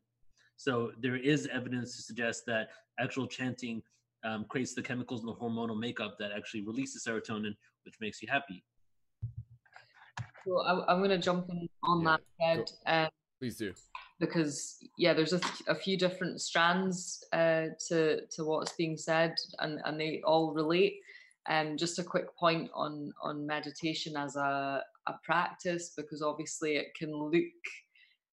So 0.58 0.92
there 1.00 1.16
is 1.16 1.48
evidence 1.52 1.96
to 1.96 2.04
suggest 2.04 2.44
that 2.48 2.70
actual 3.00 3.26
chanting 3.28 3.82
um, 4.24 4.46
creates 4.50 4.74
the 4.74 4.82
chemicals 4.82 5.22
in 5.22 5.28
the 5.28 5.34
hormonal 5.34 5.78
makeup 5.78 6.16
that 6.20 6.32
actually 6.36 6.66
releases 6.66 7.06
serotonin, 7.06 7.56
which 7.84 7.96
makes 8.00 8.22
you 8.22 8.28
happy. 8.32 8.64
Well, 10.46 10.86
I, 10.88 10.94
am 10.94 11.00
going 11.00 11.10
to 11.10 11.18
jump 11.18 11.50
in 11.50 11.68
on 11.84 12.04
yeah, 12.04 12.18
that 12.18 12.22
head. 12.40 12.72
Um, 12.86 13.10
Please 13.40 13.58
do. 13.58 13.74
Because 14.20 14.78
yeah, 14.98 15.14
there's 15.14 15.34
a, 15.34 15.42
a 15.68 15.76
few 15.76 15.98
different 15.98 16.42
strands 16.42 17.24
uh, 17.34 17.66
to 17.90 18.26
to 18.26 18.46
what's 18.46 18.74
being 18.74 18.98
said, 18.98 19.36
and 19.60 19.80
and 19.86 20.00
they 20.00 20.22
all 20.26 20.54
relate. 20.54 21.00
And 21.50 21.70
um, 21.70 21.78
just 21.78 22.00
a 22.00 22.04
quick 22.04 22.36
point 22.36 22.70
on 22.74 23.14
on 23.22 23.46
meditation 23.46 24.16
as 24.18 24.36
a 24.36 24.82
a 25.08 25.14
practice, 25.24 25.94
because 25.96 26.22
obviously 26.22 26.78
it 26.78 26.88
can 26.98 27.14
look 27.14 27.44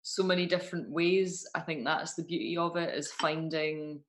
so 0.01 0.23
many 0.23 0.45
different 0.45 0.89
ways. 0.89 1.47
I 1.55 1.61
think 1.61 1.85
that's 1.85 2.15
the 2.15 2.23
beauty 2.23 2.57
of 2.57 2.75
it 2.75 2.93
is 2.93 3.11
finding 3.13 4.01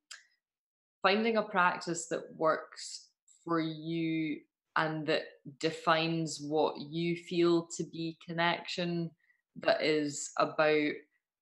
finding 1.01 1.37
a 1.37 1.43
practice 1.43 2.07
that 2.07 2.21
works 2.35 3.07
for 3.43 3.59
you 3.59 4.39
and 4.75 5.05
that 5.07 5.23
defines 5.59 6.39
what 6.41 6.79
you 6.79 7.15
feel 7.15 7.67
to 7.77 7.83
be 7.83 8.17
connection 8.25 9.11
that 9.59 9.81
is 9.81 10.31
about 10.37 10.91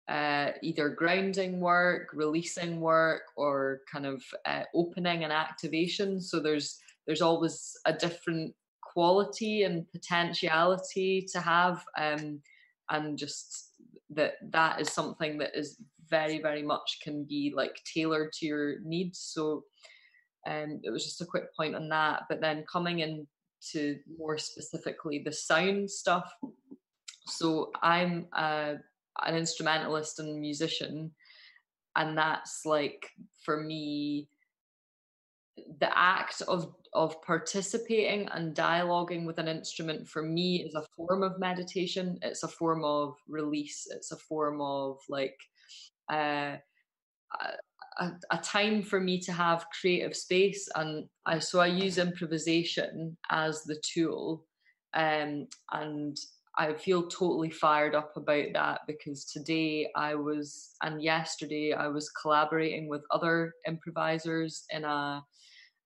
uh, 0.08 0.52
either 0.64 0.90
grounding 0.90 1.60
work, 1.60 2.10
releasing 2.14 2.82
work, 2.82 3.22
or 3.38 3.82
kind 3.92 4.08
of 4.08 4.24
uh, 4.46 4.64
opening 4.74 5.24
and 5.24 5.32
activation. 5.32 6.20
So 6.20 6.40
there's 6.40 6.80
there's 7.06 7.22
always 7.22 7.78
a 7.86 7.94
different 7.94 8.56
quality 8.82 9.64
and 9.64 9.90
potentiality 9.92 11.28
to 11.32 11.40
have, 11.40 11.84
um, 11.98 12.42
and 12.90 13.18
just 13.18 13.74
that 14.10 14.34
that 14.50 14.82
is 14.82 14.90
something 14.90 15.38
that 15.38 15.52
is 15.54 15.78
very 16.10 16.42
very 16.42 16.64
much 16.64 17.00
can 17.04 17.24
be 17.24 17.54
like 17.56 17.82
tailored 17.84 18.32
to 18.34 18.46
your 18.46 18.80
needs. 18.82 19.20
So 19.20 19.64
um 20.48 20.80
it 20.84 20.92
was 20.92 21.04
just 21.04 21.22
a 21.22 21.26
quick 21.26 21.56
point 21.56 21.76
on 21.76 21.90
that. 21.90 22.24
But 22.30 22.42
then 22.42 22.66
coming 22.72 23.00
into 23.00 24.00
more 24.18 24.38
specifically 24.38 25.22
the 25.24 25.32
sound 25.32 25.90
stuff. 25.90 26.32
So 27.26 27.72
i'm 27.82 28.28
uh, 28.34 28.76
an 29.22 29.36
instrumentalist 29.36 30.20
and 30.20 30.40
musician 30.40 31.12
and 31.96 32.18
that's 32.18 32.62
like 32.66 33.10
for 33.44 33.62
me 33.62 34.30
the 35.80 35.98
act 35.98 36.42
of 36.48 36.74
of 36.94 37.22
participating 37.22 38.28
and 38.30 38.56
dialoguing 38.56 39.26
with 39.26 39.38
an 39.38 39.48
instrument 39.48 40.08
for 40.08 40.24
me 40.24 40.64
is 40.64 40.74
a 40.74 40.86
form 40.96 41.22
of 41.22 41.40
meditation. 41.40 42.18
It's 42.24 42.42
a 42.44 42.48
form 42.48 42.84
of 42.84 43.16
release. 43.28 43.88
It's 43.92 44.12
a 44.12 44.18
form 44.18 44.60
of 44.60 44.98
like 45.08 45.38
uh, 46.10 46.58
a, 48.00 48.12
a, 48.32 48.38
time 48.42 48.82
for 48.82 49.00
me 49.00 49.20
to 49.20 49.32
have 49.32 49.66
creative 49.80 50.16
space 50.16 50.68
and 50.76 51.08
I 51.26 51.40
so 51.40 51.60
I 51.60 51.68
use 51.68 51.98
improvisation 51.98 53.18
as 53.30 53.64
the 53.64 53.82
tool 53.94 54.46
um, 54.94 55.48
and 55.72 56.18
I 56.58 56.74
feel 56.74 57.08
totally 57.08 57.52
fired 57.52 57.96
up 57.96 58.18
about 58.18 58.48
that 58.54 58.82
because 58.88 59.26
today 59.26 59.90
I 59.96 60.16
was 60.16 60.76
and 60.82 61.02
yesterday 61.02 61.74
I 61.74 61.88
was 61.88 62.10
collaborating 62.10 62.90
with 62.90 63.04
other 63.12 63.54
improvisers 63.68 64.66
in 64.72 64.84
a 64.84 65.24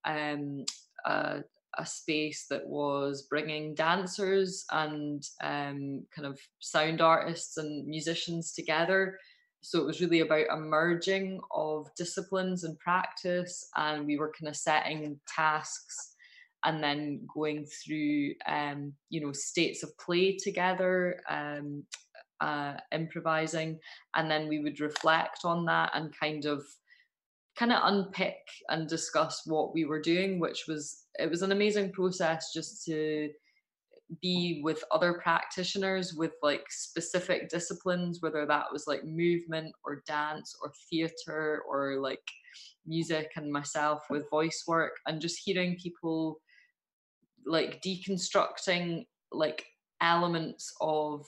um, 0.05 0.65
a, 1.05 1.41
a 1.78 1.86
space 1.86 2.45
that 2.49 2.65
was 2.65 3.24
bringing 3.30 3.76
dancers 3.76 4.65
and 4.71 5.24
um, 5.41 6.05
kind 6.15 6.26
of 6.26 6.39
sound 6.59 7.01
artists 7.01 7.57
and 7.57 7.88
musicians 7.88 8.53
together. 8.53 9.19
So 9.64 9.80
it 9.80 9.86
was 9.86 10.01
really 10.01 10.20
about 10.20 10.47
a 10.51 10.57
merging 10.57 11.39
of 11.51 11.89
disciplines 11.95 12.66
and 12.66 12.78
practice, 12.80 13.70
and 13.76 14.05
we 14.05 14.18
were 14.18 14.34
kind 14.38 14.49
of 14.49 14.57
setting 14.57 15.20
tasks 15.26 16.16
and 16.66 16.84
then 16.84 17.26
going 17.34 17.66
through, 17.66 18.34
um, 18.45 18.93
you 19.09 19.22
know, 19.22 19.32
states 19.32 19.82
of 19.84 19.97
play 19.97 20.36
together, 20.38 21.22
um, 21.30 21.84
uh, 22.41 22.74
improvising, 22.91 23.80
and 24.16 24.30
then 24.30 24.49
we 24.49 24.59
would 24.59 24.82
reflect 24.82 25.45
on 25.45 25.66
that 25.66 25.91
and 25.93 26.18
kind 26.18 26.45
of 26.45 26.64
kind 27.55 27.72
of 27.72 27.80
unpick 27.84 28.47
and 28.70 28.89
discuss 28.89 29.43
what 29.45 29.76
we 29.76 29.86
were 29.86 30.01
doing 30.01 30.39
which 30.39 30.66
was 30.68 31.05
it 31.20 31.30
was 31.30 31.43
an 31.43 31.51
amazing 31.51 31.91
process 31.91 32.51
just 32.51 32.84
to 32.84 33.30
be 34.22 34.61
with 34.64 34.84
other 34.91 35.14
practitioners 35.14 36.14
with 36.14 36.34
like 36.41 36.64
specific 36.70 37.49
disciplines 37.49 38.22
whether 38.22 38.45
that 38.45 38.66
was 38.72 38.86
like 38.88 39.03
movement 39.05 39.74
or 39.86 40.03
dance 40.07 40.55
or 40.61 40.72
theater 40.89 41.64
or 41.68 41.97
like 41.99 42.24
music 42.86 43.32
and 43.36 43.51
myself 43.51 44.03
with 44.09 44.30
voice 44.30 44.64
work 44.68 44.93
and 45.07 45.22
just 45.22 45.41
hearing 45.43 45.78
people 45.82 46.39
like 47.45 47.82
deconstructing 47.82 49.05
like 49.32 49.66
elements 50.01 50.74
of 50.82 51.26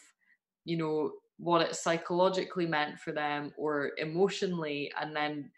you 0.65 0.77
know 0.77 1.11
what 1.37 1.61
it 1.61 1.75
psychologically 1.75 2.65
meant 2.65 2.99
for 2.99 3.11
them 3.11 3.51
or 3.57 3.91
emotionally 3.97 4.91
and 5.01 5.15
then 5.15 5.49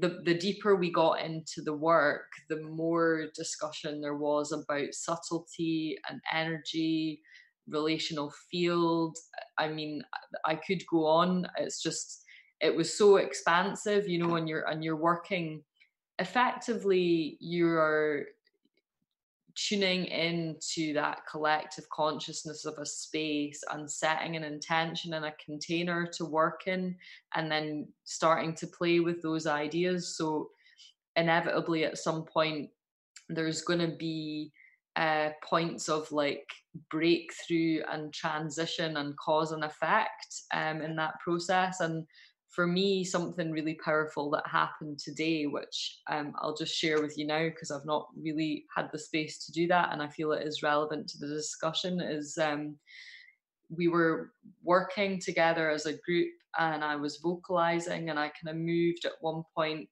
the 0.00 0.20
the 0.24 0.34
deeper 0.34 0.76
we 0.76 0.90
got 0.90 1.20
into 1.20 1.62
the 1.64 1.74
work, 1.74 2.26
the 2.48 2.60
more 2.62 3.26
discussion 3.34 4.00
there 4.00 4.16
was 4.16 4.52
about 4.52 4.92
subtlety 4.92 5.98
and 6.08 6.20
energy, 6.32 7.20
relational 7.68 8.32
field. 8.50 9.16
I 9.58 9.68
mean, 9.68 10.02
I 10.44 10.54
could 10.54 10.82
go 10.90 11.06
on. 11.06 11.46
It's 11.58 11.82
just 11.82 12.24
it 12.60 12.74
was 12.74 12.96
so 12.96 13.16
expansive, 13.16 14.08
you 14.08 14.18
know, 14.18 14.36
and 14.36 14.48
you're 14.48 14.68
and 14.68 14.82
you're 14.82 14.96
working 14.96 15.62
effectively 16.18 17.38
you're 17.40 18.24
tuning 19.54 20.06
into 20.06 20.92
that 20.94 21.22
collective 21.30 21.88
consciousness 21.90 22.64
of 22.64 22.74
a 22.78 22.86
space 22.86 23.62
and 23.72 23.90
setting 23.90 24.36
an 24.36 24.44
intention 24.44 25.14
and 25.14 25.24
a 25.24 25.34
container 25.44 26.06
to 26.06 26.24
work 26.24 26.62
in 26.66 26.96
and 27.34 27.50
then 27.50 27.88
starting 28.04 28.54
to 28.54 28.66
play 28.66 29.00
with 29.00 29.22
those 29.22 29.46
ideas. 29.46 30.16
So 30.16 30.50
inevitably 31.16 31.84
at 31.84 31.98
some 31.98 32.24
point 32.24 32.70
there's 33.28 33.62
going 33.62 33.78
to 33.78 33.96
be 33.96 34.52
uh, 34.96 35.30
points 35.42 35.88
of 35.88 36.10
like 36.12 36.46
breakthrough 36.90 37.80
and 37.90 38.12
transition 38.12 38.98
and 38.98 39.16
cause 39.16 39.52
and 39.52 39.64
effect 39.64 40.42
um, 40.52 40.82
in 40.82 40.96
that 40.96 41.18
process. 41.20 41.80
And 41.80 42.06
for 42.52 42.66
me, 42.66 43.02
something 43.02 43.50
really 43.50 43.78
powerful 43.82 44.30
that 44.30 44.46
happened 44.46 44.98
today, 44.98 45.46
which 45.46 46.00
um, 46.10 46.34
I'll 46.38 46.54
just 46.54 46.76
share 46.76 47.00
with 47.00 47.16
you 47.16 47.26
now 47.26 47.48
because 47.48 47.70
I've 47.70 47.86
not 47.86 48.08
really 48.14 48.66
had 48.76 48.90
the 48.92 48.98
space 48.98 49.46
to 49.46 49.52
do 49.52 49.66
that, 49.68 49.88
and 49.90 50.02
I 50.02 50.08
feel 50.08 50.32
it 50.32 50.46
is 50.46 50.62
relevant 50.62 51.08
to 51.08 51.18
the 51.18 51.28
discussion. 51.28 51.98
Is 51.98 52.36
um, 52.36 52.76
we 53.70 53.88
were 53.88 54.32
working 54.62 55.18
together 55.18 55.70
as 55.70 55.86
a 55.86 55.96
group, 56.04 56.28
and 56.58 56.84
I 56.84 56.94
was 56.96 57.16
vocalizing, 57.16 58.10
and 58.10 58.18
I 58.18 58.28
kind 58.28 58.54
of 58.54 58.56
moved 58.56 59.06
at 59.06 59.12
one 59.22 59.44
point 59.56 59.88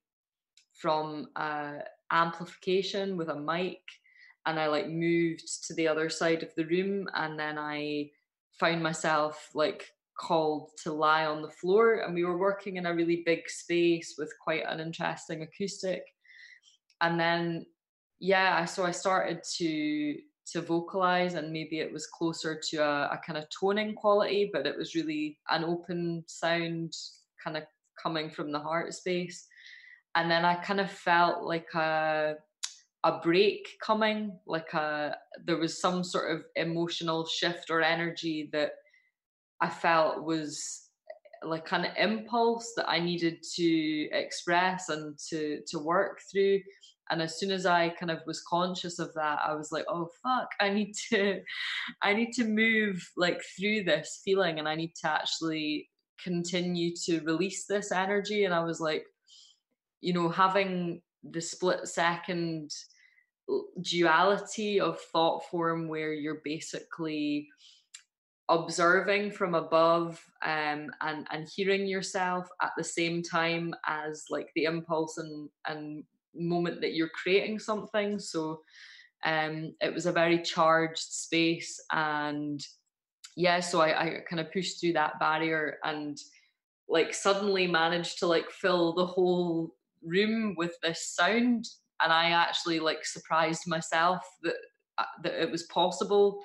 from 0.75 1.29
uh, 1.37 1.79
amplification 2.13 3.17
with 3.17 3.31
a 3.31 3.41
mic, 3.41 3.81
and 4.45 4.61
I 4.61 4.67
like 4.67 4.91
moved 4.91 5.67
to 5.67 5.75
the 5.75 5.89
other 5.89 6.11
side 6.11 6.43
of 6.43 6.55
the 6.57 6.67
room, 6.67 7.09
and 7.15 7.39
then 7.39 7.59
I 7.59 8.11
found 8.59 8.83
myself 8.83 9.49
like 9.55 9.87
called 10.21 10.71
to 10.83 10.93
lie 10.93 11.25
on 11.25 11.43
the 11.43 11.51
floor 11.51 12.01
and 12.01 12.15
we 12.15 12.25
were 12.25 12.39
working 12.39 12.77
in 12.77 12.87
a 12.87 12.95
really 12.95 13.23
big 13.25 13.49
space 13.49 14.15
with 14.19 14.33
quite 14.43 14.65
an 14.69 14.81
interesting 14.81 15.43
acoustic. 15.43 16.05
And 17.01 17.19
then 17.19 17.65
yeah 18.21 18.67
so 18.67 18.85
i 18.85 18.91
started 18.91 19.43
to 19.43 20.17
to 20.47 20.61
vocalize 20.61 21.35
and 21.35 21.53
maybe 21.53 21.79
it 21.79 21.93
was 21.93 22.07
closer 22.07 22.61
to 22.69 22.77
a, 22.79 23.05
a 23.07 23.21
kind 23.27 23.39
of 23.39 23.47
toning 23.49 23.95
quality 23.95 24.51
but 24.53 24.67
it 24.67 24.77
was 24.77 24.95
really 24.95 25.39
an 25.51 25.65
open 25.65 26.23
sound 26.27 26.93
kind 27.43 27.57
of 27.57 27.63
coming 28.01 28.31
from 28.31 28.51
the 28.51 28.59
heart 28.59 28.93
space. 28.95 29.47
And 30.15 30.31
then 30.31 30.45
i 30.45 30.55
kind 30.55 30.81
of 30.81 30.91
felt 30.91 31.45
like 31.45 31.73
a 31.75 32.37
a 33.05 33.19
break 33.21 33.79
coming 33.81 34.33
like 34.47 34.75
a 34.75 35.17
there 35.47 35.57
was 35.57 35.81
some 35.81 36.05
sort 36.05 36.33
of 36.33 36.45
emotional 36.57 37.25
shift 37.25 37.71
or 37.71 37.81
energy 37.81 38.51
that 38.53 38.73
I 39.61 39.69
felt 39.69 40.25
was 40.25 40.89
like 41.45 41.73
an 41.73 41.87
impulse 41.97 42.73
that 42.77 42.89
I 42.89 43.01
needed 43.01 43.43
to 43.57 44.09
express 44.13 44.89
and 44.89 45.19
to 45.31 45.61
to 45.69 45.79
work 45.79 46.21
through. 46.31 46.61
and 47.11 47.21
as 47.21 47.39
soon 47.39 47.51
as 47.51 47.67
i 47.67 47.89
kind 47.89 48.11
of 48.11 48.21
was 48.27 48.43
conscious 48.43 48.99
of 48.99 49.13
that 49.15 49.39
i 49.45 49.53
was 49.53 49.73
like 49.73 49.85
oh 49.89 50.09
fuck 50.23 50.49
i 50.61 50.71
need 50.71 50.93
to 50.95 51.41
i 52.03 52.15
need 52.15 52.33
to 52.33 52.45
move 52.45 52.97
like 53.17 53.41
through 53.59 53.83
this 53.83 54.21
feeling 54.25 54.59
and 54.59 54.69
i 54.69 54.75
need 54.75 54.95
to 54.95 55.09
actually 55.11 55.89
continue 56.23 56.95
to 56.95 57.21
release 57.21 57.67
this 57.67 57.91
energy 57.91 58.45
and 58.45 58.55
i 58.55 58.63
was 58.63 58.81
like 58.81 59.05
you 60.01 60.13
know 60.13 60.29
having 60.29 61.03
the 61.25 61.41
split 61.41 61.87
second 61.89 62.71
duality 63.81 64.81
of 64.81 65.01
thought 65.13 65.45
form 65.51 65.89
where 65.89 66.13
you're 66.13 66.41
basically 66.45 67.49
observing 68.51 69.31
from 69.31 69.55
above 69.55 70.23
um, 70.45 70.91
and 71.01 71.27
and 71.31 71.49
hearing 71.49 71.87
yourself 71.87 72.49
at 72.61 72.73
the 72.77 72.85
same 72.85 73.23
time 73.23 73.75
as 73.87 74.25
like 74.29 74.51
the 74.55 74.65
impulse 74.65 75.17
and 75.19 75.49
and 75.67 76.05
moment 76.35 76.81
that 76.81 76.95
you're 76.95 77.09
creating 77.23 77.59
something. 77.59 78.19
So 78.19 78.61
um 79.25 79.75
it 79.81 79.93
was 79.93 80.07
a 80.07 80.13
very 80.13 80.41
charged 80.41 80.99
space 80.99 81.79
and 81.93 82.65
yeah 83.37 83.61
so 83.61 83.83
i, 83.83 84.03
I 84.03 84.21
kind 84.29 84.41
of 84.41 84.51
pushed 84.51 84.81
through 84.81 84.95
that 84.95 85.21
barrier 85.21 85.77
and 85.85 86.17
like 86.89 87.15
suddenly 87.15 87.67
managed 87.67 88.19
to 88.19 88.27
like 88.27 88.51
fill 88.51 88.95
the 88.95 89.07
whole 89.07 89.75
room 90.03 90.55
with 90.57 90.75
this 90.83 91.15
sound. 91.15 91.67
And 92.03 92.13
i 92.13 92.31
actually 92.31 92.81
like 92.81 93.05
surprised 93.05 93.65
myself 93.67 94.27
that 94.43 94.57
uh, 94.99 95.05
that 95.23 95.41
it 95.41 95.51
was 95.51 95.63
possible 95.65 96.43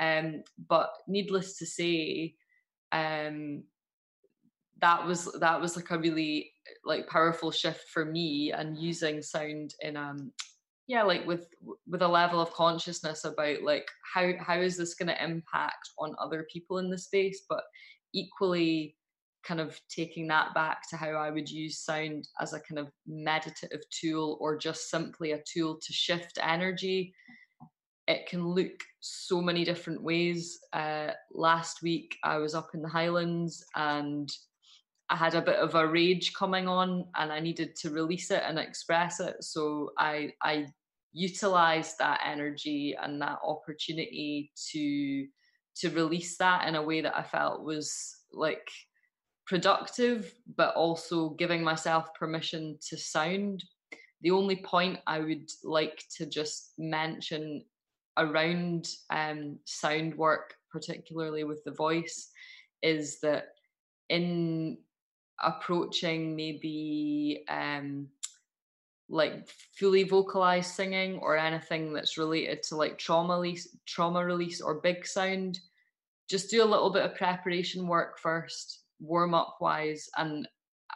um, 0.00 0.42
but 0.68 0.90
needless 1.06 1.58
to 1.58 1.66
say, 1.66 2.34
um, 2.92 3.64
that 4.80 5.06
was 5.06 5.32
that 5.40 5.60
was 5.60 5.76
like 5.76 5.90
a 5.90 5.98
really 5.98 6.52
like 6.84 7.08
powerful 7.08 7.50
shift 7.50 7.88
for 7.88 8.04
me 8.04 8.52
and 8.52 8.78
using 8.78 9.22
sound 9.22 9.72
in 9.80 9.96
um 9.96 10.30
yeah 10.86 11.02
like 11.02 11.26
with 11.26 11.48
with 11.86 12.02
a 12.02 12.08
level 12.08 12.40
of 12.40 12.52
consciousness 12.52 13.24
about 13.24 13.62
like 13.62 13.88
how 14.14 14.32
how 14.38 14.58
is 14.58 14.76
this 14.76 14.94
going 14.94 15.08
to 15.08 15.24
impact 15.24 15.90
on 15.98 16.14
other 16.18 16.46
people 16.52 16.78
in 16.78 16.90
the 16.90 16.98
space? 16.98 17.42
But 17.48 17.62
equally 18.12 18.96
kind 19.44 19.60
of 19.60 19.80
taking 19.88 20.26
that 20.26 20.52
back 20.54 20.88
to 20.90 20.96
how 20.96 21.10
I 21.10 21.30
would 21.30 21.48
use 21.48 21.78
sound 21.78 22.26
as 22.40 22.52
a 22.52 22.60
kind 22.60 22.80
of 22.80 22.90
meditative 23.06 23.82
tool 23.90 24.36
or 24.40 24.58
just 24.58 24.90
simply 24.90 25.32
a 25.32 25.42
tool 25.46 25.78
to 25.80 25.92
shift 25.92 26.38
energy 26.42 27.14
it 28.08 28.26
can 28.26 28.46
look 28.46 28.82
so 29.00 29.40
many 29.40 29.64
different 29.64 30.02
ways. 30.02 30.58
Uh, 30.72 31.10
last 31.32 31.82
week, 31.82 32.16
I 32.22 32.38
was 32.38 32.54
up 32.54 32.70
in 32.74 32.82
the 32.82 32.88
Highlands 32.88 33.64
and 33.74 34.30
I 35.08 35.16
had 35.16 35.34
a 35.34 35.42
bit 35.42 35.56
of 35.56 35.74
a 35.74 35.86
rage 35.86 36.32
coming 36.34 36.66
on, 36.66 37.06
and 37.16 37.32
I 37.32 37.38
needed 37.40 37.76
to 37.76 37.90
release 37.90 38.30
it 38.30 38.42
and 38.44 38.58
express 38.58 39.20
it. 39.20 39.36
So 39.42 39.90
I 39.98 40.32
I 40.42 40.66
utilized 41.12 41.98
that 41.98 42.20
energy 42.24 42.96
and 43.00 43.20
that 43.22 43.38
opportunity 43.44 44.52
to 44.72 45.26
to 45.76 45.90
release 45.90 46.36
that 46.38 46.66
in 46.66 46.74
a 46.74 46.82
way 46.82 47.02
that 47.02 47.16
I 47.16 47.22
felt 47.22 47.62
was 47.62 48.16
like 48.32 48.68
productive, 49.46 50.34
but 50.56 50.74
also 50.74 51.30
giving 51.30 51.62
myself 51.62 52.12
permission 52.18 52.78
to 52.88 52.96
sound. 52.96 53.62
The 54.22 54.32
only 54.32 54.56
point 54.56 54.98
I 55.06 55.20
would 55.20 55.48
like 55.62 56.02
to 56.16 56.26
just 56.26 56.72
mention 56.78 57.64
around 58.16 58.88
um, 59.10 59.58
sound 59.64 60.14
work, 60.16 60.54
particularly 60.70 61.44
with 61.44 61.62
the 61.64 61.70
voice, 61.70 62.30
is 62.82 63.20
that 63.20 63.48
in 64.08 64.78
approaching 65.42 66.34
maybe 66.34 67.44
um, 67.48 68.08
like 69.08 69.48
fully 69.78 70.02
vocalized 70.02 70.72
singing 70.72 71.18
or 71.18 71.36
anything 71.36 71.92
that's 71.92 72.18
related 72.18 72.62
to 72.62 72.76
like 72.76 72.98
trauma 72.98 73.34
release, 73.34 73.76
trauma 73.86 74.24
release 74.24 74.60
or 74.60 74.80
big 74.80 75.06
sound, 75.06 75.60
just 76.28 76.50
do 76.50 76.62
a 76.62 76.64
little 76.64 76.90
bit 76.90 77.04
of 77.04 77.14
preparation 77.14 77.86
work 77.86 78.18
first, 78.18 78.80
warm 78.98 79.34
up 79.34 79.58
wise, 79.60 80.08
and 80.16 80.48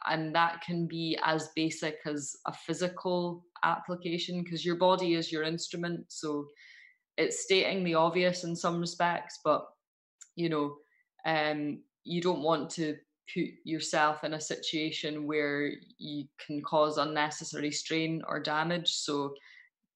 and 0.07 0.35
that 0.35 0.63
can 0.63 0.87
be 0.87 1.19
as 1.25 1.51
basic 1.55 1.99
as 2.07 2.35
a 2.47 2.53
physical 2.53 3.45
application 3.65 4.43
because 4.43 4.65
your 4.65 4.77
body 4.77 5.15
is 5.15 5.31
your 5.31 5.43
instrument. 5.43 6.05
So 6.09 6.47
it's 7.17 7.43
stating 7.43 7.85
the 7.85 7.95
obvious 7.95 8.45
in 8.45 8.57
some 8.57 8.81
respects, 8.81 9.41
but 9.45 9.67
you 10.37 10.49
know, 10.49 10.77
um, 11.27 11.81
you 12.05 12.21
don't 12.21 12.43
want 12.43 12.71
to 12.71 12.97
put 13.33 13.45
yourself 13.65 14.25
in 14.25 14.35
a 14.35 14.41
situation 14.41 15.27
where 15.27 15.73
you 15.99 16.25
can 16.45 16.63
cause 16.63 16.99
unnecessary 16.99 17.71
strain 17.71 18.23
or 18.27 18.41
damage. 18.41 18.93
So 18.93 19.35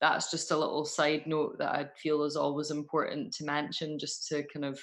that's 0.00 0.30
just 0.30 0.50
a 0.50 0.56
little 0.56 0.84
side 0.84 1.26
note 1.26 1.58
that 1.58 1.74
I 1.74 1.88
feel 2.00 2.24
is 2.24 2.36
always 2.36 2.70
important 2.70 3.32
to 3.34 3.44
mention, 3.44 3.98
just 3.98 4.28
to 4.28 4.44
kind 4.52 4.64
of 4.64 4.78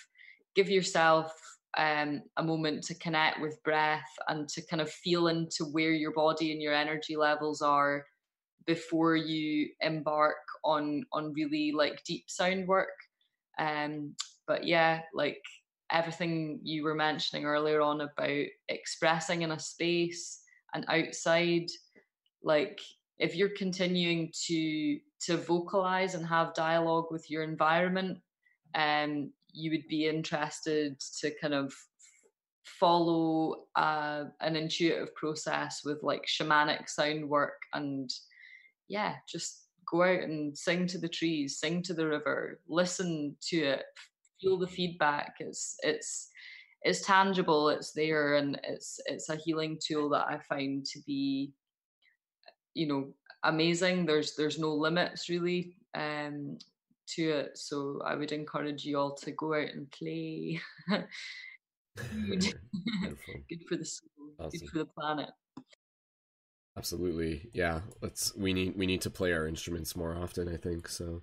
give 0.55 0.69
yourself 0.69 1.33
um, 1.77 2.23
a 2.37 2.43
moment 2.43 2.83
to 2.85 2.95
connect 2.95 3.39
with 3.39 3.61
breath 3.63 4.09
and 4.27 4.49
to 4.49 4.65
kind 4.65 4.81
of 4.81 4.91
feel 4.91 5.27
into 5.27 5.65
where 5.65 5.91
your 5.91 6.11
body 6.11 6.51
and 6.51 6.61
your 6.61 6.73
energy 6.73 7.15
levels 7.15 7.61
are 7.61 8.05
before 8.65 9.15
you 9.15 9.69
embark 9.79 10.37
on 10.63 11.03
on 11.11 11.33
really 11.33 11.71
like 11.71 12.03
deep 12.03 12.29
sound 12.29 12.67
work. 12.67 12.89
Um 13.59 14.15
but 14.47 14.65
yeah 14.65 15.01
like 15.13 15.41
everything 15.91 16.59
you 16.63 16.83
were 16.83 16.95
mentioning 16.95 17.45
earlier 17.45 17.81
on 17.81 18.01
about 18.01 18.45
expressing 18.69 19.41
in 19.41 19.51
a 19.51 19.59
space 19.59 20.41
and 20.73 20.85
outside 20.87 21.67
like 22.43 22.79
if 23.19 23.35
you're 23.35 23.49
continuing 23.49 24.31
to 24.47 24.99
to 25.21 25.37
vocalize 25.37 26.15
and 26.15 26.25
have 26.25 26.53
dialogue 26.53 27.07
with 27.11 27.29
your 27.29 27.43
environment 27.43 28.17
um 28.73 29.31
you 29.53 29.69
would 29.69 29.87
be 29.89 30.07
interested 30.07 30.97
to 31.19 31.29
kind 31.41 31.53
of 31.53 31.73
follow 32.63 33.65
uh, 33.75 34.23
an 34.39 34.55
intuitive 34.55 35.13
process 35.15 35.81
with 35.83 36.01
like 36.03 36.25
shamanic 36.25 36.89
sound 36.89 37.27
work 37.27 37.59
and 37.73 38.09
yeah, 38.91 39.15
just 39.27 39.67
go 39.89 40.03
out 40.03 40.21
and 40.21 40.57
sing 40.57 40.87
to 40.87 40.97
the 40.97 41.09
trees, 41.09 41.59
sing 41.59 41.81
to 41.83 41.93
the 41.93 42.07
river, 42.07 42.59
listen 42.67 43.35
to 43.49 43.57
it, 43.57 43.83
feel 44.39 44.57
the 44.57 44.67
feedback. 44.67 45.35
It's 45.39 45.75
it's 45.83 46.29
it's 46.83 47.05
tangible, 47.05 47.69
it's 47.69 47.91
there, 47.91 48.35
and 48.35 48.59
it's 48.63 48.99
it's 49.05 49.29
a 49.29 49.35
healing 49.35 49.79
tool 49.81 50.09
that 50.09 50.27
I 50.27 50.39
find 50.49 50.85
to 50.85 50.99
be, 51.05 51.53
you 52.73 52.87
know, 52.87 53.13
amazing. 53.43 54.05
There's 54.05 54.35
there's 54.35 54.59
no 54.59 54.73
limits 54.73 55.29
really 55.29 55.75
um, 55.95 56.57
to 57.09 57.29
it, 57.29 57.57
so 57.57 58.01
I 58.03 58.15
would 58.15 58.31
encourage 58.31 58.83
you 58.83 58.97
all 58.97 59.15
to 59.15 59.31
go 59.31 59.53
out 59.53 59.69
and 59.69 59.89
play. 59.91 60.59
good. 61.97 62.53
good 63.49 63.63
for 63.67 63.75
the 63.77 63.85
soul, 63.85 64.07
awesome. 64.39 64.59
good 64.59 64.69
for 64.69 64.77
the 64.79 64.85
planet. 64.85 65.29
Absolutely. 66.77 67.49
Yeah. 67.53 67.81
Let's 68.01 68.33
we 68.35 68.53
need 68.53 68.77
we 68.77 68.85
need 68.85 69.01
to 69.01 69.09
play 69.09 69.33
our 69.33 69.47
instruments 69.47 69.95
more 69.95 70.15
often, 70.15 70.47
I 70.47 70.57
think. 70.57 70.87
So 70.87 71.21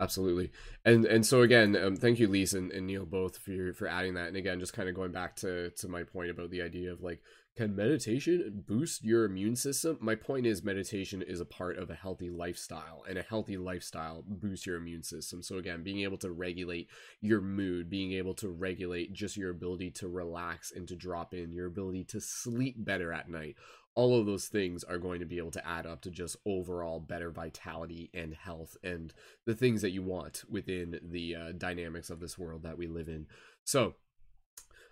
absolutely. 0.00 0.50
And 0.84 1.04
and 1.04 1.24
so 1.24 1.42
again, 1.42 1.76
um, 1.76 1.96
thank 1.96 2.18
you, 2.18 2.28
Lise 2.28 2.54
and, 2.54 2.72
and 2.72 2.86
Neil 2.86 3.04
both 3.04 3.38
for 3.38 3.50
your, 3.50 3.72
for 3.74 3.86
adding 3.86 4.14
that. 4.14 4.28
And 4.28 4.36
again, 4.36 4.58
just 4.60 4.72
kind 4.72 4.88
of 4.88 4.94
going 4.94 5.12
back 5.12 5.36
to 5.36 5.70
to 5.70 5.88
my 5.88 6.02
point 6.02 6.30
about 6.30 6.50
the 6.50 6.62
idea 6.62 6.92
of 6.92 7.02
like 7.02 7.20
can 7.56 7.74
meditation 7.74 8.64
boost 8.66 9.02
your 9.02 9.24
immune 9.24 9.56
system? 9.56 9.96
My 10.00 10.14
point 10.14 10.44
is 10.46 10.62
meditation 10.62 11.22
is 11.22 11.40
a 11.40 11.46
part 11.46 11.78
of 11.78 11.88
a 11.88 11.94
healthy 11.94 12.28
lifestyle 12.28 13.02
and 13.08 13.16
a 13.16 13.22
healthy 13.22 13.56
lifestyle 13.56 14.22
boosts 14.26 14.66
your 14.66 14.76
immune 14.76 15.02
system. 15.02 15.42
So 15.42 15.56
again, 15.56 15.82
being 15.82 16.00
able 16.00 16.18
to 16.18 16.32
regulate 16.32 16.90
your 17.22 17.40
mood, 17.40 17.88
being 17.88 18.12
able 18.12 18.34
to 18.34 18.50
regulate 18.50 19.14
just 19.14 19.38
your 19.38 19.50
ability 19.50 19.90
to 19.92 20.08
relax 20.08 20.70
and 20.70 20.86
to 20.88 20.96
drop 20.96 21.32
in, 21.32 21.50
your 21.50 21.66
ability 21.66 22.04
to 22.04 22.20
sleep 22.20 22.74
better 22.78 23.10
at 23.10 23.30
night 23.30 23.56
all 23.96 24.20
of 24.20 24.26
those 24.26 24.46
things 24.46 24.84
are 24.84 24.98
going 24.98 25.20
to 25.20 25.26
be 25.26 25.38
able 25.38 25.50
to 25.50 25.66
add 25.66 25.86
up 25.86 26.02
to 26.02 26.10
just 26.10 26.36
overall 26.44 27.00
better 27.00 27.30
vitality 27.30 28.10
and 28.12 28.34
health 28.34 28.76
and 28.84 29.12
the 29.46 29.54
things 29.54 29.80
that 29.82 29.90
you 29.90 30.02
want 30.02 30.44
within 30.48 31.00
the 31.02 31.34
uh, 31.34 31.52
dynamics 31.56 32.10
of 32.10 32.20
this 32.20 32.38
world 32.38 32.62
that 32.62 32.76
we 32.76 32.86
live 32.86 33.08
in. 33.08 33.26
So, 33.64 33.94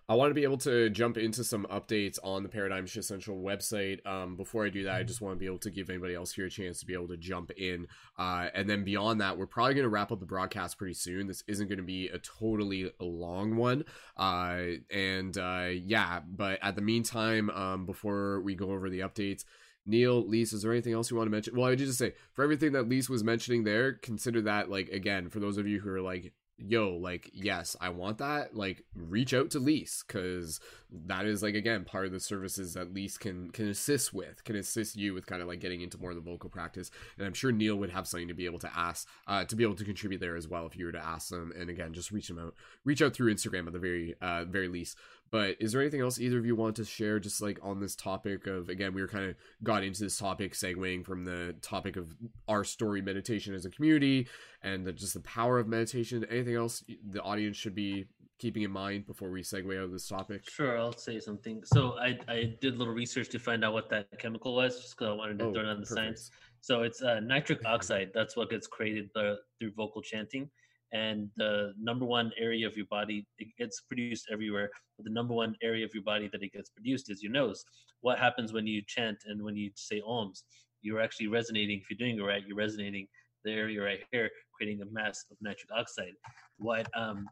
I 0.06 0.14
want 0.14 0.30
to 0.30 0.34
be 0.34 0.42
able 0.42 0.58
to 0.58 0.90
jump 0.90 1.16
into 1.16 1.42
some 1.42 1.66
updates 1.70 2.18
on 2.22 2.42
the 2.42 2.48
Paradigm 2.50 2.84
Shift 2.84 3.06
Central 3.06 3.40
website. 3.40 4.06
Um, 4.06 4.36
before 4.36 4.66
I 4.66 4.68
do 4.68 4.84
that, 4.84 4.96
I 4.96 5.02
just 5.02 5.22
want 5.22 5.34
to 5.34 5.38
be 5.38 5.46
able 5.46 5.58
to 5.60 5.70
give 5.70 5.88
anybody 5.88 6.14
else 6.14 6.32
here 6.32 6.44
a 6.44 6.50
chance 6.50 6.78
to 6.80 6.86
be 6.86 6.92
able 6.92 7.08
to 7.08 7.16
jump 7.16 7.50
in. 7.52 7.86
Uh, 8.18 8.48
and 8.54 8.68
then 8.68 8.84
beyond 8.84 9.22
that, 9.22 9.38
we're 9.38 9.46
probably 9.46 9.72
going 9.72 9.84
to 9.84 9.88
wrap 9.88 10.12
up 10.12 10.20
the 10.20 10.26
broadcast 10.26 10.76
pretty 10.76 10.92
soon. 10.92 11.26
This 11.26 11.42
isn't 11.46 11.68
going 11.68 11.78
to 11.78 11.84
be 11.84 12.08
a 12.08 12.18
totally 12.18 12.90
long 13.00 13.56
one. 13.56 13.86
Uh, 14.14 14.76
and 14.90 15.38
uh, 15.38 15.68
yeah, 15.72 16.20
but 16.26 16.58
at 16.60 16.76
the 16.76 16.82
meantime, 16.82 17.48
um, 17.48 17.86
before 17.86 18.42
we 18.42 18.54
go 18.54 18.72
over 18.72 18.90
the 18.90 19.00
updates, 19.00 19.44
Neil, 19.86 20.26
Lise, 20.26 20.52
is 20.52 20.62
there 20.62 20.72
anything 20.72 20.92
else 20.92 21.10
you 21.10 21.16
want 21.16 21.28
to 21.28 21.30
mention? 21.30 21.56
Well, 21.56 21.66
I 21.66 21.74
did 21.74 21.86
just 21.86 21.98
say 21.98 22.12
for 22.32 22.42
everything 22.42 22.72
that 22.72 22.88
Lise 22.88 23.08
was 23.08 23.24
mentioning 23.24 23.64
there, 23.64 23.94
consider 23.94 24.42
that 24.42 24.70
like 24.70 24.88
again 24.88 25.28
for 25.28 25.40
those 25.40 25.58
of 25.58 25.66
you 25.66 25.80
who 25.80 25.90
are 25.90 26.00
like 26.00 26.32
yo, 26.58 26.90
like, 26.90 27.30
yes, 27.32 27.76
I 27.80 27.88
want 27.90 28.18
that, 28.18 28.56
like, 28.56 28.84
reach 28.94 29.34
out 29.34 29.50
to 29.50 29.58
Lise 29.58 30.04
because 30.06 30.60
that 31.06 31.26
is 31.26 31.42
like 31.42 31.54
again 31.54 31.84
part 31.84 32.06
of 32.06 32.12
the 32.12 32.20
services 32.20 32.74
that 32.74 32.94
Lise 32.94 33.18
can 33.18 33.50
can 33.50 33.68
assist 33.68 34.12
with, 34.14 34.44
can 34.44 34.56
assist 34.56 34.96
you 34.96 35.12
with 35.12 35.26
kind 35.26 35.42
of 35.42 35.48
like 35.48 35.60
getting 35.60 35.80
into 35.80 35.98
more 35.98 36.10
of 36.10 36.16
the 36.16 36.22
vocal 36.22 36.48
practice. 36.48 36.90
And 37.18 37.26
I'm 37.26 37.32
sure 37.34 37.52
Neil 37.52 37.76
would 37.76 37.90
have 37.90 38.06
something 38.06 38.28
to 38.28 38.34
be 38.34 38.46
able 38.46 38.60
to 38.60 38.70
ask, 38.74 39.08
uh, 39.26 39.44
to 39.44 39.56
be 39.56 39.64
able 39.64 39.74
to 39.74 39.84
contribute 39.84 40.20
there 40.20 40.36
as 40.36 40.48
well 40.48 40.66
if 40.66 40.76
you 40.76 40.86
were 40.86 40.92
to 40.92 41.04
ask 41.04 41.28
them. 41.30 41.52
And 41.58 41.68
again, 41.68 41.92
just 41.92 42.12
reach 42.12 42.28
them 42.28 42.38
out, 42.38 42.54
reach 42.84 43.02
out 43.02 43.14
through 43.14 43.34
Instagram 43.34 43.66
at 43.66 43.72
the 43.72 43.78
very 43.78 44.14
uh 44.20 44.44
very 44.44 44.68
least. 44.68 44.96
But 45.30 45.56
is 45.58 45.72
there 45.72 45.80
anything 45.80 46.00
else 46.00 46.20
either 46.20 46.38
of 46.38 46.46
you 46.46 46.54
want 46.54 46.76
to 46.76 46.84
share 46.84 47.18
just 47.18 47.42
like 47.42 47.58
on 47.62 47.80
this 47.80 47.96
topic 47.96 48.46
of 48.46 48.68
again, 48.68 48.94
we 48.94 49.00
were 49.00 49.08
kind 49.08 49.30
of 49.30 49.36
got 49.62 49.82
into 49.82 50.02
this 50.04 50.16
topic 50.16 50.52
segueing 50.52 51.04
from 51.04 51.24
the 51.24 51.56
topic 51.60 51.96
of 51.96 52.14
our 52.46 52.62
story 52.62 53.02
meditation 53.02 53.54
as 53.54 53.64
a 53.64 53.70
community 53.70 54.28
and 54.62 54.86
the, 54.86 54.92
just 54.92 55.14
the 55.14 55.20
power 55.20 55.58
of 55.58 55.66
meditation. 55.66 56.24
Anything 56.30 56.54
else 56.54 56.84
the 57.10 57.20
audience 57.22 57.56
should 57.56 57.74
be 57.74 58.06
keeping 58.38 58.62
in 58.62 58.70
mind 58.70 59.06
before 59.06 59.30
we 59.30 59.42
segue 59.42 59.76
out 59.76 59.84
of 59.84 59.92
this 59.92 60.08
topic? 60.08 60.48
Sure, 60.48 60.78
I'll 60.78 60.96
say 60.96 61.18
something. 61.18 61.62
So 61.64 61.98
I, 61.98 62.18
I 62.28 62.54
did 62.60 62.74
a 62.74 62.76
little 62.76 62.94
research 62.94 63.28
to 63.30 63.38
find 63.38 63.64
out 63.64 63.72
what 63.72 63.88
that 63.90 64.06
chemical 64.18 64.54
was, 64.54 64.80
just 64.80 64.96
because 64.96 65.12
I 65.12 65.16
wanted 65.16 65.38
to 65.38 65.46
oh, 65.46 65.52
throw 65.52 65.62
it 65.62 65.66
on 65.66 65.80
the 65.80 65.86
perfect. 65.86 65.88
science. 65.88 66.30
So 66.60 66.82
it's 66.82 67.02
uh, 67.02 67.20
nitric 67.20 67.64
oxide. 67.64 68.10
That's 68.14 68.36
what 68.36 68.50
gets 68.50 68.66
created 68.66 69.10
uh, 69.16 69.34
through 69.58 69.72
vocal 69.76 70.02
chanting 70.02 70.48
and 70.94 71.28
the 71.36 71.74
number 71.78 72.06
one 72.06 72.30
area 72.38 72.66
of 72.66 72.76
your 72.76 72.86
body 72.86 73.26
it 73.38 73.48
gets 73.58 73.80
produced 73.80 74.28
everywhere 74.32 74.70
but 74.96 75.04
the 75.04 75.12
number 75.12 75.34
one 75.34 75.54
area 75.62 75.84
of 75.84 75.92
your 75.92 76.04
body 76.04 76.28
that 76.32 76.42
it 76.42 76.52
gets 76.52 76.70
produced 76.70 77.10
is 77.10 77.22
your 77.22 77.32
nose. 77.32 77.64
What 78.00 78.18
happens 78.18 78.52
when 78.52 78.66
you 78.66 78.80
chant 78.86 79.18
and 79.26 79.42
when 79.42 79.56
you 79.56 79.70
say 79.74 80.00
ohms 80.08 80.42
you're 80.80 81.00
actually 81.00 81.26
resonating 81.26 81.80
if 81.80 81.90
you're 81.90 81.98
doing 81.98 82.18
it 82.18 82.22
right 82.22 82.42
you're 82.46 82.56
resonating 82.56 83.06
the 83.44 83.52
area 83.52 83.82
right 83.82 84.00
here 84.12 84.30
creating 84.56 84.80
a 84.82 84.86
mass 84.86 85.24
of 85.30 85.36
nitric 85.42 85.68
oxide. 85.76 86.12
What 86.58 86.86
um, 86.96 87.26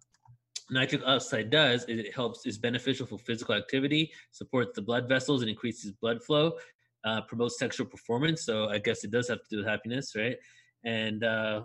nitric 0.71 1.03
oxide 1.07 1.49
does 1.51 1.85
is 1.85 2.01
it 2.01 2.15
helps 2.15 2.45
is 2.47 2.59
beneficial 2.59 3.07
for 3.07 3.19
physical 3.19 3.55
activity 3.55 4.11
supports 4.33 4.73
the 4.75 4.83
blood 4.83 5.09
vessels 5.09 5.43
and 5.43 5.51
increases 5.51 5.93
blood 5.93 6.23
flow 6.23 6.53
uh, 7.05 7.21
promotes 7.23 7.59
sexual 7.59 7.87
performance 7.87 8.45
so 8.45 8.69
i 8.69 8.79
guess 8.79 9.03
it 9.03 9.11
does 9.11 9.29
have 9.29 9.39
to 9.39 9.49
do 9.51 9.57
with 9.59 9.67
happiness 9.67 10.15
right? 10.17 10.37
And 10.85 11.25
uh, 11.25 11.63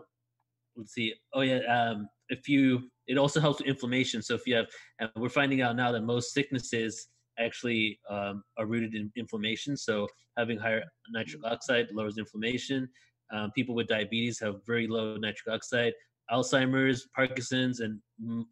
let's 0.78 0.94
see. 0.94 1.14
Oh 1.34 1.42
yeah, 1.42 1.60
um, 1.66 2.08
if 2.30 2.48
you, 2.48 2.90
it 3.08 3.18
also 3.18 3.40
helps 3.40 3.60
with 3.60 3.68
inflammation. 3.68 4.22
So 4.22 4.36
if 4.36 4.46
you 4.46 4.56
have, 4.56 4.68
and 5.00 5.10
we're 5.16 5.30
finding 5.30 5.62
out 5.62 5.76
now 5.76 5.92
that 5.92 6.02
most 6.02 6.34
sicknesses 6.34 7.08
actually 7.40 8.00
um, 8.10 8.44
are 8.58 8.66
rooted 8.66 8.96
in 8.96 9.12
inflammation. 9.16 9.76
So 9.76 10.08
having 10.38 10.58
higher 10.58 10.84
nitric 11.12 11.44
oxide 11.44 11.88
lowers 11.92 12.18
inflammation. 12.18 12.88
Um, 13.34 13.52
people 13.52 13.76
with 13.76 13.88
diabetes 13.88 14.40
have 14.40 14.66
very 14.66 14.88
low 14.88 15.18
nitric 15.18 15.54
oxide. 15.54 15.94
Alzheimer's, 16.32 17.08
Parkinson's, 17.16 17.80
and 17.80 18.00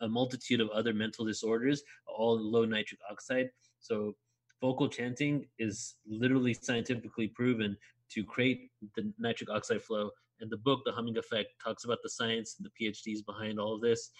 a 0.01 0.07
multitude 0.07 0.61
of 0.61 0.69
other 0.69 0.93
mental 0.93 1.25
disorders 1.25 1.83
all 2.07 2.39
low 2.39 2.65
nitric 2.65 2.99
oxide. 3.11 3.49
So 3.79 4.15
vocal 4.61 4.87
chanting 4.87 5.45
is 5.59 5.95
literally 6.07 6.53
scientifically 6.53 7.27
proven 7.27 7.75
to 8.11 8.23
create 8.23 8.71
the 8.95 9.11
nitric 9.19 9.49
oxide 9.49 9.81
flow 9.81 10.09
and 10.41 10.49
the 10.49 10.57
book, 10.57 10.81
The 10.85 10.91
Humming 10.91 11.17
Effect, 11.17 11.49
talks 11.63 11.85
about 11.85 11.99
the 12.03 12.09
science 12.09 12.55
and 12.57 12.65
the 12.65 12.87
PhDs 12.87 13.25
behind 13.25 13.59
all 13.59 13.75
of 13.75 13.81
this. 13.81 14.11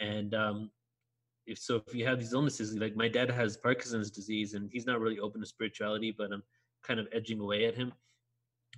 And 0.00 0.34
um, 0.34 0.70
if 1.46 1.58
so, 1.58 1.82
if 1.86 1.94
you 1.94 2.06
have 2.06 2.18
these 2.18 2.32
illnesses, 2.32 2.74
like 2.76 2.96
my 2.96 3.08
dad 3.08 3.30
has 3.30 3.56
Parkinson's 3.56 4.10
disease, 4.10 4.54
and 4.54 4.70
he's 4.72 4.86
not 4.86 5.00
really 5.00 5.18
open 5.18 5.40
to 5.40 5.46
spirituality, 5.46 6.14
but 6.16 6.32
I'm 6.32 6.42
kind 6.82 7.00
of 7.00 7.06
edging 7.12 7.40
away 7.40 7.66
at 7.66 7.74
him. 7.74 7.92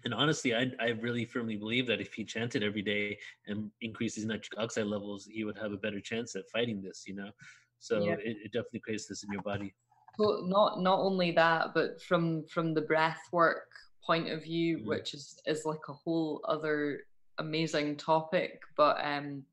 And 0.05 0.15
honestly, 0.15 0.55
I, 0.55 0.71
I 0.81 0.89
really 0.89 1.25
firmly 1.25 1.57
believe 1.57 1.87
that 1.87 2.01
if 2.01 2.15
he 2.15 2.25
chanted 2.25 2.63
every 2.63 2.83
day 2.83 3.19
and 3.47 3.71
increased 3.83 4.17
his 4.17 4.25
nitric 4.25 4.59
oxide 4.59 4.87
levels, 4.87 5.29
he 5.31 5.45
would 5.45 5.59
have 5.59 5.73
a 5.73 5.77
better 5.77 6.01
chance 6.01 6.35
at 6.35 6.49
fighting 6.53 6.83
this. 6.83 7.05
You 7.07 7.15
know, 7.15 7.31
so 7.79 8.03
yeah. 8.03 8.15
it, 8.15 8.37
it 8.45 8.53
definitely 8.53 8.81
creates 8.81 9.07
this 9.07 9.23
in 9.23 9.31
your 9.33 9.43
body. 9.43 9.75
Well, 10.19 10.45
not 10.47 10.81
not 10.81 10.99
only 10.99 11.31
that, 11.33 11.75
but 11.75 12.03
from 12.03 12.45
from 12.47 12.75
the 12.75 12.83
breath 12.83 13.21
work 13.33 13.69
point 14.05 14.31
of 14.31 14.43
view, 14.43 14.79
mm. 14.79 14.87
which 14.87 15.15
is 15.15 15.39
is 15.47 15.65
like 15.65 15.89
a 15.89 15.93
whole 15.93 16.41
other 16.49 17.01
amazing 17.39 17.97
topic. 17.97 18.61
But 18.77 18.99
um, 19.05 19.45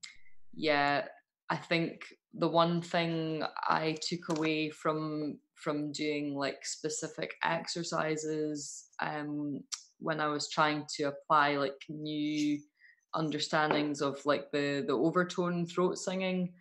yeah, 0.54 1.06
I 1.50 1.56
think 1.56 2.06
the 2.34 2.48
one 2.48 2.82
thing 2.82 3.44
I 3.68 3.98
took 4.02 4.38
away 4.38 4.70
from 4.70 5.40
from 5.56 5.92
doing 5.92 6.36
like 6.36 6.66
specific 6.66 7.36
exercises 7.44 8.86
um, 9.02 9.62
when 10.00 10.22
I 10.22 10.28
was 10.28 10.50
trying 10.50 10.86
to 10.96 11.04
apply 11.04 11.58
like 11.58 11.82
new 11.90 12.60
understandings 13.14 14.02
of 14.02 14.26
like 14.26 14.52
the 14.52 14.84
the 14.88 14.94
overtone 14.94 15.66
throat 15.66 15.98
singing, 15.98 16.54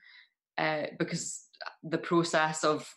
uh, 0.56 0.86
because 0.98 1.47
the 1.82 1.98
process 1.98 2.65
of 2.65 2.89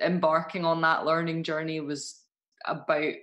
embarking 0.00 0.64
on 0.64 0.80
that 0.82 1.04
learning 1.04 1.42
journey 1.42 1.80
was 1.80 2.22
about 2.66 3.14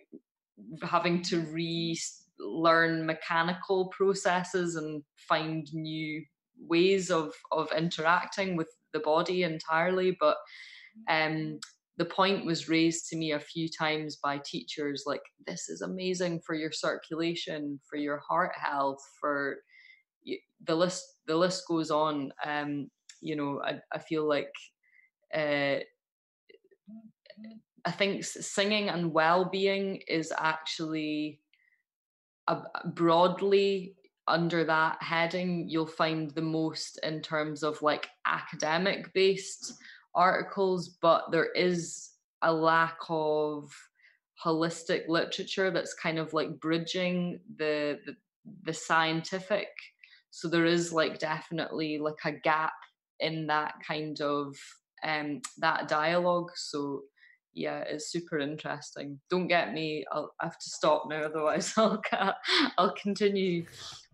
having 0.81 1.21
to 1.23 1.45
relearn 1.47 3.05
mechanical 3.05 3.87
processes 3.87 4.75
and 4.75 5.03
find 5.27 5.67
new 5.73 6.23
ways 6.59 7.11
of 7.11 7.33
of 7.51 7.69
interacting 7.77 8.55
with 8.55 8.69
the 8.93 8.99
body 8.99 9.43
entirely. 9.43 10.15
But 10.19 10.37
um 11.09 11.59
the 11.97 12.05
point 12.05 12.45
was 12.45 12.67
raised 12.67 13.07
to 13.07 13.15
me 13.15 13.31
a 13.31 13.39
few 13.39 13.69
times 13.69 14.17
by 14.21 14.41
teachers 14.45 15.03
like 15.05 15.21
this 15.47 15.69
is 15.69 15.81
amazing 15.81 16.41
for 16.45 16.53
your 16.55 16.71
circulation 16.71 17.79
for 17.89 17.97
your 17.97 18.21
heart 18.27 18.51
health 18.55 18.99
for 19.19 19.57
the 20.65 20.75
list 20.75 21.03
the 21.27 21.35
list 21.35 21.63
goes 21.67 21.91
on. 21.91 22.31
Um 22.45 22.89
you 23.21 23.35
know 23.35 23.61
i, 23.63 23.79
I 23.91 23.99
feel 23.99 24.27
like 24.27 24.51
uh 25.33 25.79
I 27.85 27.91
think 27.91 28.23
singing 28.23 28.89
and 28.89 29.13
well-being 29.13 30.01
is 30.07 30.33
actually 30.37 31.39
a, 32.47 32.61
broadly 32.85 33.95
under 34.27 34.63
that 34.63 34.97
heading 35.03 35.69
you'll 35.69 35.85
find 35.85 36.31
the 36.31 36.41
most 36.41 36.99
in 37.03 37.21
terms 37.21 37.61
of 37.61 37.79
like 37.83 38.07
academic 38.25 39.13
based 39.13 39.73
articles 40.15 40.97
but 40.99 41.31
there 41.31 41.51
is 41.51 42.09
a 42.41 42.51
lack 42.51 42.97
of 43.07 43.71
holistic 44.43 45.07
literature 45.07 45.71
that's 45.71 45.93
kind 45.93 46.17
of 46.17 46.33
like 46.33 46.59
bridging 46.59 47.39
the, 47.57 47.99
the 48.05 48.15
the, 48.63 48.73
scientific. 48.73 49.67
So 50.31 50.47
there 50.47 50.65
is 50.65 50.93
like 50.93 51.19
definitely 51.19 51.97
like 51.97 52.19
a 52.25 52.31
gap 52.31 52.73
in 53.19 53.47
that 53.47 53.75
kind 53.87 54.19
of 54.21 54.55
um 55.03 55.41
that 55.59 55.87
dialogue. 55.87 56.51
So 56.55 57.03
yeah, 57.55 57.79
it's 57.79 58.11
super 58.11 58.37
interesting. 58.37 59.19
Don't 59.29 59.47
get 59.47 59.73
me. 59.73 60.05
I'll 60.11 60.33
I 60.41 60.45
have 60.45 60.59
to 60.59 60.69
stop 60.69 61.05
now, 61.09 61.23
otherwise 61.23 61.73
I'll 61.77 62.01
I'll 62.77 62.93
continue 62.93 63.65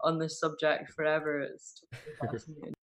on 0.01 0.19
this 0.19 0.39
subject 0.39 0.91
forever. 0.91 1.41
It's 1.41 1.83
fascinating. 2.21 2.73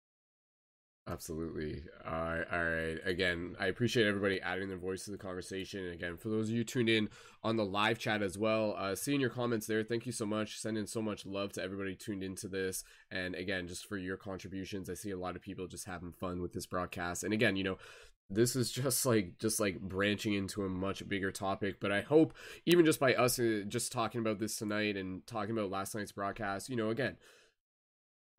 Absolutely. 1.10 1.82
All 2.06 2.12
right. 2.12 2.44
All 2.52 2.64
right. 2.64 2.98
Again, 3.06 3.56
I 3.58 3.66
appreciate 3.66 4.06
everybody 4.06 4.42
adding 4.42 4.68
their 4.68 4.76
voice 4.76 5.04
to 5.04 5.10
the 5.10 5.16
conversation. 5.16 5.84
And 5.84 5.94
again, 5.94 6.18
for 6.18 6.28
those 6.28 6.50
of 6.50 6.54
you 6.54 6.64
tuned 6.64 6.90
in 6.90 7.08
on 7.42 7.56
the 7.56 7.64
live 7.64 7.98
chat 7.98 8.20
as 8.20 8.36
well, 8.36 8.74
uh, 8.76 8.94
seeing 8.94 9.20
your 9.20 9.30
comments 9.30 9.66
there, 9.66 9.82
thank 9.82 10.04
you 10.04 10.12
so 10.12 10.26
much. 10.26 10.60
Sending 10.60 10.86
so 10.86 11.00
much 11.00 11.24
love 11.24 11.52
to 11.52 11.62
everybody 11.62 11.94
tuned 11.94 12.22
into 12.22 12.46
this. 12.46 12.84
And 13.10 13.34
again, 13.34 13.68
just 13.68 13.86
for 13.86 13.96
your 13.96 14.18
contributions, 14.18 14.90
I 14.90 14.94
see 14.94 15.12
a 15.12 15.18
lot 15.18 15.34
of 15.34 15.40
people 15.40 15.66
just 15.66 15.86
having 15.86 16.12
fun 16.12 16.42
with 16.42 16.52
this 16.52 16.66
broadcast. 16.66 17.24
And 17.24 17.32
again, 17.32 17.56
you 17.56 17.64
know, 17.64 17.78
this 18.30 18.54
is 18.54 18.70
just 18.70 19.06
like 19.06 19.38
just 19.38 19.58
like 19.60 19.80
branching 19.80 20.34
into 20.34 20.64
a 20.64 20.68
much 20.68 21.06
bigger 21.08 21.30
topic 21.30 21.80
but 21.80 21.92
i 21.92 22.00
hope 22.00 22.34
even 22.66 22.84
just 22.84 23.00
by 23.00 23.14
us 23.14 23.38
uh, 23.38 23.62
just 23.66 23.92
talking 23.92 24.20
about 24.20 24.38
this 24.38 24.56
tonight 24.56 24.96
and 24.96 25.26
talking 25.26 25.52
about 25.52 25.70
last 25.70 25.94
night's 25.94 26.12
broadcast 26.12 26.68
you 26.68 26.76
know 26.76 26.90
again 26.90 27.16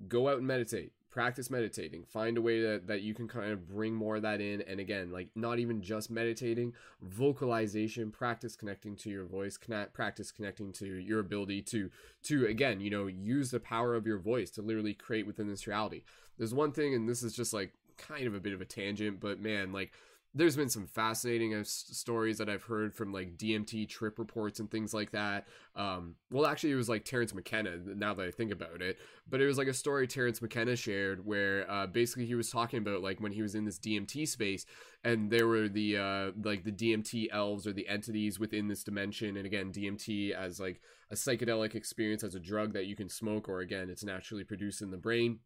go 0.07 0.29
out 0.29 0.37
and 0.37 0.47
meditate 0.47 0.91
practice 1.09 1.49
meditating 1.49 2.03
find 2.03 2.37
a 2.37 2.41
way 2.41 2.61
that, 2.61 2.85
that 2.85 3.01
you 3.01 3.15
can 3.15 3.27
kind 3.27 3.51
of 3.51 3.67
bring 3.67 3.95
more 3.95 4.17
of 4.17 4.21
that 4.21 4.39
in 4.39 4.61
and 4.61 4.79
again 4.79 5.11
like 5.11 5.27
not 5.35 5.57
even 5.57 5.81
just 5.81 6.11
meditating 6.11 6.71
vocalization 7.01 8.11
practice 8.11 8.55
connecting 8.55 8.95
to 8.95 9.09
your 9.09 9.25
voice 9.25 9.57
connect 9.57 9.91
practice 9.91 10.31
connecting 10.31 10.71
to 10.71 10.85
your 10.85 11.19
ability 11.19 11.63
to 11.63 11.89
to 12.21 12.45
again 12.45 12.79
you 12.79 12.91
know 12.91 13.07
use 13.07 13.49
the 13.49 13.59
power 13.59 13.95
of 13.95 14.05
your 14.05 14.19
voice 14.19 14.51
to 14.51 14.61
literally 14.61 14.93
create 14.93 15.25
within 15.25 15.47
this 15.47 15.65
reality. 15.65 16.03
There's 16.37 16.53
one 16.53 16.71
thing 16.71 16.93
and 16.93 17.09
this 17.09 17.23
is 17.23 17.35
just 17.35 17.53
like 17.53 17.73
kind 18.07 18.27
of 18.27 18.35
a 18.35 18.39
bit 18.39 18.53
of 18.53 18.61
a 18.61 18.65
tangent, 18.65 19.19
but 19.19 19.39
man, 19.39 19.71
like 19.71 19.91
there's 20.35 20.55
been 20.55 20.69
some 20.69 20.85
fascinating 20.85 21.55
uh, 21.55 21.63
stories 21.63 22.37
that 22.37 22.49
I've 22.49 22.63
heard 22.63 22.93
from 22.93 23.11
like 23.11 23.35
DMT 23.35 23.89
trip 23.89 24.19
reports 24.19 24.59
and 24.59 24.69
things 24.69 24.93
like 24.93 25.11
that. 25.11 25.47
Um, 25.75 26.15
well, 26.29 26.45
actually, 26.45 26.71
it 26.71 26.75
was 26.75 26.87
like 26.89 27.03
Terence 27.03 27.33
McKenna. 27.33 27.77
Now 27.77 28.13
that 28.13 28.27
I 28.27 28.31
think 28.31 28.51
about 28.51 28.81
it, 28.81 28.99
but 29.27 29.41
it 29.41 29.47
was 29.47 29.57
like 29.57 29.67
a 29.67 29.73
story 29.73 30.05
Terence 30.05 30.39
McKenna 30.39 30.75
shared 30.75 31.25
where 31.25 31.69
uh, 31.69 31.87
basically 31.87 32.27
he 32.27 32.35
was 32.35 32.51
talking 32.51 32.77
about 32.77 33.01
like 33.01 33.19
when 33.19 33.31
he 33.31 33.41
was 33.41 33.55
in 33.55 33.65
this 33.65 33.79
DMT 33.79 34.27
space, 34.27 34.67
and 35.03 35.31
there 35.31 35.47
were 35.47 35.67
the 35.67 35.97
uh, 35.97 36.31
like 36.43 36.63
the 36.63 36.71
DMT 36.71 37.27
elves 37.31 37.65
or 37.65 37.73
the 37.73 37.87
entities 37.87 38.39
within 38.39 38.67
this 38.67 38.83
dimension, 38.83 39.35
and 39.35 39.47
again 39.47 39.71
DMT 39.71 40.31
as 40.31 40.59
like 40.59 40.79
a 41.09 41.15
psychedelic 41.15 41.73
experience 41.73 42.23
as 42.23 42.35
a 42.35 42.39
drug 42.39 42.73
that 42.73 42.85
you 42.85 42.95
can 42.95 43.09
smoke, 43.09 43.49
or 43.49 43.61
again 43.61 43.89
it's 43.89 44.03
naturally 44.03 44.43
produced 44.43 44.83
in 44.83 44.91
the 44.91 44.97
brain 44.97 45.39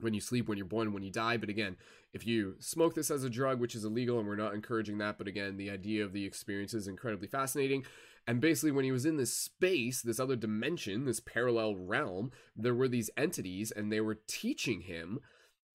when 0.00 0.14
you 0.14 0.20
sleep, 0.20 0.48
when 0.48 0.58
you're 0.58 0.66
born, 0.66 0.92
when 0.92 1.02
you 1.02 1.10
die. 1.10 1.36
But 1.36 1.48
again, 1.48 1.76
if 2.12 2.26
you 2.26 2.56
smoke 2.58 2.94
this 2.94 3.10
as 3.10 3.24
a 3.24 3.30
drug, 3.30 3.60
which 3.60 3.74
is 3.74 3.84
illegal, 3.84 4.18
and 4.18 4.26
we're 4.26 4.36
not 4.36 4.54
encouraging 4.54 4.98
that, 4.98 5.18
but 5.18 5.28
again, 5.28 5.56
the 5.56 5.70
idea 5.70 6.04
of 6.04 6.12
the 6.12 6.24
experience 6.24 6.74
is 6.74 6.88
incredibly 6.88 7.28
fascinating. 7.28 7.84
And 8.26 8.40
basically, 8.40 8.72
when 8.72 8.84
he 8.84 8.92
was 8.92 9.06
in 9.06 9.16
this 9.16 9.32
space, 9.32 10.02
this 10.02 10.20
other 10.20 10.36
dimension, 10.36 11.04
this 11.04 11.20
parallel 11.20 11.76
realm, 11.76 12.30
there 12.54 12.74
were 12.74 12.88
these 12.88 13.10
entities, 13.16 13.70
and 13.70 13.90
they 13.90 14.00
were 14.00 14.18
teaching 14.26 14.82
him 14.82 15.20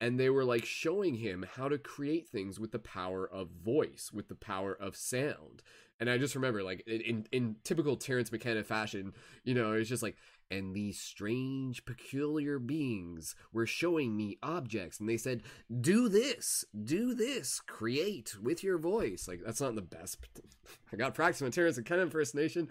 and 0.00 0.18
they 0.18 0.28
were 0.28 0.44
like 0.44 0.64
showing 0.64 1.14
him 1.14 1.46
how 1.56 1.68
to 1.68 1.78
create 1.78 2.28
things 2.28 2.58
with 2.60 2.72
the 2.72 2.78
power 2.78 3.26
of 3.26 3.48
voice 3.48 4.10
with 4.12 4.28
the 4.28 4.34
power 4.34 4.74
of 4.74 4.96
sound 4.96 5.62
and 6.00 6.10
i 6.10 6.18
just 6.18 6.34
remember 6.34 6.62
like 6.62 6.82
in 6.86 7.26
in 7.32 7.56
typical 7.64 7.96
terence 7.96 8.30
mckenna 8.30 8.64
fashion 8.64 9.12
you 9.44 9.54
know 9.54 9.72
it's 9.72 9.88
just 9.88 10.02
like 10.02 10.16
and 10.50 10.74
these 10.74 11.00
strange 11.00 11.84
peculiar 11.84 12.58
beings 12.58 13.34
were 13.52 13.66
showing 13.66 14.16
me 14.16 14.38
objects 14.42 15.00
and 15.00 15.08
they 15.08 15.16
said 15.16 15.42
do 15.80 16.08
this 16.08 16.64
do 16.84 17.14
this 17.14 17.60
create 17.60 18.36
with 18.42 18.62
your 18.62 18.78
voice 18.78 19.26
like 19.28 19.40
that's 19.44 19.60
not 19.60 19.74
the 19.74 19.82
best 19.82 20.18
i 20.92 20.96
got 20.96 21.14
practice 21.14 21.42
my 21.42 21.48
terence 21.48 21.76
mckenna 21.76 22.02
impersonation 22.02 22.68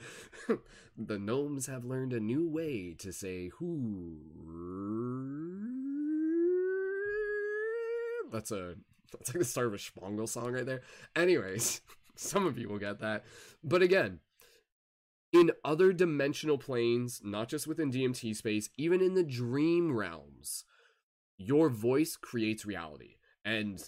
the 0.97 1.19
gnomes 1.19 1.67
have 1.67 1.85
learned 1.85 2.13
a 2.13 2.19
new 2.19 2.47
way 2.47 2.93
to 2.97 3.11
say 3.11 3.49
who 3.59 4.17
that's 8.31 8.51
a 8.51 8.75
that's 9.13 9.29
like 9.29 9.39
the 9.39 9.45
start 9.45 9.67
of 9.67 9.73
a 9.73 9.77
Shpongle 9.77 10.27
song 10.27 10.53
right 10.53 10.65
there. 10.65 10.81
Anyways, 11.15 11.81
some 12.15 12.45
of 12.45 12.57
you 12.57 12.67
will 12.67 12.79
get 12.79 12.99
that. 12.99 13.23
But 13.63 13.81
again, 13.81 14.19
in 15.33 15.51
other 15.65 15.91
dimensional 15.91 16.59
planes, 16.59 17.19
not 17.23 17.49
just 17.49 17.65
within 17.67 17.91
DMT 17.91 18.35
space, 18.35 18.69
even 18.77 19.01
in 19.01 19.15
the 19.15 19.23
dream 19.23 19.91
realms, 19.91 20.63
your 21.37 21.69
voice 21.69 22.15
creates 22.15 22.65
reality. 22.65 23.15
And 23.43 23.83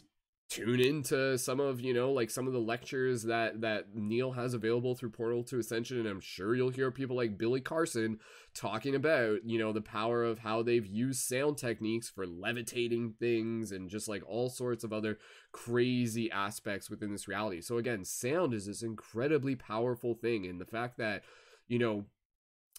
tune 0.49 0.80
into 0.80 1.38
some 1.38 1.59
of 1.59 1.81
you 1.81 1.93
know 1.93 2.11
like 2.11 2.30
some 2.30 2.45
of 2.45 2.53
the 2.53 2.59
lectures 2.59 3.23
that 3.23 3.61
that 3.61 3.95
neil 3.95 4.31
has 4.31 4.53
available 4.53 4.93
through 4.93 5.09
portal 5.09 5.43
to 5.43 5.57
ascension 5.57 5.97
and 5.97 6.07
i'm 6.07 6.19
sure 6.19 6.55
you'll 6.55 6.69
hear 6.69 6.91
people 6.91 7.15
like 7.15 7.38
billy 7.38 7.59
carson 7.59 8.19
talking 8.55 8.95
about 8.95 9.39
you 9.43 9.59
know 9.59 9.73
the 9.73 9.81
power 9.81 10.23
of 10.23 10.39
how 10.39 10.63
they've 10.63 10.88
used 10.88 11.19
sound 11.19 11.57
techniques 11.57 12.09
for 12.09 12.26
levitating 12.26 13.13
things 13.19 13.72
and 13.72 13.89
just 13.89 14.07
like 14.07 14.23
all 14.27 14.49
sorts 14.49 14.84
of 14.84 14.93
other 14.93 15.17
crazy 15.51 16.31
aspects 16.31 16.89
within 16.89 17.11
this 17.11 17.27
reality. 17.27 17.61
So 17.61 17.77
again 17.77 18.05
sound 18.05 18.53
is 18.53 18.65
this 18.65 18.81
incredibly 18.81 19.55
powerful 19.55 20.13
thing 20.13 20.45
and 20.45 20.59
the 20.59 20.65
fact 20.65 20.97
that 20.97 21.23
you 21.67 21.77
know 21.77 22.05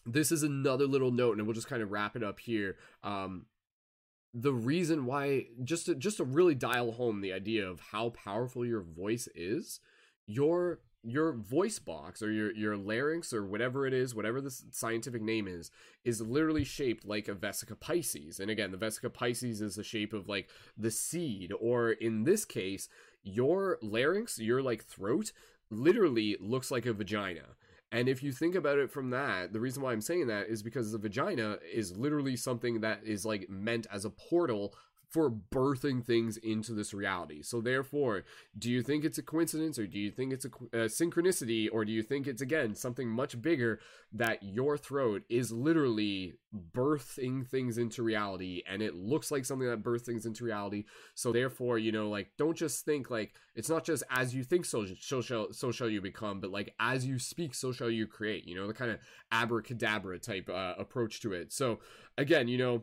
this 0.06 0.32
is 0.32 0.42
another 0.42 0.86
little 0.86 1.10
note 1.10 1.36
and 1.36 1.46
we'll 1.46 1.54
just 1.54 1.68
kind 1.68 1.82
of 1.82 1.90
wrap 1.90 2.16
it 2.16 2.22
up 2.22 2.40
here. 2.40 2.76
Um 3.04 3.46
the 4.38 4.52
reason 4.52 5.06
why 5.06 5.46
just 5.64 5.86
to 5.86 5.94
just 5.94 6.18
to 6.18 6.24
really 6.24 6.54
dial 6.54 6.92
home 6.92 7.22
the 7.22 7.32
idea 7.32 7.66
of 7.66 7.80
how 7.80 8.10
powerful 8.10 8.66
your 8.66 8.82
voice 8.82 9.28
is 9.34 9.80
your 10.26 10.80
your 11.02 11.32
voice 11.32 11.78
box 11.78 12.20
or 12.20 12.30
your 12.30 12.52
your 12.54 12.76
larynx 12.76 13.32
or 13.32 13.46
whatever 13.46 13.86
it 13.86 13.94
is 13.94 14.14
whatever 14.14 14.40
the 14.42 14.50
scientific 14.50 15.22
name 15.22 15.48
is 15.48 15.70
is 16.04 16.20
literally 16.20 16.64
shaped 16.64 17.06
like 17.06 17.28
a 17.28 17.34
vesica 17.34 17.78
pisces. 17.78 18.38
And 18.38 18.50
again 18.50 18.72
the 18.72 18.76
vesica 18.76 19.12
pisces 19.12 19.62
is 19.62 19.76
the 19.76 19.84
shape 19.84 20.12
of 20.12 20.28
like 20.28 20.50
the 20.76 20.90
seed 20.90 21.52
or 21.58 21.92
in 21.92 22.24
this 22.24 22.44
case 22.44 22.88
your 23.22 23.78
larynx 23.80 24.38
your 24.38 24.60
like 24.60 24.84
throat 24.84 25.32
literally 25.70 26.36
looks 26.40 26.70
like 26.70 26.84
a 26.84 26.92
vagina 26.92 27.56
and 27.92 28.08
if 28.08 28.22
you 28.22 28.32
think 28.32 28.54
about 28.54 28.78
it 28.78 28.90
from 28.90 29.10
that, 29.10 29.52
the 29.52 29.60
reason 29.60 29.82
why 29.82 29.92
I'm 29.92 30.00
saying 30.00 30.26
that 30.26 30.48
is 30.48 30.62
because 30.62 30.90
the 30.90 30.98
vagina 30.98 31.58
is 31.72 31.96
literally 31.96 32.36
something 32.36 32.80
that 32.80 33.00
is 33.04 33.24
like 33.24 33.48
meant 33.48 33.86
as 33.92 34.04
a 34.04 34.10
portal 34.10 34.74
for 35.08 35.30
birthing 35.30 36.04
things 36.04 36.36
into 36.36 36.72
this 36.72 36.92
reality. 36.92 37.42
So 37.42 37.60
therefore, 37.60 38.24
do 38.58 38.70
you 38.70 38.82
think 38.82 39.04
it's 39.04 39.18
a 39.18 39.22
coincidence 39.22 39.78
or 39.78 39.86
do 39.86 39.98
you 39.98 40.10
think 40.10 40.32
it's 40.32 40.44
a, 40.44 40.48
a, 40.72 40.86
synchronicity 40.86 41.68
or 41.72 41.84
do 41.84 41.92
you 41.92 42.02
think 42.02 42.26
it's 42.26 42.42
again 42.42 42.74
something 42.74 43.08
much 43.08 43.40
bigger 43.40 43.80
that 44.12 44.42
your 44.42 44.76
throat 44.76 45.22
is 45.28 45.52
literally 45.52 46.34
birthing 46.72 47.46
things 47.46 47.78
into 47.78 48.02
reality 48.02 48.62
and 48.68 48.82
it 48.82 48.94
looks 48.94 49.30
like 49.30 49.44
something 49.44 49.68
that 49.68 49.82
births 49.82 50.04
things 50.06 50.26
into 50.26 50.44
reality. 50.44 50.84
So 51.14 51.32
therefore, 51.32 51.78
you 51.78 51.92
know, 51.92 52.08
like 52.08 52.32
don't 52.36 52.56
just 52.56 52.84
think 52.84 53.08
like 53.08 53.34
it's 53.54 53.68
not 53.68 53.84
just 53.84 54.02
as 54.10 54.34
you 54.34 54.42
think 54.42 54.64
so 54.64 54.86
so 55.00 55.20
shall 55.20 55.52
so 55.52 55.70
shall 55.70 55.88
you 55.88 56.00
become, 56.00 56.40
but 56.40 56.50
like 56.50 56.74
as 56.80 57.06
you 57.06 57.18
speak 57.20 57.54
so 57.54 57.70
shall 57.70 57.90
you 57.90 58.06
create, 58.08 58.44
you 58.46 58.56
know, 58.56 58.66
the 58.66 58.74
kind 58.74 58.90
of 58.90 58.98
abracadabra 59.30 60.18
type 60.18 60.48
uh, 60.48 60.74
approach 60.78 61.20
to 61.20 61.32
it. 61.32 61.52
So 61.52 61.78
again, 62.18 62.48
you 62.48 62.58
know, 62.58 62.82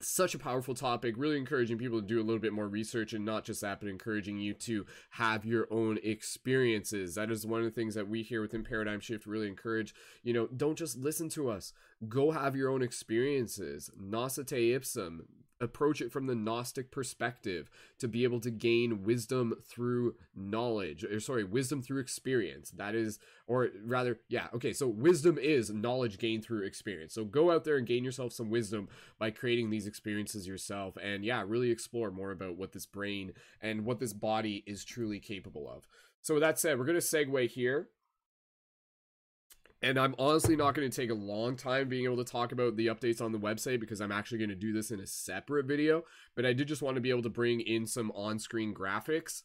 such 0.00 0.34
a 0.34 0.38
powerful 0.38 0.74
topic 0.74 1.14
really 1.16 1.38
encouraging 1.38 1.78
people 1.78 2.00
to 2.00 2.06
do 2.06 2.20
a 2.20 2.24
little 2.24 2.38
bit 2.38 2.52
more 2.52 2.68
research 2.68 3.12
and 3.12 3.24
not 3.24 3.44
just 3.44 3.60
that 3.60 3.80
but 3.80 3.88
encouraging 3.88 4.38
you 4.38 4.52
to 4.52 4.84
have 5.10 5.44
your 5.44 5.66
own 5.70 5.98
experiences. 6.02 7.14
That 7.14 7.30
is 7.30 7.46
one 7.46 7.60
of 7.60 7.66
the 7.66 7.70
things 7.70 7.94
that 7.94 8.08
we 8.08 8.22
here 8.22 8.42
within 8.42 8.64
paradigm 8.64 9.00
shift 9.00 9.26
really 9.26 9.48
encourage. 9.48 9.94
You 10.22 10.34
know 10.34 10.46
don't 10.48 10.78
just 10.78 10.98
listen 10.98 11.28
to 11.30 11.48
us. 11.48 11.72
Go 12.08 12.30
have 12.30 12.56
your 12.56 12.70
own 12.70 12.82
experiences. 12.82 13.90
Nosce 13.98 14.46
te 14.46 14.72
ipsum 14.72 15.22
approach 15.60 16.00
it 16.00 16.12
from 16.12 16.26
the 16.26 16.34
gnostic 16.34 16.90
perspective 16.90 17.70
to 17.98 18.08
be 18.08 18.24
able 18.24 18.40
to 18.40 18.50
gain 18.50 19.02
wisdom 19.02 19.54
through 19.64 20.14
knowledge 20.34 21.04
or 21.04 21.18
sorry 21.20 21.44
wisdom 21.44 21.82
through 21.82 22.00
experience. 22.00 22.70
That 22.70 22.94
is 22.94 23.18
or 23.46 23.68
rather 23.84 24.20
yeah 24.28 24.48
okay 24.54 24.72
so 24.72 24.86
wisdom 24.86 25.38
is 25.38 25.70
knowledge 25.70 26.18
gained 26.18 26.44
through 26.44 26.64
experience. 26.64 27.14
So 27.14 27.24
go 27.24 27.50
out 27.50 27.64
there 27.64 27.76
and 27.76 27.86
gain 27.86 28.04
yourself 28.04 28.32
some 28.32 28.50
wisdom 28.50 28.88
by 29.18 29.30
creating 29.30 29.70
these 29.70 29.86
experiences 29.86 30.46
yourself 30.46 30.96
and 31.02 31.24
yeah 31.24 31.42
really 31.46 31.70
explore 31.70 32.10
more 32.10 32.32
about 32.32 32.56
what 32.56 32.72
this 32.72 32.86
brain 32.86 33.32
and 33.60 33.84
what 33.84 33.98
this 33.98 34.12
body 34.12 34.62
is 34.66 34.84
truly 34.84 35.20
capable 35.20 35.70
of. 35.70 35.86
So 36.22 36.34
with 36.34 36.42
that 36.42 36.58
said 36.58 36.78
we're 36.78 36.84
going 36.84 37.00
to 37.00 37.06
segue 37.06 37.48
here 37.48 37.88
and 39.82 39.98
I'm 39.98 40.14
honestly 40.18 40.56
not 40.56 40.74
going 40.74 40.90
to 40.90 40.96
take 40.96 41.10
a 41.10 41.14
long 41.14 41.56
time 41.56 41.88
being 41.88 42.04
able 42.04 42.16
to 42.16 42.24
talk 42.24 42.52
about 42.52 42.76
the 42.76 42.86
updates 42.86 43.20
on 43.20 43.32
the 43.32 43.38
website 43.38 43.80
because 43.80 44.00
I'm 44.00 44.12
actually 44.12 44.38
going 44.38 44.50
to 44.50 44.56
do 44.56 44.72
this 44.72 44.90
in 44.90 45.00
a 45.00 45.06
separate 45.06 45.66
video. 45.66 46.04
But 46.34 46.46
I 46.46 46.52
did 46.52 46.68
just 46.68 46.82
want 46.82 46.94
to 46.94 47.00
be 47.00 47.10
able 47.10 47.22
to 47.22 47.28
bring 47.28 47.60
in 47.60 47.86
some 47.86 48.10
on 48.12 48.38
screen 48.38 48.74
graphics 48.74 49.42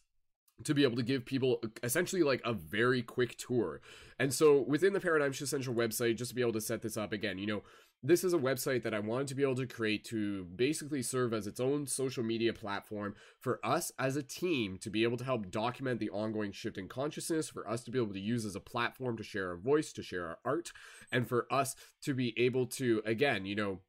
to 0.64 0.74
be 0.74 0.84
able 0.84 0.96
to 0.96 1.02
give 1.02 1.24
people 1.24 1.60
essentially 1.82 2.22
like 2.22 2.40
a 2.44 2.52
very 2.52 3.02
quick 3.02 3.36
tour. 3.36 3.80
And 4.18 4.32
so 4.32 4.64
within 4.66 4.92
the 4.92 5.00
Paradigm 5.00 5.32
Shift 5.32 5.50
Central 5.50 5.74
website, 5.74 6.16
just 6.16 6.30
to 6.30 6.34
be 6.34 6.42
able 6.42 6.52
to 6.52 6.60
set 6.60 6.82
this 6.82 6.96
up 6.96 7.12
again, 7.12 7.38
you 7.38 7.46
know, 7.46 7.62
this 8.02 8.24
is 8.24 8.32
a 8.32 8.38
website 8.38 8.82
that 8.82 8.94
I 8.94 8.98
wanted 8.98 9.28
to 9.28 9.34
be 9.34 9.42
able 9.42 9.54
to 9.56 9.66
create 9.66 10.04
to 10.06 10.44
basically 10.44 11.02
serve 11.02 11.32
as 11.32 11.46
its 11.46 11.60
own 11.60 11.86
social 11.86 12.24
media 12.24 12.52
platform 12.52 13.14
for 13.38 13.60
us 13.64 13.92
as 13.98 14.16
a 14.16 14.22
team 14.22 14.76
to 14.78 14.90
be 14.90 15.04
able 15.04 15.16
to 15.18 15.24
help 15.24 15.50
document 15.50 16.00
the 16.00 16.10
ongoing 16.10 16.50
shift 16.50 16.78
in 16.78 16.88
consciousness, 16.88 17.48
for 17.48 17.68
us 17.68 17.84
to 17.84 17.90
be 17.92 17.98
able 17.98 18.12
to 18.12 18.20
use 18.20 18.44
as 18.44 18.56
a 18.56 18.60
platform 18.60 19.16
to 19.16 19.22
share 19.22 19.50
our 19.50 19.56
voice, 19.56 19.92
to 19.92 20.02
share 20.02 20.26
our 20.26 20.38
art, 20.44 20.72
and 21.12 21.28
for 21.28 21.46
us 21.52 21.76
to 22.02 22.12
be 22.12 22.34
able 22.36 22.66
to, 22.66 23.02
again, 23.06 23.46
you 23.46 23.54
know, 23.54 23.80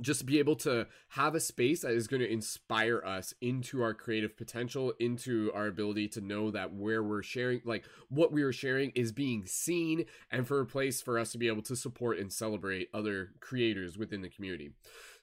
just 0.00 0.26
be 0.26 0.38
able 0.38 0.56
to 0.56 0.86
have 1.10 1.34
a 1.34 1.40
space 1.40 1.82
that 1.82 1.92
is 1.92 2.08
going 2.08 2.20
to 2.20 2.32
inspire 2.32 3.02
us 3.04 3.32
into 3.40 3.82
our 3.82 3.94
creative 3.94 4.36
potential 4.36 4.92
into 4.98 5.50
our 5.54 5.66
ability 5.66 6.08
to 6.08 6.20
know 6.20 6.50
that 6.50 6.72
where 6.72 7.02
we're 7.02 7.22
sharing 7.22 7.60
like 7.64 7.84
what 8.08 8.32
we 8.32 8.42
are 8.42 8.52
sharing 8.52 8.90
is 8.90 9.12
being 9.12 9.46
seen 9.46 10.04
and 10.30 10.46
for 10.46 10.60
a 10.60 10.66
place 10.66 11.00
for 11.00 11.18
us 11.18 11.32
to 11.32 11.38
be 11.38 11.48
able 11.48 11.62
to 11.62 11.76
support 11.76 12.18
and 12.18 12.32
celebrate 12.32 12.88
other 12.92 13.30
creators 13.40 13.96
within 13.96 14.22
the 14.22 14.28
community 14.28 14.70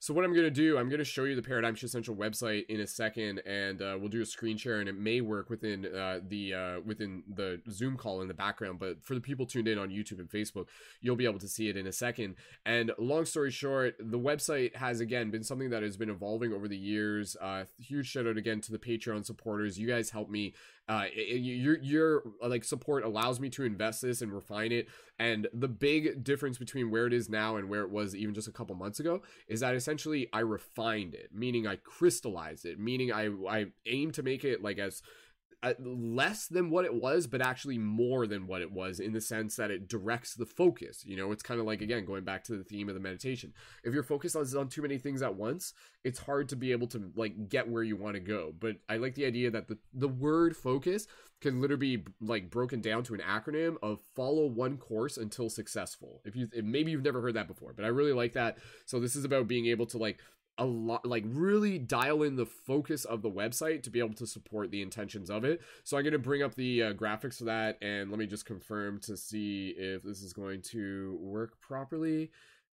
so 0.02 0.16
what 0.16 0.26
I'm 0.26 0.34
going 0.34 0.46
to 0.46 0.50
do, 0.50 0.80
I'm 0.80 0.90
going 0.90 0.98
to 0.98 1.06
show 1.06 1.26
you 1.26 1.36
the 1.36 1.44
Paradigm 1.44 1.76
Shift 1.76 1.92
Central 1.92 2.18
website 2.18 2.66
in 2.70 2.80
a 2.80 2.88
second, 2.88 3.40
and 3.46 3.84
uh, 3.84 3.98
we'll 4.00 4.10
do 4.10 4.24
a 4.24 4.26
screen 4.26 4.58
share, 4.58 4.80
and 4.80 4.90
it 4.90 4.98
may 4.98 5.22
work 5.22 5.52
within 5.52 5.86
uh, 5.86 6.22
the 6.28 6.56
uh, 6.56 6.80
within 6.84 7.22
the 7.32 7.62
Zoom 7.70 7.98
call 7.98 8.24
in 8.24 8.28
the 8.28 8.34
background. 8.34 8.80
But 8.80 9.04
for 9.04 9.14
the 9.14 9.22
people 9.22 9.46
tuned 9.46 9.68
in 9.68 9.78
on 9.78 9.90
YouTube 9.90 10.18
and 10.18 10.28
Facebook, 10.28 10.66
you'll 11.02 11.16
be 11.16 11.26
able 11.26 11.38
to 11.38 11.48
see 11.48 11.70
it 11.70 11.78
in 11.78 11.86
a 11.86 11.92
second. 11.92 12.34
And 12.66 12.92
long 12.98 13.26
story 13.26 13.52
short, 13.52 13.94
the 14.00 14.18
website 14.18 14.76
has 14.76 15.02
again 15.02 15.30
been 15.30 15.44
something 15.44 15.70
that 15.70 15.84
has 15.84 15.98
been 15.98 16.10
evolving 16.10 16.52
over 16.52 16.68
the 16.68 16.76
years. 16.76 17.38
Uh, 17.40 17.66
huge 17.80 18.08
shout 18.08 18.26
out 18.26 18.38
again 18.38 18.60
to 18.62 18.72
the 18.72 18.80
Patreon 18.80 19.24
supporters. 19.24 19.78
You 19.78 19.88
guys 19.88 20.10
help 20.10 20.32
me 20.32 20.56
uh, 20.92 21.06
your 21.16 21.80
your 21.80 22.24
like 22.46 22.66
support 22.66 23.06
allows 23.06 23.40
me 23.40 23.50
to 23.50 23.64
invest 23.64 24.02
this 24.02 24.22
and 24.22 24.34
refine 24.34 24.74
it. 24.74 24.90
And 25.18 25.48
the 25.54 25.70
big 25.70 26.22
difference 26.22 26.58
between 26.58 26.92
where 26.92 27.08
it 27.08 27.14
is 27.14 27.30
now 27.30 27.56
and 27.56 27.70
where 27.70 27.84
it 27.84 27.90
was 27.90 28.14
even 28.14 28.34
just 28.34 28.50
a 28.50 28.52
couple 28.52 28.76
months 28.76 29.00
ago 29.00 29.22
is 29.48 29.62
that 29.62 29.74
essentially 29.74 30.28
I 30.34 30.40
refined 30.40 31.14
it, 31.14 31.30
meaning 31.34 31.66
I 31.66 31.78
crystallized 31.78 32.66
it, 32.66 32.78
meaning 32.78 33.14
I 33.14 33.30
I 33.50 33.68
aim 33.86 34.12
to 34.12 34.24
make 34.24 34.44
it 34.44 34.62
like 34.62 34.80
as 34.80 35.02
uh, 35.64 35.74
less 35.80 36.48
than 36.48 36.70
what 36.70 36.86
it 36.86 36.94
was, 36.94 37.28
but 37.28 37.42
actually 37.42 37.78
more 37.78 38.26
than 38.26 38.48
what 38.48 38.62
it 38.62 38.72
was 38.72 39.00
in 39.00 39.14
the 39.14 39.22
sense 39.22 39.56
that 39.56 39.70
it 39.70 39.88
directs 39.88 40.34
the 40.34 40.46
focus. 40.46 41.04
You 41.06 41.16
know, 41.16 41.32
it's 41.32 41.44
kind 41.44 41.60
of 41.60 41.66
like, 41.66 41.82
again, 41.82 42.06
going 42.06 42.24
back 42.24 42.44
to 42.46 42.58
the 42.58 42.64
theme 42.64 42.90
of 42.90 42.96
the 42.96 43.02
meditation. 43.02 43.54
If 43.84 43.94
you're 43.94 44.04
focused 44.04 44.36
on, 44.36 44.46
on 44.58 44.70
too 44.70 44.82
many 44.82 44.98
things 44.98 45.22
at 45.22 45.36
once, 45.36 45.74
it's 46.04 46.20
hard 46.20 46.50
to 46.50 46.56
be 46.56 46.72
able 46.72 46.88
to 46.88 47.12
like 47.16 47.48
get 47.48 47.70
where 47.70 47.84
you 47.84 47.96
want 47.96 48.16
to 48.16 48.20
go. 48.20 48.54
But 48.60 48.78
I 48.90 48.98
like 48.98 49.14
the 49.16 49.26
idea 49.26 49.52
that 49.52 49.68
the, 49.68 49.78
the 49.94 50.08
word 50.08 50.58
focus 50.58 51.08
can 51.42 51.60
literally 51.60 51.98
be 51.98 52.04
like 52.22 52.50
broken 52.50 52.82
down 52.82 53.04
to 53.04 53.14
an 53.14 53.22
acronym 53.22 53.76
of 53.82 54.00
follow 54.16 54.46
one 54.46 54.78
course 54.78 55.18
until 55.18 55.50
successful. 55.50 56.22
If 56.24 56.36
you, 56.36 56.48
maybe 56.64 56.92
you've 56.92 57.04
never 57.04 57.22
heard 57.22 57.34
that 57.36 57.48
before, 57.48 57.74
but 57.74 57.86
I 57.86 57.90
really 57.90 58.14
like 58.14 58.34
that. 58.34 58.58
So 58.86 59.00
this 59.00 59.16
is 59.16 59.26
about 59.26 59.48
being 59.48 59.66
able 59.68 59.88
to 59.88 59.98
like 59.98 60.20
a 60.58 60.66
lot 60.66 61.06
like 61.06 61.24
really 61.28 61.80
dial 61.80 62.24
in 62.24 62.36
the 62.36 62.46
focus 62.46 63.06
of 63.06 63.22
the 63.22 63.32
website 63.32 63.84
to 63.84 63.90
be 63.90 64.00
able 64.00 64.14
to 64.14 64.28
support 64.28 64.72
the 64.72 64.82
intentions 64.82 65.30
of 65.30 65.44
it. 65.44 65.62
So 65.84 65.98
i'm 65.98 66.04
going 66.04 66.14
to 66.14 66.20
bring 66.20 66.44
up 66.44 66.56
the 66.56 66.84
uh, 66.84 66.94
graphics 66.94 67.38
for 67.38 67.46
that 67.46 67.78
and 67.82 68.10
let 68.10 68.20
me 68.20 68.28
just 68.28 68.46
confirm 68.46 69.00
to 69.02 69.18
see 69.18 69.74
if 69.78 70.04
this 70.04 70.22
is 70.22 70.34
going 70.34 70.62
to 70.72 71.18
work 71.22 71.60
properly. 71.62 72.32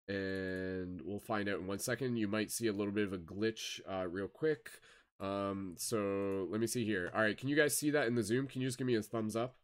And 0.08 1.02
we'll 1.04 1.20
find 1.20 1.50
out 1.50 1.60
in 1.60 1.68
one 1.68 1.80
second. 1.80 2.16
You 2.16 2.30
might 2.30 2.50
see 2.50 2.68
a 2.68 2.74
little 2.74 2.94
bit 2.94 3.06
of 3.06 3.14
a 3.14 3.18
glitch 3.18 3.82
uh, 3.90 4.08
real 4.08 4.28
quick. 4.28 4.70
Um 5.20 5.76
so 5.78 6.48
let 6.52 6.60
me 6.60 6.68
see 6.68 6.86
here. 6.86 7.12
All 7.16 7.22
right 7.22 7.38
can 7.38 7.50
you 7.50 7.56
guys 7.56 7.78
see 7.78 7.92
that 7.92 8.08
in 8.08 8.16
the 8.16 8.24
zoom? 8.24 8.48
Can 8.48 8.62
you 8.62 8.68
just 8.68 8.78
give 8.78 8.88
me 8.88 8.96
a 8.96 9.02
thumbs 9.02 9.36
up 9.36 9.56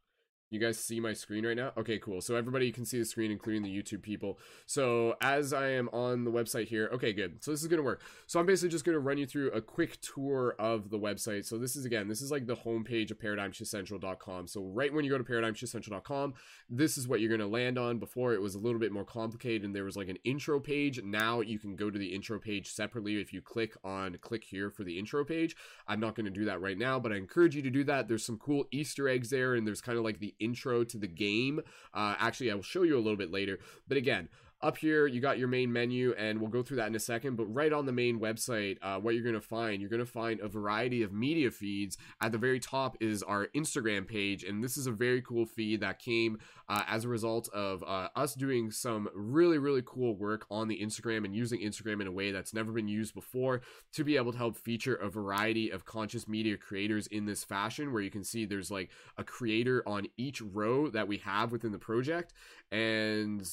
you 0.53 0.59
guys 0.59 0.79
see 0.79 0.99
my 0.99 1.13
screen 1.13 1.45
right 1.45 1.57
now? 1.57 1.71
Okay, 1.77 1.97
cool. 1.99 2.21
So 2.21 2.35
everybody 2.35 2.71
can 2.71 2.85
see 2.85 2.99
the 2.99 3.05
screen, 3.05 3.31
including 3.31 3.63
the 3.63 3.75
YouTube 3.75 4.01
people. 4.01 4.39
So 4.65 5.15
as 5.21 5.53
I 5.53 5.69
am 5.69 5.89
on 5.89 6.23
the 6.23 6.31
website 6.31 6.67
here, 6.67 6.89
okay, 6.93 7.13
good. 7.13 7.43
So 7.43 7.51
this 7.51 7.61
is 7.61 7.67
gonna 7.67 7.81
work. 7.81 8.01
So 8.27 8.39
I'm 8.39 8.45
basically 8.45 8.69
just 8.69 8.85
gonna 8.85 8.99
run 8.99 9.17
you 9.17 9.25
through 9.25 9.51
a 9.51 9.61
quick 9.61 9.99
tour 10.01 10.55
of 10.59 10.89
the 10.89 10.99
website. 10.99 11.45
So 11.45 11.57
this 11.57 11.75
is 11.75 11.85
again, 11.85 12.07
this 12.07 12.21
is 12.21 12.31
like 12.31 12.45
the 12.45 12.55
homepage 12.55 13.11
of 13.11 13.19
ParadigmShiftCentral.com. 13.19 14.47
So 14.47 14.61
right 14.63 14.93
when 14.93 15.05
you 15.05 15.11
go 15.11 15.17
to 15.17 15.23
ParadigmShiftCentral.com, 15.23 16.33
this 16.69 16.97
is 16.97 17.07
what 17.07 17.19
you're 17.19 17.31
gonna 17.35 17.47
land 17.47 17.77
on. 17.77 17.99
Before 17.99 18.33
it 18.33 18.41
was 18.41 18.55
a 18.55 18.59
little 18.59 18.79
bit 18.79 18.91
more 18.91 19.05
complicated, 19.05 19.63
and 19.63 19.75
there 19.75 19.83
was 19.83 19.95
like 19.95 20.09
an 20.09 20.17
intro 20.23 20.59
page. 20.59 21.01
Now 21.03 21.41
you 21.41 21.59
can 21.59 21.75
go 21.75 21.89
to 21.89 21.97
the 21.99 22.13
intro 22.13 22.39
page 22.39 22.71
separately 22.71 23.19
if 23.19 23.33
you 23.33 23.41
click 23.41 23.75
on 23.83 24.17
click 24.21 24.43
here 24.43 24.69
for 24.69 24.83
the 24.83 24.97
intro 24.99 25.23
page. 25.25 25.55
I'm 25.87 25.99
not 25.99 26.15
gonna 26.15 26.29
do 26.29 26.45
that 26.45 26.61
right 26.61 26.77
now, 26.77 26.99
but 26.99 27.11
I 27.11 27.15
encourage 27.15 27.55
you 27.55 27.61
to 27.61 27.69
do 27.69 27.83
that. 27.85 28.07
There's 28.07 28.25
some 28.25 28.37
cool 28.37 28.65
Easter 28.71 29.07
eggs 29.07 29.29
there, 29.29 29.55
and 29.55 29.65
there's 29.65 29.81
kind 29.81 29.97
of 29.97 30.03
like 30.03 30.19
the 30.19 30.35
intro 30.43 30.83
to 30.83 30.97
the 30.97 31.07
game. 31.07 31.61
Uh, 31.93 32.15
actually, 32.19 32.51
I 32.51 32.55
will 32.55 32.63
show 32.63 32.83
you 32.83 32.95
a 32.95 32.99
little 32.99 33.17
bit 33.17 33.31
later. 33.31 33.59
But 33.87 33.97
again, 33.97 34.29
up 34.63 34.77
here 34.77 35.05
you 35.07 35.19
got 35.19 35.37
your 35.37 35.49
main 35.49 35.71
menu 35.71 36.13
and 36.17 36.39
we'll 36.39 36.49
go 36.49 36.63
through 36.63 36.77
that 36.77 36.87
in 36.87 36.95
a 36.95 36.99
second 36.99 37.35
but 37.35 37.45
right 37.53 37.73
on 37.73 37.85
the 37.85 37.91
main 37.91 38.17
website 38.19 38.77
uh, 38.81 38.97
what 38.97 39.13
you're 39.13 39.23
going 39.23 39.35
to 39.35 39.41
find 39.41 39.81
you're 39.81 39.89
going 39.89 39.99
to 39.99 40.05
find 40.05 40.39
a 40.39 40.47
variety 40.47 41.03
of 41.03 41.11
media 41.11 41.51
feeds. 41.51 41.97
At 42.21 42.31
the 42.31 42.37
very 42.37 42.61
top 42.61 42.95
is 43.01 43.21
our 43.21 43.47
instagram 43.47 44.07
page 44.07 44.43
and 44.43 44.63
this 44.63 44.77
is 44.77 44.87
a 44.87 44.91
very 44.91 45.21
cool 45.21 45.45
feed 45.45 45.81
that 45.81 45.99
came 45.99 46.39
uh, 46.69 46.83
as 46.87 47.03
a 47.03 47.09
result 47.09 47.49
of 47.53 47.83
uh, 47.83 48.07
us 48.15 48.35
doing 48.35 48.71
some 48.71 49.09
really 49.13 49.57
really 49.57 49.83
cool 49.85 50.15
work 50.15 50.45
on 50.49 50.69
the 50.69 50.79
instagram 50.79 51.25
and 51.25 51.35
using 51.35 51.59
instagram 51.59 51.99
in 51.99 52.07
a 52.07 52.11
way 52.11 52.31
that's 52.31 52.53
never 52.53 52.71
been 52.71 52.87
used 52.87 53.13
before 53.13 53.61
to 53.91 54.05
be 54.05 54.15
able 54.15 54.31
to 54.31 54.37
help 54.37 54.55
feature 54.55 54.95
a 54.95 55.09
variety 55.09 55.69
of 55.69 55.83
conscious 55.83 56.25
media 56.25 56.55
creators 56.55 57.05
in 57.07 57.25
this 57.25 57.43
fashion 57.43 57.91
where 57.91 58.01
you 58.01 58.09
can 58.09 58.23
see 58.23 58.45
there's 58.45 58.71
like 58.71 58.89
a 59.17 59.23
creator 59.25 59.83
on 59.85 60.07
each 60.15 60.41
row 60.41 60.89
that 60.89 61.07
we 61.07 61.17
have 61.17 61.51
within 61.51 61.73
the 61.73 61.77
project 61.77 62.33
and 62.73 63.47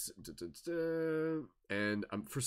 and 1.69 2.07
I'm 2.11 2.23
for 2.23 2.41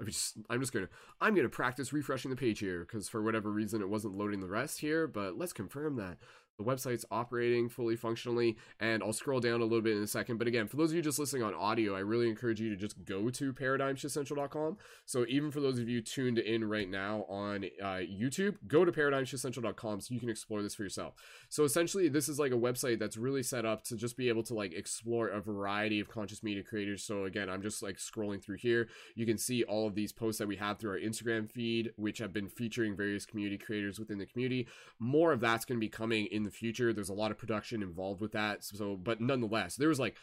I'm 0.00 0.06
just, 0.06 0.38
I'm 0.48 0.60
just 0.60 0.72
gonna 0.72 0.88
I'm 1.20 1.34
gonna 1.34 1.50
practice 1.50 1.92
refreshing 1.92 2.30
the 2.30 2.36
page 2.36 2.58
here 2.58 2.80
because 2.80 3.06
for 3.06 3.22
whatever 3.22 3.50
reason 3.50 3.82
it 3.82 3.88
wasn't 3.90 4.16
loading 4.16 4.40
the 4.40 4.48
rest 4.48 4.80
here 4.80 5.06
but 5.06 5.36
let's 5.36 5.52
confirm 5.52 5.96
that 5.96 6.16
the 6.58 6.64
website's 6.64 7.04
operating 7.10 7.68
fully 7.68 7.96
functionally 7.96 8.56
and 8.80 9.02
i'll 9.02 9.12
scroll 9.12 9.40
down 9.40 9.60
a 9.60 9.64
little 9.64 9.82
bit 9.82 9.96
in 9.96 10.02
a 10.02 10.06
second. 10.06 10.38
But 10.38 10.48
again 10.48 10.66
for 10.66 10.76
those 10.76 10.90
of 10.90 10.96
you 10.96 11.02
just 11.02 11.18
listening 11.18 11.42
on 11.42 11.54
audio 11.54 11.94
i 11.94 12.00
really 12.00 12.28
encourage 12.28 12.60
you 12.60 12.70
to 12.70 12.76
just 12.76 13.04
go 13.04 13.30
to 13.30 13.52
paradigmshiftcentral.com 13.52 14.76
so 15.04 15.26
even 15.28 15.50
for 15.50 15.60
those 15.60 15.78
of 15.78 15.88
you 15.88 16.00
tuned 16.00 16.38
in 16.38 16.64
right 16.64 16.88
now 16.88 17.24
on 17.28 17.64
uh, 17.82 18.00
youtube 18.02 18.56
go 18.66 18.84
to 18.84 18.92
paradigmshiftcentral.com 18.92 20.00
so 20.00 20.14
you 20.14 20.20
can 20.20 20.28
explore 20.28 20.62
this 20.62 20.74
for 20.74 20.82
yourself. 20.82 21.14
So 21.48 21.64
essentially 21.64 22.08
this 22.08 22.28
is 22.28 22.38
like 22.38 22.52
a 22.52 22.56
website 22.56 22.98
that's 22.98 23.16
really 23.16 23.42
set 23.42 23.64
up 23.64 23.84
to 23.84 23.96
just 23.96 24.16
be 24.16 24.28
able 24.28 24.42
to 24.44 24.54
like 24.54 24.72
explore 24.72 25.28
a 25.28 25.40
variety 25.40 26.00
of 26.00 26.08
conscious 26.08 26.42
media 26.42 26.62
creators. 26.62 27.02
So 27.02 27.24
again 27.24 27.50
i'm 27.50 27.62
just 27.62 27.82
like 27.82 27.96
scrolling 27.96 28.42
through 28.42 28.58
here. 28.58 28.88
You 29.14 29.26
can 29.26 29.38
see 29.38 29.62
all 29.64 29.86
of 29.86 29.94
these 29.94 30.12
posts 30.12 30.38
that 30.38 30.48
we 30.48 30.56
have 30.56 30.78
through 30.78 30.92
our 30.92 30.98
instagram 30.98 31.50
feed 31.50 31.92
which 31.96 32.18
have 32.18 32.32
been 32.32 32.48
featuring 32.48 32.96
various 32.96 33.26
community 33.26 33.58
creators 33.58 33.98
within 33.98 34.18
the 34.18 34.26
community. 34.26 34.66
More 34.98 35.32
of 35.32 35.40
that's 35.40 35.64
going 35.64 35.78
to 35.78 35.84
be 35.84 35.88
coming 35.88 36.26
in 36.26 36.45
the 36.46 36.50
future. 36.50 36.92
There's 36.92 37.10
a 37.10 37.14
lot 37.14 37.30
of 37.30 37.38
production 37.38 37.82
involved 37.82 38.20
with 38.20 38.32
that. 38.32 38.64
So, 38.64 38.96
but 38.96 39.20
nonetheless, 39.20 39.76
there 39.76 39.88
was 39.88 40.00
like 40.00 40.16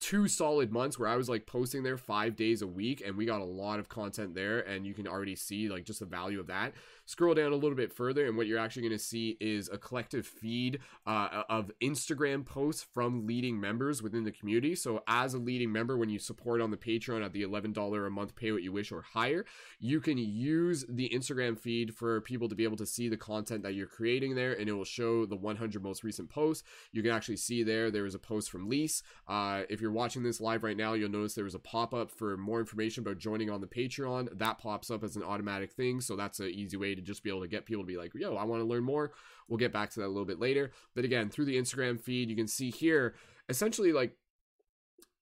two 0.00 0.28
solid 0.28 0.72
months 0.72 0.98
where 0.98 1.08
I 1.08 1.16
was 1.16 1.28
like 1.28 1.46
posting 1.46 1.82
there 1.82 1.96
five 1.96 2.36
days 2.36 2.62
a 2.62 2.66
week 2.66 3.02
and 3.04 3.16
we 3.16 3.26
got 3.26 3.40
a 3.40 3.44
lot 3.44 3.78
of 3.78 3.88
content 3.88 4.34
there 4.34 4.60
and 4.60 4.86
you 4.86 4.92
can 4.92 5.06
already 5.06 5.36
see 5.36 5.68
like 5.68 5.84
just 5.84 6.00
the 6.00 6.06
value 6.06 6.40
of 6.40 6.48
that 6.48 6.74
scroll 7.06 7.34
down 7.34 7.52
a 7.52 7.56
little 7.56 7.76
bit 7.76 7.92
further 7.92 8.26
and 8.26 8.36
what 8.36 8.46
you're 8.46 8.58
actually 8.58 8.82
going 8.82 8.98
to 8.98 9.04
see 9.04 9.36
is 9.40 9.68
a 9.68 9.78
collective 9.78 10.26
feed 10.26 10.78
uh, 11.06 11.42
of 11.48 11.70
instagram 11.82 12.44
posts 12.44 12.86
from 12.92 13.26
leading 13.26 13.60
members 13.60 14.02
within 14.02 14.24
the 14.24 14.32
community. 14.32 14.74
So 14.74 15.02
as 15.06 15.34
a 15.34 15.38
leading 15.38 15.70
member 15.70 15.96
when 15.96 16.08
you 16.08 16.18
support 16.18 16.60
on 16.60 16.70
the 16.70 16.76
patreon 16.76 17.24
at 17.24 17.32
the 17.32 17.42
$11 17.42 18.06
a 18.06 18.10
month 18.10 18.34
pay 18.36 18.52
what 18.52 18.62
you 18.62 18.72
wish 18.72 18.90
or 18.92 19.02
higher 19.02 19.44
you 19.78 20.00
can 20.00 20.18
use 20.18 20.84
the 20.88 21.08
instagram 21.10 21.58
feed 21.58 21.94
for 21.94 22.20
people 22.22 22.48
to 22.48 22.54
be 22.54 22.64
able 22.64 22.76
to 22.76 22.86
see 22.86 23.08
the 23.08 23.16
content 23.16 23.62
that 23.62 23.74
you're 23.74 23.86
creating 23.86 24.34
there 24.34 24.52
and 24.52 24.68
it 24.68 24.72
will 24.72 24.84
show 24.84 25.26
the 25.26 25.36
100 25.36 25.82
most 25.82 26.04
recent 26.04 26.30
posts. 26.30 26.64
You 26.92 27.02
can 27.02 27.10
actually 27.10 27.36
see 27.36 27.62
there 27.62 27.90
there 27.90 28.06
is 28.06 28.14
a 28.14 28.18
post 28.18 28.50
from 28.50 28.68
Lise. 28.68 29.02
Uh, 29.28 29.62
if 29.68 29.80
you're 29.80 29.92
watching 29.92 30.22
this 30.22 30.40
live 30.40 30.62
right 30.62 30.76
now 30.76 30.94
you'll 30.94 31.10
notice 31.10 31.34
there 31.34 31.44
was 31.44 31.54
a 31.54 31.58
pop-up 31.58 32.10
for 32.10 32.36
more 32.36 32.60
information 32.60 33.02
about 33.02 33.18
joining 33.18 33.50
on 33.50 33.60
the 33.60 33.66
patreon. 33.66 34.28
That 34.38 34.58
pops 34.58 34.90
up 34.90 35.04
as 35.04 35.16
an 35.16 35.22
automatic 35.22 35.72
thing 35.72 36.00
so 36.00 36.16
that's 36.16 36.40
an 36.40 36.48
easy 36.48 36.76
way 36.76 36.93
to 36.94 37.02
just 37.02 37.22
be 37.22 37.30
able 37.30 37.42
to 37.42 37.48
get 37.48 37.66
people 37.66 37.82
to 37.82 37.86
be 37.86 37.96
like, 37.96 38.12
yo, 38.14 38.36
I 38.36 38.44
want 38.44 38.60
to 38.60 38.66
learn 38.66 38.84
more. 38.84 39.12
We'll 39.48 39.58
get 39.58 39.72
back 39.72 39.90
to 39.90 40.00
that 40.00 40.06
a 40.06 40.08
little 40.08 40.24
bit 40.24 40.40
later. 40.40 40.72
But 40.94 41.04
again, 41.04 41.30
through 41.30 41.46
the 41.46 41.56
Instagram 41.56 42.00
feed, 42.00 42.30
you 42.30 42.36
can 42.36 42.48
see 42.48 42.70
here 42.70 43.14
essentially 43.48 43.92
like 43.92 44.16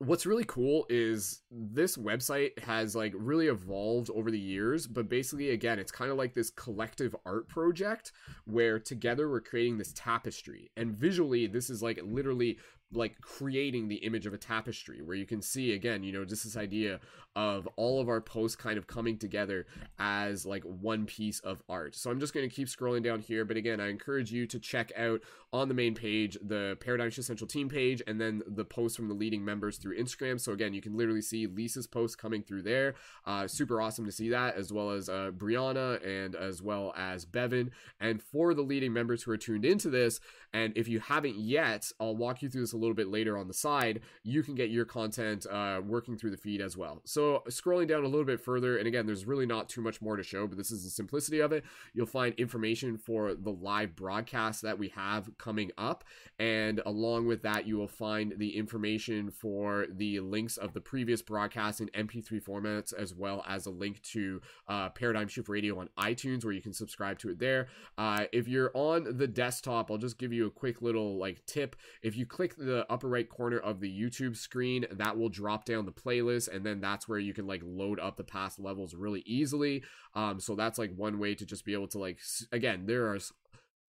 what's 0.05 0.27
really 0.27 0.45
cool 0.45 0.85
is 0.89 1.43
this 1.51 1.97
website 1.97 2.59
has 2.59 2.97
like 2.97 3.13
really 3.17 3.47
evolved 3.47 4.11
over 4.11 4.33
the 4.33 4.39
years 4.39 4.87
but 4.87 5.09
basically 5.09 5.51
again 5.51 5.79
it's 5.79 5.93
kind 5.93 6.11
of 6.11 6.17
like 6.17 6.35
this 6.35 6.51
collective 6.51 7.15
art 7.25 7.49
project 7.49 8.11
where 8.45 8.81
together 8.81 9.31
we're 9.31 9.41
creating 9.41 9.79
this 9.79 9.93
tapestry 9.95 10.73
and 10.77 10.93
visually 10.93 11.47
this 11.47 11.71
is 11.71 11.85
like 11.85 12.01
literally 12.05 12.59
like 12.93 13.17
creating 13.21 13.87
the 13.87 13.97
image 13.97 14.27
of 14.27 14.35
a 14.35 14.39
tapestry 14.39 15.01
where 15.03 15.17
you 15.17 15.27
can 15.27 15.41
see 15.41 15.73
again 15.73 16.03
you 16.03 16.13
know 16.13 16.25
just 16.25 16.43
this 16.43 16.57
idea 16.57 16.99
of 17.37 17.69
all 17.77 18.01
of 18.01 18.09
our 18.09 18.21
posts 18.21 18.57
kind 18.57 18.79
of 18.79 18.87
coming 18.87 19.17
together 19.17 19.67
as 19.99 20.45
like 20.45 20.65
one 20.65 21.07
piece 21.07 21.41
of 21.41 21.63
art. 21.69 21.95
So 21.95 22.11
i'm 22.11 22.21
just 22.21 22.35
going 22.35 22.49
to 22.49 22.55
keep 22.55 22.69
scrolling 22.69 23.03
down 23.03 23.21
here 23.21 23.45
but 23.45 23.57
again 23.57 23.81
i 23.81 23.89
encourage 23.89 24.33
you 24.33 24.47
to 24.47 24.59
check 24.59 24.93
out 24.97 25.21
on 25.53 25.69
the 25.69 25.75
main 25.75 25.95
page 25.95 26.37
the 26.43 26.77
paradigm 26.81 27.11
shift 27.11 27.27
central 27.27 27.47
team 27.47 27.69
page 27.69 28.03
and 28.07 28.21
then 28.21 28.43
the 28.47 28.65
posts 28.65 28.97
from 28.97 29.09
the 29.09 29.15
leading 29.15 29.45
members 29.45 29.79
through 29.79 29.99
instagram. 29.99 30.41
So 30.41 30.53
again 30.53 30.75
you 30.75 30.83
can 30.83 30.97
literally 30.97 31.23
see 31.23 31.47
lisa's 31.47 31.87
posts 31.87 32.17
coming 32.17 32.43
through 32.43 32.63
there. 32.63 32.95
Uh, 33.27 33.47
super 33.47 33.81
awesome 33.81 34.05
to 34.07 34.13
see 34.13 34.29
that 34.31 34.57
as 34.57 34.73
well 34.73 34.91
as 34.91 35.09
uh, 35.09 35.31
brianna 35.37 36.05
and 36.07 36.35
as 36.35 36.61
well 36.63 36.93
as 36.97 37.25
bevan 37.25 37.71
and 38.01 38.23
for 38.23 38.55
the 38.55 38.63
leading 38.63 38.93
members 38.93 39.23
who 39.23 39.31
are 39.31 39.37
tuned 39.37 39.65
into 39.65 39.91
this 39.91 40.21
and 40.53 40.77
if 40.77 40.89
you 40.89 41.01
haven't 41.01 41.37
yet 41.37 41.91
i'll 42.01 42.17
walk 42.17 42.43
you 42.43 42.49
through 42.49 42.63
this 42.63 42.73
a 42.73 42.77
little 42.77 42.95
bit 42.95 43.09
later 43.09 43.37
on 43.37 43.49
the 43.49 43.55
side, 43.55 44.01
you 44.23 44.43
can 44.43 44.55
get 44.55 44.71
your 44.71 44.85
content 44.85 45.47
uh, 45.51 45.81
working 45.85 46.17
through 46.17 46.31
the 46.31 46.37
feed 46.37 46.61
as 46.61 46.77
well. 46.77 47.01
So 47.05 47.22
scrolling 47.49 47.87
down 47.87 48.05
a 48.05 48.09
little 48.09 48.25
bit 48.25 48.41
further, 48.41 48.77
and 48.77 48.87
again, 48.87 49.07
there's 49.07 49.25
really 49.27 49.47
not 49.47 49.69
too 49.69 49.81
much 49.81 50.03
more 50.03 50.17
to 50.17 50.23
show, 50.23 50.47
but 50.47 50.59
this 50.59 50.71
is 50.71 50.85
the 50.85 50.91
simplicity 50.91 51.41
of 51.41 51.53
it. 51.53 51.65
You'll 51.95 52.07
find 52.07 52.35
information 52.35 52.99
for 52.99 53.35
the 53.35 53.53
live 53.53 53.95
broadcast 53.97 54.63
that 54.63 54.79
we 54.79 54.89
have 54.89 55.31
coming 55.39 55.71
up, 55.79 56.05
and 56.39 56.81
along 56.85 57.27
with 57.27 57.43
that, 57.43 57.67
you 57.67 57.77
will 57.77 57.89
find 57.89 58.35
the 58.37 58.57
information 58.57 59.31
for 59.31 59.87
the 59.89 60.21
links 60.21 60.57
of 60.57 60.73
the 60.73 60.81
previous 60.81 61.23
broadcast 61.23 61.81
in 61.81 61.89
MP3 61.89 62.43
formats, 62.43 62.93
as 62.93 63.15
well 63.15 63.45
as 63.49 63.67
a 63.67 63.71
link 63.71 64.03
to 64.03 64.41
uh, 64.69 64.89
Paradigm 64.91 65.29
Shift 65.29 65.49
Radio 65.49 65.79
on 65.79 65.89
iTunes, 65.99 66.45
where 66.45 66.53
you 66.53 66.63
can 66.63 66.73
subscribe 66.73 67.19
to 67.21 67.31
it 67.31 67.39
there. 67.39 67.69
Uh, 67.97 68.25
if 68.33 68.49
you're 68.49 68.73
on 68.75 69.17
the 69.17 69.29
desktop, 69.29 69.91
I'll 69.91 69.99
just 69.99 70.19
give 70.19 70.33
you 70.33 70.47
a 70.47 70.51
quick 70.51 70.83
little 70.83 71.17
like 71.17 71.47
tip. 71.47 71.77
If 72.03 72.17
you 72.17 72.27
click 72.27 72.57
the 72.57 72.73
the 72.73 72.91
upper 72.91 73.09
right 73.09 73.29
corner 73.29 73.59
of 73.59 73.81
the 73.81 74.01
YouTube 74.01 74.37
screen, 74.37 74.87
that 74.91 75.17
will 75.17 75.29
drop 75.29 75.65
down 75.65 75.85
the 75.85 75.93
playlist, 75.93 76.49
and 76.49 76.65
then 76.65 76.81
that's 76.81 77.07
where 77.07 77.12
you 77.19 77.35
can 77.35 77.47
like 77.47 77.63
load 77.65 78.01
up 78.01 78.17
the 78.17 78.25
past 78.25 78.59
levels 78.59 78.95
really 78.95 79.23
easily. 79.27 79.83
Um, 80.15 80.41
so 80.41 80.55
that's 80.55 80.79
like 80.79 80.95
one 80.95 81.19
way 81.19 81.35
to 81.35 81.47
just 81.47 81.65
be 81.65 81.75
able 81.75 81.89
to 81.89 81.99
like 81.99 82.21
again, 82.53 82.87
there 82.87 83.07
are 83.07 83.19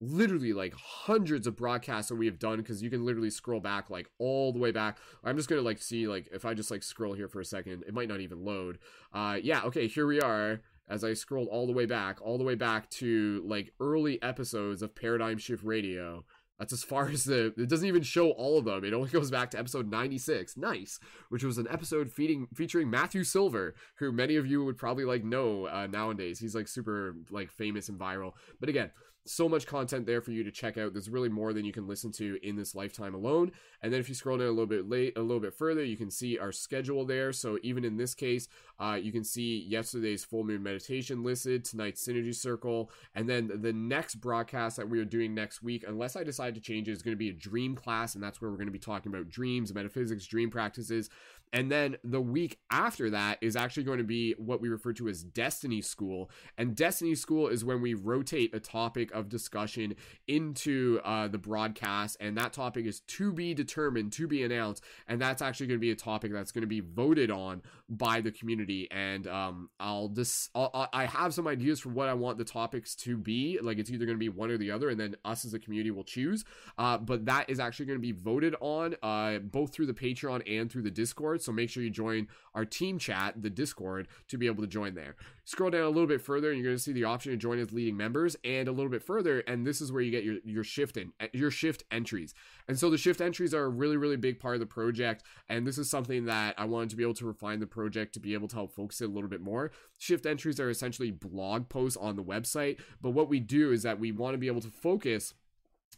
literally 0.02 0.54
like 0.54 0.74
hundreds 0.74 1.48
of 1.48 1.56
broadcasts 1.56 2.10
that 2.10 2.16
we 2.16 2.26
have 2.26 2.40
done 2.40 2.58
because 2.58 2.84
you 2.84 2.90
can 2.90 3.06
literally 3.06 3.30
scroll 3.30 3.60
back 3.60 3.90
like 3.90 4.10
all 4.20 4.52
the 4.52 4.60
way 4.60 4.72
back. 4.72 4.98
I'm 5.24 5.38
just 5.38 5.50
gonna 5.50 5.62
like 5.62 5.82
see 5.82 6.08
like 6.08 6.28
if 6.32 6.46
i 6.46 6.54
just 6.54 6.72
like 6.72 6.84
scroll 6.84 7.14
here 7.14 7.28
for 7.28 7.40
a 7.40 7.46
second 7.46 7.84
it 7.88 7.94
might 7.94 8.10
not 8.10 8.20
even 8.20 8.44
load. 8.44 8.80
Uh 9.14 9.38
yeah 9.42 9.62
okay 9.64 9.88
here 9.88 10.06
we 10.06 10.20
are 10.20 10.62
as 10.90 11.04
i 11.04 11.14
scrolled 11.14 11.48
all 11.48 11.66
the 11.66 11.72
way 11.72 11.86
back 11.86 12.22
all 12.22 12.38
the 12.38 12.44
way 12.44 12.56
back 12.56 12.90
to 12.90 13.42
like 13.46 13.72
early 13.80 14.22
episodes 14.22 14.82
of 14.82 14.94
paradigm 14.94 15.38
shift 15.38 15.64
radio 15.64 16.26
that's 16.64 16.72
as 16.74 16.84
far 16.84 17.10
as 17.10 17.26
the. 17.26 17.54
It 17.58 17.68
doesn't 17.68 17.88
even 17.88 18.04
show 18.04 18.32
all 18.32 18.58
of 18.58 18.66
them. 18.66 18.86
It 18.86 18.94
only 18.94 19.10
goes 19.10 19.30
back 19.30 19.52
to 19.52 19.60
episode 19.60 19.92
96. 19.92 20.56
Nice, 20.56 21.00
which 21.30 21.44
was 21.44 21.58
an 21.58 21.68
episode 21.70 22.10
feeding 22.10 22.48
featuring 22.54 22.90
Matthew 22.90 23.26
Silver, 23.26 23.76
who 23.96 24.12
many 24.12 24.38
of 24.38 24.48
you 24.48 24.64
would 24.64 24.78
probably 24.78 25.04
like 25.04 25.24
know 25.26 25.68
uh, 25.68 25.88
nowadays. 25.88 26.40
He's 26.40 26.56
like 26.56 26.70
super 26.70 27.16
like 27.30 27.52
famous 27.52 27.90
and 27.90 28.00
viral. 28.00 28.32
But 28.62 28.70
again, 28.70 28.92
so 29.26 29.48
much 29.48 29.66
content 29.66 30.06
there 30.06 30.22
for 30.22 30.32
you 30.32 30.44
to 30.44 30.52
check 30.52 30.78
out. 30.78 30.94
There's 30.94 31.10
really 31.10 31.30
more 31.30 31.54
than 31.54 31.66
you 31.66 31.72
can 31.72 31.88
listen 31.88 32.12
to 32.14 32.38
in 32.44 32.56
this 32.56 32.76
lifetime 32.76 33.14
alone. 33.14 33.52
And 33.82 33.92
then 33.92 34.00
if 34.00 34.10
you 34.10 34.16
scroll 34.16 34.38
down 34.38 34.48
a 34.48 34.52
little 34.52 34.66
bit 34.66 34.90
late, 34.90 35.18
a 35.18 35.22
little 35.22 35.40
bit 35.40 35.54
further, 35.54 35.84
you 35.84 35.98
can 35.98 36.12
see 36.12 36.38
our 36.38 36.52
schedule 36.52 37.06
there. 37.06 37.32
So 37.32 37.58
even 37.64 37.86
in 37.86 37.98
this 37.98 38.14
case, 38.14 38.48
uh, 38.80 39.00
you 39.02 39.12
can 39.12 39.24
see 39.24 39.66
yesterday's 39.68 40.24
full 40.26 40.44
moon 40.44 40.62
meditation 40.62 41.24
listed, 41.24 41.64
tonight's 41.64 42.06
synergy 42.06 42.36
circle, 42.36 42.92
and 43.16 43.30
then 43.30 43.50
the 43.62 43.74
next 43.74 44.16
broadcast 44.16 44.78
that 44.78 44.90
we 44.90 45.00
are 45.00 45.06
doing 45.06 45.34
next 45.34 45.64
week, 45.64 45.86
unless 45.88 46.16
I 46.16 46.24
decide 46.24 46.56
to 46.56 46.62
change 46.62 46.90
it, 46.90 46.92
is 46.92 47.02
going 47.02 47.14
to 47.14 47.18
be 47.18 47.30
a 47.30 47.34
dream 47.34 47.76
class, 47.76 48.16
and 48.16 48.24
that's 48.24 48.42
where 48.42 48.50
we're 48.50 48.58
going 48.58 48.68
to 48.68 48.74
be 48.74 48.80
talking 48.80 49.14
about 49.14 49.30
dreams, 49.30 49.74
metaphysics, 49.74 50.26
dream 50.26 50.50
practices. 50.50 51.10
And 51.54 51.72
then 51.72 51.98
the 52.04 52.20
week 52.20 52.58
after 52.72 53.12
that 53.12 53.38
is 53.42 53.56
actually 53.56 53.84
going 53.84 54.00
to 54.00 54.04
be 54.04 54.34
what 54.38 54.60
we 54.60 54.70
refer 54.70 54.92
to 54.94 55.08
as 55.08 55.24
Destiny 55.24 55.82
School. 55.82 56.32
And 56.58 56.76
Destiny 56.76 57.14
School 57.14 57.48
is 57.48 57.64
when 57.64 57.80
we 57.80 57.94
rotate 57.94 58.56
a 58.56 58.60
topic 58.60 59.12
of 59.14 59.30
discussion 59.30 59.96
into 60.28 61.00
uh, 61.06 61.28
the 61.28 61.38
broadcast. 61.38 62.18
And 62.20 62.36
that 62.38 62.54
topic 62.54 62.88
is 62.88 63.02
to 63.02 63.32
be 63.32 63.54
determined, 63.54 64.12
to 64.14 64.28
be 64.28 64.44
announced. 64.44 64.84
And 65.08 65.22
that's 65.22 65.44
actually 65.44 65.68
going 65.68 65.80
to 65.80 65.82
be 65.82 65.92
a 65.92 65.96
topic 65.96 66.34
that's 66.34 66.52
going 66.52 66.64
to 66.64 66.68
be 66.68 66.80
voted 66.80 67.30
on 67.30 67.62
by 67.88 68.20
the 68.20 68.32
community. 68.32 68.90
And 68.90 69.28
um, 69.28 69.70
I'll 69.80 70.10
just, 70.10 70.50
I'll, 70.56 70.90
I 70.92 71.06
have 71.06 71.36
some 71.36 71.48
ideas 71.48 71.80
for 71.80 71.90
what 71.90 72.10
I 72.10 72.16
want 72.16 72.40
the 72.40 72.46
topics 72.46 72.96
to 72.96 73.16
be. 73.16 73.60
Like 73.62 73.78
it's 73.78 73.92
either 73.92 74.06
going 74.06 74.18
to 74.18 74.20
be 74.20 74.30
one 74.30 74.50
or 74.50 74.58
the 74.58 74.72
other. 74.72 74.90
And 74.90 75.00
then 75.00 75.16
us 75.24 75.46
as 75.46 75.54
a 75.54 75.60
community 75.60 75.92
will 75.92 76.04
choose. 76.04 76.44
Uh, 76.80 76.98
but 76.98 77.26
that 77.26 77.48
is 77.48 77.60
actually 77.60 77.86
going 77.86 78.00
to 78.00 78.02
be 78.02 78.12
voted 78.12 78.56
on 78.60 78.96
uh, 79.04 79.38
both 79.38 79.72
through 79.72 79.86
the 79.86 79.94
Patreon 79.94 80.42
and 80.52 80.72
through 80.72 80.82
the 80.82 80.90
Discord. 80.90 81.43
So 81.44 81.52
make 81.52 81.70
sure 81.70 81.84
you 81.84 81.90
join 81.90 82.28
our 82.56 82.66
team 82.66 83.00
chat, 83.00 83.42
the 83.42 83.50
Discord, 83.50 84.08
to 84.28 84.38
be 84.38 84.48
able 84.48 84.64
to 84.64 84.68
join 84.68 84.96
there. 84.96 85.16
Scroll 85.46 85.72
down 85.72 85.82
a 85.82 85.90
little 85.90 86.08
bit 86.08 86.22
further, 86.22 86.50
and 86.50 86.60
you're 86.60 86.70
going 86.70 86.78
to 86.78 86.84
see 86.84 86.94
the 86.94 87.04
option 87.04 87.32
to 87.32 87.38
join 87.38 87.60
as 87.60 87.72
leading 87.72 87.98
members, 87.98 88.36
and 88.44 88.68
a 88.68 88.72
little 88.72 88.92
bit 88.92 89.04
further, 89.04 89.40
and 89.42 89.66
this 89.66 89.82
is 89.82 89.92
where 89.92 90.02
you 90.02 90.12
get 90.12 90.24
your 90.24 90.38
your 90.44 90.64
shift 90.64 90.98
in 90.98 91.12
eh, 91.20 91.28
your 91.34 91.52
shift 91.52 91.84
entries. 91.92 92.34
And 92.68 92.78
so 92.80 92.90
the 92.90 92.98
shift 92.98 93.22
entries 93.22 93.54
are 93.54 93.66
a 93.66 93.70
really 93.70 93.98
really 93.98 94.18
big 94.18 94.40
part 94.40 94.56
of 94.56 94.60
the 94.60 94.66
project, 94.66 95.24
and 95.50 95.68
this 95.68 95.78
is 95.78 95.90
something 95.90 96.26
that 96.26 96.56
I 96.58 96.66
wanted 96.66 96.92
to 96.92 96.96
be 96.96 97.04
able 97.04 97.14
to 97.16 97.26
refine 97.26 97.60
the 97.60 97.68
project 97.68 98.14
to 98.14 98.20
be 98.20 98.34
able 98.34 98.48
to 98.50 98.56
help 98.56 98.74
focus 98.74 99.02
it 99.02 99.10
a 99.10 99.14
little 99.14 99.30
bit 99.30 99.42
more. 99.42 99.72
Shift 100.00 100.26
entries 100.26 100.60
are 100.60 100.70
essentially 100.70 101.12
blog 101.12 101.70
posts 101.70 101.98
on 101.98 102.16
the 102.16 102.24
website, 102.24 102.80
but 103.02 103.12
what 103.12 103.30
we 103.30 103.40
do 103.40 103.72
is 103.72 103.84
that 103.84 104.00
we 104.00 104.12
want 104.12 104.34
to 104.34 104.38
be 104.38 104.48
able 104.48 104.62
to 104.62 104.70
focus 104.70 105.34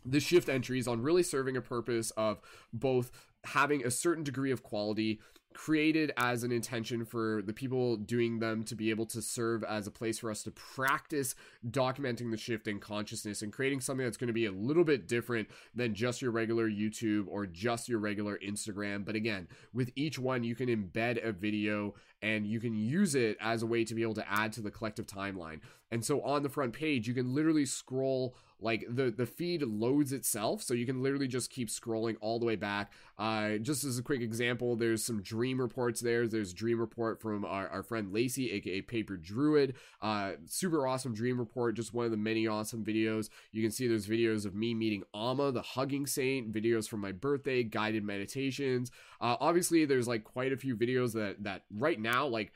the 0.05 0.19
shift 0.19 0.49
entries 0.49 0.87
on 0.87 1.01
really 1.01 1.23
serving 1.23 1.57
a 1.57 1.61
purpose 1.61 2.11
of 2.11 2.39
both 2.71 3.11
having 3.45 3.85
a 3.85 3.91
certain 3.91 4.23
degree 4.23 4.51
of 4.51 4.63
quality 4.63 5.19
created 5.55 6.11
as 6.17 6.43
an 6.43 6.51
intention 6.51 7.05
for 7.05 7.41
the 7.41 7.53
people 7.53 7.95
doing 7.95 8.39
them 8.39 8.63
to 8.65 8.75
be 8.75 8.89
able 8.89 9.05
to 9.05 9.21
serve 9.21 9.63
as 9.63 9.87
a 9.87 9.91
place 9.91 10.19
for 10.19 10.29
us 10.29 10.43
to 10.43 10.51
practice 10.51 11.33
documenting 11.71 12.29
the 12.29 12.37
shift 12.37 12.67
in 12.67 12.79
consciousness 12.79 13.41
and 13.41 13.53
creating 13.53 13.79
something 13.79 14.05
that's 14.05 14.17
going 14.17 14.27
to 14.27 14.33
be 14.33 14.45
a 14.45 14.51
little 14.51 14.83
bit 14.83 15.07
different 15.07 15.47
than 15.73 15.95
just 15.95 16.21
your 16.21 16.31
regular 16.31 16.69
YouTube 16.69 17.25
or 17.29 17.45
just 17.45 17.87
your 17.87 17.99
regular 17.99 18.37
Instagram. 18.45 19.05
But 19.05 19.15
again, 19.15 19.47
with 19.73 19.91
each 19.95 20.19
one, 20.19 20.43
you 20.43 20.55
can 20.55 20.67
embed 20.67 21.25
a 21.25 21.31
video 21.31 21.95
and 22.21 22.47
you 22.47 22.59
can 22.59 22.75
use 22.75 23.15
it 23.15 23.37
as 23.39 23.61
a 23.61 23.65
way 23.65 23.83
to 23.83 23.93
be 23.93 24.01
able 24.01 24.15
to 24.15 24.29
add 24.31 24.53
to 24.53 24.61
the 24.61 24.71
collective 24.71 25.05
timeline. 25.05 25.59
And 25.91 26.03
so 26.03 26.21
on 26.21 26.43
the 26.43 26.49
front 26.49 26.73
page, 26.73 27.07
you 27.07 27.13
can 27.13 27.33
literally 27.33 27.65
scroll 27.65 28.35
like 28.59 28.85
the 28.89 29.11
the 29.11 29.25
feed 29.25 29.61
loads 29.61 30.11
itself. 30.11 30.61
So 30.63 30.73
you 30.73 30.85
can 30.85 31.03
literally 31.03 31.27
just 31.27 31.49
keep 31.49 31.67
scrolling 31.67 32.15
all 32.21 32.39
the 32.39 32.45
way 32.45 32.55
back. 32.55 32.91
Uh 33.19 33.57
just 33.57 33.83
as 33.83 33.97
a 33.99 34.03
quick 34.03 34.21
example 34.21 34.75
there's 34.75 35.03
some 35.03 35.21
dream 35.21 35.59
reports 35.59 36.01
there. 36.01 36.27
There's 36.27 36.53
dream 36.53 36.79
report 36.79 37.21
from 37.21 37.43
our, 37.45 37.67
our 37.67 37.83
friend 37.83 38.13
lacey 38.13 38.51
aka 38.51 38.81
paper 38.81 39.17
druid. 39.17 39.75
Uh 40.01 40.33
super 40.45 40.87
awesome 40.87 41.13
dream 41.13 41.37
report. 41.37 41.75
Just 41.75 41.93
one 41.93 42.05
of 42.05 42.11
the 42.11 42.17
many 42.17 42.47
awesome 42.47 42.83
videos. 42.83 43.29
You 43.51 43.61
can 43.61 43.71
see 43.71 43.87
there's 43.87 44.07
videos 44.07 44.45
of 44.45 44.55
me 44.55 44.73
meeting 44.73 45.03
amma 45.13 45.51
the 45.51 45.61
hugging 45.61 46.07
saint 46.07 46.51
videos 46.51 46.87
from 46.87 47.01
my 47.01 47.11
birthday 47.11 47.61
guided 47.61 48.03
meditations 48.03 48.89
uh 49.25 49.37
obviously 49.39 49.85
there's 49.85 50.07
like 50.07 50.23
quite 50.23 50.53
a 50.53 50.57
few 50.57 50.75
videos 50.75 51.13
that 51.13 51.43
that 51.43 51.63
right 51.71 51.99
now 51.99 52.25
like 52.25 52.51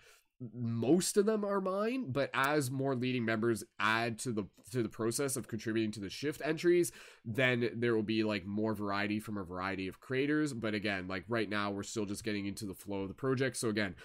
most 0.53 1.17
of 1.17 1.25
them 1.25 1.43
are 1.43 1.59
mine 1.59 2.05
but 2.11 2.29
as 2.33 2.71
more 2.71 2.95
leading 2.95 3.25
members 3.25 3.63
add 3.79 4.17
to 4.17 4.31
the 4.31 4.45
to 4.71 4.83
the 4.83 4.89
process 4.89 5.35
of 5.35 5.47
contributing 5.47 5.91
to 5.91 5.99
the 5.99 6.09
shift 6.09 6.41
entries 6.43 6.91
then 7.25 7.69
there 7.75 7.95
will 7.95 8.03
be 8.03 8.23
like 8.23 8.45
more 8.45 8.73
variety 8.73 9.19
from 9.19 9.37
a 9.37 9.43
variety 9.43 9.87
of 9.87 9.99
creators. 9.99 10.53
But 10.53 10.73
again 10.73 11.07
like 11.07 11.23
right 11.27 11.49
now 11.49 11.71
we're 11.71 11.83
still 11.83 12.05
just 12.05 12.23
getting 12.23 12.45
into 12.45 12.65
the 12.65 12.73
flow 12.73 13.01
of 13.01 13.07
the 13.07 13.13
project. 13.13 13.57
So 13.57 13.69
again 13.69 13.95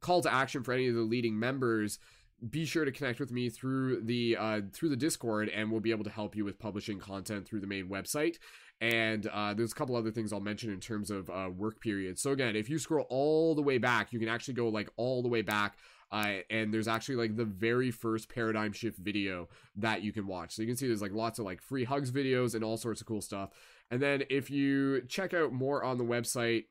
call 0.00 0.20
to 0.22 0.32
action 0.32 0.62
for 0.62 0.72
any 0.72 0.88
of 0.88 0.94
the 0.94 1.02
leading 1.02 1.38
members. 1.38 1.98
Be 2.48 2.64
sure 2.64 2.84
to 2.84 2.90
connect 2.90 3.20
with 3.20 3.30
me 3.30 3.48
through 3.48 4.02
the 4.02 4.36
uh, 4.36 4.60
through 4.72 4.88
the 4.88 4.96
discord 4.96 5.48
and 5.48 5.70
we'll 5.70 5.80
be 5.80 5.92
able 5.92 6.04
to 6.04 6.10
help 6.10 6.34
you 6.34 6.44
with 6.44 6.58
publishing 6.58 6.98
content 6.98 7.46
through 7.46 7.60
the 7.60 7.66
main 7.66 7.88
website 7.88 8.36
and 8.82 9.28
uh, 9.28 9.54
there's 9.54 9.70
a 9.70 9.74
couple 9.76 9.94
other 9.94 10.10
things 10.10 10.32
I'll 10.32 10.40
mention 10.40 10.72
in 10.72 10.80
terms 10.80 11.12
of 11.12 11.30
uh, 11.30 11.48
work 11.56 11.80
periods. 11.80 12.20
So 12.20 12.32
again, 12.32 12.56
if 12.56 12.68
you 12.68 12.80
scroll 12.80 13.06
all 13.10 13.54
the 13.54 13.62
way 13.62 13.78
back, 13.78 14.12
you 14.12 14.18
can 14.18 14.28
actually 14.28 14.54
go 14.54 14.68
like 14.68 14.90
all 14.96 15.22
the 15.22 15.28
way 15.28 15.40
back. 15.40 15.78
Uh, 16.10 16.38
and 16.50 16.74
there's 16.74 16.88
actually 16.88 17.14
like 17.14 17.36
the 17.36 17.44
very 17.44 17.92
first 17.92 18.28
paradigm 18.28 18.72
shift 18.72 18.98
video 18.98 19.48
that 19.76 20.02
you 20.02 20.12
can 20.12 20.26
watch. 20.26 20.52
So 20.52 20.62
you 20.62 20.68
can 20.68 20.76
see 20.76 20.88
there's 20.88 21.00
like 21.00 21.12
lots 21.12 21.38
of 21.38 21.44
like 21.44 21.62
free 21.62 21.84
hugs 21.84 22.10
videos 22.10 22.56
and 22.56 22.64
all 22.64 22.76
sorts 22.76 23.00
of 23.00 23.06
cool 23.06 23.22
stuff. 23.22 23.50
And 23.92 24.02
then 24.02 24.24
if 24.28 24.50
you 24.50 25.02
check 25.02 25.32
out 25.32 25.52
more 25.52 25.84
on 25.84 25.96
the 25.96 26.04
website, 26.04 26.64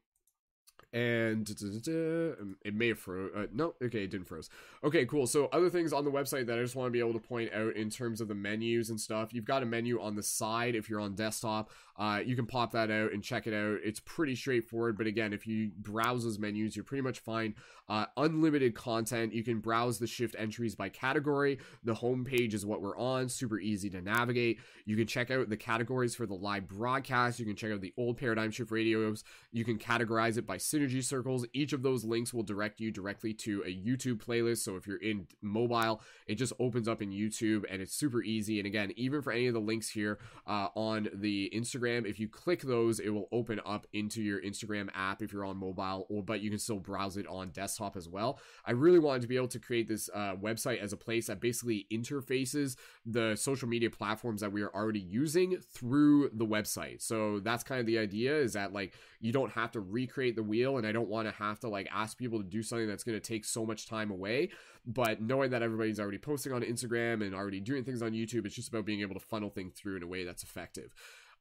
and 0.94 1.50
um, 1.88 2.58
it 2.64 2.76
may 2.76 2.90
have 2.90 3.00
froze. 3.00 3.32
Uh, 3.36 3.46
no, 3.54 3.74
okay, 3.82 4.04
it 4.04 4.12
didn't 4.12 4.28
froze. 4.28 4.50
Okay, 4.84 5.06
cool. 5.06 5.26
So 5.26 5.48
other 5.54 5.70
things 5.70 5.94
on 5.94 6.04
the 6.04 6.12
website 6.12 6.46
that 6.48 6.58
I 6.58 6.62
just 6.62 6.76
want 6.76 6.88
to 6.88 6.92
be 6.92 7.00
able 7.00 7.14
to 7.14 7.20
point 7.20 7.54
out 7.54 7.76
in 7.76 7.90
terms 7.90 8.20
of 8.20 8.28
the 8.28 8.36
menus 8.36 8.90
and 8.90 9.00
stuff. 9.00 9.34
You've 9.34 9.46
got 9.46 9.64
a 9.64 9.66
menu 9.66 10.02
on 10.02 10.16
the 10.16 10.24
side 10.24 10.76
if 10.76 10.90
you're 10.90 11.00
on 11.00 11.16
desktop. 11.16 11.72
Uh, 11.98 12.20
you 12.26 12.36
can 12.36 12.48
pop 12.48 12.72
that 12.72 12.90
out 12.90 13.12
and 13.14 13.24
check 13.24 13.48
it 13.48 13.54
out. 13.54 13.78
It's 13.84 14.00
pretty 14.00 14.36
straightforward, 14.36 14.98
but 14.98 15.08
again, 15.08 15.34
if 15.34 15.46
you 15.46 15.72
browse 15.78 16.24
those 16.24 16.40
menus, 16.40 16.76
you're 16.76 16.84
pretty 16.84 17.04
much 17.04 17.20
find 17.20 17.54
uh, 17.90 18.06
unlimited 18.18 18.74
content. 18.74 19.34
You 19.34 19.44
can 19.44 19.60
browse 19.60 20.00
the 20.00 20.08
shift 20.08 20.36
entries 20.40 20.76
by 20.76 20.90
category. 20.90 21.60
The 21.84 21.94
home 21.94 22.26
page 22.26 22.54
is 22.54 22.66
what 22.66 22.82
we're 22.82 22.98
on. 22.98 23.30
Super 23.30 23.60
easy 23.60 23.90
to 23.92 24.02
navigate. 24.02 24.60
You 24.86 24.96
can 24.96 25.08
check 25.08 25.30
out 25.30 25.50
the 25.50 25.58
categories 25.58 26.16
for 26.16 26.26
the 26.26 26.34
live 26.34 26.68
broadcast. 26.68 27.40
You 27.40 27.46
can 27.46 27.56
check 27.56 27.72
out 27.72 27.82
the 27.82 27.94
old 27.98 28.18
paradigm 28.18 28.50
shift 28.50 28.72
radios. 28.72 29.24
You 29.52 29.64
can 29.64 29.78
categorize 29.78 30.38
it 30.38 30.48
by 30.48 30.58
synergy 30.82 31.03
circles. 31.03 31.45
Each 31.53 31.74
of 31.74 31.84
those 31.84 32.03
links 32.03 32.34
will 32.34 32.44
direct 32.44 32.80
you 32.80 32.91
directly 32.91 33.34
to 33.36 33.62
a 33.64 33.74
YouTube 33.74 34.24
playlist. 34.24 34.60
So 34.60 34.76
if 34.76 34.88
you're 34.88 34.98
in 34.98 35.28
mobile, 35.41 36.02
it 36.28 36.36
just 36.36 36.53
opens 36.60 36.88
up 36.88 37.02
in 37.02 37.12
YouTube 37.12 37.64
and 37.70 37.82
it's 37.82 37.94
super 37.94 38.24
easy. 38.24 38.60
And 38.60 38.66
again, 38.66 38.91
even 38.95 39.22
for 39.22 39.32
any 39.32 39.48
of 39.48 39.53
the 39.53 39.60
links 39.60 39.90
here 39.90 40.20
uh, 40.48 40.68
on 40.76 41.10
the 41.14 41.52
Instagram, 41.53 42.06
if 42.06 42.20
you 42.20 42.28
click 42.28 42.62
those, 42.62 42.99
it 42.99 43.10
will 43.10 43.28
open 43.32 43.62
up 43.66 43.88
into 43.94 44.22
your 44.22 44.41
Instagram 44.41 44.90
app 44.94 45.22
if 45.22 45.32
you're 45.32 45.45
on 45.45 45.58
mobile, 45.58 46.06
or 46.10 46.24
but 46.24 46.41
you 46.41 46.49
can 46.49 46.60
still 46.60 46.80
browse 46.80 47.18
it 47.18 47.28
on 47.28 47.49
desktop 47.49 47.95
as 47.95 48.08
well. 48.08 48.40
I 48.66 48.72
really 48.72 48.99
wanted 48.99 49.22
to 49.24 49.28
be 49.28 49.36
able 49.36 49.48
to 49.49 49.60
create 49.60 49.88
this 49.88 50.10
uh, 50.14 50.36
website 50.36 50.80
as 50.80 50.94
a 50.94 50.98
place 50.98 51.28
that 51.28 51.40
basically 51.40 51.88
interfaces 51.91 52.76
the 53.06 53.36
social 53.36 53.68
media 53.68 53.90
platforms 53.90 54.41
that 54.41 54.52
we 54.52 54.62
are 54.62 54.74
already 54.74 54.99
using 54.99 55.58
through 55.74 56.30
the 56.34 56.45
website. 56.45 57.02
So 57.02 57.40
that's 57.40 57.64
kind 57.64 57.80
of 57.80 57.86
the 57.86 57.98
idea 57.98 58.36
is 58.38 58.53
that 58.53 58.74
like 58.74 58.94
you 59.22 59.31
don't 59.31 59.52
have 59.52 59.72
to 59.72 59.80
recreate 59.80 60.35
the 60.35 60.43
wheel 60.43 60.77
and 60.77 60.85
I 60.85 60.91
don't 60.91 61.07
want 61.07 61.27
to 61.27 61.34
have 61.35 61.60
to 61.61 61.69
like 61.69 61.88
ask 61.91 62.18
people 62.18 62.39
to 62.39 62.43
do 62.43 62.64
something 62.64 62.88
that's 62.88 63.03
going 63.03 63.19
to 63.19 63.26
take 63.26 63.45
so 63.45 63.65
much 63.65 63.88
time 63.88 64.11
away. 64.11 64.49
But 64.85 65.22
knowing 65.22 65.52
that 65.52 65.61
everybody's 65.61 65.99
already 65.99 66.18
posting 66.18 66.52
on 66.52 66.64
Instagram 66.64 67.26
and 67.26 67.35
already 67.35 67.60
doing 67.60 67.84
things 67.84 68.02
on 68.02 68.11
YouTube, 68.11 68.45
it's 68.45 68.56
just 68.56 68.69
about 68.69 68.85
being 68.85 69.02
able 69.02 69.14
to 69.14 69.19
funnel 69.19 69.52
things 69.52 69.73
through 69.73 69.98
in 69.98 70.03
a 70.03 70.07
way 70.07 70.26
that's 70.26 70.43
effective. 70.43 70.93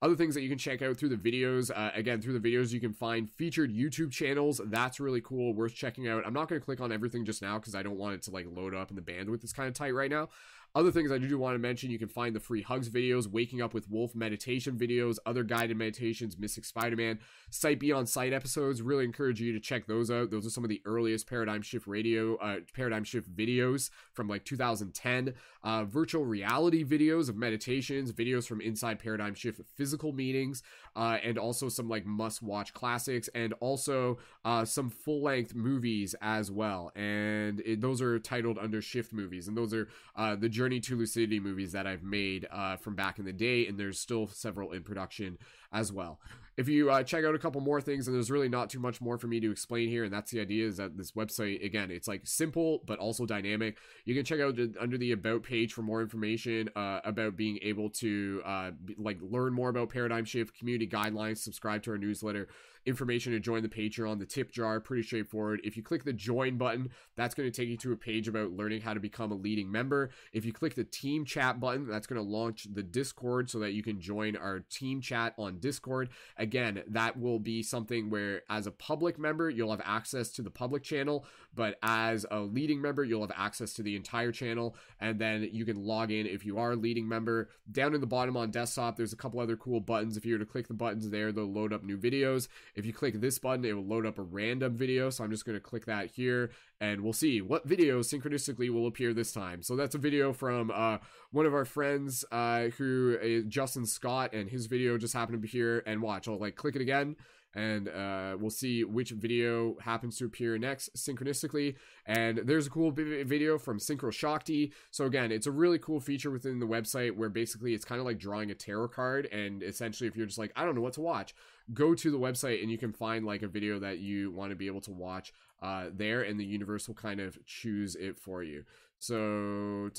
Other 0.02 0.16
things 0.16 0.34
that 0.34 0.40
you 0.40 0.48
can 0.48 0.56
check 0.56 0.80
out 0.80 0.96
through 0.96 1.10
the 1.10 1.16
videos. 1.16 1.70
Uh, 1.70 1.90
again, 1.94 2.22
through 2.22 2.38
the 2.38 2.48
videos, 2.48 2.72
you 2.72 2.80
can 2.80 2.94
find 2.94 3.28
featured 3.28 3.70
YouTube 3.70 4.10
channels. 4.10 4.58
That's 4.64 4.98
really 4.98 5.20
cool, 5.20 5.52
worth 5.52 5.74
checking 5.74 6.08
out. 6.08 6.26
I'm 6.26 6.32
not 6.32 6.48
going 6.48 6.58
to 6.58 6.64
click 6.64 6.80
on 6.80 6.90
everything 6.90 7.26
just 7.26 7.42
now 7.42 7.58
because 7.58 7.74
I 7.74 7.82
don't 7.82 7.98
want 7.98 8.14
it 8.14 8.22
to 8.22 8.30
like 8.30 8.46
load 8.50 8.74
up 8.74 8.88
and 8.88 8.96
the 8.96 9.02
bandwidth 9.02 9.44
is 9.44 9.52
kind 9.52 9.68
of 9.68 9.74
tight 9.74 9.94
right 9.94 10.10
now. 10.10 10.30
Other 10.72 10.92
things 10.92 11.10
I 11.10 11.18
do 11.18 11.36
want 11.36 11.54
to 11.54 11.58
mention, 11.58 11.90
you 11.90 11.98
can 11.98 12.08
find 12.08 12.34
the 12.34 12.40
free 12.40 12.62
hugs 12.62 12.88
videos, 12.88 13.26
waking 13.26 13.60
up 13.60 13.74
with 13.74 13.90
Wolf 13.90 14.14
meditation 14.14 14.78
videos, 14.78 15.18
other 15.26 15.42
guided 15.42 15.76
meditations, 15.76 16.38
Mystic 16.38 16.64
Spider-Man, 16.64 17.18
Sight 17.50 17.80
Beyond 17.80 18.08
Sight 18.08 18.32
episodes. 18.32 18.80
Really 18.80 19.04
encourage 19.04 19.40
you 19.40 19.52
to 19.52 19.58
check 19.58 19.86
those 19.86 20.12
out. 20.12 20.30
Those 20.30 20.46
are 20.46 20.50
some 20.50 20.62
of 20.62 20.70
the 20.70 20.80
earliest 20.84 21.28
Paradigm 21.28 21.62
Shift 21.62 21.88
radio, 21.88 22.36
uh, 22.36 22.60
Paradigm 22.72 23.02
Shift 23.02 23.34
videos 23.34 23.90
from 24.12 24.28
like 24.28 24.44
2010. 24.44 25.34
Uh, 25.64 25.84
virtual 25.84 26.24
reality 26.24 26.84
videos 26.84 27.28
of 27.28 27.36
meditations, 27.36 28.12
videos 28.12 28.46
from 28.46 28.60
inside 28.60 29.00
Paradigm 29.00 29.34
Shift 29.34 29.60
physical 29.76 30.12
meetings, 30.12 30.62
uh, 30.96 31.18
and 31.22 31.38
also 31.38 31.68
some 31.68 31.88
like 31.88 32.06
must-watch 32.06 32.74
classics, 32.74 33.28
and 33.34 33.54
also 33.60 34.18
uh, 34.44 34.64
some 34.64 34.90
full-length 34.90 35.54
movies 35.54 36.14
as 36.20 36.50
well. 36.50 36.92
And 36.94 37.60
it, 37.60 37.80
those 37.80 38.00
are 38.00 38.18
titled 38.18 38.58
under 38.58 38.82
Shift 38.82 39.12
movies, 39.12 39.48
and 39.48 39.56
those 39.56 39.72
are 39.74 39.88
uh, 40.16 40.36
the 40.36 40.48
Journey 40.48 40.80
to 40.80 40.96
Lucidity 40.96 41.40
movies 41.40 41.72
that 41.72 41.86
I've 41.86 42.02
made 42.02 42.46
uh, 42.50 42.76
from 42.76 42.94
back 42.94 43.18
in 43.18 43.24
the 43.24 43.32
day, 43.32 43.66
and 43.66 43.78
there's 43.78 43.98
still 43.98 44.26
several 44.26 44.72
in 44.72 44.82
production 44.82 45.38
as 45.72 45.92
well. 45.92 46.20
If 46.56 46.68
you 46.68 46.90
uh, 46.90 47.02
check 47.02 47.24
out 47.24 47.34
a 47.34 47.38
couple 47.38 47.60
more 47.62 47.80
things 47.80 48.06
and 48.06 48.14
there's 48.14 48.30
really 48.30 48.48
not 48.48 48.68
too 48.68 48.80
much 48.80 49.00
more 49.00 49.16
for 49.16 49.28
me 49.28 49.40
to 49.40 49.50
explain 49.50 49.88
here 49.88 50.04
and 50.04 50.12
that's 50.12 50.30
the 50.30 50.40
idea 50.40 50.66
is 50.66 50.76
that 50.76 50.96
this 50.96 51.12
website 51.12 51.64
again 51.64 51.90
it's 51.90 52.06
like 52.06 52.22
simple 52.24 52.82
but 52.86 52.98
also 52.98 53.24
dynamic. 53.24 53.78
You 54.04 54.14
can 54.14 54.24
check 54.24 54.40
out 54.40 54.56
the, 54.56 54.74
under 54.78 54.98
the 54.98 55.12
about 55.12 55.42
page 55.42 55.72
for 55.72 55.82
more 55.82 56.02
information 56.02 56.68
uh, 56.76 57.00
about 57.04 57.36
being 57.36 57.58
able 57.62 57.88
to 57.90 58.42
uh, 58.44 58.70
be, 58.84 58.94
like 58.98 59.18
learn 59.22 59.54
more 59.54 59.70
about 59.70 59.88
paradigm 59.88 60.24
shift 60.24 60.58
community 60.58 60.86
guidelines 60.86 61.38
subscribe 61.38 61.82
to 61.84 61.92
our 61.92 61.98
newsletter 61.98 62.48
information 62.86 63.32
to 63.32 63.40
join 63.40 63.62
the 63.62 63.68
Patreon, 63.68 64.18
the 64.18 64.26
tip 64.26 64.50
jar, 64.50 64.80
pretty 64.80 65.02
straightforward. 65.02 65.60
If 65.64 65.76
you 65.76 65.82
click 65.82 66.04
the 66.04 66.12
join 66.12 66.56
button, 66.56 66.90
that's 67.16 67.34
going 67.34 67.50
to 67.50 67.54
take 67.54 67.68
you 67.68 67.76
to 67.78 67.92
a 67.92 67.96
page 67.96 68.28
about 68.28 68.52
learning 68.52 68.80
how 68.80 68.94
to 68.94 69.00
become 69.00 69.32
a 69.32 69.36
leading 69.36 69.70
member. 69.70 70.10
If 70.32 70.44
you 70.44 70.52
click 70.52 70.74
the 70.74 70.84
team 70.84 71.24
chat 71.24 71.60
button, 71.60 71.86
that's 71.86 72.06
going 72.06 72.22
to 72.22 72.28
launch 72.28 72.66
the 72.72 72.82
Discord 72.82 73.50
so 73.50 73.58
that 73.60 73.72
you 73.72 73.82
can 73.82 74.00
join 74.00 74.36
our 74.36 74.60
team 74.60 75.00
chat 75.00 75.34
on 75.38 75.58
Discord. 75.58 76.08
Again, 76.36 76.82
that 76.88 77.18
will 77.18 77.38
be 77.38 77.62
something 77.62 78.10
where 78.10 78.42
as 78.48 78.66
a 78.66 78.72
public 78.72 79.18
member, 79.18 79.50
you'll 79.50 79.70
have 79.70 79.82
access 79.84 80.30
to 80.32 80.42
the 80.42 80.50
public 80.50 80.82
channel, 80.82 81.26
but 81.54 81.78
as 81.82 82.24
a 82.30 82.40
leading 82.40 82.80
member, 82.80 83.04
you'll 83.04 83.20
have 83.20 83.32
access 83.36 83.74
to 83.74 83.82
the 83.82 83.96
entire 83.96 84.32
channel. 84.32 84.76
And 85.00 85.18
then 85.18 85.48
you 85.52 85.64
can 85.64 85.84
log 85.84 86.10
in 86.10 86.26
if 86.26 86.44
you 86.44 86.58
are 86.58 86.72
a 86.72 86.76
leading 86.76 87.08
member. 87.08 87.50
Down 87.70 87.94
in 87.94 88.00
the 88.00 88.06
bottom 88.06 88.36
on 88.36 88.50
desktop, 88.50 88.96
there's 88.96 89.12
a 89.12 89.16
couple 89.16 89.40
other 89.40 89.56
cool 89.56 89.80
buttons. 89.80 90.16
If 90.16 90.24
you 90.24 90.34
were 90.34 90.38
to 90.38 90.46
click 90.46 90.68
the 90.68 90.74
buttons 90.74 91.10
there, 91.10 91.32
they'll 91.32 91.52
load 91.52 91.72
up 91.72 91.82
new 91.82 91.98
videos. 91.98 92.48
If 92.74 92.86
you 92.86 92.92
click 92.92 93.20
this 93.20 93.38
button, 93.38 93.64
it 93.64 93.74
will 93.74 93.84
load 93.84 94.06
up 94.06 94.18
a 94.18 94.22
random 94.22 94.74
video. 94.74 95.10
So 95.10 95.24
I'm 95.24 95.30
just 95.30 95.44
going 95.44 95.56
to 95.56 95.60
click 95.60 95.86
that 95.86 96.10
here 96.10 96.50
and 96.80 97.02
we'll 97.02 97.12
see 97.12 97.40
what 97.40 97.66
video 97.66 98.00
synchronistically 98.00 98.70
will 98.72 98.86
appear 98.86 99.12
this 99.12 99.32
time. 99.32 99.62
So 99.62 99.76
that's 99.76 99.94
a 99.94 99.98
video 99.98 100.32
from 100.32 100.70
uh, 100.70 100.98
one 101.30 101.46
of 101.46 101.54
our 101.54 101.64
friends 101.64 102.24
uh, 102.32 102.68
who 102.78 103.16
is 103.20 103.44
Justin 103.46 103.86
Scott 103.86 104.32
and 104.32 104.50
his 104.50 104.66
video 104.66 104.98
just 104.98 105.14
happened 105.14 105.36
to 105.36 105.42
be 105.42 105.48
here 105.48 105.82
and 105.86 106.02
watch. 106.02 106.28
I'll 106.28 106.38
like 106.38 106.56
click 106.56 106.76
it 106.76 106.82
again 106.82 107.16
and 107.54 107.88
uh, 107.88 108.36
we'll 108.38 108.50
see 108.50 108.84
which 108.84 109.10
video 109.10 109.76
happens 109.80 110.16
to 110.18 110.26
appear 110.26 110.56
next 110.58 110.94
synchronistically. 110.96 111.74
And 112.06 112.42
there's 112.44 112.66
a 112.66 112.70
cool 112.70 112.90
video 112.90 113.58
from 113.58 113.78
Synchro 113.78 114.12
Shakti. 114.12 114.72
So 114.90 115.04
again, 115.04 115.32
it's 115.32 115.46
a 115.46 115.50
really 115.50 115.78
cool 115.78 116.00
feature 116.00 116.30
within 116.30 116.60
the 116.60 116.66
website 116.66 117.16
where 117.16 117.28
basically 117.28 117.74
it's 117.74 117.84
kind 117.84 118.00
of 118.00 118.06
like 118.06 118.18
drawing 118.18 118.50
a 118.50 118.54
tarot 118.54 118.88
card. 118.88 119.26
And 119.26 119.62
essentially, 119.62 120.08
if 120.08 120.16
you're 120.16 120.26
just 120.26 120.38
like, 120.38 120.52
I 120.54 120.64
don't 120.64 120.74
know 120.74 120.80
what 120.80 120.94
to 120.94 121.00
watch, 121.00 121.34
go 121.74 121.94
to 121.94 122.10
the 122.10 122.18
website 122.18 122.62
and 122.62 122.70
you 122.70 122.78
can 122.78 122.92
find 122.92 123.24
like 123.24 123.42
a 123.42 123.48
video 123.48 123.78
that 123.80 123.98
you 123.98 124.30
want 124.30 124.50
to 124.50 124.56
be 124.56 124.66
able 124.66 124.80
to 124.82 124.92
watch 124.92 125.32
uh, 125.62 125.86
there, 125.92 126.22
and 126.22 126.40
the 126.40 126.44
universe 126.44 126.88
will 126.88 126.94
kind 126.94 127.20
of 127.20 127.38
choose 127.44 127.94
it 127.96 128.18
for 128.18 128.42
you. 128.42 128.64
So 128.98 129.90
I'm 129.90 129.92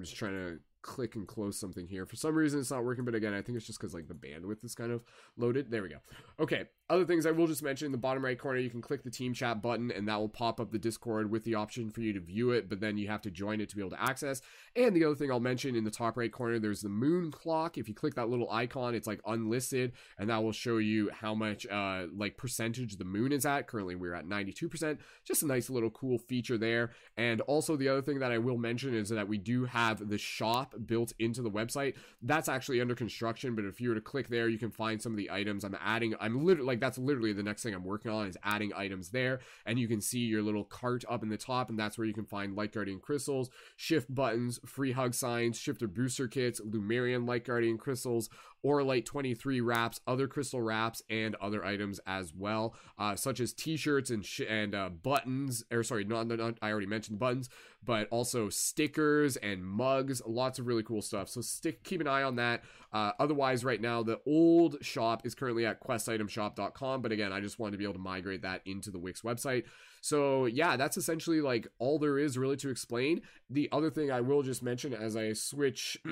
just 0.00 0.16
trying 0.16 0.32
to 0.32 0.58
click 0.82 1.14
and 1.14 1.26
close 1.26 1.58
something 1.58 1.86
here. 1.86 2.04
For 2.04 2.16
some 2.16 2.34
reason, 2.34 2.60
it's 2.60 2.70
not 2.70 2.84
working, 2.84 3.04
but 3.04 3.14
again, 3.14 3.34
I 3.34 3.42
think 3.42 3.56
it's 3.56 3.66
just 3.66 3.80
because 3.80 3.94
like 3.94 4.08
the 4.08 4.14
bandwidth 4.14 4.64
is 4.64 4.74
kind 4.74 4.92
of 4.92 5.02
loaded. 5.36 5.70
There 5.70 5.82
we 5.82 5.88
go. 5.88 5.98
Okay, 6.40 6.66
other 6.90 7.06
things 7.06 7.24
I 7.24 7.30
will 7.30 7.46
just 7.46 7.62
mention 7.62 7.86
in 7.86 7.92
the 7.92 7.98
bottom 7.98 8.22
right 8.22 8.38
corner, 8.38 8.58
you 8.58 8.68
can 8.68 8.82
click 8.82 9.02
the 9.02 9.10
team 9.10 9.32
chat 9.32 9.62
button 9.62 9.90
and 9.90 10.06
that 10.08 10.18
will 10.20 10.28
pop 10.28 10.60
up 10.60 10.72
the 10.72 10.78
Discord 10.78 11.30
with 11.30 11.44
the 11.44 11.54
option 11.54 11.90
for 11.90 12.02
you 12.02 12.12
to 12.12 12.20
view 12.20 12.50
it, 12.50 12.68
but 12.68 12.80
then 12.80 12.98
you 12.98 13.08
have 13.08 13.22
to 13.22 13.30
join 13.30 13.60
it 13.60 13.70
to 13.70 13.76
be 13.76 13.80
able 13.80 13.90
to 13.90 14.02
access. 14.02 14.42
And 14.76 14.94
the 14.94 15.04
other 15.04 15.14
thing 15.14 15.30
I'll 15.30 15.40
mention 15.40 15.74
in 15.74 15.84
the 15.84 15.90
top 15.90 16.18
right 16.18 16.30
corner, 16.30 16.58
there's 16.58 16.82
the 16.82 16.90
moon 16.90 17.30
clock. 17.30 17.78
If 17.78 17.88
you 17.88 17.94
click 17.94 18.14
that 18.16 18.28
little 18.28 18.50
icon, 18.50 18.94
it's 18.94 19.06
like 19.06 19.20
unlisted 19.26 19.92
and 20.18 20.28
that 20.28 20.42
will 20.42 20.52
show 20.52 20.76
you 20.76 21.10
how 21.12 21.34
much 21.34 21.66
uh 21.66 22.06
like 22.14 22.36
percentage 22.36 22.96
the 22.96 23.04
moon 23.04 23.32
is 23.32 23.46
at. 23.46 23.68
Currently 23.68 23.94
we're 23.94 24.14
at 24.14 24.26
92%. 24.26 24.98
Just 25.24 25.42
a 25.42 25.46
nice 25.46 25.70
little 25.70 25.90
cool 25.90 26.18
feature 26.18 26.58
there. 26.58 26.90
And 27.16 27.40
also 27.42 27.76
the 27.76 27.88
other 27.88 28.02
thing 28.02 28.18
that 28.18 28.32
I 28.32 28.38
will 28.38 28.58
mention 28.58 28.94
is 28.94 29.08
that 29.08 29.28
we 29.28 29.38
do 29.38 29.64
have 29.64 30.10
the 30.10 30.18
shop 30.18 30.71
built 30.86 31.12
into 31.18 31.42
the 31.42 31.50
website. 31.50 31.94
That's 32.22 32.48
actually 32.48 32.80
under 32.80 32.94
construction, 32.94 33.54
but 33.54 33.64
if 33.64 33.80
you 33.80 33.88
were 33.90 33.94
to 33.94 34.00
click 34.00 34.28
there, 34.28 34.48
you 34.48 34.58
can 34.58 34.70
find 34.70 35.00
some 35.00 35.12
of 35.12 35.18
the 35.18 35.30
items 35.30 35.64
I'm 35.64 35.76
adding. 35.80 36.14
I'm 36.20 36.44
literally 36.44 36.66
like 36.66 36.80
that's 36.80 36.98
literally 36.98 37.32
the 37.32 37.42
next 37.42 37.62
thing 37.62 37.74
I'm 37.74 37.84
working 37.84 38.10
on 38.10 38.26
is 38.26 38.36
adding 38.42 38.72
items 38.74 39.10
there. 39.10 39.40
And 39.66 39.78
you 39.78 39.88
can 39.88 40.00
see 40.00 40.20
your 40.20 40.42
little 40.42 40.64
cart 40.64 41.04
up 41.08 41.22
in 41.22 41.28
the 41.28 41.36
top, 41.36 41.70
and 41.70 41.78
that's 41.78 41.98
where 41.98 42.06
you 42.06 42.14
can 42.14 42.26
find 42.26 42.56
Light 42.56 42.72
Guardian 42.72 43.00
crystals, 43.00 43.50
shift 43.76 44.14
buttons, 44.14 44.60
free 44.66 44.92
hug 44.92 45.14
signs, 45.14 45.58
shifter 45.58 45.86
booster 45.86 46.28
kits, 46.28 46.60
Lemurian 46.64 47.26
Light 47.26 47.44
Guardian 47.44 47.78
crystals, 47.78 48.28
Auralite 48.64 49.04
23 49.04 49.60
wraps, 49.60 50.00
other 50.06 50.28
crystal 50.28 50.60
wraps, 50.60 51.02
and 51.10 51.34
other 51.36 51.64
items 51.64 52.00
as 52.06 52.32
well, 52.32 52.74
uh, 52.98 53.16
such 53.16 53.40
as 53.40 53.52
t-shirts 53.52 54.10
and 54.10 54.24
sh- 54.24 54.42
and 54.48 54.74
uh, 54.74 54.88
buttons. 54.88 55.64
Or 55.72 55.82
sorry, 55.82 56.04
not, 56.04 56.28
not, 56.28 56.58
I 56.62 56.70
already 56.70 56.86
mentioned 56.86 57.18
buttons, 57.18 57.48
but 57.84 58.08
also 58.10 58.48
stickers 58.48 59.36
and 59.36 59.64
mugs. 59.64 60.22
Lots 60.26 60.58
of 60.58 60.66
really 60.66 60.82
cool 60.82 61.02
stuff. 61.02 61.28
So 61.28 61.40
stick, 61.40 61.82
keep 61.82 62.00
an 62.00 62.06
eye 62.06 62.22
on 62.22 62.36
that. 62.36 62.62
Uh, 62.92 63.12
otherwise, 63.18 63.64
right 63.64 63.80
now 63.80 64.02
the 64.02 64.20
old 64.26 64.76
shop 64.82 65.26
is 65.26 65.34
currently 65.34 65.66
at 65.66 65.82
questitemshop.com, 65.82 67.02
but 67.02 67.12
again, 67.12 67.32
I 67.32 67.40
just 67.40 67.58
wanted 67.58 67.72
to 67.72 67.78
be 67.78 67.84
able 67.84 67.94
to 67.94 68.00
migrate 68.00 68.42
that 68.42 68.62
into 68.64 68.90
the 68.90 68.98
Wix 68.98 69.22
website. 69.22 69.64
So 70.00 70.46
yeah, 70.46 70.76
that's 70.76 70.96
essentially 70.96 71.40
like 71.40 71.66
all 71.78 71.98
there 71.98 72.18
is 72.18 72.38
really 72.38 72.56
to 72.58 72.70
explain. 72.70 73.22
The 73.50 73.68
other 73.72 73.90
thing 73.90 74.10
I 74.10 74.20
will 74.20 74.42
just 74.42 74.62
mention 74.62 74.94
as 74.94 75.16
I 75.16 75.32
switch. 75.32 75.98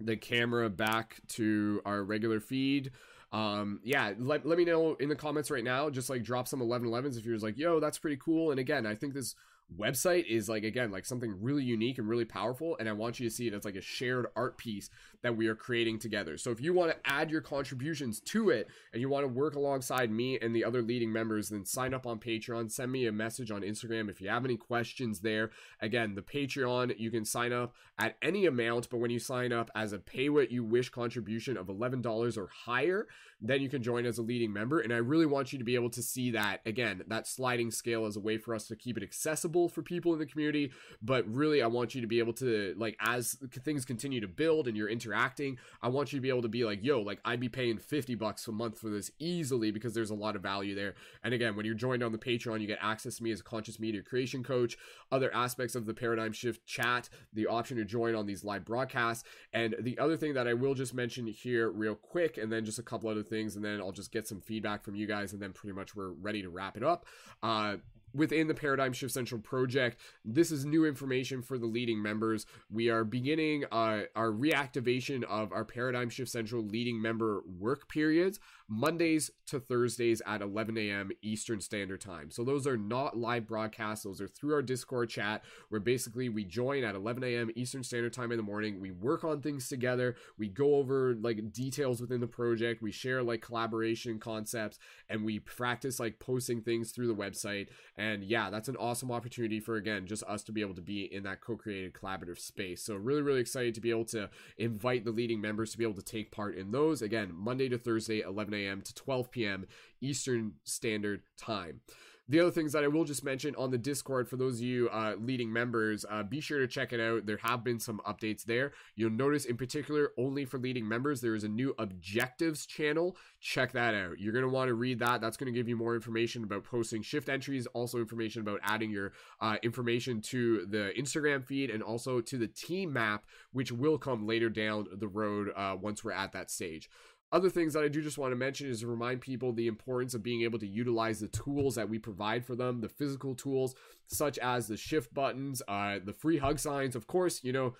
the 0.00 0.16
camera 0.16 0.68
back 0.68 1.20
to 1.28 1.80
our 1.84 2.02
regular 2.02 2.40
feed 2.40 2.90
um 3.32 3.80
yeah 3.82 4.12
let, 4.18 4.44
let 4.44 4.58
me 4.58 4.64
know 4.64 4.94
in 4.94 5.08
the 5.08 5.16
comments 5.16 5.50
right 5.50 5.64
now 5.64 5.88
just 5.88 6.10
like 6.10 6.22
drop 6.22 6.46
some 6.46 6.60
1111s 6.60 7.16
if 7.16 7.24
you're 7.24 7.38
like 7.38 7.56
yo 7.56 7.80
that's 7.80 7.98
pretty 7.98 8.18
cool 8.22 8.50
and 8.50 8.60
again 8.60 8.84
i 8.84 8.94
think 8.94 9.14
this 9.14 9.34
website 9.78 10.26
is 10.26 10.48
like 10.48 10.64
again 10.64 10.90
like 10.90 11.04
something 11.04 11.34
really 11.40 11.62
unique 11.62 11.98
and 11.98 12.08
really 12.08 12.24
powerful 12.24 12.76
and 12.78 12.88
i 12.88 12.92
want 12.92 13.18
you 13.18 13.28
to 13.28 13.34
see 13.34 13.46
it 13.46 13.54
as 13.54 13.64
like 13.64 13.76
a 13.76 13.80
shared 13.80 14.26
art 14.36 14.56
piece 14.58 14.90
that 15.22 15.36
we 15.36 15.46
are 15.46 15.54
creating 15.54 15.98
together. 15.98 16.36
So 16.36 16.50
if 16.50 16.60
you 16.60 16.72
want 16.72 16.90
to 16.90 17.10
add 17.10 17.30
your 17.30 17.40
contributions 17.40 18.20
to 18.20 18.50
it 18.50 18.68
and 18.92 19.00
you 19.00 19.08
want 19.08 19.24
to 19.24 19.28
work 19.28 19.54
alongside 19.54 20.10
me 20.10 20.38
and 20.40 20.54
the 20.54 20.64
other 20.64 20.82
leading 20.82 21.12
members 21.12 21.48
then 21.48 21.64
sign 21.64 21.94
up 21.94 22.06
on 22.06 22.18
patreon. 22.18 22.70
Send 22.70 22.90
me 22.90 23.06
a 23.06 23.12
message 23.12 23.50
on 23.50 23.62
instagram 23.62 24.10
if 24.10 24.20
you 24.20 24.28
have 24.28 24.44
any 24.44 24.56
questions 24.56 25.20
there. 25.20 25.50
Again 25.80 26.14
the 26.14 26.22
patreon 26.22 26.98
you 26.98 27.10
can 27.10 27.24
sign 27.24 27.52
up 27.52 27.74
at 27.98 28.16
any 28.22 28.46
amount 28.46 28.90
but 28.90 28.98
when 28.98 29.10
you 29.10 29.18
sign 29.18 29.52
up 29.52 29.70
as 29.74 29.92
a 29.92 29.98
pay 29.98 30.28
what 30.28 30.50
you 30.50 30.64
wish 30.64 30.88
contribution 30.88 31.56
of 31.56 31.66
$11 31.66 32.36
or 32.36 32.48
higher 32.64 33.06
then 33.40 33.60
you 33.60 33.68
can 33.68 33.82
join 33.82 34.06
as 34.06 34.18
a 34.18 34.22
leading 34.22 34.52
member. 34.52 34.80
And 34.80 34.92
i 34.92 34.96
really 34.96 35.26
want 35.26 35.52
you 35.52 35.58
to 35.58 35.64
be 35.64 35.74
able 35.74 35.90
to 35.90 36.02
see 36.02 36.32
that 36.32 36.60
again 36.66 37.02
that 37.06 37.26
sliding 37.26 37.70
scale 37.70 38.06
as 38.06 38.16
a 38.16 38.20
way 38.20 38.38
for 38.38 38.54
us 38.54 38.66
to 38.68 38.76
keep 38.76 38.96
it 38.96 39.02
accessible 39.02 39.68
for 39.68 39.82
people 39.82 40.12
in 40.12 40.18
the 40.18 40.26
community, 40.26 40.72
but 41.00 41.26
really 41.28 41.62
I 41.62 41.66
want 41.66 41.94
you 41.94 42.00
to 42.00 42.06
be 42.06 42.18
able 42.18 42.32
to 42.34 42.74
like 42.76 42.96
as 43.00 43.36
things 43.64 43.84
continue 43.84 44.20
to 44.20 44.28
build 44.28 44.66
and 44.66 44.76
you're 44.76 44.88
interacting, 45.12 45.58
I 45.82 45.88
want 45.88 46.12
you 46.12 46.18
to 46.18 46.22
be 46.22 46.28
able 46.28 46.42
to 46.42 46.48
be 46.48 46.64
like, 46.64 46.82
yo, 46.82 47.00
like 47.00 47.20
I'd 47.24 47.40
be 47.40 47.48
paying 47.48 47.78
50 47.78 48.14
bucks 48.14 48.46
a 48.48 48.52
month 48.52 48.78
for 48.78 48.88
this 48.88 49.10
easily 49.18 49.70
because 49.70 49.94
there's 49.94 50.10
a 50.10 50.14
lot 50.14 50.36
of 50.36 50.42
value 50.42 50.74
there. 50.74 50.94
And 51.22 51.34
again, 51.34 51.56
when 51.56 51.66
you're 51.66 51.74
joined 51.74 52.02
on 52.02 52.12
the 52.12 52.18
Patreon, 52.18 52.60
you 52.60 52.66
get 52.66 52.78
access 52.80 53.16
to 53.16 53.22
me 53.22 53.30
as 53.30 53.40
a 53.40 53.44
conscious 53.44 53.78
media 53.78 54.02
creation 54.02 54.42
coach, 54.42 54.76
other 55.10 55.32
aspects 55.34 55.74
of 55.74 55.86
the 55.86 55.94
paradigm 55.94 56.32
shift 56.32 56.66
chat, 56.66 57.08
the 57.32 57.46
option 57.46 57.76
to 57.76 57.84
join 57.84 58.14
on 58.14 58.26
these 58.26 58.44
live 58.44 58.64
broadcasts, 58.64 59.24
and 59.52 59.76
the 59.80 59.98
other 59.98 60.16
thing 60.16 60.34
that 60.34 60.48
I 60.48 60.54
will 60.54 60.74
just 60.74 60.94
mention 60.94 61.26
here 61.26 61.70
real 61.70 61.94
quick 61.94 62.38
and 62.38 62.50
then 62.50 62.64
just 62.64 62.78
a 62.78 62.82
couple 62.82 63.10
other 63.10 63.22
things 63.22 63.56
and 63.56 63.64
then 63.64 63.80
I'll 63.80 63.92
just 63.92 64.12
get 64.12 64.26
some 64.26 64.40
feedback 64.40 64.82
from 64.82 64.94
you 64.94 65.06
guys 65.06 65.32
and 65.32 65.42
then 65.42 65.52
pretty 65.52 65.74
much 65.74 65.94
we're 65.94 66.10
ready 66.10 66.42
to 66.42 66.48
wrap 66.48 66.76
it 66.76 66.82
up. 66.82 67.06
Uh 67.42 67.76
within 68.14 68.48
the 68.48 68.54
Paradigm 68.54 68.92
Shift 68.92 69.12
Central 69.12 69.40
project. 69.40 70.00
This 70.24 70.50
is 70.50 70.64
new 70.64 70.84
information 70.84 71.42
for 71.42 71.58
the 71.58 71.66
leading 71.66 72.02
members. 72.02 72.46
We 72.70 72.88
are 72.88 73.04
beginning 73.04 73.64
uh, 73.72 74.02
our 74.14 74.30
reactivation 74.30 75.24
of 75.24 75.52
our 75.52 75.64
Paradigm 75.64 76.10
Shift 76.10 76.30
Central 76.30 76.62
leading 76.62 77.00
member 77.00 77.42
work 77.58 77.88
periods. 77.88 78.40
Mondays 78.72 79.30
to 79.44 79.60
Thursdays 79.60 80.22
at 80.26 80.40
11 80.40 80.78
a.m. 80.78 81.10
Eastern 81.20 81.60
Standard 81.60 82.00
Time. 82.00 82.30
So 82.30 82.42
those 82.42 82.66
are 82.66 82.78
not 82.78 83.18
live 83.18 83.46
broadcasts, 83.46 84.04
those 84.04 84.18
are 84.18 84.26
through 84.26 84.54
our 84.54 84.62
Discord 84.62 85.10
chat 85.10 85.44
where 85.68 85.80
basically 85.80 86.30
we 86.30 86.46
join 86.46 86.82
at 86.82 86.94
11 86.94 87.22
a.m. 87.22 87.50
Eastern 87.54 87.84
Standard 87.84 88.14
Time 88.14 88.32
in 88.32 88.38
the 88.38 88.42
morning. 88.42 88.80
We 88.80 88.90
work 88.90 89.24
on 89.24 89.42
things 89.42 89.68
together, 89.68 90.16
we 90.38 90.48
go 90.48 90.76
over 90.76 91.14
like 91.20 91.52
details 91.52 92.00
within 92.00 92.20
the 92.20 92.26
project, 92.26 92.80
we 92.80 92.92
share 92.92 93.22
like 93.22 93.42
collaboration 93.42 94.18
concepts, 94.18 94.78
and 95.10 95.22
we 95.22 95.38
practice 95.38 96.00
like 96.00 96.18
posting 96.18 96.62
things 96.62 96.92
through 96.92 97.08
the 97.08 97.14
website. 97.14 97.68
And 97.98 98.24
yeah, 98.24 98.48
that's 98.48 98.70
an 98.70 98.76
awesome 98.76 99.12
opportunity 99.12 99.60
for 99.60 99.76
again 99.76 100.06
just 100.06 100.22
us 100.22 100.42
to 100.44 100.52
be 100.52 100.62
able 100.62 100.76
to 100.76 100.80
be 100.80 101.12
in 101.12 101.24
that 101.24 101.42
co 101.42 101.56
created 101.56 101.92
collaborative 101.92 102.38
space. 102.38 102.82
So 102.82 102.94
really, 102.94 103.20
really 103.20 103.40
excited 103.40 103.74
to 103.74 103.82
be 103.82 103.90
able 103.90 104.06
to 104.06 104.30
invite 104.56 105.04
the 105.04 105.10
leading 105.10 105.42
members 105.42 105.72
to 105.72 105.78
be 105.78 105.84
able 105.84 105.96
to 105.96 106.02
take 106.02 106.32
part 106.32 106.56
in 106.56 106.70
those. 106.70 107.02
Again, 107.02 107.32
Monday 107.34 107.68
to 107.68 107.76
Thursday, 107.76 108.20
11 108.20 108.54
a.m 108.54 108.61
a.m. 108.66 108.82
to 108.82 108.94
12 108.94 109.30
p.m. 109.30 109.66
Eastern 110.00 110.54
Standard 110.64 111.22
Time. 111.36 111.80
the 112.28 112.40
other 112.40 112.50
things 112.50 112.72
that 112.72 112.84
I 112.84 112.88
will 112.88 113.04
just 113.04 113.24
mention 113.24 113.54
on 113.56 113.70
the 113.70 113.78
Discord 113.78 114.28
for 114.28 114.36
those 114.36 114.54
of 114.54 114.62
you 114.62 114.88
uh, 114.90 115.14
leading 115.18 115.52
members, 115.52 116.06
uh, 116.08 116.22
be 116.22 116.40
sure 116.40 116.60
to 116.60 116.66
check 116.66 116.92
it 116.92 117.00
out. 117.00 117.26
There 117.26 117.36
have 117.38 117.62
been 117.64 117.78
some 117.80 118.00
updates 118.06 118.44
there. 118.44 118.72
You'll 118.94 119.10
notice, 119.10 119.44
in 119.44 119.56
particular, 119.56 120.12
only 120.16 120.44
for 120.44 120.58
leading 120.58 120.88
members, 120.88 121.20
there 121.20 121.34
is 121.34 121.44
a 121.44 121.48
new 121.48 121.74
objectives 121.78 122.64
channel. 122.64 123.16
Check 123.40 123.72
that 123.72 123.94
out. 123.94 124.18
You're 124.18 124.32
going 124.32 124.44
to 124.44 124.50
want 124.50 124.68
to 124.68 124.74
read 124.74 125.00
that. 125.00 125.20
That's 125.20 125.36
going 125.36 125.52
to 125.52 125.58
give 125.58 125.68
you 125.68 125.76
more 125.76 125.94
information 125.94 126.44
about 126.44 126.64
posting 126.64 127.02
shift 127.02 127.28
entries, 127.28 127.66
also 127.66 127.98
information 127.98 128.40
about 128.40 128.60
adding 128.62 128.90
your 128.90 129.12
uh, 129.40 129.56
information 129.62 130.20
to 130.22 130.64
the 130.66 130.92
Instagram 130.98 131.44
feed 131.44 131.70
and 131.70 131.82
also 131.82 132.20
to 132.20 132.38
the 132.38 132.48
team 132.48 132.92
map, 132.92 133.24
which 133.52 133.72
will 133.72 133.98
come 133.98 134.26
later 134.26 134.48
down 134.48 134.86
the 134.94 135.08
road 135.08 135.48
uh, 135.54 135.76
once 135.78 136.02
we're 136.04 136.12
at 136.12 136.32
that 136.32 136.50
stage. 136.50 136.88
Other 137.32 137.48
things 137.48 137.72
that 137.72 137.82
I 137.82 137.88
do 137.88 138.02
just 138.02 138.18
want 138.18 138.32
to 138.32 138.36
mention 138.36 138.68
is 138.68 138.80
to 138.80 138.86
remind 138.86 139.22
people 139.22 139.52
the 139.52 139.66
importance 139.66 140.12
of 140.12 140.22
being 140.22 140.42
able 140.42 140.58
to 140.58 140.66
utilize 140.66 141.18
the 141.18 141.28
tools 141.28 141.76
that 141.76 141.88
we 141.88 141.98
provide 141.98 142.44
for 142.44 142.54
them, 142.54 142.82
the 142.82 142.90
physical 142.90 143.34
tools 143.34 143.74
such 144.06 144.38
as 144.38 144.68
the 144.68 144.76
shift 144.76 145.14
buttons, 145.14 145.62
uh, 145.66 145.98
the 146.04 146.12
free 146.12 146.36
hug 146.36 146.58
signs. 146.58 146.94
Of 146.94 147.06
course, 147.06 147.42
you 147.42 147.52
know, 147.52 147.74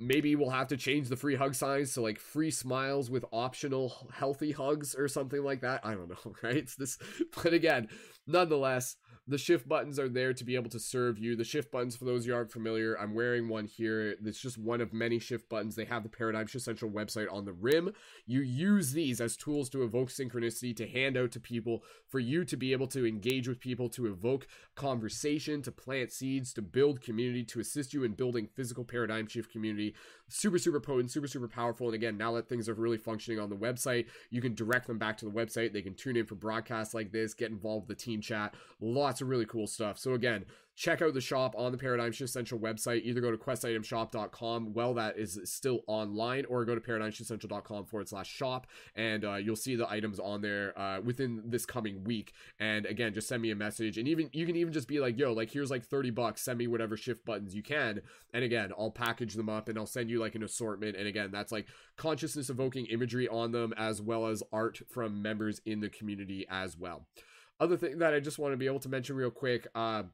maybe 0.00 0.34
we'll 0.34 0.50
have 0.50 0.66
to 0.68 0.76
change 0.76 1.08
the 1.08 1.16
free 1.16 1.36
hug 1.36 1.54
signs 1.54 1.94
to 1.94 2.00
like 2.00 2.18
free 2.18 2.50
smiles 2.50 3.10
with 3.10 3.24
optional 3.32 4.10
healthy 4.12 4.50
hugs 4.50 4.94
or 4.94 5.06
something 5.06 5.44
like 5.44 5.60
that. 5.60 5.80
I 5.84 5.94
don't 5.94 6.08
know, 6.08 6.34
right? 6.42 6.56
It's 6.56 6.74
this, 6.74 6.98
but 7.42 7.52
again, 7.52 7.88
nonetheless, 8.26 8.96
the 9.26 9.38
shift 9.38 9.66
buttons 9.66 9.98
are 9.98 10.08
there 10.08 10.34
to 10.34 10.44
be 10.44 10.54
able 10.54 10.68
to 10.68 10.78
serve 10.78 11.18
you. 11.18 11.34
The 11.34 11.44
shift 11.44 11.72
buttons, 11.72 11.96
for 11.96 12.04
those 12.04 12.26
who 12.26 12.34
aren't 12.34 12.52
familiar, 12.52 12.94
I'm 12.98 13.14
wearing 13.14 13.48
one 13.48 13.64
here. 13.64 14.16
It's 14.22 14.38
just 14.38 14.58
one 14.58 14.82
of 14.82 14.92
many 14.92 15.18
shift 15.18 15.48
buttons. 15.48 15.74
They 15.74 15.86
have 15.86 16.02
the 16.02 16.10
Paradigm 16.10 16.46
Shift 16.46 16.66
Central 16.66 16.90
website 16.90 17.32
on 17.32 17.46
the 17.46 17.54
rim. 17.54 17.94
You 18.26 18.42
use 18.42 18.92
these 18.92 19.22
as 19.22 19.34
tools 19.34 19.70
to 19.70 19.82
evoke 19.82 20.10
synchronicity, 20.10 20.76
to 20.76 20.86
hand 20.86 21.16
out 21.16 21.32
to 21.32 21.40
people, 21.40 21.84
for 22.06 22.18
you 22.18 22.44
to 22.44 22.56
be 22.56 22.72
able 22.72 22.86
to 22.88 23.06
engage 23.06 23.48
with 23.48 23.60
people, 23.60 23.88
to 23.90 24.06
evoke 24.06 24.46
conversation, 24.74 25.62
to 25.62 25.72
plant 25.72 26.12
seeds, 26.12 26.52
to 26.52 26.60
build 26.60 27.00
community, 27.00 27.44
to 27.44 27.60
assist 27.60 27.94
you 27.94 28.04
in 28.04 28.12
building 28.12 28.46
physical 28.54 28.84
paradigm 28.84 29.26
shift 29.26 29.50
community. 29.50 29.94
Super, 30.28 30.58
super 30.58 30.80
potent, 30.80 31.10
super, 31.10 31.28
super 31.28 31.48
powerful. 31.48 31.86
And 31.86 31.94
again, 31.94 32.16
now 32.16 32.32
that 32.32 32.48
things 32.48 32.68
are 32.68 32.74
really 32.74 32.96
functioning 32.96 33.38
on 33.38 33.50
the 33.50 33.56
website, 33.56 34.06
you 34.30 34.40
can 34.40 34.54
direct 34.54 34.86
them 34.86 34.98
back 34.98 35.18
to 35.18 35.24
the 35.24 35.30
website. 35.30 35.72
They 35.72 35.82
can 35.82 35.94
tune 35.94 36.16
in 36.16 36.26
for 36.26 36.34
broadcasts 36.34 36.94
like 36.94 37.12
this, 37.12 37.34
get 37.34 37.50
involved 37.50 37.88
with 37.88 37.98
the 37.98 38.04
team 38.04 38.20
chat. 38.20 38.54
Lots 38.80 39.20
of 39.20 39.28
really 39.28 39.46
cool 39.46 39.66
stuff. 39.66 39.98
So 39.98 40.14
again, 40.14 40.46
check 40.76 41.02
out 41.02 41.14
the 41.14 41.20
shop 41.20 41.54
on 41.56 41.72
the 41.72 41.78
Paradigm 41.78 42.12
Shift 42.12 42.32
Central 42.32 42.60
website. 42.60 43.02
Either 43.04 43.20
go 43.20 43.30
to 43.30 43.36
questitemshop.com, 43.36 44.72
well, 44.72 44.94
that 44.94 45.18
is 45.18 45.38
still 45.44 45.80
online, 45.86 46.44
or 46.46 46.64
go 46.64 46.74
to 46.74 46.80
paradigmshiftcentral.com 46.80 47.86
forward 47.86 48.08
slash 48.08 48.28
shop, 48.28 48.66
and 48.94 49.24
uh, 49.24 49.34
you'll 49.34 49.56
see 49.56 49.76
the 49.76 49.88
items 49.90 50.18
on 50.18 50.40
there 50.40 50.78
uh, 50.78 51.00
within 51.00 51.42
this 51.46 51.64
coming 51.64 52.04
week. 52.04 52.32
And 52.58 52.86
again, 52.86 53.14
just 53.14 53.28
send 53.28 53.42
me 53.42 53.50
a 53.50 53.56
message, 53.56 53.98
and 53.98 54.08
even 54.08 54.30
you 54.32 54.46
can 54.46 54.56
even 54.56 54.72
just 54.72 54.88
be 54.88 55.00
like, 55.00 55.18
yo, 55.18 55.32
like 55.32 55.50
here's 55.50 55.70
like 55.70 55.84
30 55.84 56.10
bucks, 56.10 56.42
send 56.42 56.58
me 56.58 56.66
whatever 56.66 56.96
shift 56.96 57.24
buttons 57.24 57.54
you 57.54 57.62
can. 57.62 58.00
And 58.32 58.44
again, 58.44 58.72
I'll 58.78 58.90
package 58.90 59.34
them 59.34 59.48
up 59.48 59.68
and 59.68 59.78
I'll 59.78 59.86
send 59.86 60.10
you 60.10 60.18
like 60.18 60.34
an 60.34 60.42
assortment. 60.42 60.96
And 60.96 61.06
again, 61.06 61.30
that's 61.30 61.52
like 61.52 61.66
consciousness 61.96 62.50
evoking 62.50 62.86
imagery 62.86 63.28
on 63.28 63.52
them 63.52 63.72
as 63.76 64.02
well 64.02 64.26
as 64.26 64.42
art 64.52 64.80
from 64.90 65.22
members 65.22 65.60
in 65.64 65.80
the 65.80 65.88
community 65.88 66.46
as 66.50 66.76
well. 66.76 67.06
Other 67.60 67.76
thing 67.76 67.98
that 67.98 68.12
I 68.12 68.20
just 68.20 68.38
want 68.38 68.52
to 68.52 68.56
be 68.56 68.66
able 68.66 68.80
to 68.80 68.88
mention 68.88 69.14
real 69.14 69.30
quick, 69.30 69.68
uh, 69.74 70.04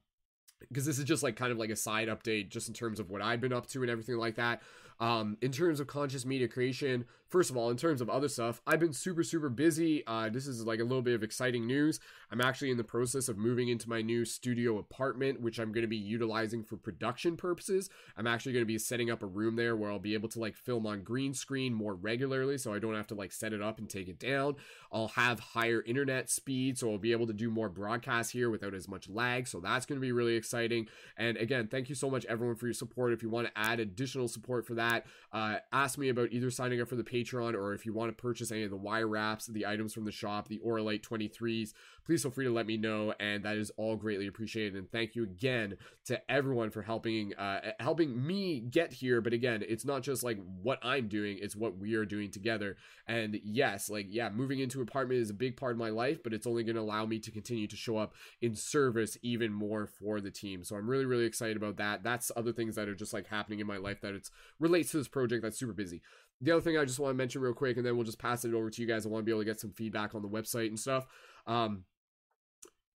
because 0.68 0.84
this 0.84 0.98
is 0.98 1.04
just 1.04 1.22
like 1.22 1.36
kind 1.36 1.52
of 1.52 1.58
like 1.58 1.70
a 1.70 1.76
side 1.76 2.08
update 2.08 2.48
just 2.50 2.68
in 2.68 2.74
terms 2.74 3.00
of 3.00 3.10
what 3.10 3.22
I've 3.22 3.40
been 3.40 3.52
up 3.52 3.66
to 3.68 3.82
and 3.82 3.90
everything 3.90 4.16
like 4.16 4.36
that. 4.36 4.62
Um, 5.00 5.38
in 5.40 5.50
terms 5.50 5.80
of 5.80 5.86
conscious 5.86 6.26
media 6.26 6.46
creation, 6.46 7.06
first 7.30 7.48
of 7.48 7.56
all, 7.56 7.70
in 7.70 7.76
terms 7.78 8.02
of 8.02 8.10
other 8.10 8.28
stuff, 8.28 8.60
I've 8.66 8.80
been 8.80 8.92
super, 8.92 9.22
super 9.22 9.48
busy. 9.48 10.06
Uh, 10.06 10.28
this 10.28 10.46
is 10.46 10.66
like 10.66 10.78
a 10.78 10.84
little 10.84 11.00
bit 11.00 11.14
of 11.14 11.22
exciting 11.22 11.66
news. 11.66 12.00
I'm 12.30 12.40
actually 12.40 12.70
in 12.70 12.76
the 12.76 12.84
process 12.84 13.28
of 13.28 13.38
moving 13.38 13.68
into 13.68 13.88
my 13.88 14.02
new 14.02 14.24
studio 14.26 14.78
apartment, 14.78 15.40
which 15.40 15.58
I'm 15.58 15.72
going 15.72 15.82
to 15.82 15.88
be 15.88 15.96
utilizing 15.96 16.62
for 16.62 16.76
production 16.76 17.36
purposes. 17.36 17.88
I'm 18.16 18.26
actually 18.26 18.52
going 18.52 18.62
to 18.62 18.66
be 18.66 18.78
setting 18.78 19.10
up 19.10 19.22
a 19.22 19.26
room 19.26 19.56
there 19.56 19.74
where 19.74 19.90
I'll 19.90 19.98
be 19.98 20.14
able 20.14 20.28
to 20.30 20.38
like 20.38 20.56
film 20.56 20.86
on 20.86 21.02
green 21.02 21.32
screen 21.32 21.72
more 21.72 21.94
regularly 21.94 22.58
so 22.58 22.74
I 22.74 22.78
don't 22.78 22.94
have 22.94 23.06
to 23.08 23.14
like 23.14 23.32
set 23.32 23.52
it 23.54 23.62
up 23.62 23.78
and 23.78 23.88
take 23.88 24.08
it 24.08 24.18
down. 24.18 24.56
I'll 24.92 25.08
have 25.08 25.40
higher 25.40 25.82
internet 25.86 26.28
speed, 26.28 26.78
so 26.78 26.90
I'll 26.90 26.98
be 26.98 27.12
able 27.12 27.26
to 27.28 27.32
do 27.32 27.50
more 27.50 27.70
broadcasts 27.70 28.32
here 28.32 28.50
without 28.50 28.74
as 28.74 28.86
much 28.86 29.08
lag. 29.08 29.48
So 29.48 29.60
that's 29.60 29.86
going 29.86 29.98
to 30.00 30.04
be 30.04 30.12
really 30.12 30.34
exciting. 30.34 30.88
And 31.16 31.36
again, 31.38 31.68
thank 31.68 31.88
you 31.88 31.94
so 31.94 32.10
much, 32.10 32.26
everyone, 32.26 32.56
for 32.56 32.66
your 32.66 32.74
support. 32.74 33.12
If 33.12 33.22
you 33.22 33.30
want 33.30 33.46
to 33.46 33.58
add 33.58 33.80
additional 33.80 34.28
support 34.28 34.66
for 34.66 34.74
that, 34.74 34.89
Uh, 35.32 35.56
ask 35.72 35.96
me 35.96 36.08
about 36.08 36.32
either 36.32 36.50
signing 36.50 36.80
up 36.80 36.88
for 36.88 36.96
the 36.96 37.04
Patreon 37.04 37.54
or 37.54 37.72
if 37.72 37.86
you 37.86 37.92
want 37.92 38.10
to 38.10 38.20
purchase 38.20 38.50
any 38.50 38.64
of 38.64 38.70
the 38.70 38.76
wire 38.76 39.06
wraps, 39.06 39.46
the 39.46 39.64
items 39.64 39.94
from 39.94 40.04
the 40.04 40.12
shop, 40.12 40.48
the 40.48 40.60
Auralite 40.66 41.02
23s, 41.02 41.72
please 42.04 42.22
feel 42.22 42.32
free 42.32 42.46
to 42.46 42.50
let 42.50 42.66
me 42.66 42.76
know. 42.76 43.14
And 43.20 43.44
that 43.44 43.56
is 43.56 43.70
all 43.76 43.94
greatly 43.94 44.26
appreciated. 44.26 44.74
And 44.74 44.90
thank 44.90 45.14
you 45.14 45.22
again 45.22 45.76
to 46.06 46.20
everyone 46.30 46.70
for 46.70 46.82
helping 46.82 47.34
uh, 47.34 47.72
helping 47.78 48.26
me 48.26 48.60
get 48.60 48.92
here. 48.92 49.20
But 49.20 49.32
again, 49.32 49.62
it's 49.66 49.84
not 49.84 50.02
just 50.02 50.24
like 50.24 50.38
what 50.62 50.80
I'm 50.82 51.06
doing, 51.06 51.38
it's 51.40 51.54
what 51.54 51.78
we 51.78 51.94
are 51.94 52.04
doing 52.04 52.32
together. 52.32 52.76
And 53.06 53.38
yes, 53.44 53.88
like, 53.88 54.06
yeah, 54.08 54.30
moving 54.30 54.58
into 54.58 54.80
apartment 54.80 55.20
is 55.20 55.30
a 55.30 55.34
big 55.34 55.56
part 55.56 55.72
of 55.72 55.78
my 55.78 55.90
life, 55.90 56.22
but 56.22 56.34
it's 56.34 56.46
only 56.46 56.64
going 56.64 56.76
to 56.76 56.82
allow 56.82 57.06
me 57.06 57.20
to 57.20 57.30
continue 57.30 57.68
to 57.68 57.76
show 57.76 57.96
up 57.96 58.14
in 58.40 58.56
service 58.56 59.16
even 59.22 59.52
more 59.52 59.86
for 59.86 60.20
the 60.20 60.30
team. 60.30 60.64
So 60.64 60.74
I'm 60.76 60.88
really, 60.88 61.06
really 61.06 61.26
excited 61.26 61.56
about 61.56 61.76
that. 61.76 62.02
That's 62.02 62.32
other 62.36 62.52
things 62.52 62.74
that 62.74 62.88
are 62.88 62.94
just 62.94 63.12
like 63.12 63.28
happening 63.28 63.60
in 63.60 63.66
my 63.66 63.76
life 63.76 64.00
that 64.00 64.14
it's 64.14 64.30
relates 64.80 64.92
to 64.92 64.98
this 64.98 65.08
project 65.08 65.42
that's 65.42 65.58
super 65.58 65.72
busy. 65.72 66.00
The 66.40 66.52
other 66.52 66.60
thing 66.62 66.78
I 66.78 66.84
just 66.84 66.98
want 66.98 67.10
to 67.10 67.16
mention 67.16 67.42
real 67.42 67.52
quick, 67.52 67.76
and 67.76 67.84
then 67.84 67.96
we'll 67.96 68.06
just 68.06 68.18
pass 68.18 68.44
it 68.44 68.54
over 68.54 68.70
to 68.70 68.82
you 68.82 68.88
guys. 68.88 69.04
I 69.04 69.10
want 69.10 69.22
to 69.22 69.26
be 69.26 69.32
able 69.32 69.42
to 69.42 69.44
get 69.44 69.60
some 69.60 69.72
feedback 69.72 70.14
on 70.14 70.22
the 70.22 70.28
website 70.28 70.68
and 70.68 70.80
stuff. 70.80 71.06
Um, 71.46 71.84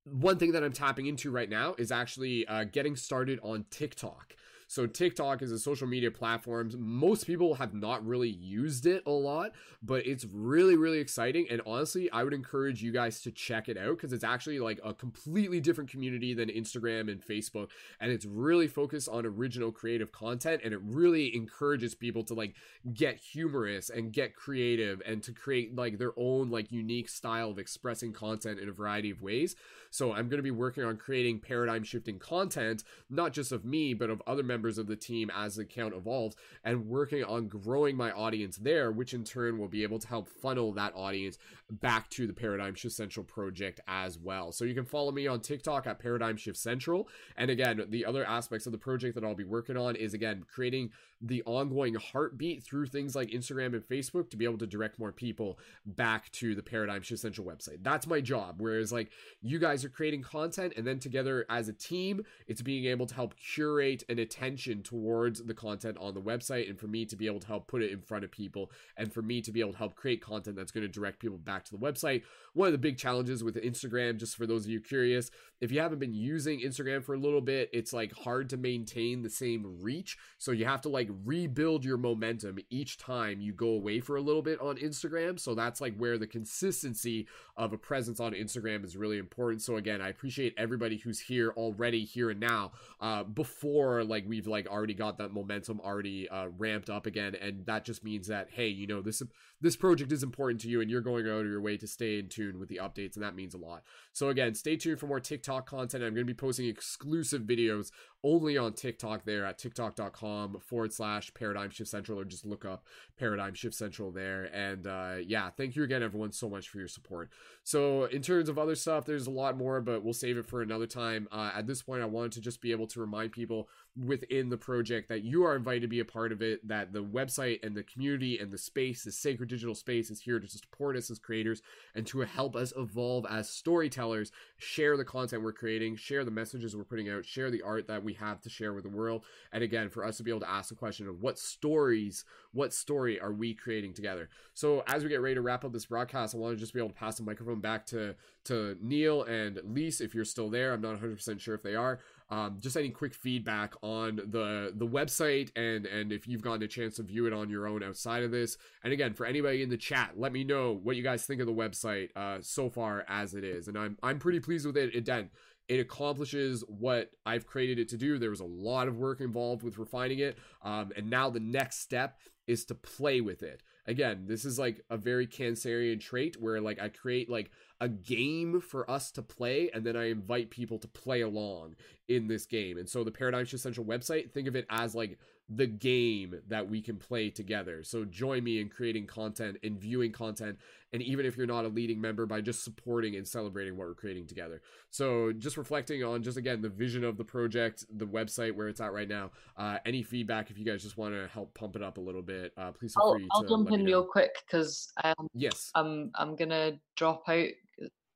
one 0.05 0.39
thing 0.39 0.53
that 0.53 0.65
I'm 0.65 0.73
tapping 0.73 1.07
into 1.07 1.31
right 1.31 1.49
now 1.49 1.75
is 1.79 1.93
actually 1.93 2.47
uh, 2.47 2.65
getting 2.65 2.97
started 2.97 3.39
on 3.43 3.67
TikTok. 3.71 4.35
So 4.75 4.89
TikTok 4.89 5.41
is 5.41 5.53
a 5.53 5.59
social 5.61 5.87
media 5.87 6.11
platform. 6.11 6.73
Most 6.77 7.29
people 7.29 7.55
have 7.55 7.75
not 7.75 8.05
really 8.05 8.31
used 8.31 8.87
it 8.87 9.05
a 9.07 9.11
lot, 9.13 9.53
but 9.85 10.05
it's 10.05 10.25
really, 10.25 10.77
really 10.77 10.99
exciting. 10.99 11.47
And 11.49 11.63
honestly, 11.65 12.11
I 12.11 12.25
would 12.25 12.33
encourage 12.33 12.83
you 12.83 12.91
guys 12.91 13.21
to 13.21 13.31
check 13.31 13.69
it 13.69 13.79
out 13.79 13.97
because 13.97 14.13
it's 14.13 14.25
actually 14.25 14.59
like 14.59 14.81
a 14.85 14.93
completely 14.93 15.61
different 15.61 15.91
community 15.91 16.35
than 16.35 16.49
Instagram 16.49 17.09
and 17.09 17.25
Facebook. 17.25 17.69
And 18.01 18.11
it's 18.11 18.27
really 18.27 18.67
focused 18.67 19.09
on 19.09 19.25
original 19.25 19.71
creative 19.71 20.11
content. 20.11 20.63
And 20.65 20.75
it 20.75 20.81
really 20.83 21.37
encourages 21.37 21.95
people 21.95 22.25
to 22.25 22.35
like 22.35 22.57
get 22.93 23.19
humorous 23.19 23.91
and 23.91 24.13
get 24.13 24.35
creative 24.35 25.01
and 25.07 25.23
to 25.23 25.31
create 25.31 25.77
like 25.77 25.99
their 25.99 26.19
own 26.19 26.51
like 26.51 26.73
unique 26.73 27.09
style 27.09 27.51
of 27.51 27.61
expressing 27.61 28.13
content 28.13 28.59
in 28.59 28.69
a 28.69 28.73
variety 28.73 29.13
of 29.13 29.23
ways. 29.23 29.55
So 29.91 30.11
I'm 30.11 30.29
going 30.29 30.39
to 30.39 30.43
be 30.43 30.51
working 30.51 30.83
on 30.83 30.97
creating 30.97 31.39
paradigm 31.39 31.85
shifting 31.85 32.19
content, 32.19 32.83
not 33.09 33.33
just 33.33 33.53
of 33.53 33.65
me, 33.65 33.95
but 33.95 34.11
of 34.11 34.21
other 34.27 34.43
members 34.43 34.64
of 34.79 34.87
the 34.87 34.97
team 34.97 35.31
as 35.35 35.57
the 35.57 35.63
account 35.63 35.95
evolves, 35.95 36.37
and 36.65 36.87
working 36.87 37.25
on 37.25 37.49
growing 37.49 37.97
my 37.97 38.11
audience 38.13 38.57
there, 38.57 38.91
which 38.91 39.15
in 39.15 39.25
turn 39.25 39.59
will 39.59 39.69
be 39.69 39.83
able 39.83 39.99
to 39.99 40.09
help 40.09 40.29
funnel 40.29 40.73
that 40.73 40.95
audience 40.95 41.39
back 41.71 42.09
to 42.11 42.27
the 42.27 42.33
Paradigm 42.33 42.75
Shift 42.75 42.95
Central 42.95 43.25
project 43.25 43.81
as 43.87 44.19
well. 44.19 44.53
So 44.53 44.65
you 44.65 44.75
can 44.75 44.85
follow 44.85 45.13
me 45.13 45.27
on 45.27 45.41
TikTok 45.41 45.87
at 45.87 45.99
Paradigm 45.99 46.37
Shift 46.37 46.59
Central. 46.59 47.09
And 47.37 47.51
again, 47.51 47.85
the 47.89 48.05
other 48.05 48.25
aspects 48.25 48.67
of 48.67 48.73
the 48.73 48.79
project 48.79 49.15
that 49.15 49.25
I'll 49.25 49.35
be 49.35 49.45
working 49.45 49.77
on 49.77 49.97
is 49.97 50.15
again 50.15 50.45
creating 50.53 50.91
the 51.21 51.43
ongoing 51.45 51.95
heartbeat 51.95 52.63
through 52.63 52.87
things 52.87 53.17
like 53.17 53.31
Instagram 53.31 53.75
and 53.75 53.83
Facebook 53.83 54.31
to 54.31 54.37
be 54.37 54.45
able 54.45 54.59
to 54.59 54.67
direct 54.67 54.99
more 54.99 55.13
people 55.13 55.59
back 55.87 56.31
to 56.33 56.55
the 56.55 56.63
Paradigm 56.63 57.03
Shift 57.03 57.23
Central 57.23 57.47
website. 57.47 57.79
That's 57.83 58.07
my 58.07 58.21
job. 58.21 58.57
Whereas, 58.59 58.93
like, 58.93 59.11
you 59.41 59.59
guys 59.59 59.85
are 59.85 59.89
creating 59.89 60.23
content, 60.23 60.75
and 60.77 60.87
then 60.87 60.99
together 60.99 61.47
as 61.49 61.69
a 61.69 61.73
team, 61.73 62.23
it's 62.47 62.63
being 62.63 62.85
able 62.87 63.07
to 63.07 63.15
help 63.15 63.35
curate 63.37 64.03
an 64.09 64.19
attention 64.19 64.83
towards 64.83 65.43
the 65.45 65.55
content 65.55 65.97
on 65.99 66.15
the 66.15 66.21
website, 66.21 66.69
and 66.69 66.79
for 66.79 66.87
me 66.87 67.05
to 67.07 67.17
be 67.17 67.27
able 67.27 67.41
to 67.41 67.47
help 67.47 67.69
put 67.69 67.83
it 67.83 67.91
in 67.91 68.01
front 68.01 68.25
of 68.25 68.31
people, 68.31 68.71
and 68.97 69.13
for 69.13 69.23
me 69.23 69.41
to 69.41 69.53
be 69.53 69.61
able 69.61 69.73
to 69.73 69.79
help 69.79 69.95
create 69.95 70.23
content 70.23 70.57
that's 70.57 70.73
going 70.73 70.87
to 70.87 70.89
direct 70.89 71.21
people 71.21 71.39
back 71.39 71.65
to 71.65 71.71
the 71.71 71.79
website. 71.79 72.23
One 72.53 72.67
of 72.67 72.73
the 72.73 72.79
big 72.79 72.99
challenges 72.99 73.43
with 73.43 73.57
Instagram, 73.57 74.19
just 74.19 74.37
for 74.37 74.47
those 74.47 74.65
of 74.65 74.71
you 74.71 74.81
curious, 74.81 75.31
if 75.61 75.73
you 75.73 75.81
haven't 75.81 75.99
been 75.99 76.15
using 76.15 76.61
Instagram 76.61 77.03
for 77.03 77.15
a 77.15 77.19
little 77.19 77.41
bit, 77.41 77.71
it's 77.73 77.93
like 77.93 78.13
hard 78.13 78.51
to 78.51 78.57
maintain 78.57 79.23
the 79.23 79.31
same 79.31 79.79
reach. 79.81 80.17
So 80.39 80.53
you 80.53 80.65
have 80.67 80.83
to 80.83 80.89
like 80.89 81.09
rebuild 81.25 81.85
your 81.85 81.97
momentum 81.97 82.59
each 82.71 82.99
time 82.99 83.41
you 83.41 83.53
go 83.53 83.69
away 83.69 84.01
for 84.01 84.17
a 84.17 84.21
little 84.21 84.43
bit 84.43 84.61
on 84.61 84.77
Instagram. 84.77 85.39
So 85.39 85.55
that's 85.55 85.81
like 85.81 85.97
where 85.97 86.19
the 86.19 86.27
consistency 86.27 87.27
of 87.57 87.73
a 87.73 87.79
presence 87.79 88.21
on 88.21 88.33
Instagram 88.33 88.85
is 88.85 88.97
really 88.97 89.19
important. 89.19 89.63
So 89.63 89.77
again, 89.77 90.01
I 90.01 90.09
appreciate 90.09 90.55
everybody 90.57 90.99
who's 90.99 91.21
here 91.21 91.53
already 91.57 92.05
here 92.05 92.31
and 92.31 92.41
now 92.41 92.73
uh, 93.01 93.25
before 93.25 94.05
like 94.05 94.25
we've 94.27 94.47
like 94.47 94.67
already 94.67 94.95
got 94.95 95.19
that 95.19 95.33
momentum 95.33 95.81
already 95.81 96.29
uh, 96.29 96.49
ramped 96.59 96.91
up 96.91 97.07
again. 97.07 97.35
And 97.35 97.65
that 97.67 97.85
just 97.85 98.05
means 98.05 98.27
that, 98.29 98.49
hey, 98.51 98.69
you 98.69 98.87
know, 98.87 99.03
this 99.03 99.23
this 99.65 99.77
project 99.77 100.13
is 100.13 100.23
important 100.23 100.61
to 100.61 100.69
you 100.69 100.83
and 100.83 100.91
you're 100.91 101.01
going 101.01 101.27
out 101.27 101.41
of 101.41 101.47
your 101.47 101.61
way 101.61 101.79
to 101.79 101.87
stay 101.87 102.19
in 102.19 102.29
tune 102.29 102.59
with 102.59 102.69
the 102.69 102.77
updates. 102.83 103.15
And 103.15 103.25
that 103.25 103.35
means 103.35 103.55
a 103.55 103.59
lot. 103.59 103.83
So 104.13 104.29
again, 104.29 104.55
stay 104.55 104.77
tuned 104.77 105.01
for 105.01 105.07
more 105.07 105.21
TikTok 105.21 105.65
content. 105.65 106.05
I'm 106.05 106.13
going 106.13 106.27
to 106.27 106.33
be 106.33 106.35
posting 106.35 106.67
exclusive 106.69 107.43
videos 107.43 107.91
only 108.23 108.59
on 108.59 108.75
TikTok 108.75 109.25
there 109.25 109.47
at 109.47 109.57
tiktok.com 109.59 110.59
forward 110.61 110.93
slash 110.93 111.33
paradigm 111.33 111.71
shift 111.71 111.89
central 111.89 112.21
or 112.21 112.27
just 112.27 112.45
look 112.45 112.67
up 112.67 112.85
paradigm 113.19 113.55
shift 113.55 113.75
central 113.75 114.11
there. 114.11 114.45
And 114.53 114.87
uh, 114.87 115.15
yeah, 115.25 115.49
thank 115.49 115.77
you 115.77 115.83
again, 115.83 116.03
everyone, 116.03 116.33
so 116.33 116.51
much 116.51 116.69
for 116.69 116.79
your 116.79 116.89
support. 116.89 117.31
So, 117.63 118.05
in 118.05 118.21
terms 118.21 118.51
of 118.51 118.59
other 118.59 118.75
stuff, 118.75 119.07
there's 119.07 119.27
a 119.27 119.31
lot 119.31 119.57
more, 119.57 119.81
but 119.81 120.05
we'll 120.05 120.13
save 120.13 120.37
it 120.37 120.47
for 120.47 120.61
another 120.61 120.87
time. 120.87 121.27
Uh, 121.33 121.53
at 121.55 121.67
this 121.67 121.83
point, 121.83 122.03
I 122.03 122.07
wanted 122.07 122.33
to 122.33 122.41
just 122.41 122.61
be 122.61 122.73
able 122.73 122.87
to 122.89 123.01
remind 123.01 123.33
people 123.33 123.69
within 123.97 124.49
the 124.49 124.57
project 124.57 125.09
that 125.09 125.23
you 125.23 125.45
are 125.45 125.55
invited 125.55 125.83
to 125.83 125.89
be 125.89 126.01
a 126.01 126.05
part 126.05 126.33
of 126.33 126.43
it, 126.43 126.67
that 126.67 126.93
the 126.93 127.03
website 127.05 127.65
and 127.65 127.77
the 127.77 127.83
community 127.83 128.39
and 128.39 128.51
the 128.51 128.59
space, 128.59 129.05
the 129.05 129.13
sacred 129.13 129.49
digital 129.49 129.75
space, 129.75 130.11
is 130.11 130.21
here 130.21 130.41
to 130.41 130.49
support 130.49 130.97
us 130.97 131.11
as 131.11 131.19
creators 131.19 131.63
and 131.95 132.07
to 132.07 132.21
help 132.21 132.57
us 132.57 132.73
evolve 132.77 133.25
as 133.31 133.49
storytellers, 133.49 134.33
share 134.57 134.97
the 134.97 135.05
content 135.05 135.43
we're 135.43 135.53
creating, 135.53 135.95
share 135.95 136.25
the 136.25 136.31
messages 136.31 136.77
we're 136.77 136.83
putting 136.83 137.09
out, 137.09 137.25
share 137.25 137.51
the 137.51 137.63
art 137.63 137.87
that 137.87 138.03
we 138.03 138.15
have 138.15 138.41
to 138.41 138.51
share 138.51 138.73
with 138.73 138.83
the 138.83 138.91
world. 138.91 139.23
And 139.53 139.63
again, 139.63 139.89
for 139.89 140.05
us 140.05 140.17
to 140.17 140.25
be 140.25 140.31
able 140.31 140.41
to 140.41 140.51
ask 140.51 140.71
the 140.71 140.75
question 140.75 141.09
of 141.09 141.21
what 141.21 141.39
stories, 141.39 142.25
what 142.53 142.73
story 142.73 143.21
are 143.21 143.33
we 143.33 143.55
creating 143.55 143.95
together? 143.95 144.29
So 144.55 144.83
as 144.89 145.05
we 145.05 145.09
get 145.09 145.21
ready 145.21 145.37
to 145.37 145.43
wrap 145.43 145.65
up 145.65 145.73
this 145.73 145.87
broadcast, 145.87 146.35
I 146.35 146.39
want 146.39 146.57
to 146.57 146.61
just 146.61 146.75
be 146.75 146.81
able 146.81 146.91
to 146.91 146.95
pass 146.95 147.17
the 147.17 147.23
microphone 147.23 147.61
back 147.61 147.87
to 147.87 148.17
to 148.45 148.77
Neil 148.81 149.23
and 149.23 149.59
Lise 149.65 150.01
if 150.01 150.15
you're 150.15 150.25
still 150.25 150.51
there. 150.51 150.73
I'm 150.73 150.81
not 150.81 151.01
100% 151.01 151.41
sure 151.41 151.55
if 151.55 151.63
they 151.63 151.75
are. 151.75 152.01
Um, 152.31 152.57
just 152.59 152.77
any 152.77 152.91
quick 152.91 153.15
feedback 153.15 153.75
on 153.83 154.17
the 154.17 154.73
the 154.75 154.87
website 154.87 155.51
and 155.57 155.85
and 155.87 156.11
if 156.11 156.27
you've 156.27 156.43
gotten 156.43 156.63
a 156.63 156.69
chance 156.69 156.97
to 156.97 157.03
view 157.03 157.27
it 157.27 157.33
on 157.33 157.51
your 157.51 157.67
own 157.67 157.83
outside 157.83 158.23
of 158.23 158.31
this. 158.31 158.57
And 158.83 158.93
again, 158.93 159.15
for 159.15 159.27
anybody 159.27 159.63
in 159.63 159.69
the 159.69 159.77
chat, 159.77 160.13
let 160.17 160.33
me 160.33 160.43
know 160.43 160.81
what 160.83 160.97
you 160.97 161.03
guys 161.03 161.27
think 161.27 161.41
of 161.41 161.47
the 161.47 161.53
website 161.53 162.09
uh, 162.17 162.39
so 162.41 162.71
far 162.71 163.05
as 163.09 163.35
it 163.35 163.45
is. 163.45 163.69
And 163.69 163.79
I'm 163.79 163.99
I'm 164.03 164.19
pretty 164.19 164.41
pleased 164.41 164.67
with 164.67 164.77
it. 164.77 164.95
Again, 164.95 165.31
it 165.69 165.81
accomplishes 165.81 166.65
what 166.67 167.11
I've 167.27 167.47
created 167.47 167.79
it 167.79 167.89
to 167.91 167.97
do. 167.97 168.19
There 168.19 168.31
was 168.31 168.41
a 168.41 168.45
lot 168.45 168.89
of 168.89 168.99
work 168.99 169.21
involved 169.21 169.63
with 169.63 169.79
refining 169.79 170.19
it, 170.19 170.39
um, 170.63 170.93
and 170.97 171.11
now 171.11 171.31
the 171.31 171.41
next 171.41 171.81
step 171.81 172.19
is 172.47 172.65
to 172.67 172.75
play 172.75 173.21
with 173.21 173.43
it 173.43 173.63
again, 173.87 174.25
this 174.27 174.45
is 174.45 174.59
like 174.59 174.83
a 174.91 174.97
very 174.97 175.27
Cancerian 175.27 176.01
trait 176.01 176.41
where 176.41 176.61
like 176.61 176.81
I 176.81 176.89
create 176.89 177.29
like 177.29 177.51
a 177.81 177.89
game 177.89 178.61
for 178.61 178.91
us 178.91 179.11
to 179.13 179.23
play 179.23 179.71
and 179.75 179.85
then 179.85 179.97
I 179.97 180.11
invite 180.11 180.51
people 180.51 180.79
to 180.79 180.89
play 180.89 181.21
along 181.21 181.77
in 182.09 182.27
this 182.27 182.47
game. 182.47 182.79
And 182.79 182.89
so 182.89 183.05
the 183.05 183.11
Paradigm 183.11 183.45
Shift 183.45 183.63
Central 183.63 183.87
website, 183.87 184.31
think 184.33 184.49
of 184.49 184.57
it 184.57 184.67
as 184.71 184.95
like 184.95 185.19
the 185.49 185.67
game 185.67 186.35
that 186.49 186.69
we 186.69 186.81
can 186.81 186.97
play 186.97 187.29
together. 187.29 187.83
So 187.85 188.05
join 188.05 188.43
me 188.43 188.61
in 188.61 188.69
creating 188.69 189.07
content 189.07 189.59
and 189.63 189.79
viewing 189.79 190.11
content 190.11 190.59
and 190.95 191.03
even 191.03 191.27
if 191.27 191.37
you're 191.37 191.47
not 191.47 191.65
a 191.65 191.69
leading 191.69 192.01
member 192.01 192.25
by 192.25 192.41
just 192.41 192.63
supporting 192.63 193.17
and 193.17 193.27
celebrating 193.27 193.77
what 193.77 193.89
we're 193.89 193.95
creating 193.95 194.29
together. 194.29 194.63
So 194.91 195.33
just 195.33 195.57
reflecting 195.57 196.05
on 196.05 196.23
just 196.23 196.39
again 196.39 196.63
the 196.63 196.69
vision 196.69 197.03
of 197.03 197.17
the 197.17 197.25
project, 197.25 197.85
the 197.99 198.07
website 198.07 198.55
where 198.55 198.69
it's 198.69 198.81
at 198.81 198.93
right 198.93 199.09
now. 199.09 199.33
Uh, 199.57 199.79
any 199.85 200.05
feedback 200.05 200.51
if 200.51 200.59
you 200.59 200.65
guys 200.65 200.85
just 200.85 200.97
want 200.97 201.13
to 201.13 201.29
help 201.33 201.53
pump 201.53 201.75
it 201.75 201.83
up 201.83 201.99
a 201.99 202.01
little 202.01 202.23
bit, 202.23 202.53
uh, 202.57 202.71
please 202.71 202.95
feel 202.95 203.03
I'll, 203.03 203.15
free. 203.15 203.29
I'll 203.33 203.43
to 203.43 203.49
jump 203.49 203.73
in 203.73 203.85
real 203.85 204.05
quick 204.05 204.37
because 204.47 204.93
um, 205.03 205.27
Yes, 205.35 205.73
I'm 205.75 206.13
I'm 206.15 206.37
gonna 206.37 206.79
drop 206.97 207.25
out. 207.29 207.49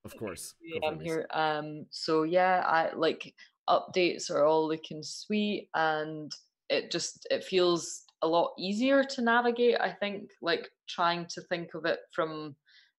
of 0.04 0.16
course. 0.16 0.54
Yeah, 0.62 0.88
I'm 0.88 1.00
here. 1.00 1.26
Um, 1.32 1.86
so 1.90 2.22
yeah, 2.22 2.62
I 2.64 2.94
like 2.94 3.34
updates 3.68 4.30
are 4.30 4.44
all 4.44 4.68
looking 4.68 5.02
sweet, 5.02 5.68
and 5.74 6.32
it 6.68 6.90
just 6.90 7.26
it 7.30 7.44
feels 7.44 8.04
a 8.22 8.28
lot 8.28 8.52
easier 8.58 9.04
to 9.04 9.22
navigate. 9.22 9.76
I 9.80 9.92
think 9.92 10.30
like 10.42 10.68
trying 10.88 11.26
to 11.26 11.40
think 11.42 11.74
of 11.74 11.84
it 11.84 12.00
from 12.12 12.56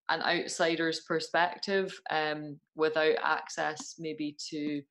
an 0.09 0.21
outsider's 0.21 1.01
perspective, 1.01 1.93
um, 2.09 2.59
without 2.75 3.15
access 3.23 3.95
maybe 3.99 4.35
to 4.49 4.81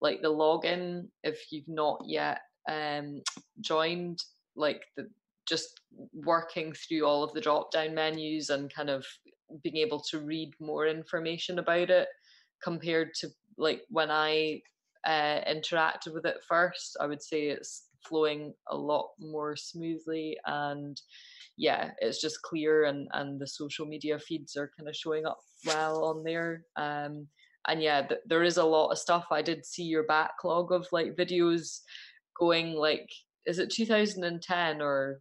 like 0.00 0.22
the 0.22 0.32
login 0.32 1.08
if 1.22 1.40
you've 1.50 1.68
not 1.68 1.98
yet 2.04 2.40
um 2.68 3.22
joined 3.62 4.18
like 4.54 4.82
the 4.96 5.08
just 5.46 5.80
working 6.12 6.72
through 6.72 7.06
all 7.06 7.22
of 7.22 7.32
the 7.32 7.40
drop 7.40 7.70
down 7.70 7.94
menus 7.94 8.50
and 8.50 8.72
kind 8.74 8.90
of 8.90 9.06
being 9.62 9.76
able 9.76 10.00
to 10.00 10.18
read 10.20 10.52
more 10.60 10.86
information 10.86 11.58
about 11.58 11.88
it 11.88 12.08
compared 12.62 13.14
to 13.14 13.28
like 13.56 13.82
when 13.88 14.10
I 14.10 14.60
uh, 15.06 15.40
interacted 15.48 16.12
with 16.12 16.26
it 16.26 16.38
first. 16.48 16.96
I 17.00 17.06
would 17.06 17.22
say 17.22 17.44
it's 17.44 17.85
flowing 18.08 18.54
a 18.68 18.76
lot 18.76 19.10
more 19.18 19.56
smoothly 19.56 20.36
and 20.46 21.00
yeah, 21.56 21.90
it's 22.00 22.20
just 22.20 22.42
clear 22.42 22.84
and 22.84 23.08
and 23.12 23.40
the 23.40 23.46
social 23.46 23.86
media 23.86 24.18
feeds 24.18 24.56
are 24.56 24.70
kind 24.76 24.88
of 24.88 24.96
showing 24.96 25.24
up 25.24 25.38
well 25.64 26.04
on 26.04 26.22
there. 26.22 26.64
Um, 26.76 27.28
and 27.66 27.82
yeah, 27.82 28.02
th- 28.02 28.20
there 28.26 28.42
is 28.42 28.58
a 28.58 28.64
lot 28.64 28.90
of 28.90 28.98
stuff. 28.98 29.26
I 29.30 29.42
did 29.42 29.64
see 29.64 29.84
your 29.84 30.04
backlog 30.04 30.70
of 30.70 30.86
like 30.92 31.16
videos 31.16 31.80
going 32.38 32.74
like 32.74 33.08
is 33.46 33.58
it 33.58 33.70
2010 33.70 34.82
or 34.82 35.20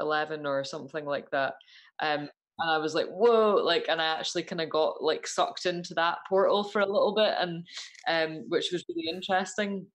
11 0.00 0.46
or 0.46 0.64
something 0.64 1.04
like 1.04 1.30
that 1.30 1.54
um 2.00 2.28
and 2.60 2.70
i 2.70 2.78
was 2.78 2.94
like 2.94 3.06
whoa 3.06 3.56
like 3.56 3.86
and 3.88 4.00
i 4.00 4.06
actually 4.06 4.42
kind 4.42 4.60
of 4.60 4.68
got 4.70 5.02
like 5.02 5.26
sucked 5.26 5.66
into 5.66 5.94
that 5.94 6.18
portal 6.28 6.64
for 6.64 6.80
a 6.80 6.86
little 6.86 7.14
bit 7.14 7.34
and 7.38 7.64
um 8.08 8.44
which 8.48 8.70
was 8.72 8.84
really 8.88 9.08
interesting 9.08 9.86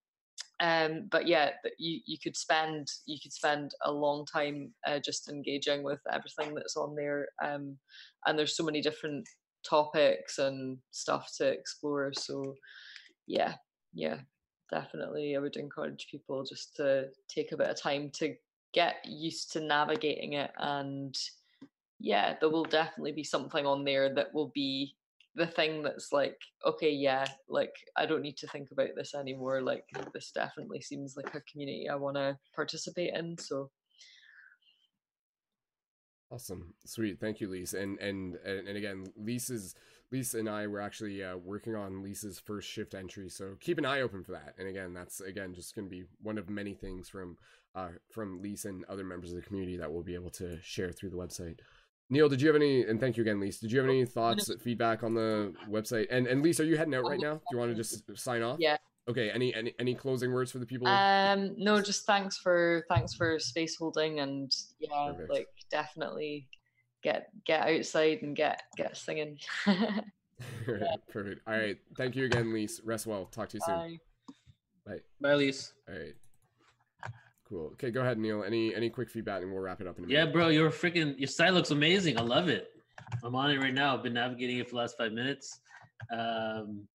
um 0.59 1.07
but 1.11 1.27
yeah 1.27 1.49
you 1.79 1.99
you 2.05 2.17
could 2.21 2.37
spend 2.37 2.87
you 3.05 3.17
could 3.21 3.33
spend 3.33 3.71
a 3.85 3.91
long 3.91 4.25
time 4.25 4.71
uh, 4.87 4.99
just 4.99 5.29
engaging 5.29 5.83
with 5.83 5.99
everything 6.11 6.53
that's 6.53 6.77
on 6.77 6.95
there. 6.95 7.27
Um 7.43 7.77
and 8.25 8.37
there's 8.37 8.55
so 8.55 8.63
many 8.63 8.81
different 8.81 9.27
topics 9.67 10.37
and 10.37 10.77
stuff 10.91 11.31
to 11.37 11.47
explore. 11.47 12.11
So 12.13 12.55
yeah 13.27 13.55
yeah 13.93 14.17
definitely 14.71 15.35
i 15.35 15.39
would 15.39 15.55
encourage 15.55 16.07
people 16.09 16.43
just 16.43 16.75
to 16.75 17.05
take 17.29 17.51
a 17.51 17.57
bit 17.57 17.69
of 17.69 17.79
time 17.79 18.09
to 18.11 18.35
get 18.73 18.95
used 19.05 19.51
to 19.53 19.61
navigating 19.61 20.33
it. 20.33 20.51
And 20.57 21.15
yeah 21.99 22.35
there 22.39 22.49
will 22.49 22.65
definitely 22.65 23.13
be 23.13 23.23
something 23.23 23.65
on 23.65 23.83
there 23.83 24.13
that 24.13 24.33
will 24.33 24.51
be 24.53 24.95
the 25.35 25.47
thing 25.47 25.81
that's 25.81 26.11
like 26.11 26.37
okay 26.65 26.91
yeah 26.91 27.25
like 27.49 27.73
i 27.97 28.05
don't 28.05 28.21
need 28.21 28.37
to 28.37 28.47
think 28.47 28.69
about 28.71 28.89
this 28.95 29.15
anymore 29.15 29.61
like 29.61 29.85
this 30.13 30.31
definitely 30.31 30.79
seems 30.79 31.15
like 31.17 31.33
a 31.33 31.41
community 31.51 31.87
i 31.89 31.95
want 31.95 32.15
to 32.15 32.37
participate 32.55 33.13
in 33.15 33.37
so 33.37 33.69
Awesome, 36.33 36.73
sweet. 36.83 37.19
Thank 37.19 37.41
you, 37.41 37.47
Lise. 37.47 37.75
And 37.75 37.99
and 37.99 38.35
and, 38.37 38.75
again, 38.75 39.05
Lise's 39.15 39.75
Lise 40.11 40.33
and 40.33 40.49
I 40.49 40.65
were 40.65 40.81
actually 40.81 41.23
uh, 41.23 41.37
working 41.37 41.75
on 41.75 42.01
Lise's 42.01 42.39
first 42.39 42.67
shift 42.67 42.95
entry, 42.95 43.29
so 43.29 43.55
keep 43.59 43.77
an 43.77 43.85
eye 43.85 44.01
open 44.01 44.23
for 44.23 44.31
that. 44.31 44.55
And 44.57 44.67
again, 44.67 44.95
that's 44.95 45.21
again 45.21 45.53
just 45.53 45.75
going 45.75 45.85
to 45.85 45.91
be 45.91 46.05
one 46.23 46.39
of 46.39 46.49
many 46.49 46.73
things 46.73 47.07
from 47.07 47.37
uh, 47.75 47.89
from 48.11 48.41
Lisa 48.41 48.69
and 48.69 48.83
other 48.85 49.03
members 49.03 49.29
of 49.29 49.35
the 49.35 49.43
community 49.43 49.77
that 49.77 49.91
we'll 49.91 50.01
be 50.01 50.15
able 50.15 50.31
to 50.31 50.59
share 50.63 50.91
through 50.91 51.11
the 51.11 51.17
website. 51.17 51.59
Neil, 52.09 52.29
did 52.29 52.41
you 52.41 52.47
have 52.47 52.55
any? 52.55 52.83
And 52.83 52.99
thank 52.99 53.17
you 53.17 53.21
again, 53.21 53.39
Lise. 53.39 53.59
Did 53.59 53.71
you 53.71 53.79
have 53.79 53.89
any 53.89 54.05
thoughts, 54.05 54.51
feedback 54.61 55.03
on 55.03 55.13
the 55.13 55.53
website? 55.69 56.07
And 56.11 56.27
and 56.27 56.43
Lise, 56.43 56.59
are 56.59 56.65
you 56.65 56.77
heading 56.77 56.95
out 56.95 57.05
right 57.07 57.19
now? 57.19 57.35
Do 57.35 57.41
you 57.51 57.57
want 57.57 57.71
to 57.71 57.75
just 57.75 58.03
sign 58.17 58.41
off? 58.41 58.57
Yeah. 58.59 58.77
Okay. 59.09 59.29
Any 59.31 59.53
any 59.53 59.73
any 59.79 59.95
closing 59.95 60.31
words 60.31 60.51
for 60.51 60.59
the 60.59 60.65
people? 60.65 60.87
um 60.87 61.55
no 61.57 61.81
just 61.81 62.05
thanks 62.05 62.37
for 62.37 62.85
thanks 62.89 63.13
for 63.13 63.39
space 63.39 63.75
holding 63.75 64.19
and 64.19 64.51
yeah 64.79 65.11
Perfect. 65.11 65.29
like 65.29 65.47
definitely 65.71 66.47
get 67.03 67.29
get 67.45 67.67
outside 67.67 68.19
and 68.21 68.35
get 68.35 68.61
get 68.77 68.95
singing 68.95 69.37
Perfect. 70.65 71.41
All 71.47 71.57
right. 71.57 71.77
Thank 71.97 72.15
you 72.15 72.25
again, 72.25 72.53
Lise. 72.53 72.81
Rest 72.83 73.05
well. 73.05 73.25
Talk 73.25 73.49
to 73.49 73.57
you 73.57 73.61
soon. 73.65 73.99
Bye. 74.85 74.99
Bye, 75.21 75.35
Lise. 75.35 75.73
All 75.87 75.95
right. 75.95 76.15
Cool. 77.53 77.69
Okay, 77.73 77.91
go 77.91 78.01
ahead, 78.01 78.17
Neil. 78.17 78.43
Any 78.43 78.73
any 78.73 78.89
quick 78.89 79.11
feedback, 79.11 79.43
and 79.43 79.51
we'll 79.51 79.61
wrap 79.61 79.79
it 79.79 79.85
up 79.85 79.99
in 79.99 80.05
a 80.05 80.07
Yeah, 80.07 80.25
bro, 80.25 80.47
your 80.47 80.71
freaking 80.71 81.13
your 81.19 81.27
site 81.27 81.53
looks 81.53 81.69
amazing. 81.69 82.17
I 82.17 82.23
love 82.23 82.49
it. 82.49 82.69
I'm 83.23 83.35
on 83.35 83.51
it 83.51 83.59
right 83.59 83.73
now. 83.73 83.95
I've 83.95 84.01
been 84.01 84.13
navigating 84.13 84.57
it 84.57 84.67
for 84.67 84.71
the 84.71 84.77
last 84.77 84.97
five 84.97 85.11
minutes. 85.11 85.59
Um, 86.11 86.87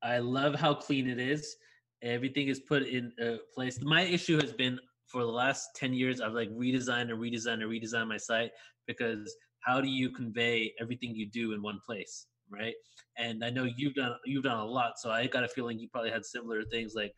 I 0.00 0.18
love 0.18 0.54
how 0.54 0.72
clean 0.72 1.08
it 1.08 1.18
is. 1.18 1.56
Everything 2.00 2.46
is 2.46 2.60
put 2.60 2.84
in 2.84 3.12
uh, 3.20 3.38
place. 3.52 3.80
My 3.82 4.02
issue 4.02 4.40
has 4.40 4.52
been 4.52 4.78
for 5.08 5.22
the 5.22 5.32
last 5.32 5.70
ten 5.74 5.92
years. 5.92 6.20
I've 6.20 6.32
like 6.32 6.50
redesigned 6.50 7.10
and 7.10 7.18
redesigned 7.18 7.62
and 7.62 7.64
redesigned 7.64 8.06
my 8.06 8.18
site 8.18 8.52
because 8.86 9.34
how 9.64 9.80
do 9.80 9.88
you 9.88 10.10
convey 10.10 10.72
everything 10.80 11.12
you 11.12 11.28
do 11.28 11.54
in 11.54 11.62
one 11.62 11.80
place, 11.84 12.26
right? 12.48 12.74
And 13.18 13.44
I 13.44 13.50
know 13.50 13.66
you've 13.76 13.94
done 13.94 14.14
you've 14.26 14.44
done 14.44 14.58
a 14.58 14.64
lot, 14.64 14.92
so 14.98 15.10
I 15.10 15.26
got 15.26 15.42
a 15.42 15.48
feeling 15.48 15.80
you 15.80 15.88
probably 15.88 16.12
had 16.12 16.24
similar 16.24 16.62
things 16.70 16.92
like 16.94 17.12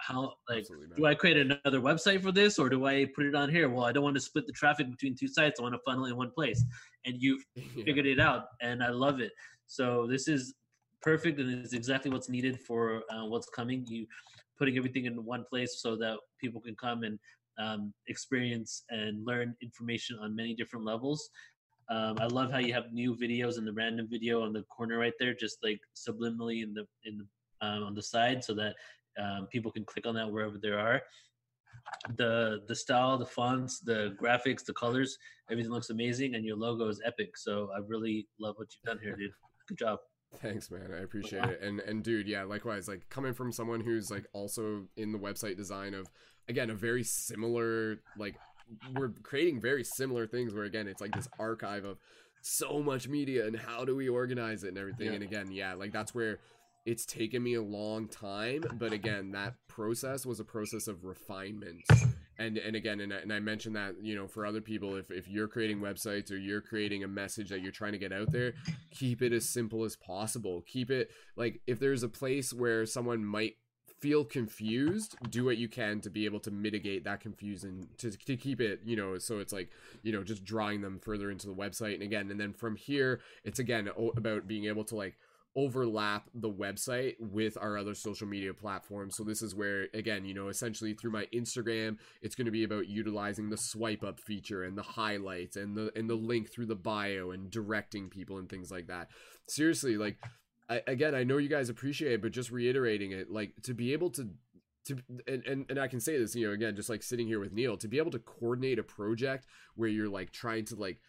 how 0.00 0.34
like 0.48 0.66
do 0.96 1.06
I 1.06 1.14
create 1.14 1.36
another 1.36 1.80
website 1.80 2.22
for 2.22 2.32
this 2.32 2.58
or 2.58 2.68
do 2.68 2.86
I 2.86 3.06
put 3.14 3.26
it 3.26 3.34
on 3.34 3.50
here? 3.50 3.68
Well, 3.68 3.84
I 3.84 3.92
don't 3.92 4.04
want 4.04 4.16
to 4.16 4.20
split 4.20 4.46
the 4.46 4.52
traffic 4.52 4.90
between 4.90 5.14
two 5.14 5.28
sites. 5.28 5.60
I 5.60 5.62
want 5.62 5.74
to 5.74 5.80
funnel 5.84 6.06
in 6.06 6.16
one 6.16 6.30
place. 6.30 6.64
And 7.04 7.16
you've 7.18 7.44
Yeah. 7.54 7.84
figured 7.84 8.06
it 8.06 8.20
out 8.20 8.44
and 8.60 8.82
I 8.82 8.90
love 8.90 9.20
it. 9.20 9.32
So 9.66 10.06
this 10.06 10.28
is 10.28 10.54
perfect 11.02 11.38
and 11.40 11.50
it's 11.64 11.72
exactly 11.72 12.10
what's 12.10 12.28
needed 12.28 12.60
for 12.60 13.02
uh, 13.12 13.26
what's 13.26 13.48
coming. 13.48 13.84
You 13.88 14.06
putting 14.58 14.76
everything 14.76 15.06
in 15.06 15.24
one 15.24 15.44
place 15.48 15.80
so 15.80 15.96
that 15.96 16.18
people 16.40 16.60
can 16.60 16.76
come 16.76 17.02
and 17.02 17.18
um, 17.58 17.92
experience 18.08 18.84
and 18.90 19.24
learn 19.24 19.54
information 19.62 20.18
on 20.20 20.36
many 20.36 20.54
different 20.54 20.84
levels. 20.84 21.30
Um, 21.90 22.16
I 22.20 22.26
love 22.26 22.52
how 22.52 22.58
you 22.58 22.72
have 22.72 22.92
new 22.92 23.16
videos 23.16 23.58
and 23.58 23.66
the 23.66 23.72
random 23.72 24.06
video 24.08 24.42
on 24.42 24.52
the 24.52 24.62
corner 24.64 24.98
right 24.98 25.12
there, 25.18 25.34
just 25.34 25.58
like 25.64 25.80
subliminally 25.96 26.62
in 26.62 26.72
the 26.72 26.86
in 27.04 27.18
the 27.18 27.26
um, 27.66 27.82
on 27.82 27.94
the 27.94 28.02
side, 28.02 28.42
so 28.42 28.54
that 28.54 28.74
Um, 29.18 29.46
people 29.50 29.70
can 29.70 29.84
click 29.84 30.06
on 30.06 30.14
that 30.14 30.30
wherever 30.30 30.58
they 30.58 30.68
are. 30.68 31.00
The 32.16 32.60
the 32.68 32.74
style, 32.74 33.16
the 33.18 33.26
fonts, 33.26 33.80
the 33.80 34.16
graphics, 34.20 34.64
the 34.64 34.74
colors, 34.74 35.16
everything 35.50 35.72
looks 35.72 35.90
amazing, 35.90 36.34
and 36.34 36.44
your 36.44 36.56
logo 36.56 36.88
is 36.88 37.00
epic. 37.04 37.36
So 37.36 37.70
I 37.74 37.80
really 37.86 38.26
love 38.38 38.56
what 38.58 38.68
you've 38.72 38.82
done 38.84 39.02
here, 39.02 39.16
dude. 39.16 39.32
Good 39.68 39.78
job. 39.78 39.98
Thanks, 40.36 40.70
man. 40.70 40.92
I 40.96 41.02
appreciate 41.02 41.44
it. 41.44 41.60
And 41.60 41.80
and 41.80 42.04
dude, 42.04 42.28
yeah, 42.28 42.44
likewise. 42.44 42.88
Like 42.88 43.08
coming 43.08 43.34
from 43.34 43.52
someone 43.52 43.80
who's 43.80 44.10
like 44.10 44.26
also 44.32 44.86
in 44.96 45.12
the 45.12 45.18
website 45.18 45.56
design 45.56 45.94
of 45.94 46.08
again 46.48 46.70
a 46.70 46.74
very 46.74 47.02
similar 47.02 48.00
like 48.16 48.36
we're 48.94 49.10
creating 49.22 49.60
very 49.60 49.82
similar 49.82 50.26
things 50.26 50.54
where 50.54 50.64
again 50.64 50.86
it's 50.86 51.00
like 51.00 51.12
this 51.12 51.28
archive 51.38 51.84
of 51.84 51.98
so 52.42 52.80
much 52.80 53.08
media 53.08 53.46
and 53.46 53.56
how 53.56 53.84
do 53.84 53.96
we 53.96 54.08
organize 54.08 54.64
it 54.64 54.68
and 54.68 54.78
everything. 54.78 55.06
Yeah. 55.06 55.12
And 55.14 55.22
again, 55.22 55.52
yeah, 55.52 55.74
like 55.74 55.92
that's 55.92 56.14
where 56.14 56.38
it's 56.86 57.04
taken 57.04 57.42
me 57.42 57.54
a 57.54 57.62
long 57.62 58.08
time 58.08 58.64
but 58.74 58.92
again 58.92 59.32
that 59.32 59.54
process 59.68 60.26
was 60.26 60.40
a 60.40 60.44
process 60.44 60.88
of 60.88 61.04
refinement. 61.04 61.82
And 62.38 62.56
and 62.56 62.74
again 62.74 63.00
and, 63.00 63.12
and 63.12 63.32
i 63.32 63.38
mentioned 63.38 63.76
that 63.76 63.96
you 64.02 64.14
know 64.14 64.26
for 64.26 64.46
other 64.46 64.62
people 64.62 64.96
if, 64.96 65.10
if 65.10 65.28
you're 65.28 65.48
creating 65.48 65.80
websites 65.80 66.32
or 66.32 66.36
you're 66.36 66.62
creating 66.62 67.04
a 67.04 67.08
message 67.08 67.50
that 67.50 67.60
you're 67.60 67.70
trying 67.70 67.92
to 67.92 67.98
get 67.98 68.12
out 68.12 68.32
there 68.32 68.54
keep 68.90 69.22
it 69.22 69.32
as 69.32 69.48
simple 69.48 69.84
as 69.84 69.96
possible. 69.96 70.62
Keep 70.66 70.90
it 70.90 71.10
like 71.36 71.60
if 71.66 71.78
there's 71.78 72.02
a 72.02 72.08
place 72.08 72.52
where 72.52 72.84
someone 72.86 73.24
might 73.24 73.56
feel 74.00 74.24
confused 74.24 75.14
do 75.28 75.44
what 75.44 75.58
you 75.58 75.68
can 75.68 76.00
to 76.00 76.08
be 76.08 76.24
able 76.24 76.40
to 76.40 76.50
mitigate 76.50 77.04
that 77.04 77.20
confusion 77.20 77.86
to, 77.98 78.10
to 78.10 78.34
keep 78.34 78.58
it 78.58 78.80
you 78.82 78.96
know 78.96 79.18
so 79.18 79.40
it's 79.40 79.52
like 79.52 79.70
you 80.02 80.10
know 80.10 80.24
just 80.24 80.42
drawing 80.42 80.80
them 80.80 80.98
further 80.98 81.30
into 81.30 81.46
the 81.46 81.54
website. 81.54 81.94
And 81.94 82.02
again 82.02 82.30
and 82.30 82.40
then 82.40 82.52
from 82.52 82.76
here 82.76 83.20
it's 83.44 83.58
again 83.58 83.88
oh, 83.98 84.12
about 84.16 84.46
being 84.46 84.64
able 84.64 84.84
to 84.84 84.96
like 84.96 85.18
overlap 85.56 86.28
the 86.34 86.50
website 86.50 87.14
with 87.18 87.58
our 87.60 87.76
other 87.76 87.94
social 87.94 88.26
media 88.26 88.54
platforms. 88.54 89.16
So 89.16 89.24
this 89.24 89.42
is 89.42 89.54
where 89.54 89.88
again, 89.94 90.24
you 90.24 90.34
know, 90.34 90.48
essentially 90.48 90.94
through 90.94 91.10
my 91.10 91.26
Instagram, 91.34 91.98
it's 92.22 92.34
going 92.34 92.46
to 92.46 92.52
be 92.52 92.64
about 92.64 92.88
utilizing 92.88 93.50
the 93.50 93.56
swipe 93.56 94.04
up 94.04 94.20
feature 94.20 94.62
and 94.62 94.78
the 94.78 94.82
highlights 94.82 95.56
and 95.56 95.76
the 95.76 95.90
and 95.96 96.08
the 96.08 96.14
link 96.14 96.52
through 96.52 96.66
the 96.66 96.76
bio 96.76 97.32
and 97.32 97.50
directing 97.50 98.08
people 98.08 98.38
and 98.38 98.48
things 98.48 98.70
like 98.70 98.86
that. 98.86 99.08
Seriously, 99.48 99.96
like 99.96 100.18
I, 100.68 100.82
again, 100.86 101.14
I 101.14 101.24
know 101.24 101.38
you 101.38 101.48
guys 101.48 101.68
appreciate 101.68 102.12
it, 102.12 102.22
but 102.22 102.30
just 102.30 102.52
reiterating 102.52 103.10
it, 103.10 103.30
like 103.30 103.52
to 103.64 103.74
be 103.74 103.92
able 103.92 104.10
to 104.10 104.28
to 104.86 104.96
and, 105.26 105.44
and 105.44 105.66
and 105.68 105.78
I 105.80 105.88
can 105.88 106.00
say 106.00 106.16
this, 106.16 106.34
you 106.34 106.46
know, 106.46 106.52
again, 106.52 106.76
just 106.76 106.88
like 106.88 107.02
sitting 107.02 107.26
here 107.26 107.40
with 107.40 107.52
Neil, 107.52 107.76
to 107.76 107.88
be 107.88 107.98
able 107.98 108.12
to 108.12 108.20
coordinate 108.20 108.78
a 108.78 108.84
project 108.84 109.46
where 109.74 109.88
you're 109.88 110.08
like 110.08 110.30
trying 110.30 110.64
to 110.66 110.76
like 110.76 111.00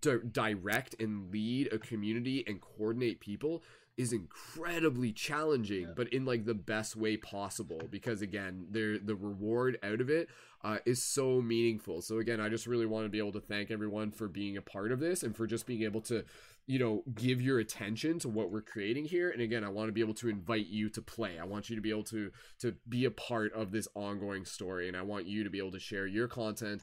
di- 0.00 0.18
direct 0.30 0.94
and 1.00 1.30
lead 1.30 1.72
a 1.72 1.78
community 1.78 2.44
and 2.46 2.60
coordinate 2.60 3.20
people 3.20 3.62
is 3.96 4.12
incredibly 4.12 5.12
challenging 5.12 5.82
yeah. 5.82 5.92
but 5.94 6.10
in 6.12 6.24
like 6.24 6.46
the 6.46 6.54
best 6.54 6.96
way 6.96 7.16
possible 7.16 7.80
because 7.90 8.22
again 8.22 8.66
there 8.70 8.98
the 8.98 9.14
reward 9.14 9.78
out 9.82 10.00
of 10.00 10.08
it 10.08 10.28
uh, 10.62 10.76
is 10.84 11.02
so 11.02 11.40
meaningful. 11.40 12.02
So 12.02 12.18
again 12.18 12.40
i 12.40 12.48
just 12.48 12.66
really 12.66 12.86
want 12.86 13.04
to 13.04 13.10
be 13.10 13.18
able 13.18 13.32
to 13.32 13.40
thank 13.40 13.70
everyone 13.70 14.10
for 14.10 14.28
being 14.28 14.56
a 14.56 14.62
part 14.62 14.92
of 14.92 15.00
this 15.00 15.22
and 15.22 15.36
for 15.36 15.46
just 15.46 15.66
being 15.66 15.82
able 15.82 16.00
to 16.02 16.24
you 16.66 16.78
know 16.78 17.02
give 17.14 17.40
your 17.40 17.58
attention 17.58 18.18
to 18.20 18.28
what 18.28 18.50
we're 18.50 18.60
creating 18.60 19.06
here. 19.06 19.30
And 19.30 19.40
again 19.40 19.64
i 19.64 19.68
want 19.68 19.88
to 19.88 19.92
be 19.92 20.00
able 20.00 20.14
to 20.14 20.28
invite 20.28 20.66
you 20.66 20.88
to 20.90 21.02
play. 21.02 21.38
I 21.38 21.44
want 21.44 21.70
you 21.70 21.76
to 21.76 21.82
be 21.82 21.90
able 21.90 22.04
to 22.04 22.30
to 22.60 22.74
be 22.88 23.04
a 23.04 23.10
part 23.10 23.52
of 23.54 23.72
this 23.72 23.88
ongoing 23.94 24.44
story. 24.44 24.88
And 24.88 24.96
i 24.96 25.02
want 25.02 25.26
you 25.26 25.44
to 25.44 25.50
be 25.50 25.58
able 25.58 25.72
to 25.72 25.80
share 25.80 26.06
your 26.06 26.28
content 26.28 26.82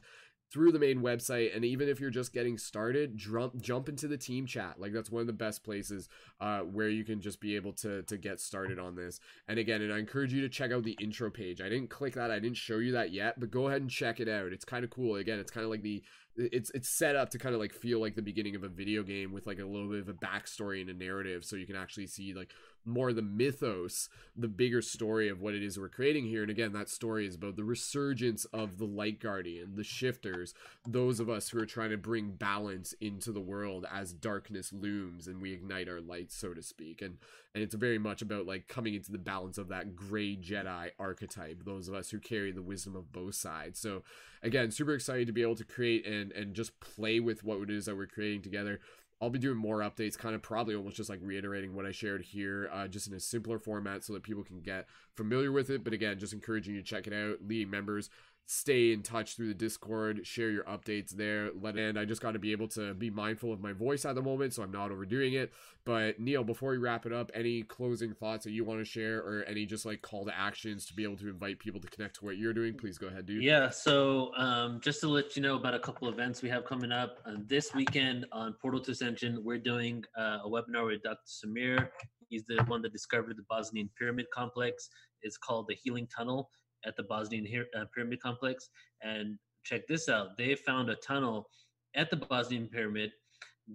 through 0.50 0.72
the 0.72 0.78
main 0.78 1.00
website 1.00 1.54
and 1.54 1.64
even 1.64 1.88
if 1.88 2.00
you're 2.00 2.10
just 2.10 2.32
getting 2.32 2.56
started 2.56 3.16
jump 3.16 3.60
jump 3.60 3.88
into 3.88 4.08
the 4.08 4.16
team 4.16 4.46
chat. 4.46 4.74
Like 4.78 4.92
that's 4.92 5.10
one 5.10 5.20
of 5.20 5.26
the 5.26 5.32
best 5.32 5.62
places 5.62 6.08
uh, 6.40 6.60
where 6.60 6.88
you 6.88 7.04
can 7.04 7.20
just 7.20 7.40
be 7.40 7.56
able 7.56 7.72
to 7.74 8.02
to 8.04 8.16
get 8.16 8.40
started 8.40 8.78
on 8.78 8.96
this. 8.96 9.20
And 9.46 9.58
again 9.58 9.82
and 9.82 9.92
i 9.92 9.98
encourage 9.98 10.32
you 10.32 10.40
to 10.42 10.48
check 10.48 10.72
out 10.72 10.84
the 10.84 10.96
intro 11.00 11.30
page. 11.30 11.60
I 11.60 11.68
didn't 11.68 11.90
click 11.90 12.14
that. 12.14 12.30
I 12.30 12.38
didn't 12.38 12.56
show 12.56 12.78
you 12.78 12.92
that 12.92 13.12
yet 13.12 13.38
but 13.38 13.50
go 13.50 13.68
ahead 13.68 13.82
and 13.82 13.90
check 13.90 14.20
it 14.20 14.28
out. 14.28 14.52
It's 14.52 14.64
kind 14.64 14.84
of 14.84 14.90
cool. 14.90 15.16
Again 15.16 15.38
it's 15.38 15.50
kind 15.50 15.64
of 15.64 15.70
like 15.70 15.82
the 15.82 16.02
it's 16.38 16.70
it's 16.70 16.88
set 16.88 17.16
up 17.16 17.30
to 17.30 17.38
kind 17.38 17.54
of 17.54 17.60
like 17.60 17.72
feel 17.72 18.00
like 18.00 18.14
the 18.14 18.22
beginning 18.22 18.54
of 18.54 18.62
a 18.62 18.68
video 18.68 19.02
game 19.02 19.32
with 19.32 19.46
like 19.46 19.58
a 19.58 19.64
little 19.64 19.88
bit 19.88 20.00
of 20.00 20.08
a 20.08 20.14
backstory 20.14 20.80
and 20.80 20.88
a 20.88 20.94
narrative 20.94 21.44
so 21.44 21.56
you 21.56 21.66
can 21.66 21.74
actually 21.76 22.06
see 22.06 22.32
like 22.32 22.52
more 22.88 23.12
the 23.12 23.22
mythos, 23.22 24.08
the 24.36 24.48
bigger 24.48 24.82
story 24.82 25.28
of 25.28 25.40
what 25.40 25.54
it 25.54 25.62
is 25.62 25.78
we're 25.78 25.88
creating 25.88 26.26
here. 26.26 26.42
And 26.42 26.50
again, 26.50 26.72
that 26.72 26.88
story 26.88 27.26
is 27.26 27.34
about 27.34 27.56
the 27.56 27.64
resurgence 27.64 28.44
of 28.46 28.78
the 28.78 28.86
Light 28.86 29.20
Guardian, 29.20 29.76
the 29.76 29.84
shifters, 29.84 30.54
those 30.86 31.20
of 31.20 31.28
us 31.28 31.48
who 31.48 31.60
are 31.60 31.66
trying 31.66 31.90
to 31.90 31.96
bring 31.96 32.32
balance 32.32 32.94
into 33.00 33.32
the 33.32 33.40
world 33.40 33.86
as 33.92 34.12
darkness 34.12 34.72
looms 34.72 35.26
and 35.26 35.40
we 35.40 35.52
ignite 35.52 35.88
our 35.88 36.00
light, 36.00 36.32
so 36.32 36.54
to 36.54 36.62
speak. 36.62 37.02
And 37.02 37.18
and 37.54 37.64
it's 37.64 37.74
very 37.74 37.98
much 37.98 38.22
about 38.22 38.46
like 38.46 38.68
coming 38.68 38.94
into 38.94 39.10
the 39.10 39.18
balance 39.18 39.58
of 39.58 39.68
that 39.68 39.96
gray 39.96 40.36
Jedi 40.36 40.90
archetype, 40.98 41.64
those 41.64 41.88
of 41.88 41.94
us 41.94 42.10
who 42.10 42.20
carry 42.20 42.52
the 42.52 42.62
wisdom 42.62 42.94
of 42.94 43.10
both 43.10 43.34
sides. 43.34 43.80
So 43.80 44.04
again, 44.42 44.70
super 44.70 44.94
excited 44.94 45.26
to 45.26 45.32
be 45.32 45.42
able 45.42 45.56
to 45.56 45.64
create 45.64 46.06
and 46.06 46.30
and 46.32 46.54
just 46.54 46.78
play 46.80 47.20
with 47.20 47.42
what 47.44 47.60
it 47.62 47.70
is 47.70 47.86
that 47.86 47.96
we're 47.96 48.06
creating 48.06 48.42
together. 48.42 48.80
I'll 49.20 49.30
be 49.30 49.38
doing 49.38 49.56
more 49.56 49.78
updates, 49.78 50.16
kind 50.16 50.34
of 50.34 50.42
probably 50.42 50.76
almost 50.76 50.96
just 50.96 51.10
like 51.10 51.18
reiterating 51.22 51.74
what 51.74 51.84
I 51.84 51.90
shared 51.90 52.22
here, 52.22 52.70
uh, 52.72 52.86
just 52.86 53.08
in 53.08 53.14
a 53.14 53.20
simpler 53.20 53.58
format 53.58 54.04
so 54.04 54.12
that 54.12 54.22
people 54.22 54.44
can 54.44 54.60
get 54.60 54.86
familiar 55.16 55.50
with 55.50 55.70
it. 55.70 55.82
But 55.82 55.92
again, 55.92 56.18
just 56.18 56.32
encouraging 56.32 56.74
you 56.74 56.82
to 56.82 56.86
check 56.86 57.08
it 57.08 57.12
out. 57.12 57.38
Leading 57.46 57.70
members, 57.70 58.10
stay 58.50 58.92
in 58.94 59.02
touch 59.02 59.36
through 59.36 59.48
the 59.48 59.54
Discord, 59.54 60.26
share 60.26 60.48
your 60.48 60.64
updates 60.64 61.10
there. 61.10 61.50
Let 61.60 61.76
and 61.76 61.98
I 61.98 62.06
just 62.06 62.22
got 62.22 62.32
to 62.32 62.38
be 62.38 62.52
able 62.52 62.66
to 62.68 62.94
be 62.94 63.10
mindful 63.10 63.52
of 63.52 63.60
my 63.60 63.74
voice 63.74 64.06
at 64.06 64.14
the 64.14 64.22
moment, 64.22 64.54
so 64.54 64.62
I'm 64.62 64.70
not 64.70 64.90
overdoing 64.90 65.34
it. 65.34 65.52
But 65.84 66.18
Neil, 66.18 66.44
before 66.44 66.70
we 66.70 66.78
wrap 66.78 67.04
it 67.04 67.12
up, 67.12 67.30
any 67.34 67.62
closing 67.62 68.14
thoughts 68.14 68.44
that 68.44 68.52
you 68.52 68.64
want 68.64 68.80
to 68.80 68.86
share, 68.86 69.18
or 69.18 69.44
any 69.46 69.66
just 69.66 69.84
like 69.84 70.00
call 70.00 70.24
to 70.24 70.36
actions 70.36 70.86
to 70.86 70.94
be 70.94 71.04
able 71.04 71.16
to 71.18 71.28
invite 71.28 71.58
people 71.58 71.78
to 71.78 71.88
connect 71.88 72.16
to 72.16 72.24
what 72.24 72.38
you're 72.38 72.54
doing? 72.54 72.72
Please 72.72 72.96
go 72.96 73.08
ahead, 73.08 73.26
dude. 73.26 73.42
Yeah. 73.42 73.68
So 73.68 74.34
um, 74.38 74.80
just 74.80 75.00
to 75.00 75.08
let 75.08 75.36
you 75.36 75.42
know 75.42 75.56
about 75.56 75.74
a 75.74 75.78
couple 75.78 76.08
events 76.08 76.40
we 76.40 76.48
have 76.48 76.64
coming 76.64 76.90
up 76.90 77.18
uh, 77.26 77.32
this 77.46 77.74
weekend 77.74 78.24
on 78.32 78.54
Portal 78.62 78.80
to 78.80 78.92
Ascension, 78.92 79.44
we're 79.44 79.58
doing 79.58 80.02
uh, 80.16 80.38
a 80.42 80.48
webinar 80.48 80.86
with 80.86 81.02
Dr. 81.02 81.18
Semir. 81.26 81.90
He's 82.30 82.44
the 82.46 82.64
one 82.66 82.80
that 82.80 82.92
discovered 82.92 83.36
the 83.36 83.44
Bosnian 83.50 83.90
Pyramid 83.98 84.26
Complex. 84.32 84.88
It's 85.20 85.36
called 85.36 85.66
the 85.68 85.74
Healing 85.74 86.08
Tunnel 86.14 86.48
at 86.86 86.96
the 86.96 87.02
Bosnian 87.02 87.46
uh, 87.76 87.84
Pyramid 87.94 88.20
Complex. 88.20 88.70
And 89.02 89.38
check 89.64 89.86
this 89.86 90.08
out 90.08 90.36
they 90.36 90.54
found 90.54 90.90
a 90.90 90.96
tunnel 90.96 91.48
at 91.94 92.10
the 92.10 92.16
Bosnian 92.16 92.68
Pyramid 92.68 93.10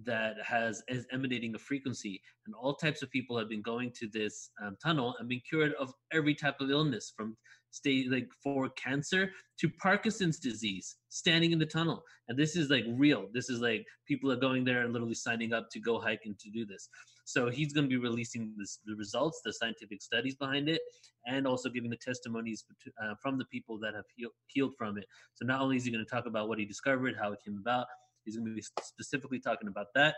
that 0.05 0.35
has 0.43 0.81
is 0.88 1.05
emanating 1.11 1.53
a 1.53 1.59
frequency 1.59 2.19
and 2.47 2.55
all 2.55 2.73
types 2.73 3.03
of 3.03 3.11
people 3.11 3.38
have 3.38 3.47
been 3.47 3.61
going 3.61 3.91
to 3.91 4.07
this 4.07 4.49
um, 4.63 4.75
tunnel 4.84 5.15
and 5.19 5.30
been 5.30 5.41
cured 5.47 5.73
of 5.80 5.93
every 6.11 6.34
type 6.34 6.59
of 6.59 6.71
illness 6.71 7.13
from 7.15 7.38
state 7.73 8.11
like 8.11 8.29
for 8.43 8.69
cancer 8.69 9.31
to 9.59 9.69
parkinson's 9.81 10.39
disease 10.39 10.95
standing 11.09 11.51
in 11.51 11.59
the 11.59 11.65
tunnel 11.65 12.03
and 12.27 12.37
this 12.37 12.55
is 12.55 12.69
like 12.69 12.85
real 12.87 13.27
this 13.33 13.49
is 13.49 13.59
like 13.59 13.83
people 14.07 14.31
are 14.31 14.37
going 14.37 14.63
there 14.63 14.81
and 14.81 14.93
literally 14.93 15.13
signing 15.13 15.53
up 15.53 15.69
to 15.71 15.79
go 15.79 15.99
hike 15.99 16.21
and 16.25 16.37
to 16.39 16.49
do 16.51 16.65
this 16.65 16.87
so 17.25 17.49
he's 17.49 17.73
going 17.73 17.85
to 17.85 17.89
be 17.89 17.97
releasing 17.97 18.53
this, 18.57 18.79
the 18.85 18.95
results, 18.95 19.41
the 19.43 19.53
scientific 19.53 20.01
studies 20.01 20.35
behind 20.35 20.67
it, 20.67 20.81
and 21.25 21.47
also 21.47 21.69
giving 21.69 21.89
the 21.89 21.97
testimonies 21.97 22.65
uh, 23.01 23.13
from 23.21 23.37
the 23.37 23.45
people 23.45 23.79
that 23.79 23.93
have 23.95 24.05
heal, 24.15 24.29
healed 24.47 24.73
from 24.77 24.97
it. 24.97 25.05
So 25.35 25.45
not 25.45 25.61
only 25.61 25.77
is 25.77 25.85
he 25.85 25.91
going 25.91 26.03
to 26.03 26.09
talk 26.09 26.25
about 26.25 26.49
what 26.49 26.59
he 26.59 26.65
discovered, 26.65 27.15
how 27.19 27.31
it 27.31 27.39
came 27.43 27.57
about, 27.57 27.87
he's 28.25 28.35
going 28.35 28.47
to 28.49 28.55
be 28.55 28.63
specifically 28.81 29.39
talking 29.39 29.69
about 29.69 29.87
that. 29.95 30.15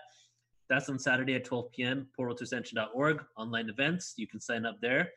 That's 0.67 0.89
on 0.89 0.97
Saturday 0.97 1.35
at 1.35 1.45
12 1.45 1.71
p.m. 1.73 2.07
portaltoascension.org, 2.19 3.23
online 3.37 3.69
events. 3.69 4.15
You 4.17 4.27
can 4.27 4.41
sign 4.41 4.65
up 4.65 4.77
there. 4.81 5.09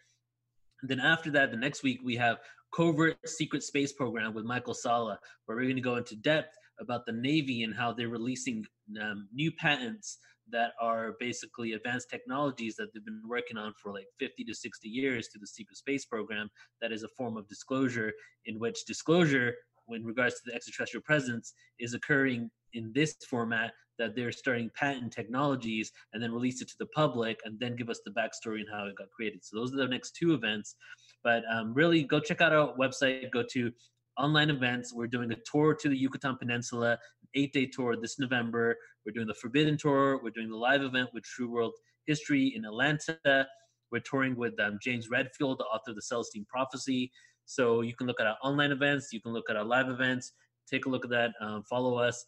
And 0.82 0.90
then 0.90 1.00
after 1.00 1.30
that, 1.32 1.50
the 1.50 1.56
next 1.56 1.82
week, 1.82 2.00
we 2.04 2.16
have 2.16 2.38
Covert 2.72 3.16
Secret 3.28 3.62
Space 3.62 3.92
Program 3.92 4.34
with 4.34 4.44
Michael 4.44 4.74
Salla, 4.74 5.18
where 5.46 5.56
we're 5.56 5.64
going 5.64 5.76
to 5.76 5.82
go 5.82 5.96
into 5.96 6.16
depth 6.16 6.56
about 6.80 7.06
the 7.06 7.12
Navy 7.12 7.64
and 7.64 7.74
how 7.74 7.92
they're 7.92 8.08
releasing 8.08 8.64
um, 9.00 9.28
new 9.32 9.50
patents 9.52 10.18
that 10.50 10.72
are 10.80 11.14
basically 11.20 11.72
advanced 11.72 12.08
technologies 12.08 12.76
that 12.76 12.88
they've 12.94 13.04
been 13.04 13.22
working 13.28 13.56
on 13.56 13.74
for 13.82 13.92
like 13.92 14.06
50 14.18 14.44
to 14.44 14.54
60 14.54 14.88
years 14.88 15.28
through 15.28 15.40
the 15.40 15.46
secret 15.46 15.76
space 15.76 16.06
program. 16.06 16.48
That 16.80 16.92
is 16.92 17.02
a 17.02 17.08
form 17.08 17.36
of 17.36 17.48
disclosure 17.48 18.12
in 18.46 18.58
which 18.58 18.84
disclosure 18.86 19.54
in 19.90 20.04
regards 20.04 20.36
to 20.36 20.40
the 20.46 20.54
extraterrestrial 20.54 21.02
presence 21.02 21.54
is 21.78 21.94
occurring 21.94 22.50
in 22.74 22.92
this 22.94 23.16
format 23.28 23.72
that 23.98 24.14
they're 24.14 24.32
starting 24.32 24.70
patent 24.74 25.12
technologies 25.12 25.92
and 26.12 26.22
then 26.22 26.32
release 26.32 26.62
it 26.62 26.68
to 26.68 26.74
the 26.78 26.86
public 26.86 27.38
and 27.44 27.58
then 27.58 27.76
give 27.76 27.90
us 27.90 28.00
the 28.04 28.12
backstory 28.12 28.60
and 28.60 28.68
how 28.72 28.86
it 28.86 28.96
got 28.96 29.10
created 29.10 29.40
so 29.42 29.56
those 29.56 29.72
are 29.72 29.78
the 29.78 29.86
next 29.86 30.16
two 30.16 30.34
events 30.34 30.76
but 31.24 31.42
um, 31.52 31.74
really 31.74 32.04
go 32.04 32.20
check 32.20 32.40
out 32.40 32.52
our 32.52 32.74
website 32.76 33.30
go 33.32 33.42
to 33.42 33.70
online 34.18 34.50
events 34.50 34.92
we're 34.92 35.06
doing 35.06 35.30
a 35.32 35.36
tour 35.50 35.74
to 35.74 35.88
the 35.88 35.96
yucatan 35.96 36.36
peninsula 36.36 36.98
eight 37.34 37.52
day 37.52 37.66
tour 37.66 37.96
this 37.96 38.18
November. 38.18 38.76
We're 39.04 39.12
doing 39.12 39.26
the 39.26 39.34
Forbidden 39.34 39.76
Tour. 39.76 40.20
We're 40.22 40.30
doing 40.30 40.50
the 40.50 40.56
live 40.56 40.82
event 40.82 41.10
with 41.12 41.24
True 41.24 41.50
World 41.50 41.72
History 42.06 42.52
in 42.56 42.64
Atlanta. 42.64 43.46
We're 43.90 44.00
touring 44.00 44.36
with 44.36 44.58
um, 44.60 44.78
James 44.82 45.08
Redfield, 45.08 45.58
the 45.58 45.64
author 45.64 45.90
of 45.90 45.96
the 45.96 46.02
Celestine 46.02 46.46
Prophecy. 46.46 47.10
So 47.46 47.80
you 47.80 47.94
can 47.94 48.06
look 48.06 48.20
at 48.20 48.26
our 48.26 48.36
online 48.42 48.72
events. 48.72 49.08
You 49.12 49.22
can 49.22 49.32
look 49.32 49.48
at 49.48 49.56
our 49.56 49.64
live 49.64 49.88
events. 49.88 50.32
Take 50.70 50.86
a 50.86 50.90
look 50.90 51.04
at 51.04 51.10
that. 51.10 51.30
Um, 51.40 51.62
follow 51.68 51.96
us. 51.96 52.26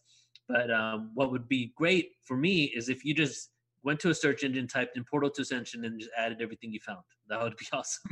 But 0.51 0.71
um, 0.71 1.11
what 1.15 1.31
would 1.31 1.49
be 1.49 1.73
great 1.77 2.13
for 2.25 2.37
me 2.37 2.65
is 2.75 2.89
if 2.89 3.05
you 3.05 3.15
just 3.15 3.51
went 3.83 3.99
to 4.01 4.11
a 4.11 4.15
search 4.15 4.45
engine, 4.45 4.67
typed 4.67 4.97
in 4.97 5.05
Portal 5.05 5.31
to 5.31 5.43
Ascension, 5.43 5.85
and 5.85 5.99
just 5.99 6.11
added 6.19 6.43
everything 6.43 6.73
you 6.73 6.81
found. 6.81 7.01
That 7.29 7.43
would 7.43 7.57
be 7.57 7.67
awesome. 7.73 8.11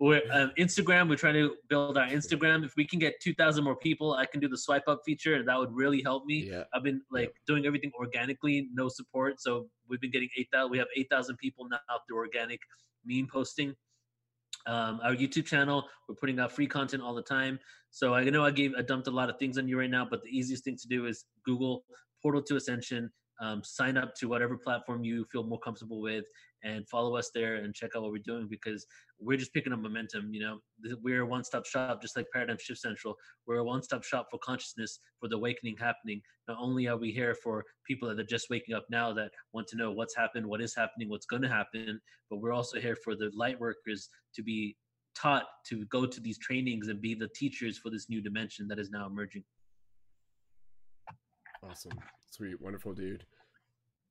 we're 0.00 0.22
um, 0.32 0.52
Instagram. 0.58 1.08
We're 1.08 1.16
trying 1.16 1.34
to 1.34 1.54
build 1.68 1.96
our 1.96 2.08
Instagram. 2.08 2.64
If 2.64 2.74
we 2.76 2.86
can 2.86 2.98
get 2.98 3.14
two 3.22 3.34
thousand 3.34 3.64
more 3.64 3.76
people, 3.76 4.14
I 4.14 4.26
can 4.26 4.40
do 4.40 4.48
the 4.48 4.58
swipe 4.58 4.88
up 4.88 5.00
feature, 5.04 5.34
and 5.34 5.48
that 5.48 5.58
would 5.58 5.72
really 5.72 6.02
help 6.02 6.24
me. 6.26 6.48
Yeah. 6.50 6.64
I've 6.72 6.82
been 6.82 7.02
like 7.10 7.34
doing 7.46 7.66
everything 7.66 7.92
organically, 7.98 8.68
no 8.72 8.88
support. 8.88 9.40
So 9.40 9.68
we've 9.88 10.00
been 10.00 10.10
getting 10.10 10.28
eight 10.38 10.48
thousand. 10.52 10.70
We 10.70 10.78
have 10.78 10.88
eight 10.96 11.08
thousand 11.10 11.36
people 11.36 11.68
now 11.68 11.78
through 12.08 12.18
organic 12.18 12.60
meme 13.04 13.28
posting. 13.32 13.74
Um, 14.66 15.00
our 15.02 15.14
YouTube 15.14 15.46
channel, 15.46 15.84
we're 16.08 16.14
putting 16.14 16.38
out 16.40 16.52
free 16.52 16.66
content 16.66 17.02
all 17.02 17.14
the 17.14 17.22
time. 17.22 17.58
So 17.90 18.14
I 18.14 18.24
know 18.24 18.44
I 18.44 18.50
gave 18.50 18.72
I 18.76 18.82
dumped 18.82 19.06
a 19.06 19.10
lot 19.10 19.30
of 19.30 19.38
things 19.38 19.58
on 19.58 19.68
you 19.68 19.78
right 19.78 19.90
now, 19.90 20.06
but 20.08 20.22
the 20.22 20.30
easiest 20.30 20.64
thing 20.64 20.76
to 20.76 20.88
do 20.88 21.06
is 21.06 21.24
Google 21.44 21.84
Portal 22.22 22.42
to 22.42 22.56
Ascension. 22.56 23.10
Um, 23.40 23.62
sign 23.64 23.96
up 23.96 24.14
to 24.16 24.28
whatever 24.28 24.56
platform 24.56 25.04
you 25.04 25.24
feel 25.30 25.42
more 25.42 25.58
comfortable 25.58 26.00
with, 26.00 26.24
and 26.64 26.88
follow 26.88 27.16
us 27.16 27.30
there 27.34 27.56
and 27.56 27.74
check 27.74 27.90
out 27.94 28.02
what 28.02 28.10
we're 28.10 28.22
doing 28.24 28.48
because 28.48 28.86
we're 29.20 29.36
just 29.36 29.52
picking 29.52 29.72
up 29.72 29.78
momentum. 29.78 30.32
You 30.32 30.40
know, 30.40 30.58
we're 31.02 31.20
a 31.20 31.26
one-stop 31.26 31.66
shop, 31.66 32.00
just 32.00 32.16
like 32.16 32.26
Paradigm 32.32 32.56
Shift 32.58 32.80
Central. 32.80 33.14
We're 33.46 33.58
a 33.58 33.64
one-stop 33.64 34.02
shop 34.02 34.28
for 34.30 34.38
consciousness, 34.42 34.98
for 35.20 35.28
the 35.28 35.36
awakening 35.36 35.76
happening. 35.78 36.20
Not 36.48 36.56
only 36.58 36.88
are 36.88 36.96
we 36.96 37.12
here 37.12 37.34
for 37.34 37.64
people 37.86 38.08
that 38.08 38.18
are 38.18 38.24
just 38.24 38.48
waking 38.50 38.74
up 38.74 38.86
now 38.90 39.12
that 39.12 39.30
want 39.52 39.68
to 39.68 39.76
know 39.76 39.92
what's 39.92 40.16
happened, 40.16 40.46
what 40.46 40.62
is 40.62 40.74
happening, 40.74 41.08
what's 41.08 41.26
going 41.26 41.42
to 41.42 41.48
happen, 41.48 42.00
but 42.30 42.38
we're 42.38 42.52
also 42.52 42.80
here 42.80 42.96
for 42.96 43.14
the 43.14 43.30
light 43.34 43.60
workers 43.60 44.08
to 44.34 44.42
be 44.42 44.76
taught 45.14 45.44
to 45.68 45.84
go 45.86 46.06
to 46.06 46.20
these 46.20 46.38
trainings 46.38 46.88
and 46.88 47.00
be 47.00 47.14
the 47.14 47.28
teachers 47.36 47.78
for 47.78 47.90
this 47.90 48.08
new 48.08 48.20
dimension 48.20 48.66
that 48.68 48.78
is 48.78 48.90
now 48.90 49.06
emerging. 49.06 49.44
Awesome. 51.62 51.92
Sweet. 52.30 52.60
Wonderful, 52.60 52.94
dude. 52.94 53.24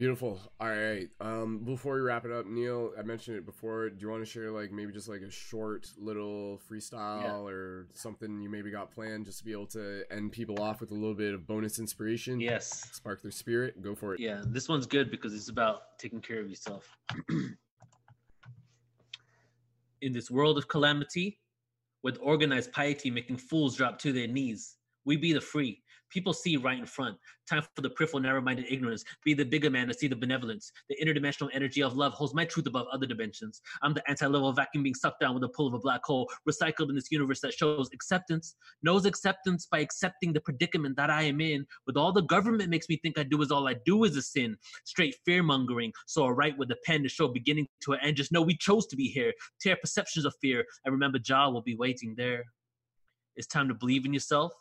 Beautiful. 0.04 0.38
All 0.60 0.68
right. 0.68 1.08
Um, 1.22 1.60
before 1.60 1.96
we 1.96 2.02
wrap 2.02 2.26
it 2.26 2.32
up, 2.34 2.46
Neil, 2.46 2.92
I 3.00 3.04
mentioned 3.04 3.38
it 3.38 3.46
before. 3.46 3.90
Do 3.90 3.96
you 4.02 4.10
want 4.12 4.22
to 4.22 4.30
share 4.30 4.52
like 4.52 4.70
maybe 4.70 4.92
just 4.92 5.08
like 5.08 5.22
a 5.22 5.32
short 5.32 5.88
little 5.98 6.60
freestyle 6.70 7.24
Yeah. 7.24 7.38
or 7.38 7.88
something 7.94 8.42
you 8.42 8.50
maybe 8.50 8.70
got 8.70 8.92
planned 8.92 9.24
just 9.28 9.38
to 9.38 9.46
be 9.46 9.54
able 9.54 9.68
to 9.68 10.04
end 10.12 10.34
people 10.34 10.62
off 10.62 10.82
with 10.82 10.92
a 10.92 10.94
little 10.94 11.14
bit 11.14 11.34
of 11.34 11.48
bonus 11.48 11.80
inspiration? 11.80 12.42
Yes. 12.42 12.90
Spark 12.92 13.22
their 13.22 13.32
spirit. 13.32 13.82
Go 13.82 13.96
for 13.96 14.14
it. 14.14 14.20
Yeah, 14.20 14.42
this 14.46 14.68
one's 14.68 14.86
good 14.86 15.10
because 15.10 15.34
it's 15.34 15.48
about 15.48 15.98
taking 15.98 16.20
care 16.20 16.42
of 16.42 16.50
yourself. 16.50 16.98
In 20.02 20.12
this 20.12 20.30
world 20.30 20.58
of 20.58 20.68
calamity, 20.68 21.40
with 22.02 22.18
organized 22.22 22.74
piety 22.74 23.10
making 23.10 23.38
fools 23.38 23.78
drop 23.78 24.00
to 24.00 24.12
their 24.12 24.28
knees, 24.28 24.76
we 25.06 25.16
be 25.16 25.32
the 25.32 25.40
free. 25.40 25.82
People 26.14 26.32
see 26.32 26.58
right 26.58 26.78
in 26.78 26.86
front. 26.86 27.18
Time 27.50 27.64
for 27.76 27.82
the 27.82 27.90
peripheral, 27.90 28.22
narrow-minded 28.22 28.68
ignorance. 28.70 29.04
Be 29.26 29.34
the 29.34 29.44
bigger 29.44 29.72
man 29.72 29.88
to 29.88 29.96
see 29.96 30.08
the 30.08 30.16
benevolence. 30.16 30.72
The 30.88 30.96
interdimensional 31.04 31.50
energy 31.54 31.82
of 31.82 31.96
love 31.96 32.14
holds 32.14 32.36
my 32.36 32.46
truth 32.46 32.68
above 32.68 32.86
other 32.94 33.08
dimensions. 33.08 33.62
I'm 33.82 33.96
the 33.96 34.08
anti-level 34.08 34.54
vacuum 34.54 34.84
being 34.84 34.94
sucked 34.94 35.22
down 35.22 35.34
with 35.34 35.42
the 35.42 35.50
pull 35.50 35.68
of 35.68 35.74
a 35.74 35.80
black 35.80 36.02
hole, 36.04 36.30
recycled 36.48 36.90
in 36.90 36.96
this 36.96 37.10
universe 37.10 37.42
that 37.42 37.54
shows 37.54 37.90
acceptance. 37.94 38.56
Knows 38.84 39.06
acceptance 39.06 39.66
by 39.66 39.80
accepting 39.80 40.34
the 40.34 40.42
predicament 40.42 40.96
that 40.98 41.10
I 41.10 41.24
am 41.24 41.42
in. 41.42 41.66
With 41.88 41.98
all 41.98 42.14
the 42.14 42.22
government 42.22 42.70
makes 42.70 42.88
me 42.90 43.00
think 43.02 43.18
I 43.18 43.24
do 43.24 43.42
is 43.42 43.52
all 43.52 43.68
I 43.68 43.76
do 43.84 44.04
is 44.04 44.16
a 44.16 44.22
sin. 44.22 44.56
Straight 44.86 45.16
fear 45.26 45.42
mongering. 45.42 45.92
So 46.06 46.26
I 46.26 46.30
write 46.30 46.60
with 46.60 46.70
a 46.70 46.78
pen 46.86 47.02
to 47.02 47.10
show 47.10 47.28
beginning 47.28 47.68
to 47.86 47.94
an 47.94 48.00
end. 48.04 48.18
Just 48.18 48.32
know 48.32 48.44
we 48.44 48.56
chose 48.56 48.86
to 48.88 48.96
be 48.96 49.08
here. 49.08 49.34
Tear 49.60 49.78
perceptions 49.78 50.26
of 50.26 50.36
fear. 50.40 50.64
And 50.86 50.94
remember, 50.94 51.18
Jah 51.18 51.50
will 51.50 51.64
be 51.64 51.76
waiting 51.76 52.14
there. 52.16 52.44
It's 53.36 53.48
time 53.48 53.68
to 53.68 53.74
believe 53.74 54.06
in 54.06 54.14
yourself 54.14 54.54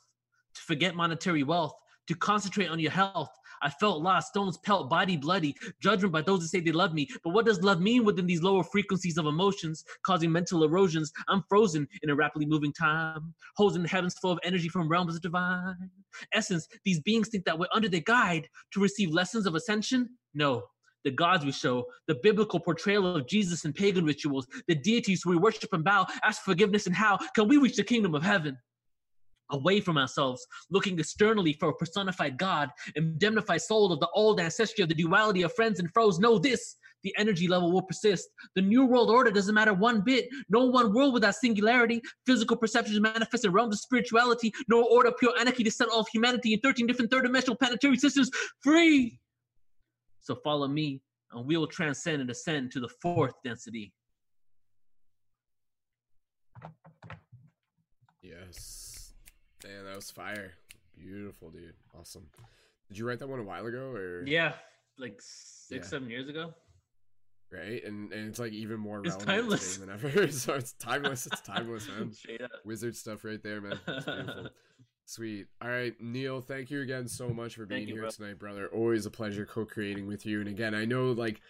to 0.55 0.61
forget 0.63 0.95
monetary 0.95 1.43
wealth, 1.43 1.75
to 2.09 2.15
concentrate 2.15 2.69
on 2.69 2.79
your 2.79 2.91
health. 2.91 3.31
I 3.63 3.71
felt 3.71 4.03
lost, 4.03 4.29
stones 4.29 4.59
pelt, 4.59 4.91
body 4.91 5.17
bloody, 5.17 5.55
judgment 5.81 6.13
by 6.13 6.23
those 6.23 6.41
that 6.41 6.49
say 6.49 6.61
they 6.61 6.73
love 6.73 6.95
me. 6.95 7.09
But 7.23 7.31
what 7.31 7.47
does 7.47 7.63
love 7.63 7.81
mean 7.81 8.05
within 8.05 8.27
these 8.27 8.43
lower 8.43 8.65
frequencies 8.65 9.19
of 9.19 9.27
emotions, 9.27 9.85
causing 10.05 10.33
mental 10.33 10.65
erosions? 10.65 11.13
I'm 11.29 11.45
frozen 11.49 11.87
in 12.03 12.11
a 12.11 12.15
rapidly 12.15 12.47
moving 12.47 12.73
time, 12.73 13.33
holding 13.57 13.83
the 13.83 13.89
heavens 13.89 14.17
full 14.21 14.33
of 14.33 14.41
energy 14.43 14.69
from 14.69 14.89
realms 14.89 15.15
of 15.15 15.23
divine. 15.23 15.91
Essence, 16.35 16.67
these 16.85 17.01
beings 17.01 17.29
think 17.29 17.45
that 17.45 17.57
we're 17.57 17.67
under 17.73 17.89
their 17.89 18.01
guide 18.01 18.49
to 18.73 18.81
receive 18.81 19.13
lessons 19.13 19.47
of 19.47 19.55
ascension? 19.55 20.09
No. 20.35 20.65
The 21.05 21.11
gods 21.11 21.45
we 21.45 21.53
show, 21.53 21.85
the 22.07 22.17
biblical 22.23 22.61
portrayal 22.61 23.17
of 23.17 23.27
Jesus 23.27 23.65
in 23.65 23.73
pagan 23.73 24.05
rituals, 24.05 24.47
the 24.69 24.75
deities 24.75 25.27
we 25.27 25.37
worship 25.37 25.73
and 25.73 25.83
bow, 25.83 26.07
ask 26.23 26.43
forgiveness, 26.43 26.87
and 26.87 26.95
how 26.95 27.19
can 27.35 27.49
we 27.49 27.57
reach 27.59 27.77
the 27.77 27.83
kingdom 27.83 28.15
of 28.15 28.23
heaven? 28.23 28.57
Away 29.53 29.81
from 29.81 29.99
ourselves, 29.99 30.45
looking 30.71 30.99
externally 30.99 31.53
for 31.53 31.69
a 31.69 31.75
personified 31.75 32.39
God, 32.39 32.71
indemnified 32.97 33.63
soul 33.63 33.93
of 33.93 34.01
the 34.01 34.09
old 34.15 34.41
ancestry 34.41 34.83
of 34.83 34.89
the 34.89 34.95
duality 34.95 35.43
of 35.43 35.55
friends 35.55 35.79
and 35.79 35.93
foes. 35.95 36.19
Know 36.19 36.39
this 36.39 36.77
the 37.03 37.15
energy 37.19 37.49
level 37.49 37.73
will 37.73 37.83
persist. 37.83 38.29
The 38.55 38.63
new 38.63 38.87
world 38.87 39.11
order 39.11 39.31
doesn't 39.31 39.55
matter 39.55 39.75
one 39.75 40.03
bit. 40.03 40.29
No 40.49 40.67
one 40.67 40.95
world 40.95 41.15
without 41.15 41.35
singularity. 41.35 42.01
Physical 42.27 42.57
perceptions 42.57 43.01
manifest 43.01 43.45
in 43.45 43.53
realms 43.53 43.75
of 43.75 43.81
spirituality. 43.81 44.53
No 44.69 44.85
order, 44.85 45.13
pure 45.13 45.33
anarchy 45.39 45.65
to 45.65 45.71
set 45.71 45.89
all 45.89 46.01
of 46.01 46.09
humanity 46.13 46.55
in 46.55 46.61
13 46.61 46.87
different 46.87 47.11
third 47.11 47.25
dimensional 47.25 47.57
planetary 47.57 47.97
systems 47.97 48.31
free. 48.61 49.19
So 50.21 50.37
follow 50.37 50.69
me, 50.69 51.01
and 51.33 51.47
we 51.47 51.57
will 51.57 51.67
transcend 51.67 52.21
and 52.21 52.31
ascend 52.31 52.71
to 52.73 52.81
the 52.81 52.89
fourth 53.01 53.35
density. 53.45 53.93
Yes. 58.23 59.02
Man, 59.65 59.85
that 59.85 59.97
was 59.97 60.11
fire. 60.11 60.53
Beautiful, 60.97 61.51
dude. 61.51 61.75
Awesome. 61.99 62.27
Did 62.89 62.99
you 62.99 63.07
write 63.09 63.19
that 63.21 63.29
one 63.29 63.39
a 63.39 63.45
while 63.45 63.65
ago 63.67 63.91
or 63.91 64.25
Yeah, 64.27 64.55
like 64.99 65.17
six, 65.21 65.71
Yeah. 65.71 65.83
seven 65.91 66.11
years 66.11 66.29
ago. 66.29 66.55
right? 67.51 67.85
And 67.85 68.13
and 68.13 68.29
it's 68.29 68.39
like 68.39 68.53
even 68.53 68.79
more 68.81 69.01
relevant 69.01 69.27
timeless. 69.27 69.77
than 69.77 69.91
ever. 69.91 70.29
so 70.33 70.55
it's 70.55 70.73
timeless. 70.75 71.27
It's 71.27 71.41
timeless, 71.43 71.87
man. 71.89 72.13
Wizard 72.65 72.97
stuff 72.97 73.25
right 73.25 73.43
there, 73.43 73.61
man. 73.61 73.79
Sweet. 75.05 75.47
All 75.61 75.69
right, 75.69 75.95
Neil, 76.01 76.41
thank 76.41 76.71
you 76.71 76.81
again 76.81 77.09
so 77.09 77.29
much 77.31 77.57
for 77.57 77.67
being 77.67 77.89
you, 77.89 77.95
here 77.95 78.03
bro. 78.03 78.11
tonight, 78.11 78.39
brother. 78.39 78.69
Always 78.69 79.05
a 79.05 79.11
pleasure 79.11 79.45
co-creating 79.45 80.07
with 80.07 80.25
you. 80.25 80.41
And 80.41 80.49
again, 80.49 80.75
I 80.75 80.85
know 80.85 81.13
like 81.13 81.41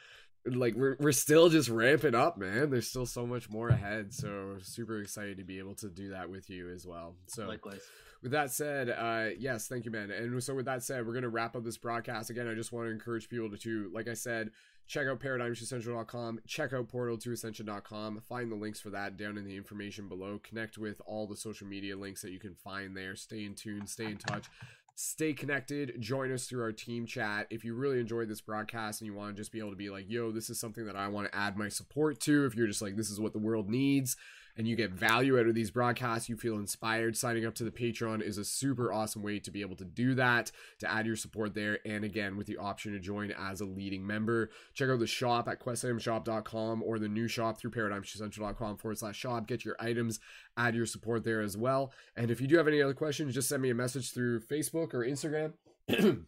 like 0.46 0.74
we're 0.74 0.96
we're 0.98 1.12
still 1.12 1.48
just 1.48 1.68
ramping 1.68 2.14
up, 2.14 2.36
man. 2.36 2.70
There's 2.70 2.88
still 2.88 3.06
so 3.06 3.26
much 3.26 3.48
more 3.48 3.68
ahead. 3.68 4.12
So 4.12 4.56
super 4.62 5.00
excited 5.00 5.38
to 5.38 5.44
be 5.44 5.58
able 5.58 5.74
to 5.76 5.88
do 5.88 6.10
that 6.10 6.30
with 6.30 6.50
you 6.50 6.70
as 6.70 6.86
well. 6.86 7.14
So 7.26 7.46
Likewise. 7.46 7.80
with 8.22 8.32
that 8.32 8.50
said, 8.50 8.90
uh, 8.90 9.34
yes, 9.38 9.68
thank 9.68 9.84
you, 9.84 9.90
man. 9.90 10.10
And 10.10 10.42
so 10.42 10.54
with 10.54 10.66
that 10.66 10.82
said, 10.82 11.06
we're 11.06 11.14
gonna 11.14 11.28
wrap 11.28 11.54
up 11.54 11.64
this 11.64 11.78
broadcast. 11.78 12.30
Again, 12.30 12.48
I 12.48 12.54
just 12.54 12.72
want 12.72 12.86
to 12.86 12.92
encourage 12.92 13.28
people 13.28 13.50
to, 13.50 13.56
to 13.58 13.90
like 13.94 14.08
I 14.08 14.14
said, 14.14 14.50
check 14.86 15.06
out 15.06 15.20
paradigmshiftcentral.com, 15.20 16.40
check 16.46 16.72
out 16.72 16.88
portal 16.88 17.16
to 17.18 17.32
ascension.com, 17.32 18.20
find 18.28 18.50
the 18.50 18.56
links 18.56 18.80
for 18.80 18.90
that 18.90 19.16
down 19.16 19.38
in 19.38 19.44
the 19.44 19.56
information 19.56 20.08
below. 20.08 20.40
Connect 20.42 20.76
with 20.76 21.00
all 21.06 21.26
the 21.26 21.36
social 21.36 21.66
media 21.66 21.96
links 21.96 22.22
that 22.22 22.32
you 22.32 22.40
can 22.40 22.54
find 22.54 22.96
there. 22.96 23.14
Stay 23.14 23.44
in 23.44 23.54
tune, 23.54 23.86
stay 23.86 24.06
in 24.06 24.16
touch. 24.16 24.46
Stay 24.94 25.32
connected. 25.32 26.00
Join 26.00 26.30
us 26.32 26.46
through 26.46 26.62
our 26.62 26.72
team 26.72 27.06
chat. 27.06 27.46
If 27.50 27.64
you 27.64 27.74
really 27.74 27.98
enjoyed 27.98 28.28
this 28.28 28.40
broadcast 28.40 29.00
and 29.00 29.06
you 29.06 29.14
want 29.14 29.34
to 29.34 29.40
just 29.40 29.50
be 29.50 29.58
able 29.58 29.70
to 29.70 29.76
be 29.76 29.90
like, 29.90 30.04
yo, 30.08 30.30
this 30.30 30.50
is 30.50 30.60
something 30.60 30.86
that 30.86 30.96
I 30.96 31.08
want 31.08 31.30
to 31.30 31.36
add 31.36 31.56
my 31.56 31.68
support 31.68 32.20
to, 32.20 32.44
if 32.44 32.54
you're 32.54 32.66
just 32.66 32.82
like, 32.82 32.96
this 32.96 33.10
is 33.10 33.18
what 33.18 33.32
the 33.32 33.38
world 33.38 33.70
needs, 33.70 34.16
and 34.56 34.68
you 34.68 34.76
get 34.76 34.90
value 34.90 35.38
out 35.38 35.46
of 35.46 35.54
these 35.54 35.70
broadcasts, 35.70 36.28
you 36.28 36.36
feel 36.36 36.56
inspired, 36.56 37.16
signing 37.16 37.46
up 37.46 37.54
to 37.54 37.64
the 37.64 37.70
Patreon 37.70 38.22
is 38.22 38.38
a 38.38 38.44
super 38.44 38.92
awesome 38.92 39.22
way 39.22 39.38
to 39.38 39.50
be 39.50 39.60
able 39.60 39.76
to 39.76 39.84
do 39.84 40.14
that, 40.14 40.50
to 40.78 40.90
add 40.90 41.06
your 41.06 41.16
support 41.16 41.54
there. 41.54 41.78
And 41.86 42.04
again, 42.04 42.36
with 42.36 42.46
the 42.46 42.58
option 42.58 42.92
to 42.92 42.98
join 42.98 43.32
as 43.32 43.60
a 43.60 43.64
leading 43.64 44.06
member, 44.06 44.50
check 44.74 44.88
out 44.88 44.98
the 44.98 45.06
shop 45.06 45.48
at 45.48 45.60
questitemshop.com 45.60 46.82
or 46.82 46.98
the 46.98 47.08
new 47.08 47.28
shop 47.28 47.58
through 47.58 47.70
paradigmcentral.com 47.70 48.76
forward 48.76 48.98
slash 48.98 49.16
shop. 49.16 49.46
Get 49.46 49.64
your 49.64 49.76
items, 49.78 50.20
add 50.56 50.74
your 50.74 50.86
support 50.86 51.24
there 51.24 51.40
as 51.40 51.56
well. 51.56 51.92
And 52.16 52.30
if 52.30 52.40
you 52.40 52.46
do 52.46 52.56
have 52.56 52.68
any 52.68 52.82
other 52.82 52.94
questions, 52.94 53.34
just 53.34 53.48
send 53.48 53.62
me 53.62 53.70
a 53.70 53.74
message 53.74 54.12
through 54.12 54.40
Facebook 54.40 54.94
or 54.94 55.00
Instagram. 55.00 55.54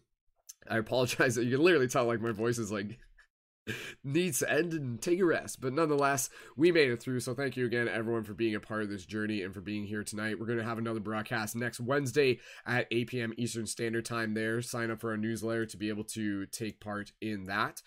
I 0.67 0.77
apologize 0.77 1.35
that 1.35 1.45
you 1.45 1.51
can 1.51 1.63
literally 1.63 1.87
tell 1.87 2.05
like 2.05 2.21
my 2.21 2.31
voice 2.31 2.57
is 2.57 2.71
like 2.71 2.97
needs 4.03 4.39
to 4.39 4.51
end 4.51 4.73
and 4.73 5.01
take 5.01 5.19
a 5.19 5.25
rest. 5.25 5.61
But 5.61 5.73
nonetheless, 5.73 6.29
we 6.55 6.71
made 6.71 6.91
it 6.91 7.01
through. 7.01 7.19
So 7.21 7.33
thank 7.33 7.57
you 7.57 7.65
again, 7.65 7.87
everyone, 7.87 8.23
for 8.23 8.33
being 8.33 8.55
a 8.55 8.59
part 8.59 8.83
of 8.83 8.89
this 8.89 9.05
journey 9.05 9.41
and 9.41 9.53
for 9.53 9.61
being 9.61 9.85
here 9.85 10.03
tonight. 10.03 10.39
We're 10.39 10.45
going 10.45 10.59
to 10.59 10.65
have 10.65 10.77
another 10.77 10.99
broadcast 10.99 11.55
next 11.55 11.79
Wednesday 11.79 12.39
at 12.65 12.87
8 12.91 13.07
p.m. 13.07 13.33
Eastern 13.37 13.65
Standard 13.65 14.05
Time 14.05 14.33
there. 14.33 14.61
Sign 14.61 14.91
up 14.91 15.01
for 15.01 15.11
our 15.11 15.17
newsletter 15.17 15.65
to 15.65 15.77
be 15.77 15.89
able 15.89 16.03
to 16.05 16.45
take 16.47 16.79
part 16.79 17.11
in 17.21 17.45
that. 17.45 17.81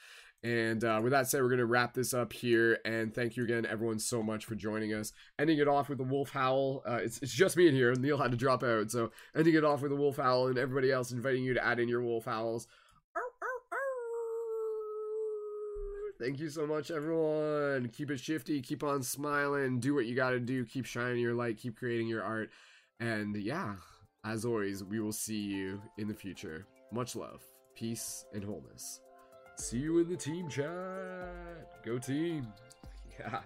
And 0.44 0.84
uh, 0.84 1.00
with 1.02 1.10
that 1.10 1.26
said, 1.26 1.42
we're 1.42 1.48
going 1.48 1.58
to 1.58 1.66
wrap 1.66 1.94
this 1.94 2.14
up 2.14 2.32
here. 2.32 2.78
And 2.84 3.12
thank 3.12 3.36
you 3.36 3.42
again, 3.42 3.66
everyone, 3.66 3.98
so 3.98 4.22
much 4.22 4.44
for 4.44 4.54
joining 4.54 4.94
us. 4.94 5.12
Ending 5.38 5.58
it 5.58 5.66
off 5.66 5.88
with 5.88 5.98
the 5.98 6.04
wolf 6.04 6.30
howl. 6.30 6.82
Uh, 6.88 7.00
it's, 7.02 7.18
it's 7.22 7.32
just 7.32 7.56
me 7.56 7.66
in 7.66 7.74
here. 7.74 7.92
Neil 7.94 8.18
had 8.18 8.30
to 8.30 8.36
drop 8.36 8.62
out. 8.62 8.90
So 8.90 9.10
ending 9.36 9.54
it 9.54 9.64
off 9.64 9.82
with 9.82 9.90
the 9.90 9.96
wolf 9.96 10.16
howl 10.16 10.46
and 10.46 10.56
everybody 10.56 10.92
else 10.92 11.10
inviting 11.10 11.42
you 11.42 11.54
to 11.54 11.64
add 11.64 11.80
in 11.80 11.88
your 11.88 12.02
wolf 12.02 12.24
howls. 12.24 12.68
Thank 16.18 16.40
you 16.40 16.50
so 16.50 16.66
much, 16.66 16.90
everyone. 16.90 17.90
Keep 17.90 18.10
it 18.10 18.18
shifty. 18.18 18.60
Keep 18.60 18.82
on 18.82 19.02
smiling. 19.04 19.78
Do 19.78 19.94
what 19.94 20.06
you 20.06 20.16
got 20.16 20.30
to 20.30 20.40
do. 20.40 20.64
Keep 20.64 20.84
shining 20.84 21.20
your 21.20 21.34
light. 21.34 21.58
Keep 21.58 21.76
creating 21.76 22.08
your 22.08 22.24
art. 22.24 22.50
And 22.98 23.36
yeah, 23.36 23.74
as 24.24 24.44
always, 24.44 24.82
we 24.82 24.98
will 24.98 25.12
see 25.12 25.38
you 25.40 25.80
in 25.96 26.08
the 26.08 26.14
future. 26.14 26.66
Much 26.90 27.14
love, 27.14 27.42
peace, 27.76 28.24
and 28.34 28.42
wholeness. 28.42 29.00
See 29.58 29.78
you 29.78 29.98
in 29.98 30.08
the 30.08 30.16
team 30.16 30.48
chat. 30.48 31.84
Go 31.84 31.98
team. 31.98 32.48
Yeah. 33.18 33.40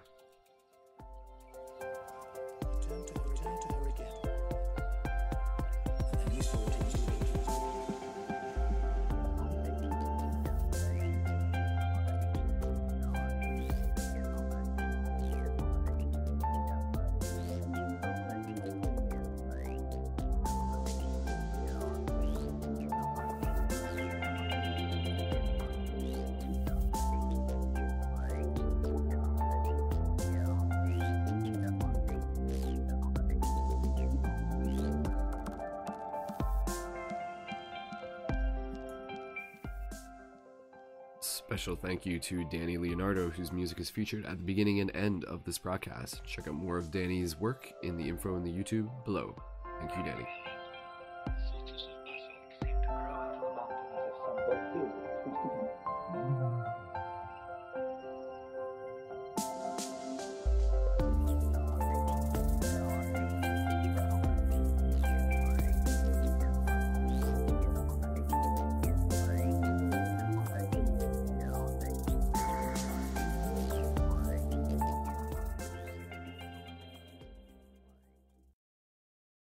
Thank 42.02 42.14
you 42.14 42.18
to 42.18 42.44
Dani 42.46 42.80
Leonardo, 42.80 43.30
whose 43.30 43.52
music 43.52 43.78
is 43.78 43.88
featured 43.88 44.26
at 44.26 44.36
the 44.36 44.44
beginning 44.44 44.80
and 44.80 44.90
end 44.96 45.24
of 45.26 45.44
this 45.44 45.56
broadcast. 45.56 46.20
Check 46.24 46.48
out 46.48 46.54
more 46.54 46.76
of 46.76 46.90
Dani's 46.90 47.38
work 47.38 47.72
in 47.84 47.96
the 47.96 48.08
info 48.08 48.34
in 48.34 48.42
the 48.42 48.50
YouTube 48.50 48.90
below. 49.04 49.40
Thank 49.78 49.96
you, 49.96 50.02
Danny. 50.02 50.26